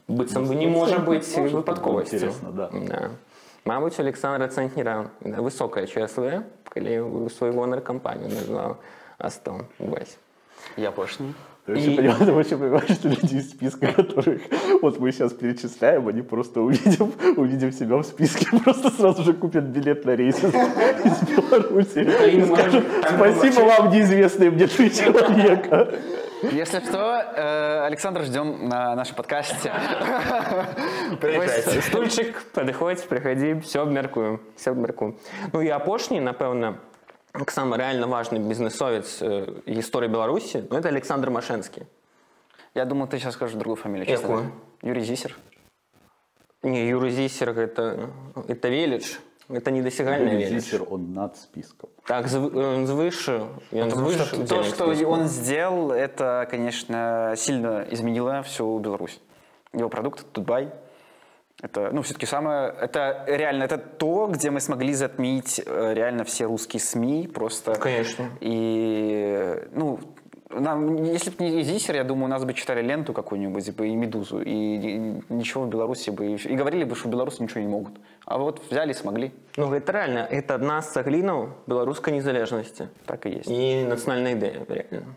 быццам 0.08 0.46
бы 0.46 0.54
не 0.54 0.66
можа 0.66 0.98
быць 0.98 1.36
Может, 1.36 1.52
выпадковасцю. 1.52 2.16
интересно, 2.16 2.52
да. 2.52 2.70
да. 2.72 3.10
Мабыць, 3.66 3.98
у 3.98 4.02
Александра 4.02 4.48
Цэнтнера 4.48 5.10
высокая 5.20 5.86
ЧСВ, 5.86 6.44
калі 6.72 6.92
ў 7.04 7.28
свой 7.30 7.52
гонар 7.52 7.80
кампанію 7.82 8.30
назваў 8.32 8.76
А100. 9.18 9.60
Вось. 9.78 10.16
Я 10.76 10.88
апошні. 10.88 11.34
Ты 11.66 11.72
вообще, 11.72 11.92
И- 11.92 11.96
понимаешь, 11.96 12.18
ты 12.18 12.32
вообще 12.32 12.56
понимаешь, 12.56 12.90
что 12.90 13.08
люди 13.08 13.36
из 13.36 13.50
списка, 13.50 13.86
которых 13.86 14.42
вот 14.82 15.00
мы 15.00 15.12
сейчас 15.12 15.32
перечисляем, 15.32 16.06
они 16.08 16.20
просто 16.22 16.60
увидев, 16.60 17.08
увидев 17.38 17.74
себя 17.74 17.96
в 17.96 18.04
списке, 18.04 18.46
просто 18.64 18.90
сразу 18.90 19.22
же 19.22 19.32
купят 19.32 19.64
билет 19.64 20.04
на 20.04 20.14
рейс 20.14 20.44
из 20.44 20.54
из 20.54 21.22
Беларуси. 21.28 22.00
И 22.30 22.44
скажут, 22.44 22.84
спасибо 23.16 23.60
вам, 23.60 23.90
неизвестные 23.90 24.50
мне 24.50 24.66
три 24.66 24.90
человека. 24.90 25.88
Если 26.52 26.80
что, 26.80 27.24
э, 27.34 27.86
Александр, 27.86 28.24
ждем 28.24 28.68
на 28.68 28.94
нашем 28.94 29.16
подкасте. 29.16 29.72
Вось 31.22 31.84
стульчык 31.86 32.42
падыходзь 32.52 33.04
прыхадзі 33.08 33.60
все 33.64 33.82
абмяркуем 33.82 34.40
все 34.56 34.72
абмяркуем 34.72 35.14
ну 35.52 35.62
і 35.62 35.68
апошні 35.72 36.20
напэўна 36.20 36.74
таксама 37.32 37.76
рэальна 37.76 38.06
важны 38.06 38.38
бізнесовец 38.38 39.22
э, 39.22 39.62
гісторыі 39.66 40.08
беларусі 40.08 40.64
ну, 40.70 40.78
это 40.78 40.88
александр 40.88 41.30
машэнскі 41.30 41.82
Я 42.74 42.84
думал, 42.86 43.06
ты 43.06 43.18
сейчас 43.18 43.34
скажешь 43.34 43.54
другую 43.56 43.76
фамилию. 43.76 44.06
честно 44.06 44.28
Какую? 44.28 44.42
говоря. 44.42 44.58
Юрий 44.82 45.04
Зисер. 45.04 45.36
не 46.62 46.88
юры 46.90 47.10
зісер 47.10 47.52
гэта 47.52 48.10
это 48.48 48.68
веліч 48.70 49.20
это 49.48 49.70
недасягальная 49.70 50.32
Юрий 50.32 50.44
веліч 50.46 50.62
Зисер, 50.64 50.82
он 50.90 51.12
над 51.12 51.36
списком. 51.36 51.90
так 52.06 52.26
зв- 52.26 52.50
ён 52.54 52.86
звыш 52.86 53.28
ён 53.28 53.90
Потому 53.90 54.08
звыш 54.10 54.16
что 54.26 54.36
то, 54.36 54.42
удзельнік 54.42 54.74
что 54.74 54.94
спіску. 54.94 55.10
он 55.12 55.28
сделал, 55.28 55.92
это, 55.92 56.46
конечно, 56.50 57.34
сильно 57.36 57.84
изменило 57.92 58.40
всю 58.42 58.78
Беларусь. 58.78 59.20
Его 59.74 59.88
продукт 59.88 60.24
Дубай. 60.32 60.68
Это, 61.62 61.90
ну, 61.92 62.02
все-таки 62.02 62.26
самое, 62.26 62.74
это 62.80 63.24
реально, 63.26 63.62
это 63.64 63.78
то, 63.78 64.26
где 64.26 64.50
мы 64.50 64.60
смогли 64.60 64.92
затмить 64.92 65.62
э, 65.64 65.94
реально 65.94 66.24
все 66.24 66.44
русские 66.44 66.80
СМИ 66.80 67.28
просто. 67.32 67.74
Конечно. 67.76 68.28
И, 68.40 69.62
ну, 69.72 69.98
нам, 70.50 71.02
если 71.04 71.30
бы 71.30 71.36
не 71.44 71.62
Зисер, 71.62 71.94
я 71.96 72.04
думаю, 72.04 72.26
у 72.26 72.28
нас 72.28 72.44
бы 72.44 72.54
читали 72.54 72.82
ленту 72.82 73.12
какую-нибудь, 73.12 73.64
типа, 73.64 73.84
и 73.84 73.94
«Медузу», 73.94 74.40
и, 74.40 74.50
и 74.50 75.22
ничего 75.28 75.64
в 75.64 75.68
Беларуси 75.68 76.10
бы, 76.10 76.34
и 76.34 76.54
говорили 76.54 76.84
бы, 76.84 76.94
что 76.96 77.08
белорусы 77.08 77.42
ничего 77.42 77.60
не 77.60 77.68
могут. 77.68 77.94
А 78.26 78.38
вот 78.38 78.60
взяли 78.70 78.90
и 78.90 78.94
смогли. 78.94 79.32
ну 79.56 79.68
гэта 79.68 79.92
рэальна 79.92 80.26
это 80.30 80.54
адна 80.56 80.80
з 80.82 80.92
цаглінаў 80.92 81.48
беларускай 81.66 82.12
незалежнасці 82.14 82.88
Так 83.06 83.26
и 83.26 83.30
есть. 83.30 83.50
і 83.50 83.84
нацыянальная 83.84 84.32
ідэя 84.34 84.64
реально. 84.68 85.14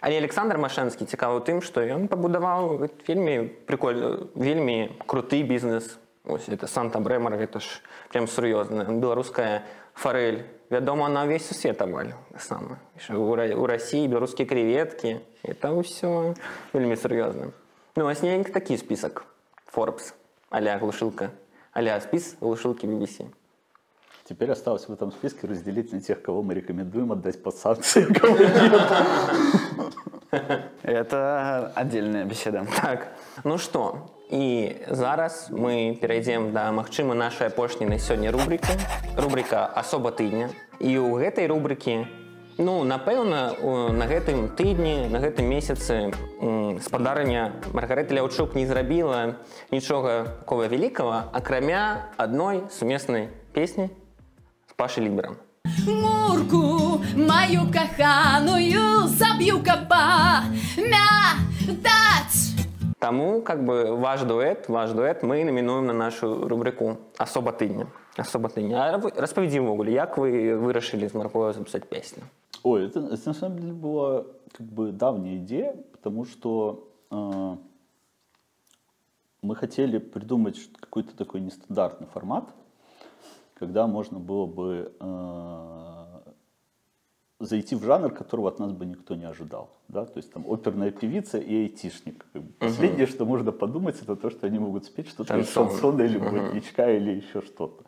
Але 0.00 0.16
Александр 0.18 0.56
Машэнскі 0.56 1.04
цікавы 1.04 1.40
тым, 1.44 1.60
што 1.60 1.84
ён 1.84 2.08
пабудаваў 2.08 2.88
вельмі 3.06 3.52
прикольны 3.68 4.28
вельмі 4.34 4.96
круты 5.06 5.42
бізнес. 5.42 5.98
Ось 6.24 6.48
это 6.48 6.66
Санта 6.66 7.00
Брэмар, 7.00 7.36
гэта 7.36 7.60
ж 7.60 7.80
прям 8.12 8.28
сур'ёзна. 8.28 8.84
Беларуская 9.00 9.64
фарэль. 9.94 10.44
Вядома, 10.70 11.08
на 11.08 11.24
ўвесь 11.24 11.48
сусвет 11.48 11.82
амаль 11.82 12.12
сама. 12.38 12.78
У, 13.10 13.34
Ра- 13.34 13.56
у 13.56 13.66
Расіі 13.66 14.06
беларускія 14.08 14.46
креветкі. 14.48 15.20
Это 15.42 15.72
ўсё 15.74 16.36
вельмі 16.72 16.94
сур'ёзна. 16.96 17.50
Ну, 17.96 18.04
вось 18.04 18.22
неяк 18.22 18.50
такі 18.52 18.76
спісак. 18.76 19.24
Forbes, 19.74 20.14
аля 20.50 20.78
глушылка. 20.78 21.30
Аля 21.72 22.00
спіс 22.00 22.36
глушылкі 22.40 22.86
BBC. 22.86 23.26
Теперь 24.29 24.51
осталось 24.51 24.87
в 24.89 24.93
этом 24.93 25.11
списке 25.11 25.47
разделить 25.47 25.93
на 25.93 26.01
тех, 26.01 26.21
кого 26.21 26.41
мы 26.41 26.55
рекомендуем 26.55 27.11
отдать 27.11 27.43
под 27.43 27.55
санкции, 27.55 28.07
а 28.09 28.13
кого 28.13 28.37
нет. 28.37 28.81
Это 30.83 31.71
отдельная 31.75 32.25
беседа. 32.25 32.65
Так, 32.81 33.07
ну 33.43 33.57
што 33.57 34.09
і 34.31 34.75
зараз 34.89 35.49
мы 35.51 35.95
перайдзем 36.01 36.51
да 36.51 36.71
магчыма 36.71 37.13
нашай 37.13 37.47
апошняй 37.47 37.87
на 37.87 37.99
сёння 37.99 38.31
рубрыкі 38.33 38.73
рубрика 39.17 39.65
асоба 39.69 40.09
тыдня 40.11 40.49
і 40.81 40.97
ў 40.97 41.21
гэтай 41.21 41.45
рубрыкі 41.47 42.07
ну 42.57 42.83
напэўна 42.83 43.53
у- 43.61 43.93
на 43.93 44.07
гэтым 44.09 44.49
тыдні 44.57 45.07
на 45.13 45.19
гэтым 45.21 45.45
месяцы 45.45 46.09
м, 46.41 46.81
спадарня 46.81 47.53
маргарэта 47.73 48.15
ляўчук 48.17 48.55
не 48.55 48.65
зрабіла 48.65 49.35
нічога 49.71 50.41
такого 50.41 50.65
вялікага 50.67 51.29
акрамя 51.31 52.09
адной 52.17 52.63
сумеснай 52.73 53.29
песні 53.53 53.89
з 54.79 54.79
пашы 54.79 55.01
ліберам 55.01 55.37
Мурку 55.87 57.01
мою 57.17 57.61
каханую 57.73 59.07
заб'ю 59.07 59.63
капа 59.63 60.43
мятаць. 60.77 62.53
Таму 62.99 63.41
как 63.41 63.63
бы 63.65 63.95
ваш 63.97 64.21
дуэт 64.21 64.67
ваш 64.69 64.91
дуэт 64.91 65.23
мы 65.23 65.43
намінуем 65.43 65.85
на 65.87 65.93
нашу 65.93 66.47
рубрыку 66.47 66.97
асоба 67.17 67.51
тыдня 67.51 67.87
асоба 68.17 68.49
тыдня 68.49 68.93
А 68.93 68.97
вы- 68.97 69.11
распавядзі 69.15 69.59
ўвогуле 69.61 69.91
як 69.93 70.17
вы 70.17 70.55
вырашылі 70.57 71.09
з 71.09 71.13
маркою 71.13 71.53
запісаць 71.53 71.85
песню 71.89 72.23
Ой, 72.63 72.85
это, 72.87 72.99
это 73.13 73.27
на 73.29 73.33
самом 73.33 73.59
деле 73.59 73.73
была 73.73 74.23
как 74.57 74.65
бы 74.65 74.91
давняя 74.91 75.37
идея, 75.37 75.75
потому 75.91 76.25
что 76.25 76.87
э, 77.11 77.57
мы 79.43 79.55
хотели 79.55 79.99
придумать 79.99 80.57
ш- 80.57 80.69
какой-то 80.79 81.15
такой 81.15 81.41
нестандартный 81.41 82.07
формат, 82.07 82.45
когда 83.60 83.86
можно 83.86 84.18
было 84.18 84.46
бы 84.46 84.90
э, 84.98 86.20
зайти 87.40 87.76
в 87.76 87.84
жанр, 87.84 88.10
которого 88.10 88.48
от 88.48 88.58
нас 88.58 88.72
бы 88.72 88.86
никто 88.86 89.14
не 89.14 89.26
ожидал. 89.26 89.68
Да? 89.88 90.06
То 90.06 90.16
есть 90.16 90.32
там 90.32 90.50
оперная 90.50 90.90
певица 90.90 91.36
и 91.36 91.54
айтишник. 91.54 92.24
Последнее, 92.58 93.06
что 93.06 93.26
можно 93.26 93.52
подумать, 93.52 94.00
это 94.00 94.16
то, 94.16 94.30
что 94.30 94.46
они 94.46 94.58
могут 94.58 94.86
спеть 94.86 95.08
что-то 95.08 95.36
из 95.36 95.52
Шансон. 95.52 95.72
шансона 95.72 96.02
или 96.02 96.16
ботничка 96.16 96.90
или 96.90 97.10
еще 97.10 97.42
что-то. 97.42 97.84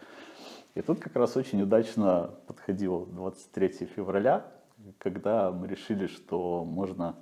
И 0.75 0.83
тут 0.83 1.01
как 1.01 1.17
раз 1.17 1.39
очень 1.39 1.63
удачно 1.63 2.35
подходило 2.47 3.07
23 3.07 3.89
февраля, 3.97 4.45
когда 4.99 5.51
мы 5.53 5.69
решили, 5.69 6.07
что 6.07 6.67
можно 6.67 7.17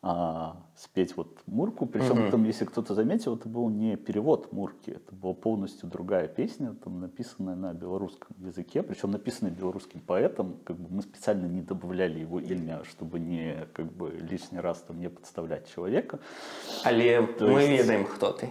а, 0.00 0.56
спеть 0.76 1.16
вот 1.16 1.38
Мурку. 1.46 1.84
Причем 1.86 2.30
там, 2.30 2.44
если 2.44 2.64
кто-то 2.64 2.94
заметил, 2.94 3.34
это 3.36 3.48
был 3.48 3.68
не 3.68 3.96
перевод 3.96 4.52
Мурки, 4.52 4.90
это 4.90 5.12
была 5.14 5.34
полностью 5.34 5.88
другая 5.88 6.28
песня, 6.28 6.74
там 6.84 7.00
написанная 7.00 7.56
на 7.56 7.74
белорусском 7.74 8.36
языке, 8.38 8.82
причем 8.84 9.10
написанная 9.10 9.52
белорусским 9.52 10.00
поэтом. 10.00 10.58
Как 10.64 10.76
бы 10.76 10.88
мы 10.94 11.02
специально 11.02 11.46
не 11.46 11.62
добавляли 11.62 12.20
его 12.20 12.38
имя, 12.38 12.82
чтобы 12.84 13.18
не 13.18 13.66
как 13.72 13.92
бы 13.92 14.10
лишний 14.10 14.60
раз 14.60 14.78
там 14.82 15.00
не 15.00 15.08
подставлять 15.10 15.68
человека. 15.74 16.20
але 16.84 17.26
То 17.26 17.48
мы 17.48 17.62
есть- 17.62 17.82
ведаем 17.82 18.04
хто 18.06 18.32
ты 18.32 18.50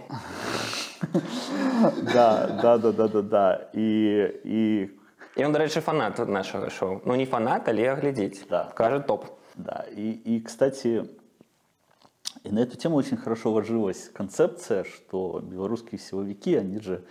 Да, 2.12 2.46
да, 2.62 2.78
да, 2.78 2.92
да, 2.92 3.08
да, 3.08 3.22
да. 3.22 3.70
И, 3.72 4.40
и 5.36 5.42
он 5.44 5.52
дарэчы 5.52 5.80
фанат 5.80 6.18
нашага 6.18 6.68
шоу 6.70 7.00
ну 7.04 7.14
не 7.14 7.24
фанат 7.24 7.68
але 7.68 7.94
глядзець 7.96 8.46
Да. 8.50 8.64
кажа 8.74 9.00
топ 9.00 9.24
Да, 9.56 9.86
и, 9.96 10.10
и, 10.12 10.40
кстати, 10.40 11.08
И 12.44 12.50
на 12.50 12.60
эту 12.60 12.76
тему 12.76 12.96
очень 12.96 13.16
хорошо 13.16 13.52
ложилась 13.52 14.10
концепция, 14.12 14.84
что 14.84 15.40
белорусские 15.42 15.98
силовики, 15.98 16.54
они 16.54 16.78
же 16.80 17.04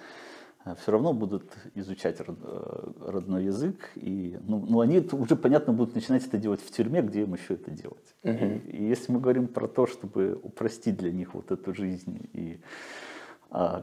все 0.75 0.91
равно 0.91 1.13
будут 1.13 1.53
изучать 1.75 2.17
э, 2.19 2.91
родной 2.99 3.45
язык, 3.45 3.91
и 3.95 4.37
ну, 4.41 4.65
ну, 4.67 4.81
они 4.81 4.99
уже, 4.99 5.35
понятно, 5.35 5.73
будут 5.73 5.95
начинать 5.95 6.25
это 6.25 6.37
делать 6.37 6.61
в 6.61 6.71
тюрьме, 6.71 7.01
где 7.01 7.21
им 7.21 7.33
еще 7.33 7.53
это 7.53 7.71
делать. 7.71 8.15
И, 8.23 8.29
и 8.77 8.83
если 8.83 9.11
мы 9.11 9.19
говорим 9.19 9.47
про 9.47 9.67
то, 9.67 9.87
чтобы 9.87 10.39
упростить 10.41 10.97
для 10.97 11.11
них 11.11 11.33
вот 11.33 11.51
эту 11.51 11.73
жизнь 11.73 12.29
и 12.33 12.59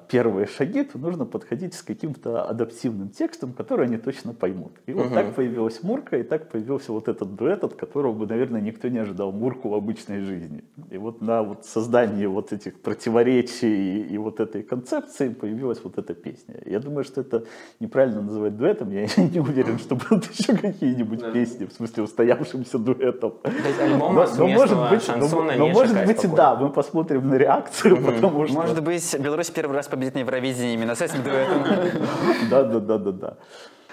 первые 0.09 0.47
шаги, 0.47 0.85
то 0.85 0.99
нужно 0.99 1.25
подходить 1.25 1.75
с 1.75 1.83
каким-то 1.83 2.45
адаптивным 2.45 3.09
текстом, 3.09 3.53
который 3.53 3.87
они 3.87 3.97
точно 3.97 4.35
поймут. 4.35 4.73
И 4.87 4.93
вот 4.93 5.13
так 5.13 5.35
появилась 5.35 5.83
Мурка, 5.83 6.19
и 6.19 6.23
так 6.23 6.51
появился 6.51 6.93
вот 6.93 7.09
этот 7.09 7.35
дуэт, 7.35 7.65
от 7.65 7.75
которого 7.75 8.13
бы, 8.13 8.27
наверное, 8.27 8.61
никто 8.61 8.89
не 8.89 8.99
ожидал 8.99 9.33
Мурку 9.33 9.71
в 9.71 9.75
обычной 9.75 10.21
жизни. 10.21 10.65
И 10.91 10.99
вот 10.99 11.23
на 11.23 11.43
вот 11.43 11.65
создании 11.65 12.27
вот 12.27 12.53
этих 12.53 12.81
противоречий 12.81 14.01
и, 14.01 14.15
и 14.15 14.19
вот 14.19 14.41
этой 14.41 14.63
концепции 14.63 15.31
появилась 15.31 15.83
вот 15.83 15.99
эта 15.99 16.15
песня. 16.15 16.57
Я 16.67 16.81
думаю, 16.81 17.05
что 17.05 17.23
это 17.23 17.45
неправильно 17.81 18.21
называть 18.21 18.57
дуэтом, 18.57 18.91
я 18.91 19.07
не 19.17 19.41
уверен, 19.41 19.79
что 19.79 19.97
будут 19.97 20.31
еще 20.31 20.57
какие-нибудь 20.57 21.33
песни, 21.33 21.65
в 21.65 21.73
смысле 21.73 22.03
устоявшимся 22.03 22.79
дуэтом. 22.79 23.33
То 23.43 23.51
есть 23.51 23.81
альбома 23.81 24.27
совместного 24.27 24.91
но, 25.17 25.43
но 25.57 25.69
может 25.69 26.07
быть 26.07 26.25
и 26.25 26.29
да, 26.29 26.55
мы 26.55 26.71
посмотрим 26.71 27.29
на 27.29 27.35
реакцию, 27.35 27.97
потому 27.97 28.47
что... 28.47 28.55
Может 28.55 28.83
быть, 28.83 29.19
Беларусь 29.19 29.51
первый 29.55 29.75
раз 29.77 29.89
победит 29.89 30.15
на 30.15 30.21
Евровидении 30.21 30.75
именно 30.75 30.95
с 30.95 31.01
этим 31.03 31.23
дуэтом. 31.23 31.65
Да, 32.51 32.63
да, 32.65 32.81
да, 32.81 32.99
да, 32.99 33.13
да. 33.13 33.37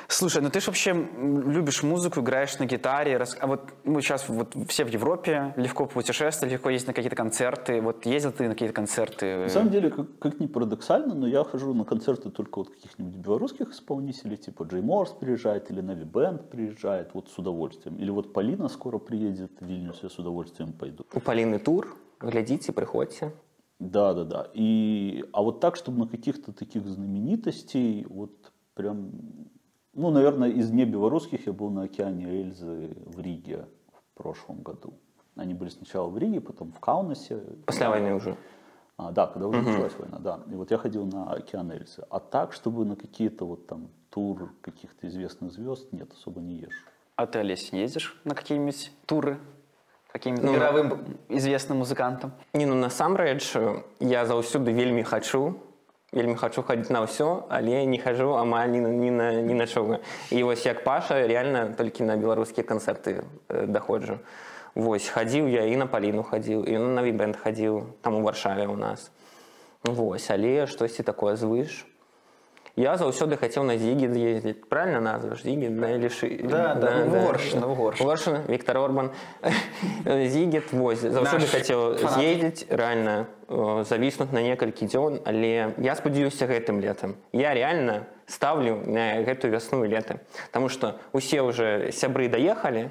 Слушай, 0.07 0.41
ну 0.41 0.49
ты 0.49 0.59
же 0.59 0.65
вообще 0.67 0.91
любишь 0.91 1.83
музыку, 1.83 2.19
играешь 2.19 2.59
на 2.59 2.65
гитаре. 2.65 3.15
рас- 3.15 3.37
А 3.39 3.47
вот 3.47 3.61
мы 3.85 4.01
сейчас 4.01 4.27
вот 4.27 4.53
все 4.67 4.83
в 4.83 4.89
Европе, 4.89 5.53
легко 5.55 5.85
путешествовать, 5.85 6.51
легко 6.51 6.69
ездить 6.69 6.87
на 6.87 6.93
какие-то 6.93 7.15
концерты. 7.15 7.79
Вот 7.81 8.05
ездил 8.05 8.33
ты 8.33 8.43
на 8.43 8.49
какие-то 8.49 8.73
концерты? 8.75 9.37
На 9.37 9.47
самом 9.47 9.69
деле, 9.71 9.89
как, 9.89 10.19
как 10.19 10.39
ни 10.41 10.47
парадоксально, 10.47 11.13
но 11.15 11.27
я 11.27 11.45
хожу 11.45 11.73
на 11.73 11.85
концерты 11.85 12.29
только 12.29 12.59
вот 12.59 12.69
каких-нибудь 12.71 13.15
белорусских 13.15 13.69
исполнителей, 13.71 14.35
типа 14.35 14.63
Джей 14.63 14.81
Морс 14.81 15.11
приезжает, 15.11 15.71
или 15.71 15.79
Нави 15.79 16.03
Бенд 16.03 16.49
приезжает, 16.49 17.11
вот 17.13 17.29
с 17.29 17.37
удовольствием. 17.37 17.95
Или 17.95 18.09
вот 18.09 18.33
Полина 18.33 18.67
скоро 18.67 18.97
приедет 18.97 19.51
в 19.61 19.65
Вильнюс, 19.65 19.99
я 20.03 20.09
с 20.09 20.19
удовольствием 20.19 20.73
пойду. 20.73 21.05
У 21.13 21.21
Полины 21.21 21.57
тур. 21.57 21.95
Глядите, 22.19 22.73
приходите. 22.73 23.31
Да, 23.81 24.13
да, 24.13 24.23
да. 24.25 24.47
И, 24.53 25.25
а 25.33 25.41
вот 25.41 25.59
так, 25.59 25.75
чтобы 25.75 25.97
на 25.97 26.07
каких-то 26.07 26.53
таких 26.53 26.85
знаменитостей, 26.85 28.05
вот 28.07 28.31
прям, 28.75 29.11
ну, 29.93 30.11
наверное, 30.11 30.49
из 30.49 30.69
не 30.69 30.85
белорусских 30.85 31.47
я 31.47 31.53
был 31.53 31.71
на 31.71 31.83
океане 31.83 32.27
Эльзы 32.27 32.95
в 33.07 33.19
Риге 33.19 33.65
в 33.91 34.17
прошлом 34.17 34.61
году. 34.61 34.93
Они 35.35 35.55
были 35.55 35.69
сначала 35.69 36.07
в 36.09 36.17
Риге, 36.19 36.41
потом 36.41 36.71
в 36.71 36.79
Каунасе. 36.79 37.41
После 37.65 37.89
войны 37.89 38.13
уже. 38.13 38.37
А, 38.97 39.11
да, 39.11 39.25
когда 39.25 39.47
уже 39.47 39.63
началась 39.63 39.97
война, 39.97 40.19
да. 40.19 40.43
И 40.51 40.53
вот 40.53 40.69
я 40.69 40.77
ходил 40.77 41.07
на 41.07 41.33
океан 41.33 41.71
Эльзы. 41.71 42.05
А 42.11 42.19
так, 42.19 42.53
чтобы 42.53 42.85
на 42.85 42.95
какие-то 42.95 43.45
вот 43.45 43.65
там 43.65 43.89
тур 44.11 44.53
каких-то 44.61 45.07
известных 45.07 45.53
звезд, 45.53 45.91
нет, 45.91 46.11
особо 46.13 46.39
не 46.39 46.57
езжу. 46.57 46.85
А 47.15 47.25
ты, 47.25 47.39
Олесь, 47.39 47.73
ездишь 47.73 48.21
на 48.25 48.35
какие-нибудь 48.35 48.91
туры? 49.07 49.39
Каким-нибудь 50.11 50.45
Ну, 50.45 50.53
мировым 50.53 51.17
известным 51.29 51.77
музыкантам? 51.79 52.31
Не, 52.53 52.65
ну 52.65 52.75
насамрэч 52.75 53.55
я 53.99 54.25
заўсёды 54.25 54.73
вельмі 54.73 55.03
хачу 55.03 55.55
вельмі 56.11 56.35
хачу 56.35 56.61
хадзіць 56.63 56.91
на 56.91 57.07
ўсё 57.07 57.47
але 57.49 57.85
не 57.85 57.97
хожу 57.97 58.35
амаль 58.35 58.67
ні, 58.67 58.81
на- 58.81 58.89
ні 58.89 59.11
на 59.11 59.31
ні 59.41 59.53
на 59.53 59.67
чога 59.67 59.99
і 60.31 60.43
вось 60.43 60.65
як 60.65 60.83
паша 60.83 61.27
реально 61.27 61.73
толькі 61.77 62.03
на 62.03 62.17
беларускія 62.17 62.67
канцэрты 62.67 63.23
э, 63.47 63.67
даходжу 63.67 64.19
Вось 64.75 65.07
хадзіў 65.07 65.47
я 65.51 65.63
і 65.67 65.75
на 65.75 65.85
паліну 65.87 66.23
хадзіў 66.23 66.63
і 66.63 66.77
на 66.79 67.01
навібэнд 67.03 67.35
хадзіў 67.35 67.83
там 68.01 68.15
у 68.15 68.21
варшаве 68.23 68.67
у 68.67 68.77
нас. 68.79 69.11
Вось 69.83 70.29
але 70.31 70.67
штосьці 70.67 71.03
такое 71.03 71.35
звыш 71.35 71.83
я 72.76 72.96
заўсёды 73.00 73.36
хацеў 73.40 73.64
на 73.64 73.78
зігі 73.80 74.12
з'ездзіць 74.12 74.68
правильно 74.68 75.00
назва 75.00 75.34
ж 75.34 75.42
зігі 75.42 75.68
да, 75.68 75.88
или 75.90 76.08
ши... 76.10 76.40
Да, 76.44 76.74
да, 76.74 77.04
в 77.04 77.14
Угоршчыну, 77.16 77.68
в 77.68 77.72
Угоршчыну. 77.72 78.04
Угоршчына, 78.04 78.42
Віктор 78.48 78.78
Орбан 78.78 79.10
зігет 80.04 80.72
вось 80.72 81.00
заўсёды 81.00 81.48
Наш 81.48 81.50
хацеў 81.50 81.96
фанат. 81.96 82.20
з'ездзіць 82.20 82.68
рэальна 82.68 83.26
э, 83.48 83.84
завіснуць 83.88 84.32
на 84.32 84.42
некалькі 84.42 84.86
дзён 84.86 85.20
але 85.24 85.72
я 85.78 85.94
спадзяюся 85.96 86.46
гэтым 86.46 86.80
летом 86.84 87.16
я 87.32 87.54
реально 87.54 88.04
ставлю 88.26 88.82
на 88.84 89.22
гэтую 89.24 89.52
вясну 89.56 89.84
і 89.84 89.88
лета 89.88 90.20
Таму 90.52 90.68
что 90.68 91.00
усе 91.12 91.40
уже 91.40 91.90
сябры 91.92 92.28
даехалі 92.28 92.90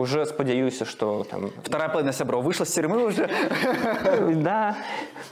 уже 0.00 0.24
спадзяюся 0.26 0.84
что 0.84 1.24
там 1.24 1.50
Вторая 1.62 1.88
половина 1.88 2.12
Сяброва 2.12 2.42
вышла 2.42 2.64
с 2.64 2.72
тюрьмы 2.72 3.04
уже. 3.04 3.28
да, 4.34 4.76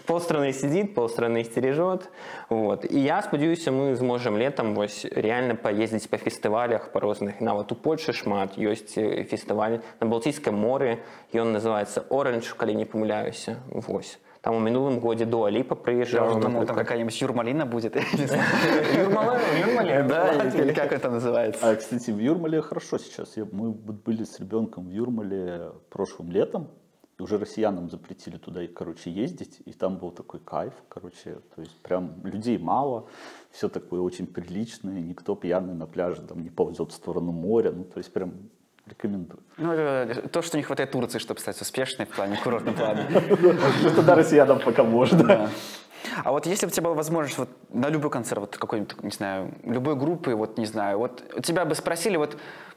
полстраны 0.07 0.53
сидит, 0.53 0.95
полстраны 0.95 1.43
стережет. 1.45 2.11
Вот. 2.49 2.85
И 2.85 2.99
я 2.99 3.23
спадзяюся, 3.23 3.73
мы 3.73 3.95
зможем 3.97 4.37
летом 4.37 4.75
вось, 4.75 5.05
реально 5.05 5.55
поездить 5.55 6.09
по 6.11 6.19
фестивалях 6.19 6.93
по 6.93 7.01
розных. 7.01 7.41
Нават 7.41 7.73
у 7.73 7.75
Польши 7.75 8.13
шмат 8.13 8.59
ёсць 8.59 8.97
э, 8.97 9.25
фестиваль 9.25 9.81
на 10.01 10.07
Балтийском 10.07 10.55
море, 10.55 10.99
и 11.33 11.39
он 11.39 11.53
называется 11.53 12.05
Orange, 12.11 12.55
калі 12.57 12.75
не 12.75 12.85
помыляюся. 12.85 13.57
Вось. 13.71 14.19
Там 14.41 14.55
у 14.55 14.61
минулым 14.61 15.01
годзе 15.01 15.25
до 15.25 15.45
Алипа 15.45 15.75
Я 15.75 15.81
приезжал. 15.83 16.31
уже 16.31 16.41
думал, 16.41 16.65
там 16.65 16.77
какая-нибудь 16.77 17.21
Юрмалина 17.21 17.67
будет. 17.67 17.97
я. 17.97 18.03
Юрмале, 19.03 20.03
Да, 20.09 20.33
или 20.49 20.73
как 20.73 20.93
это 20.93 21.11
называется? 21.11 21.69
А, 21.71 21.75
кстати, 21.75 22.11
в 22.11 22.19
Юрмале 22.19 22.63
хорошо 22.63 22.99
сейчас. 22.99 23.37
Я- 23.37 23.47
мы 23.51 23.71
были 23.73 24.25
с 24.25 24.39
ребенком 24.39 24.87
в 24.87 24.91
Юрмале 24.91 25.73
прошлым 25.91 26.31
летом. 26.31 26.69
И 27.19 27.23
уже 27.23 27.37
россиянам 27.37 27.91
запретили 27.91 28.37
туда, 28.37 28.63
и, 28.63 28.69
короче, 28.69 29.11
ездить. 29.11 29.61
И 29.67 29.73
там 29.73 29.99
был 29.99 30.13
такой 30.13 30.39
кайф, 30.39 30.73
короче. 30.89 31.39
То 31.57 31.63
есть 31.63 31.77
прям 31.83 32.25
людей 32.25 32.59
мало. 32.59 33.09
Все 33.51 33.69
такое 33.69 34.01
очень 34.01 34.29
приличное. 34.29 35.01
Никто 35.01 35.35
пьяный 35.35 35.75
на 35.75 35.89
пляже 35.89 36.23
там 36.23 36.45
не 36.45 36.51
ползет 36.51 36.93
в 36.93 36.95
сторону 36.95 37.33
моря. 37.33 37.73
Ну, 37.73 37.83
то 37.83 37.99
есть 37.99 38.13
прям 38.13 38.35
рекомендую. 38.89 39.41
Ну, 39.57 39.73
это 39.73 40.29
то, 40.29 40.43
что 40.43 40.57
не 40.57 40.63
хватает 40.63 40.91
Турции, 40.91 41.19
чтобы 41.19 41.41
стать 41.41 41.61
успешной 41.61 42.07
в 42.07 42.11
плане, 42.11 42.37
в 42.37 42.43
курортном 42.43 42.75
плане. 42.75 43.07
Ну, 43.41 43.55
Тогда 43.95 44.15
россиянам 44.15 44.61
пока 44.61 44.83
можно. 44.85 45.51
А 46.25 46.33
вот 46.33 46.47
если 46.47 46.67
бы 46.67 46.71
у 46.71 46.73
тебя 46.73 46.85
была 46.85 46.95
возможность 46.95 47.39
вот 47.39 47.49
на 47.71 47.89
любой 47.89 48.11
концерт, 48.11 48.41
вот 48.41 48.57
какой-нибудь, 48.57 49.03
не 49.03 49.11
знаю, 49.11 49.55
любой 49.65 49.97
группы, 49.97 50.35
вот 50.35 50.59
не 50.59 50.67
знаю, 50.67 50.99
вот 50.99 51.23
тебя 51.43 51.65
бы 51.65 51.75
спросили, 51.75 52.17
вот, 52.17 52.37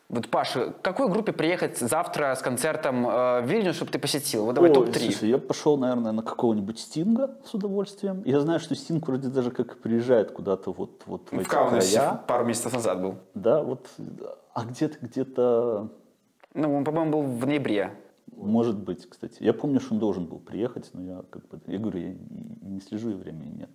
вот 0.09 0.27
Паша, 0.27 0.71
к 0.71 0.81
какой 0.81 1.07
группе 1.07 1.31
приехать 1.31 1.77
завтра 1.77 2.35
с 2.35 2.41
концертом 2.41 3.07
э, 3.07 3.41
в 3.41 3.45
Вильнюс, 3.45 3.75
чтобы 3.75 3.91
ты 3.91 3.99
посетил? 3.99 4.45
Вот 4.45 4.55
давай 4.55 4.69
Ой, 4.71 4.75
топ-3. 4.75 4.99
слушай, 4.99 5.29
я 5.29 5.37
пошел, 5.37 5.77
наверное, 5.77 6.11
на 6.11 6.23
какого-нибудь 6.23 6.79
Стинга 6.79 7.37
с 7.45 7.53
удовольствием. 7.53 8.21
Я 8.25 8.39
знаю, 8.41 8.59
что 8.59 8.75
Стинг 8.75 9.07
вроде 9.07 9.29
даже 9.29 9.51
как 9.51 9.77
приезжает 9.77 10.31
куда-то 10.31 10.71
вот, 10.73 11.03
вот 11.05 11.29
в 11.31 11.39
эти 11.39 11.47
края. 11.47 12.23
пару 12.27 12.45
месяцев 12.45 12.73
назад 12.73 13.01
был. 13.01 13.15
Да, 13.33 13.61
вот. 13.63 13.87
А 14.53 14.65
где-то, 14.65 14.97
где-то 15.01 15.89
Ну, 16.53 16.75
он, 16.75 16.83
по-моему, 16.83 17.11
был 17.11 17.21
в 17.23 17.45
ноябре. 17.45 17.95
Может 18.31 18.77
быть, 18.77 19.07
кстати. 19.09 19.43
Я 19.43 19.53
помню, 19.53 19.79
что 19.79 19.93
он 19.93 19.99
должен 19.99 20.25
был 20.25 20.39
приехать, 20.39 20.89
но 20.93 21.01
я 21.03 21.23
как 21.29 21.47
бы, 21.47 21.61
я 21.67 21.77
говорю, 21.77 21.99
я 21.99 22.15
не, 22.61 22.81
слежу 22.81 23.11
и 23.11 23.13
времени 23.13 23.59
нет. 23.59 23.69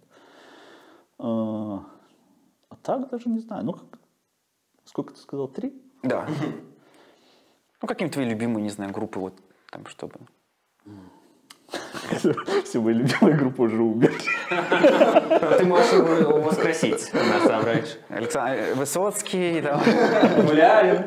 А, 1.18 1.84
а 2.68 2.76
так 2.82 3.10
даже 3.10 3.28
не 3.28 3.38
знаю. 3.38 3.64
Ну, 3.64 3.72
как, 3.72 3.98
сколько 4.84 5.14
ты 5.14 5.20
сказал? 5.20 5.48
Три? 5.48 5.80
Да. 6.02 6.26
Ну, 7.82 7.88
какие 7.88 8.08
твои 8.08 8.28
любимые, 8.28 8.62
не 8.62 8.70
знаю, 8.70 8.92
группы, 8.92 9.20
вот 9.20 9.34
там, 9.70 9.86
чтобы... 9.86 10.18
Все 12.64 12.80
мои 12.80 12.94
любимые 12.94 13.36
группы 13.36 13.62
уже 13.62 13.82
умерли. 13.82 14.16
Ты 15.58 15.64
можешь 15.64 15.92
его 15.92 16.40
воскресить, 16.40 17.10
насамрэч. 17.12 17.84
Александр 18.08 18.74
Высоцкий, 18.76 19.60
там. 19.62 19.80
Гулярин. 20.46 21.04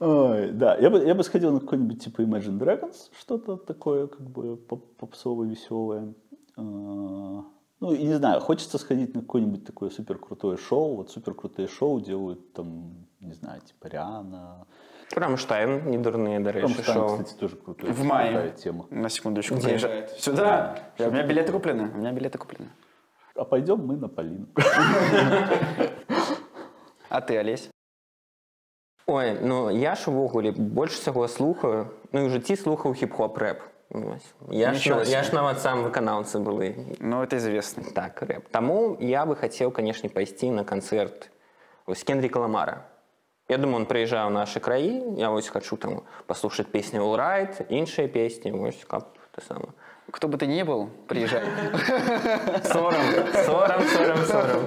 Ой. 0.00 0.50
Да, 0.52 0.76
я 0.76 0.90
бы, 0.90 1.04
я 1.06 1.14
бы 1.14 1.22
сходил 1.22 1.52
на 1.52 1.60
какой-нибудь 1.60 2.02
типа 2.04 2.22
Imagine 2.22 2.58
Dragons, 2.58 2.96
что-то 3.18 3.56
такое, 3.56 4.06
как 4.08 4.28
бы 4.28 4.56
поп- 4.56 4.96
попсовое, 4.96 5.48
веселое. 5.48 6.12
А, 6.56 6.60
Ну, 7.80 7.92
и 7.92 8.02
не 8.04 8.14
знаю, 8.14 8.40
хочется 8.40 8.78
сходить 8.78 9.14
на 9.14 9.20
какое-нибудь 9.20 9.64
такое 9.64 9.90
супер 9.90 10.18
крутое 10.18 10.56
шоу. 10.56 10.96
Вот 10.96 11.10
супер 11.10 11.34
крутые 11.34 11.68
шоу 11.68 12.00
делают 12.00 12.52
там, 12.52 13.06
не 13.23 13.33
знаю, 13.33 13.61
типа 13.61 13.87
Риана. 13.89 14.65
Рамштайн, 15.15 15.89
не 15.89 15.97
дурные, 15.97 16.39
до 16.39 16.51
речі, 16.51 16.67
Рамштайн, 16.67 16.97
шоу. 16.97 17.07
кстати, 17.09 17.39
тоже 17.39 17.55
крутой. 17.55 17.91
В 17.91 18.03
мае. 18.03 18.31
крутая 18.31 18.51
тема. 18.51 18.85
На 18.91 19.09
секундочку. 19.09 19.55
Где? 19.55 19.67
приезжает. 19.67 20.09
Сюда. 20.11 20.75
Я- 20.97 21.07
у 21.07 21.11
меня 21.11 21.23
билеты 21.23 21.51
куплены. 21.51 21.89
У 21.95 21.97
меня 21.97 22.11
билеты 22.11 22.37
куплены. 22.37 22.69
А 23.35 23.43
пойдем 23.45 23.85
мы 23.85 23.95
на 23.97 24.07
Полину. 24.09 24.47
А 27.09 27.21
ты, 27.21 27.37
Олесь? 27.37 27.69
Ой, 29.07 29.39
ну 29.41 29.69
я 29.71 29.95
ж 29.95 30.07
увогуле 30.07 30.51
больш 30.51 30.91
всяго 30.91 31.27
слухаю 31.27 31.87
ну 32.11 32.19
і 32.21 32.29
ў 32.29 32.29
жыцці 32.29 32.53
слухаў 32.61 32.93
хіп-хоп 32.93 33.33
рэп 33.41 33.57
Вось. 33.89 34.33
я 34.51 34.69
ж, 34.69 34.77
Нічого 34.77 34.99
на- 35.01 35.09
я 35.09 35.09
себе. 35.09 35.23
ж 35.23 35.33
нават 35.35 35.59
сам 35.61 35.81
выканаўцы 35.83 36.37
былы 36.37 36.95
Ну, 36.99 37.23
это 37.23 37.37
известно. 37.37 37.83
так 37.95 38.21
рэп 38.21 38.49
Таму 38.51 38.97
я 38.99 39.25
бы 39.25 39.33
хацеў 39.35 39.71
канешне 39.71 40.09
пайсці 40.09 40.51
на 40.51 40.63
канцэрт 40.63 41.29
вось 41.87 42.03
Кендріка 42.03 42.39
ламара 42.39 42.85
Я 43.49 43.57
думаю, 43.57 43.77
он 43.81 43.85
приезжае 43.85 44.29
ў 44.29 44.31
нашы 44.31 44.59
краі 44.61 45.17
я 45.17 45.29
вось 45.33 45.49
хочу 45.49 45.77
там 45.77 46.03
послушать 46.27 46.67
песни 46.67 46.99
All 46.99 47.17
Right 47.17 47.65
іншыя 47.69 48.07
песні 48.07 48.51
вось 48.51 48.85
каб 48.87 49.09
ты 49.33 49.41
сама 49.41 49.73
Кто 50.11 50.27
бы 50.27 50.37
ты 50.37 50.47
ни 50.47 50.63
был, 50.63 50.89
приезжай. 51.07 51.43
сорам 52.63 53.01
сорам 53.45 53.81
сорам 53.87 54.25
сорам 54.25 54.65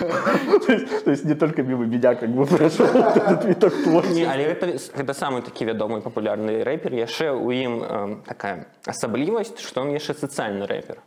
То 0.65 0.71
есть, 0.73 1.03
то 1.05 1.11
есть 1.11 1.25
не 1.25 1.33
только 1.33 1.63
мимо 1.63 1.85
меня 1.85 2.13
как 2.15 2.29
бы 2.29 2.45
прошел 2.45 2.85
вот 2.87 3.17
этот 3.17 3.45
виток 3.45 3.73
Не, 3.73 3.83
творчества. 3.83 4.31
але 4.31 4.43
гэта, 4.53 4.65
гэта 4.97 5.13
самы 5.13 5.41
такі 5.41 5.65
вядомы 5.65 6.01
папулярны 6.01 6.63
рэпер 6.63 6.93
яшчэ 6.93 7.33
ў 7.33 7.65
ім 7.65 7.73
э, 7.81 8.15
такая 8.27 8.67
асаблівасць 8.85 9.57
што 9.59 9.81
он 9.81 9.89
яшчэ 9.93 10.13
сацыяльны 10.13 10.65
рэпер 10.69 10.97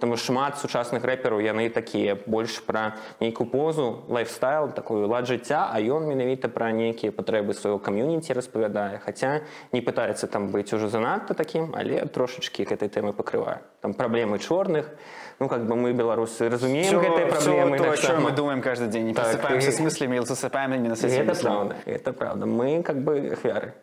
Таму 0.00 0.16
шмат 0.16 0.58
сучасных 0.58 1.04
рэпераў 1.04 1.40
яны 1.40 1.70
такія 1.70 2.18
больш 2.26 2.62
пра 2.66 2.96
нейкую 3.20 3.46
позу 3.50 4.04
лайфстайл 4.08 4.72
такую 4.74 5.06
лад 5.08 5.26
жыцця 5.26 5.70
а 5.70 5.80
ён 5.80 6.06
менавіта 6.10 6.48
пра 6.48 6.72
нейкія 6.72 7.12
патрэбы 7.12 7.54
свайго 7.54 7.78
кам'юніці 7.78 8.34
распавядае 8.34 8.98
хаця 9.04 9.42
не 9.72 9.80
пытаецца 9.80 10.26
там 10.26 10.50
быць 10.50 10.74
ужо 10.74 10.88
занадта 10.88 11.34
такім 11.34 11.74
але 11.78 12.04
трошачкі 12.06 12.66
гэтай 12.66 12.88
тэмы 12.88 13.12
пакрывае 13.12 13.62
там 13.80 13.94
праблемы 13.94 14.38
чорных 14.38 14.90
ну 15.38 15.48
как 15.48 15.66
бы 15.66 15.76
мы 15.76 15.92
беларусы 15.92 16.48
разумеем 16.48 16.98
гэтай 16.98 17.26
праблемы 17.26 17.78
то, 17.78 17.96
чем 17.96 18.22
мы 18.22 18.32
думаем 18.32 18.62
каждый 18.62 18.88
день. 18.88 19.14
Так, 19.14 19.24
просыпаемся 19.24 19.68
и- 19.68 19.72
с 19.72 19.80
мыслями 19.80 20.18
засыпаем 20.18 20.74
именно 20.74 20.96
с 20.96 21.04
это 21.04 21.34
правда 21.34 21.76
это 21.86 22.12
правда 22.12 22.46
мы 22.46 22.82
как 22.82 23.02
бы 23.02 23.30
ахвяры 23.32 23.74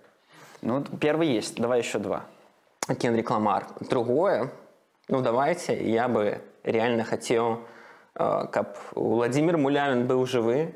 Ну, 0.62 0.84
первый 1.00 1.28
есть. 1.28 1.60
Давай 1.60 1.80
еще 1.80 1.98
два. 1.98 2.26
Кендрик 3.00 3.32
Ламар. 3.32 3.66
Другое, 3.80 4.52
ну 5.12 5.22
давайте, 5.22 5.78
я 5.92 6.08
бы 6.08 6.42
реально 6.64 7.04
хотел, 7.04 7.60
э, 8.16 8.48
как 8.52 8.78
Владимир 8.96 9.58
Мулявин 9.58 10.08
был 10.08 10.26
живы, 10.26 10.74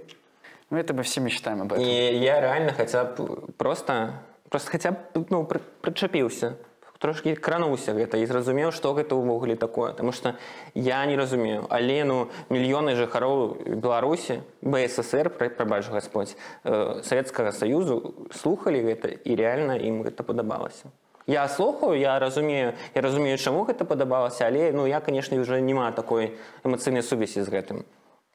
Ну, 0.71 0.77
это 0.77 0.93
мы 0.95 1.03
все 1.03 1.21
мечтаем 1.21 1.61
об 1.61 1.73
этом. 1.73 1.83
и 1.85 2.15
я 2.15 2.41
реально 2.41 2.71
хотя 2.73 3.03
б 3.05 3.51
просто, 3.57 4.13
просто 4.49 4.71
хотя 4.71 4.91
б, 4.91 4.97
ну, 5.29 5.47
прычапіўся, 5.81 6.53
трошки 6.97 7.35
крануўся 7.35 7.93
гэта 7.93 8.17
і 8.17 8.25
зразумеў, 8.25 8.71
што 8.71 8.93
гэта 8.93 9.13
ўвогуле 9.15 9.55
такое, 9.55 9.93
Таму 9.93 10.11
што 10.11 10.33
я 10.73 11.05
не 11.05 11.15
разумею, 11.15 11.67
але 11.69 12.03
ну 12.03 12.29
мільёны 12.49 12.95
жыхароў 12.95 13.77
Беларусі, 13.77 14.41
БССР, 14.63 15.29
прабач 15.29 15.87
Господь, 15.87 16.35
э, 16.63 17.03
Савецкага 17.03 17.51
Саюзу 17.51 18.27
слухалі 18.33 18.81
гэта 18.81 19.07
і 19.07 19.35
реально 19.35 19.77
ім 19.77 20.01
гэта 20.01 20.23
падабалася. 20.23 20.89
Я 21.27 21.47
слухаю, 21.49 21.97
я 21.97 22.19
разумею, 22.19 22.73
я 22.93 23.01
разумею, 23.01 23.37
чаму 23.37 23.65
гэта 23.65 23.85
падабалася, 23.85 24.45
але 24.45 24.71
ну 24.71 24.85
я, 24.85 25.01
конечно, 25.01 25.37
уже 25.41 25.59
не 25.61 25.73
маю 25.73 25.93
такой 25.93 26.37
эмацыйнай 26.63 27.01
сувязі 27.01 27.41
з 27.41 27.49
гэтым. 27.49 27.85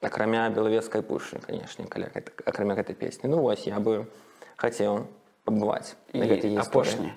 Акрамя 0.02 0.48
белавецкай 0.50 1.02
пушы, 1.02 1.38
канешне, 1.38 1.86
каля 1.86 2.10
гэта, 2.10 2.32
акрамя 2.44 2.74
гэтай 2.74 2.96
песні. 2.96 3.30
Ну 3.30 3.42
вось 3.46 3.66
я 3.66 3.78
бы 3.78 4.10
хацеў 4.56 5.06
пабываць 5.46 5.94
на 6.12 6.26
апошний. 6.58 7.12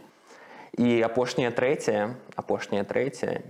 І 0.78 1.02
апошняе 1.02 1.50
трэцяе, 1.50 2.18
апошняе 2.36 2.84
трэцяе 2.84 3.42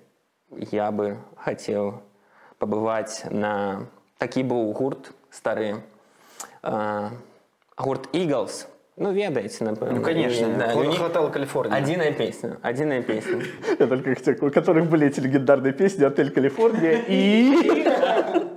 я 0.72 0.91
бы 0.91 1.18
хацеў 1.44 2.00
пабываць 2.60 3.28
на 3.32 3.88
такі 4.18 4.44
быў 4.48 4.72
гурт 4.72 5.12
стары 5.32 5.84
э, 6.64 7.10
гурт 7.76 8.08
Eagles. 8.16 8.68
Ну 8.97 9.12
ведаеце, 9.12 9.62
напэўна. 9.65 9.93
Ну, 9.99 10.03
конечно. 10.03 10.49
Да, 10.59 10.70
Хо- 10.73 10.81
у 10.81 10.85
них 10.85 10.99
Hotel 10.99 11.32
California. 11.32 11.73
Адзіная 11.73 12.12
песня, 12.12 12.57
адзіная 12.62 13.03
песня. 13.03 13.43
Я 13.78 13.86
только 13.86 14.15
хотел, 14.15 14.35
у 14.40 14.51
которых 14.51 14.89
были 14.90 15.07
эти 15.07 15.20
легендарные 15.20 15.73
песни 15.73 16.05
«Отель 16.05 16.31
Калифорния» 16.31 17.05
и... 17.07 17.85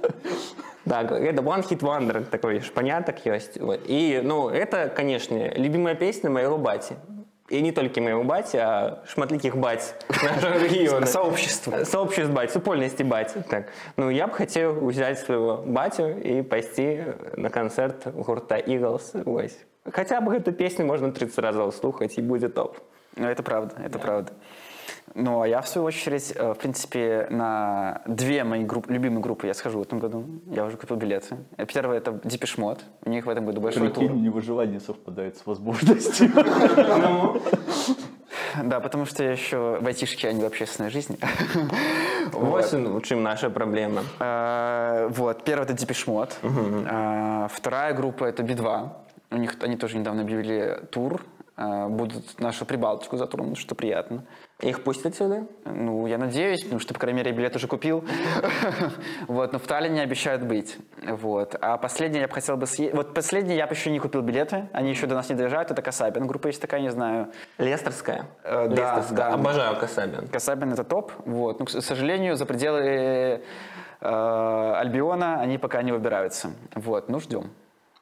Так, 0.85 1.11
это 1.11 1.41
One 1.43 1.61
Hit 1.69 1.79
Wonder, 1.81 2.23
такой 2.25 2.59
шпаняток 2.61 3.23
есть. 3.25 3.59
Вот. 3.61 3.81
И, 3.85 4.19
ну, 4.23 4.49
это, 4.49 4.89
конечно, 4.89 5.53
любимая 5.55 5.95
песня 5.95 6.29
моего 6.29 6.57
бати. 6.57 6.95
И 7.49 7.61
не 7.61 7.71
только 7.71 8.01
моего 8.01 8.23
бати, 8.23 8.57
а 8.57 9.03
шматликих 9.07 9.55
бать 9.57 9.93
нашего 10.09 10.57
региона. 10.57 11.05
Сообщество. 11.05 11.83
Сообществ 11.83 12.31
бать, 12.33 12.51
супольности 12.51 13.03
бать. 13.03 13.33
Так. 13.49 13.67
Ну, 13.95 14.09
я 14.09 14.25
бы 14.27 14.33
хотел 14.33 14.73
взять 14.73 15.19
своего 15.19 15.57
батю 15.57 16.17
и 16.17 16.41
пойти 16.41 17.03
на 17.37 17.49
концерт 17.49 18.07
гурта 18.13 18.57
Eagles. 18.57 19.21
Ось. 19.25 19.57
Хотя 19.92 20.20
бы 20.20 20.34
эту 20.34 20.52
песню 20.52 20.84
можно 20.86 21.12
30 21.12 21.38
раз 21.38 21.76
слухать, 21.76 22.18
и 22.18 22.22
будет 22.22 22.54
топ. 22.54 22.78
Ну, 23.16 23.26
это 23.26 23.42
правда, 23.42 23.74
это 23.82 23.98
правда. 23.98 24.32
Ну, 25.14 25.40
а 25.40 25.48
я, 25.48 25.62
в 25.62 25.68
свою 25.68 25.86
очередь, 25.86 26.32
э, 26.36 26.52
в 26.52 26.58
принципе, 26.58 27.26
на 27.30 28.02
две 28.06 28.44
мои 28.44 28.64
группы, 28.64 28.92
любимые 28.92 29.20
группы 29.20 29.46
я 29.46 29.54
схожу 29.54 29.78
в 29.78 29.82
этом 29.82 29.98
году. 29.98 30.26
Я 30.46 30.66
уже 30.66 30.76
купил 30.76 30.96
билеты. 30.96 31.38
Э, 31.56 31.64
Первое— 31.64 31.96
это 31.98 32.10
Depeche 32.10 32.58
Mode. 32.58 32.80
У 33.04 33.10
них 33.10 33.24
в 33.24 33.28
этом 33.30 33.46
году 33.46 33.60
большой 33.62 33.88
тур. 33.88 34.04
Прикинь, 34.04 34.22
невыживание 34.22 34.80
совпадает 34.80 35.36
с 35.38 35.46
возможностью. 35.46 36.30
Да, 38.62 38.80
потому 38.80 39.04
что 39.04 39.22
я 39.22 39.32
еще 39.32 39.78
в 39.80 39.86
айтишке, 39.86 40.28
а 40.28 40.32
не 40.32 40.42
в 40.42 40.46
общественной 40.46 40.90
жизни. 40.90 41.18
Вот 42.32 42.72
в 42.72 43.02
чем 43.02 43.22
наша 43.22 43.50
проблема. 43.50 44.02
Э, 44.18 45.08
Вот, 45.10 45.44
первое 45.44 45.64
это 45.64 45.74
Depeche 45.74 46.06
Mode. 46.06 47.48
Вторая 47.48 47.94
группа 47.94 48.24
это 48.24 48.42
Би-2. 48.42 48.88
У 49.30 49.36
них 49.36 49.56
они 49.60 49.76
тоже 49.76 49.98
недавно 49.98 50.22
объявили 50.22 50.80
тур. 50.90 51.22
Э, 51.56 51.88
Будут 51.88 52.38
нашу 52.38 52.66
Прибалтику 52.66 53.16
затронуть, 53.16 53.58
что 53.58 53.74
приятно. 53.74 54.24
Их 54.60 54.84
пустят 54.84 55.16
сюда? 55.16 55.46
Ну, 55.64 56.06
я 56.06 56.18
надеюсь, 56.18 56.62
потому 56.62 56.80
что, 56.80 56.94
по 56.94 57.00
крайней 57.00 57.18
мере, 57.18 57.30
я 57.30 57.36
билет 57.36 57.56
уже 57.56 57.66
купил. 57.66 58.04
Вот, 59.26 59.52
но 59.52 59.58
в 59.58 59.66
Таллине 59.66 60.02
обещают 60.02 60.42
быть. 60.42 60.78
Вот. 61.02 61.56
А 61.60 61.76
последнее 61.78 62.22
я 62.22 62.28
бы 62.28 62.34
хотел 62.34 62.56
бы 62.56 62.66
съездить. 62.66 62.94
Вот 62.94 63.14
последнее 63.14 63.56
я 63.56 63.66
бы 63.66 63.72
еще 63.72 63.90
не 63.90 63.98
купил 63.98 64.22
билеты. 64.22 64.68
Они 64.72 64.90
еще 64.90 65.06
до 65.06 65.14
нас 65.14 65.28
не 65.28 65.34
доезжают. 65.34 65.70
Это 65.70 65.82
Касабин. 65.82 66.26
Группа 66.26 66.48
есть 66.48 66.60
такая, 66.60 66.80
не 66.80 66.90
знаю. 66.90 67.32
Лестерская. 67.58 68.26
Э, 68.44 68.68
да, 68.68 69.04
да. 69.10 69.32
Обожаю 69.32 69.78
Касабин. 69.78 70.28
Касабин 70.28 70.72
это 70.72 70.84
топ. 70.84 71.12
Вот. 71.24 71.58
Ну, 71.60 71.66
к 71.66 71.70
сожалению, 71.70 72.36
за 72.36 72.46
пределы 72.46 73.42
э, 74.00 74.72
Альбиона 74.76 75.40
они 75.40 75.58
пока 75.58 75.82
не 75.82 75.92
выбираются. 75.92 76.50
Вот, 76.74 77.08
ну 77.08 77.20
ждем. 77.20 77.50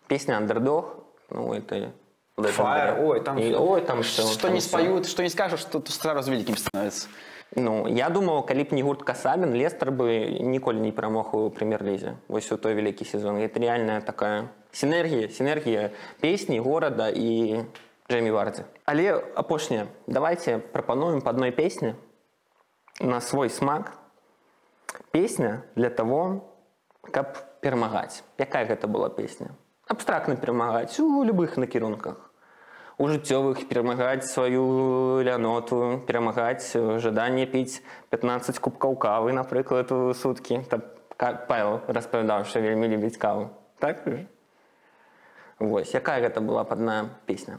Песня 0.08 0.36
«Андердог», 0.36 1.03
ну, 1.34 1.52
это... 1.52 1.92
Fire, 2.36 3.00
ой, 3.00 3.20
там, 3.20 3.38
И- 3.38 3.54
ой, 3.54 3.80
там 3.80 4.02
что, 4.02 4.22
что, 4.22 4.42
там 4.42 4.54
не 4.54 4.58
всё. 4.60 4.68
споют, 4.68 5.06
что 5.06 5.22
не 5.22 5.28
скажут, 5.28 5.60
что 5.60 5.78
то 5.78 5.92
сразу 5.92 6.32
великим 6.32 6.56
становится. 6.56 7.08
Ну, 7.56 7.86
я 7.86 8.08
думаў, 8.10 8.42
калі 8.46 8.64
б 8.64 8.74
не 8.74 8.82
гурт 8.82 9.02
Касабін, 9.02 9.54
Лестер 9.54 9.92
бы 9.92 10.42
ніколі 10.42 10.80
не 10.80 10.90
перамог 10.90 11.34
у 11.34 11.50
прэм'ер-лізе. 11.50 12.16
Вось 12.28 12.50
у 12.50 12.56
той 12.56 12.74
вялікі 12.74 13.04
сезон. 13.04 13.36
Гэта 13.38 13.60
реальная 13.60 14.00
такая 14.00 14.48
сінергія, 14.72 15.28
сінергія 15.28 15.90
песні, 16.20 16.58
горада 16.58 17.08
і 17.08 17.62
Джеймі 18.10 18.30
Вардзе. 18.30 18.64
Але 18.84 19.22
апошняе, 19.34 19.86
давайте 20.06 20.58
прапануем 20.58 21.20
па 21.20 21.30
адной 21.30 21.52
песні 21.52 21.94
на 23.00 23.20
свой 23.20 23.48
смак. 23.50 23.92
Песня 25.12 25.62
для 25.76 25.90
того, 25.90 26.42
каб 27.02 27.38
перамагаць. 27.60 28.24
Якая 28.38 28.66
гэта 28.66 28.88
была 28.88 29.08
песня? 29.10 29.54
Абстрактна 29.86 30.36
перамагаць 30.36 30.98
у 31.00 31.24
любых 31.24 31.56
накірунках. 31.56 32.30
у 32.96 33.08
жыццёвых 33.08 33.66
перамагаць 33.68 34.22
сваю 34.30 35.20
ляноту 35.26 36.00
перамагаць 36.06 36.76
э, 36.78 36.98
жаданне 37.02 37.44
піць 37.46 37.82
15 38.10 38.58
кубкаў 38.62 38.94
кавы 38.96 39.32
напрыклад 39.34 39.90
у 39.90 40.14
суткі 40.14 40.62
Та- 40.70 40.78
Ка- 41.16 41.34
павел 41.48 41.80
распавядаў 41.88 42.44
що 42.44 42.60
вельмі 42.60 42.88
любіць 42.88 43.16
каву 43.18 43.50
так? 43.78 44.06
Вось 45.58 45.94
якая 45.94 46.22
гэта 46.22 46.40
была 46.40 46.62
б 46.62 46.72
адна 46.72 47.10
песня 47.26 47.58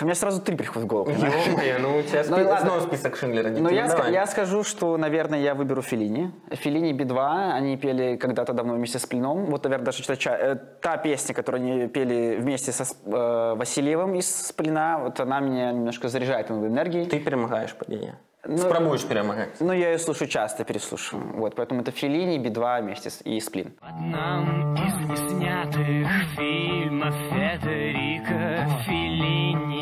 У 0.00 0.04
меня 0.04 0.14
сразу 0.14 0.40
три 0.40 0.56
приходят 0.56 0.84
в 0.84 0.86
голову. 0.86 1.10
Ё-моё, 1.16 1.78
ну 1.80 1.98
у 1.98 2.02
тебя 2.02 2.24
Ну 2.28 2.56
снова 2.60 2.80
список 2.80 3.16
Шиндлера 3.16 3.48
не 3.48 3.60
Ну, 3.60 3.68
я, 3.70 4.26
скажу, 4.26 4.62
что, 4.64 4.96
наверное, 4.96 5.40
я 5.40 5.54
выберу 5.54 5.82
Филини. 5.82 6.30
Филини 6.50 6.92
Би-2, 6.92 7.52
они 7.52 7.76
пели 7.76 8.16
когда-то 8.16 8.52
давно 8.52 8.74
вместе 8.74 8.98
с 8.98 9.06
Плином. 9.06 9.46
Вот, 9.46 9.64
наверное, 9.64 9.86
даже 9.86 10.02
та, 10.06 10.14
э, 10.36 10.56
та 10.80 10.96
песня, 10.96 11.34
которую 11.34 11.62
они 11.62 11.88
пели 11.88 12.36
вместе 12.40 12.72
со 12.72 12.84
С- 12.84 12.96
э, 13.06 13.54
Васильевым 13.56 14.14
из 14.14 14.52
Плина, 14.52 14.98
вот 15.02 15.20
она 15.20 15.40
меня 15.40 15.72
немножко 15.72 16.08
заряжает 16.08 16.50
новой 16.50 16.68
энергией. 16.68 17.04
ты 17.06 17.18
перамагаеш 17.20 17.74
падзея 17.74 18.18
Ну, 18.46 18.58
спрабуеш 18.58 19.04
перамагаць 19.04 19.60
Ну, 19.60 19.72
я 19.72 19.92
ее 19.92 19.98
слушаю 19.98 20.28
часто, 20.28 20.64
переслушиваю. 20.64 21.32
Вот, 21.36 21.54
поэтому 21.54 21.80
это 21.80 21.90
Филини, 21.92 22.38
Би-2 22.38 22.82
вместе 22.82 23.08
с, 23.10 23.20
и 23.24 23.40
Сплин. 23.40 23.72
Нам 23.82 24.74
из 24.74 24.94
неснятых 25.10 26.08
фильмов 26.36 27.14
Федерико 27.30 28.68
Феллини. 28.86 29.73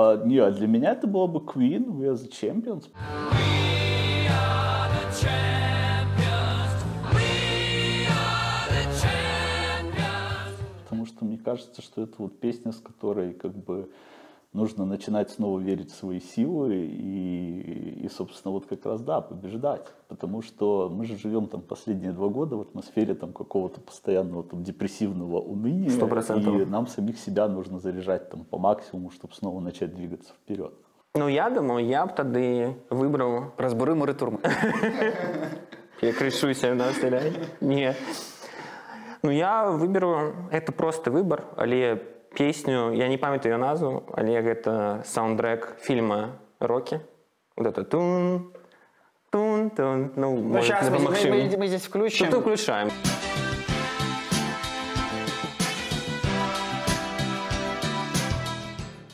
А, 0.00 0.16
не, 0.24 0.38
а 0.38 0.52
для 0.52 0.68
меня 0.68 0.92
это 0.92 1.08
было 1.08 1.26
бы 1.26 1.40
Queen, 1.40 1.86
We 1.86 2.06
Are 2.06 2.14
The 2.14 2.30
Champions. 2.30 2.86
Потому 10.84 11.04
что 11.04 11.24
мне 11.24 11.36
кажется, 11.36 11.82
что 11.82 12.02
это 12.02 12.14
вот 12.18 12.38
песня, 12.38 12.70
с 12.70 12.78
которой 12.78 13.34
как 13.34 13.52
бы 13.52 13.90
нужно 14.53 14.85
начинать 14.85 15.31
снова 15.31 15.59
верить 15.59 15.91
в 15.91 15.95
свои 15.95 16.19
силы 16.19 16.75
и, 16.75 18.05
и, 18.05 18.09
собственно, 18.09 18.51
вот 18.51 18.65
как 18.65 18.85
раз, 18.85 19.01
да, 19.01 19.21
побеждать. 19.21 19.87
Потому 20.07 20.41
что 20.41 20.89
мы 20.89 21.05
же 21.05 21.17
живем 21.17 21.47
там 21.47 21.61
последние 21.61 22.11
два 22.11 22.27
года 22.27 22.55
в 22.55 22.61
атмосфере 22.61 23.15
там 23.15 23.33
какого-то 23.33 23.81
постоянного 23.81 24.43
там 24.43 24.63
депрессивного 24.63 25.39
уныния. 25.39 25.89
Сто 25.89 26.07
процентов. 26.07 26.55
И 26.61 26.65
нам 26.65 26.87
самих 26.87 27.17
себя 27.17 27.47
нужно 27.47 27.79
заряжать 27.79 28.29
там 28.29 28.45
по 28.45 28.57
максимуму, 28.57 29.09
чтобы 29.11 29.33
снова 29.33 29.59
начать 29.59 29.95
двигаться 29.95 30.33
вперед. 30.33 30.73
Ну, 31.15 31.27
я 31.27 31.49
думаю, 31.49 31.85
я 31.85 32.05
б 32.05 32.13
тоді 32.15 32.75
вибрав 32.89 33.53
Разбуры 33.57 33.95
муры 33.95 34.13
турмы. 34.13 34.39
Я 36.01 36.11
крышуся, 36.11 36.75
да, 36.75 36.93
стріляй? 36.93 37.31
Ні. 37.61 37.93
Ну, 39.23 39.31
я 39.31 39.69
выберу, 39.69 40.33
это 40.51 40.71
просто 40.71 41.11
выбор, 41.11 41.43
але 41.55 41.97
песню, 42.34 42.92
я 42.92 43.08
не 43.08 43.16
памятаю 43.18 43.54
ее 43.54 43.58
назву, 43.58 44.04
але 44.12 44.40
гэта 44.42 45.02
саундтрек 45.04 45.76
фильма 45.80 46.38
«Рокки». 46.60 47.00
Вот 47.56 47.66
это 47.66 47.84
тун, 47.84 48.52
тун, 49.30 49.70
тун, 49.70 50.12
ну, 50.16 50.36
Ну, 50.36 50.42
может, 50.42 50.76
мы, 50.90 50.98
мы- 50.98 51.30
мы- 51.50 51.56
мы 51.58 51.66
здесь 51.66 51.82
включим. 51.86 52.26
Что-то 52.26 52.40
включаем. 52.40 52.90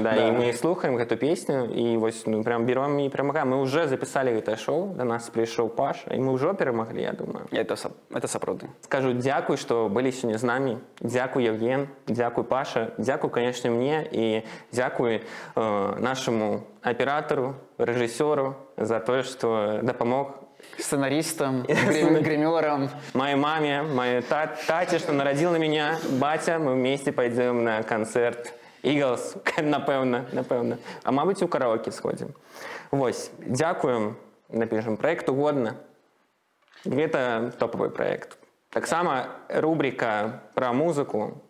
Да, 0.05 0.12
Да. 0.14 0.26
і 0.28 0.32
ми 0.32 0.52
слухаємо 0.52 0.98
гэту 0.98 1.16
песню 1.16 1.64
і 1.74 1.97
вось 1.97 2.26
ну 2.26 2.43
прям 2.44 2.66
берем 2.66 2.98
і 3.01 3.09
перамагаем 3.09 3.55
мы 3.55 3.56
уже 3.60 3.86
записали 3.89 4.31
гэтае 4.31 4.56
шоу 4.56 4.93
да 4.97 5.05
нас 5.05 5.31
прыйшоў 5.32 5.68
Паша 5.68 6.14
і 6.14 6.18
мы 6.20 6.32
ўжо 6.36 6.55
перамаглі 6.55 7.01
я 7.02 7.12
думаю 7.12 7.47
Это, 7.52 7.74
это 8.12 8.26
сапраўды. 8.28 8.66
скажу 8.82 9.12
дзякуй 9.12 9.56
што 9.56 9.89
былі 9.89 10.12
сёння 10.12 10.36
з 10.39 10.44
намі 10.44 10.76
дзякуй 11.01 11.44
Евген 11.48 11.89
дзякуй 12.06 12.44
Паша 12.44 12.93
дзякуй 12.98 13.31
канешне 13.31 13.70
мне 13.70 14.05
і 14.12 14.43
дзякуй 14.72 15.22
э, 15.56 16.01
нашаму 16.01 16.60
аператару 16.82 17.55
рэжысёру 17.78 18.55
за 18.76 19.01
тое 19.01 19.22
што 19.22 19.81
дапамог 19.82 20.26
Сценаристом, 20.78 21.62
грим- 21.68 22.22
гримером. 22.22 22.89
моей 23.14 23.36
маме, 23.36 23.82
моей 23.82 24.22
та 24.22 24.47
тате, 24.66 24.98
что 24.98 25.12
народила 25.12 25.56
меня, 25.56 25.98
батя, 26.20 26.59
мы 26.59 26.72
вместе 26.74 27.12
пойдем 27.12 27.64
на 27.64 27.82
концерт 27.82 28.55
Eagles, 28.84 29.38
напевно, 29.61 30.26
напевно. 30.31 30.77
А 31.03 31.11
мабуть, 31.11 31.41
у 31.41 31.47
караоке 31.47 31.91
сходим. 31.91 32.34
Вось, 32.91 33.31
дякуем, 33.39 34.17
напишем, 34.49 34.97
проект 34.97 35.30
угодно. 35.30 35.76
Это 36.85 37.53
топовый 37.59 37.89
проект. 37.89 38.38
Так 38.69 38.88
само 38.88 39.26
рубрика 39.49 40.43
про 40.53 40.73
музыку. 40.73 41.41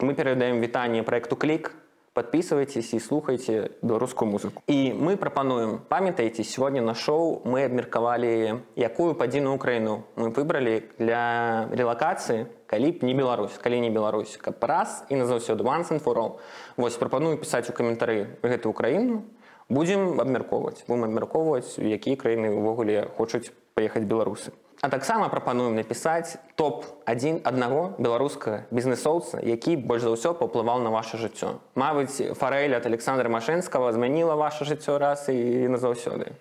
Мы 0.00 0.14
передаем 0.14 0.60
вітанне 0.60 1.02
проекту 1.02 1.36
Клик. 1.36 1.72
Подписывайтесь 2.14 2.94
и 2.94 3.00
слухайте 3.00 3.72
беларускую 3.82 4.30
музыку. 4.30 4.62
І 4.68 4.92
мы 4.92 5.16
прапануем, 5.16 5.80
памятаеце, 5.88 6.44
сегодня 6.44 6.80
на 6.80 6.94
шоу 6.94 7.42
мы 7.44 7.64
абмеркавалі, 7.64 8.54
якую 8.76 9.14
падзіну 9.14 9.54
Украіну 9.54 10.04
мы 10.14 10.30
выбралі 10.30 10.82
для 10.98 11.66
релакацыі, 11.72 12.46
Калі 12.69 12.91
б 12.91 13.01
не 13.01 13.17
Беларусь, 13.17 13.57
калі 13.57 13.81
не 13.81 13.89
Беларусь, 13.89 14.37
каб 14.37 14.61
раз 14.61 15.03
і 15.09 15.17
назаўсёды 15.17 15.65
once 15.65 15.89
and 15.89 16.03
for 16.03 16.15
all. 16.15 16.39
Вось 16.77 17.01
прапаную 17.01 17.37
пісаць 17.37 17.69
у 17.69 17.73
каментары 17.73 18.37
гэту 18.45 18.69
Украіну, 18.69 19.25
будзем 19.69 20.21
абмяркоўваць, 20.21 20.85
будем 20.87 21.09
абмяркоўваць, 21.09 21.81
якія 21.81 22.15
краіны 22.15 22.53
ўвогуле 22.53 23.09
хочуць 23.17 23.49
паехаць 23.73 24.05
беларусы. 24.05 24.53
А 24.81 24.87
таксама 24.87 25.27
прапануем 25.27 25.75
напісаць 25.75 26.37
топ-1 26.55 27.41
аднаго 27.43 27.95
беларускага 27.99 28.63
бізнесоўца, 28.71 29.41
які 29.43 29.75
больш 29.75 30.05
за 30.07 30.13
ўсё 30.13 30.31
паўплываў 30.39 30.79
на 30.79 30.93
ваше 30.93 31.17
жыццё. 31.17 31.59
Мабыць, 31.75 32.31
фарэль 32.37 32.77
ад 32.77 32.85
Александра 32.85 33.27
Машэнскага 33.27 33.91
змяніла 33.91 34.39
ваше 34.39 34.63
жыццё 34.63 34.95
раз 34.97 35.27
і 35.27 35.67
назаўсёды. 35.67 36.31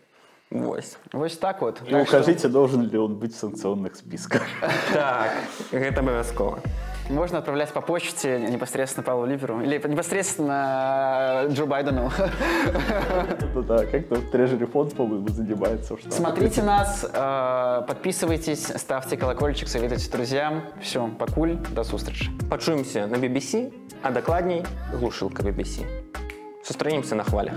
Вось. 0.51 0.97
Вот 1.12 1.39
так 1.39 1.61
вот. 1.61 1.83
И 1.87 1.95
укажите, 1.95 2.49
должен 2.49 2.89
ли 2.89 2.99
он 2.99 3.16
быть 3.16 3.35
в 3.35 3.39
санкционных 3.39 3.97
списках. 3.97 4.43
Так, 4.93 5.33
гэта 5.73 6.01
абавязкова. 6.01 6.61
Можно 7.11 7.39
отправлять 7.39 7.73
по 7.73 7.81
почте 7.81 8.39
непосредственно 8.39 9.03
Павлу 9.03 9.25
Липеру 9.27 9.62
или 9.62 9.77
непосредственно 9.77 11.47
Джо 11.49 11.66
Байдену. 11.66 12.11
Да, 13.69 13.85
как-то 13.85 14.16
Treasury 14.16 14.66
фонд, 14.70 14.95
по-моему, 14.95 15.29
занимается. 15.29 15.97
Смотрите 16.09 16.62
нас, 16.62 17.05
э, 17.12 17.83
подписывайтесь, 17.87 18.73
ставьте 18.77 19.16
колокольчик, 19.16 19.69
советуйте 19.69 20.11
друзьям. 20.11 20.62
Все, 20.81 21.07
покуль, 21.09 21.57
до 21.73 21.85
сустрэчы. 21.85 22.31
Пачуемся 22.49 23.07
на 23.07 23.16
BBC, 23.16 23.73
а 24.03 24.11
дакладней 24.11 24.65
глушылка 24.93 25.43
BBC. 25.43 25.85
Сустрэнемся 26.65 27.15
на 27.15 27.25
хвалях. 27.25 27.57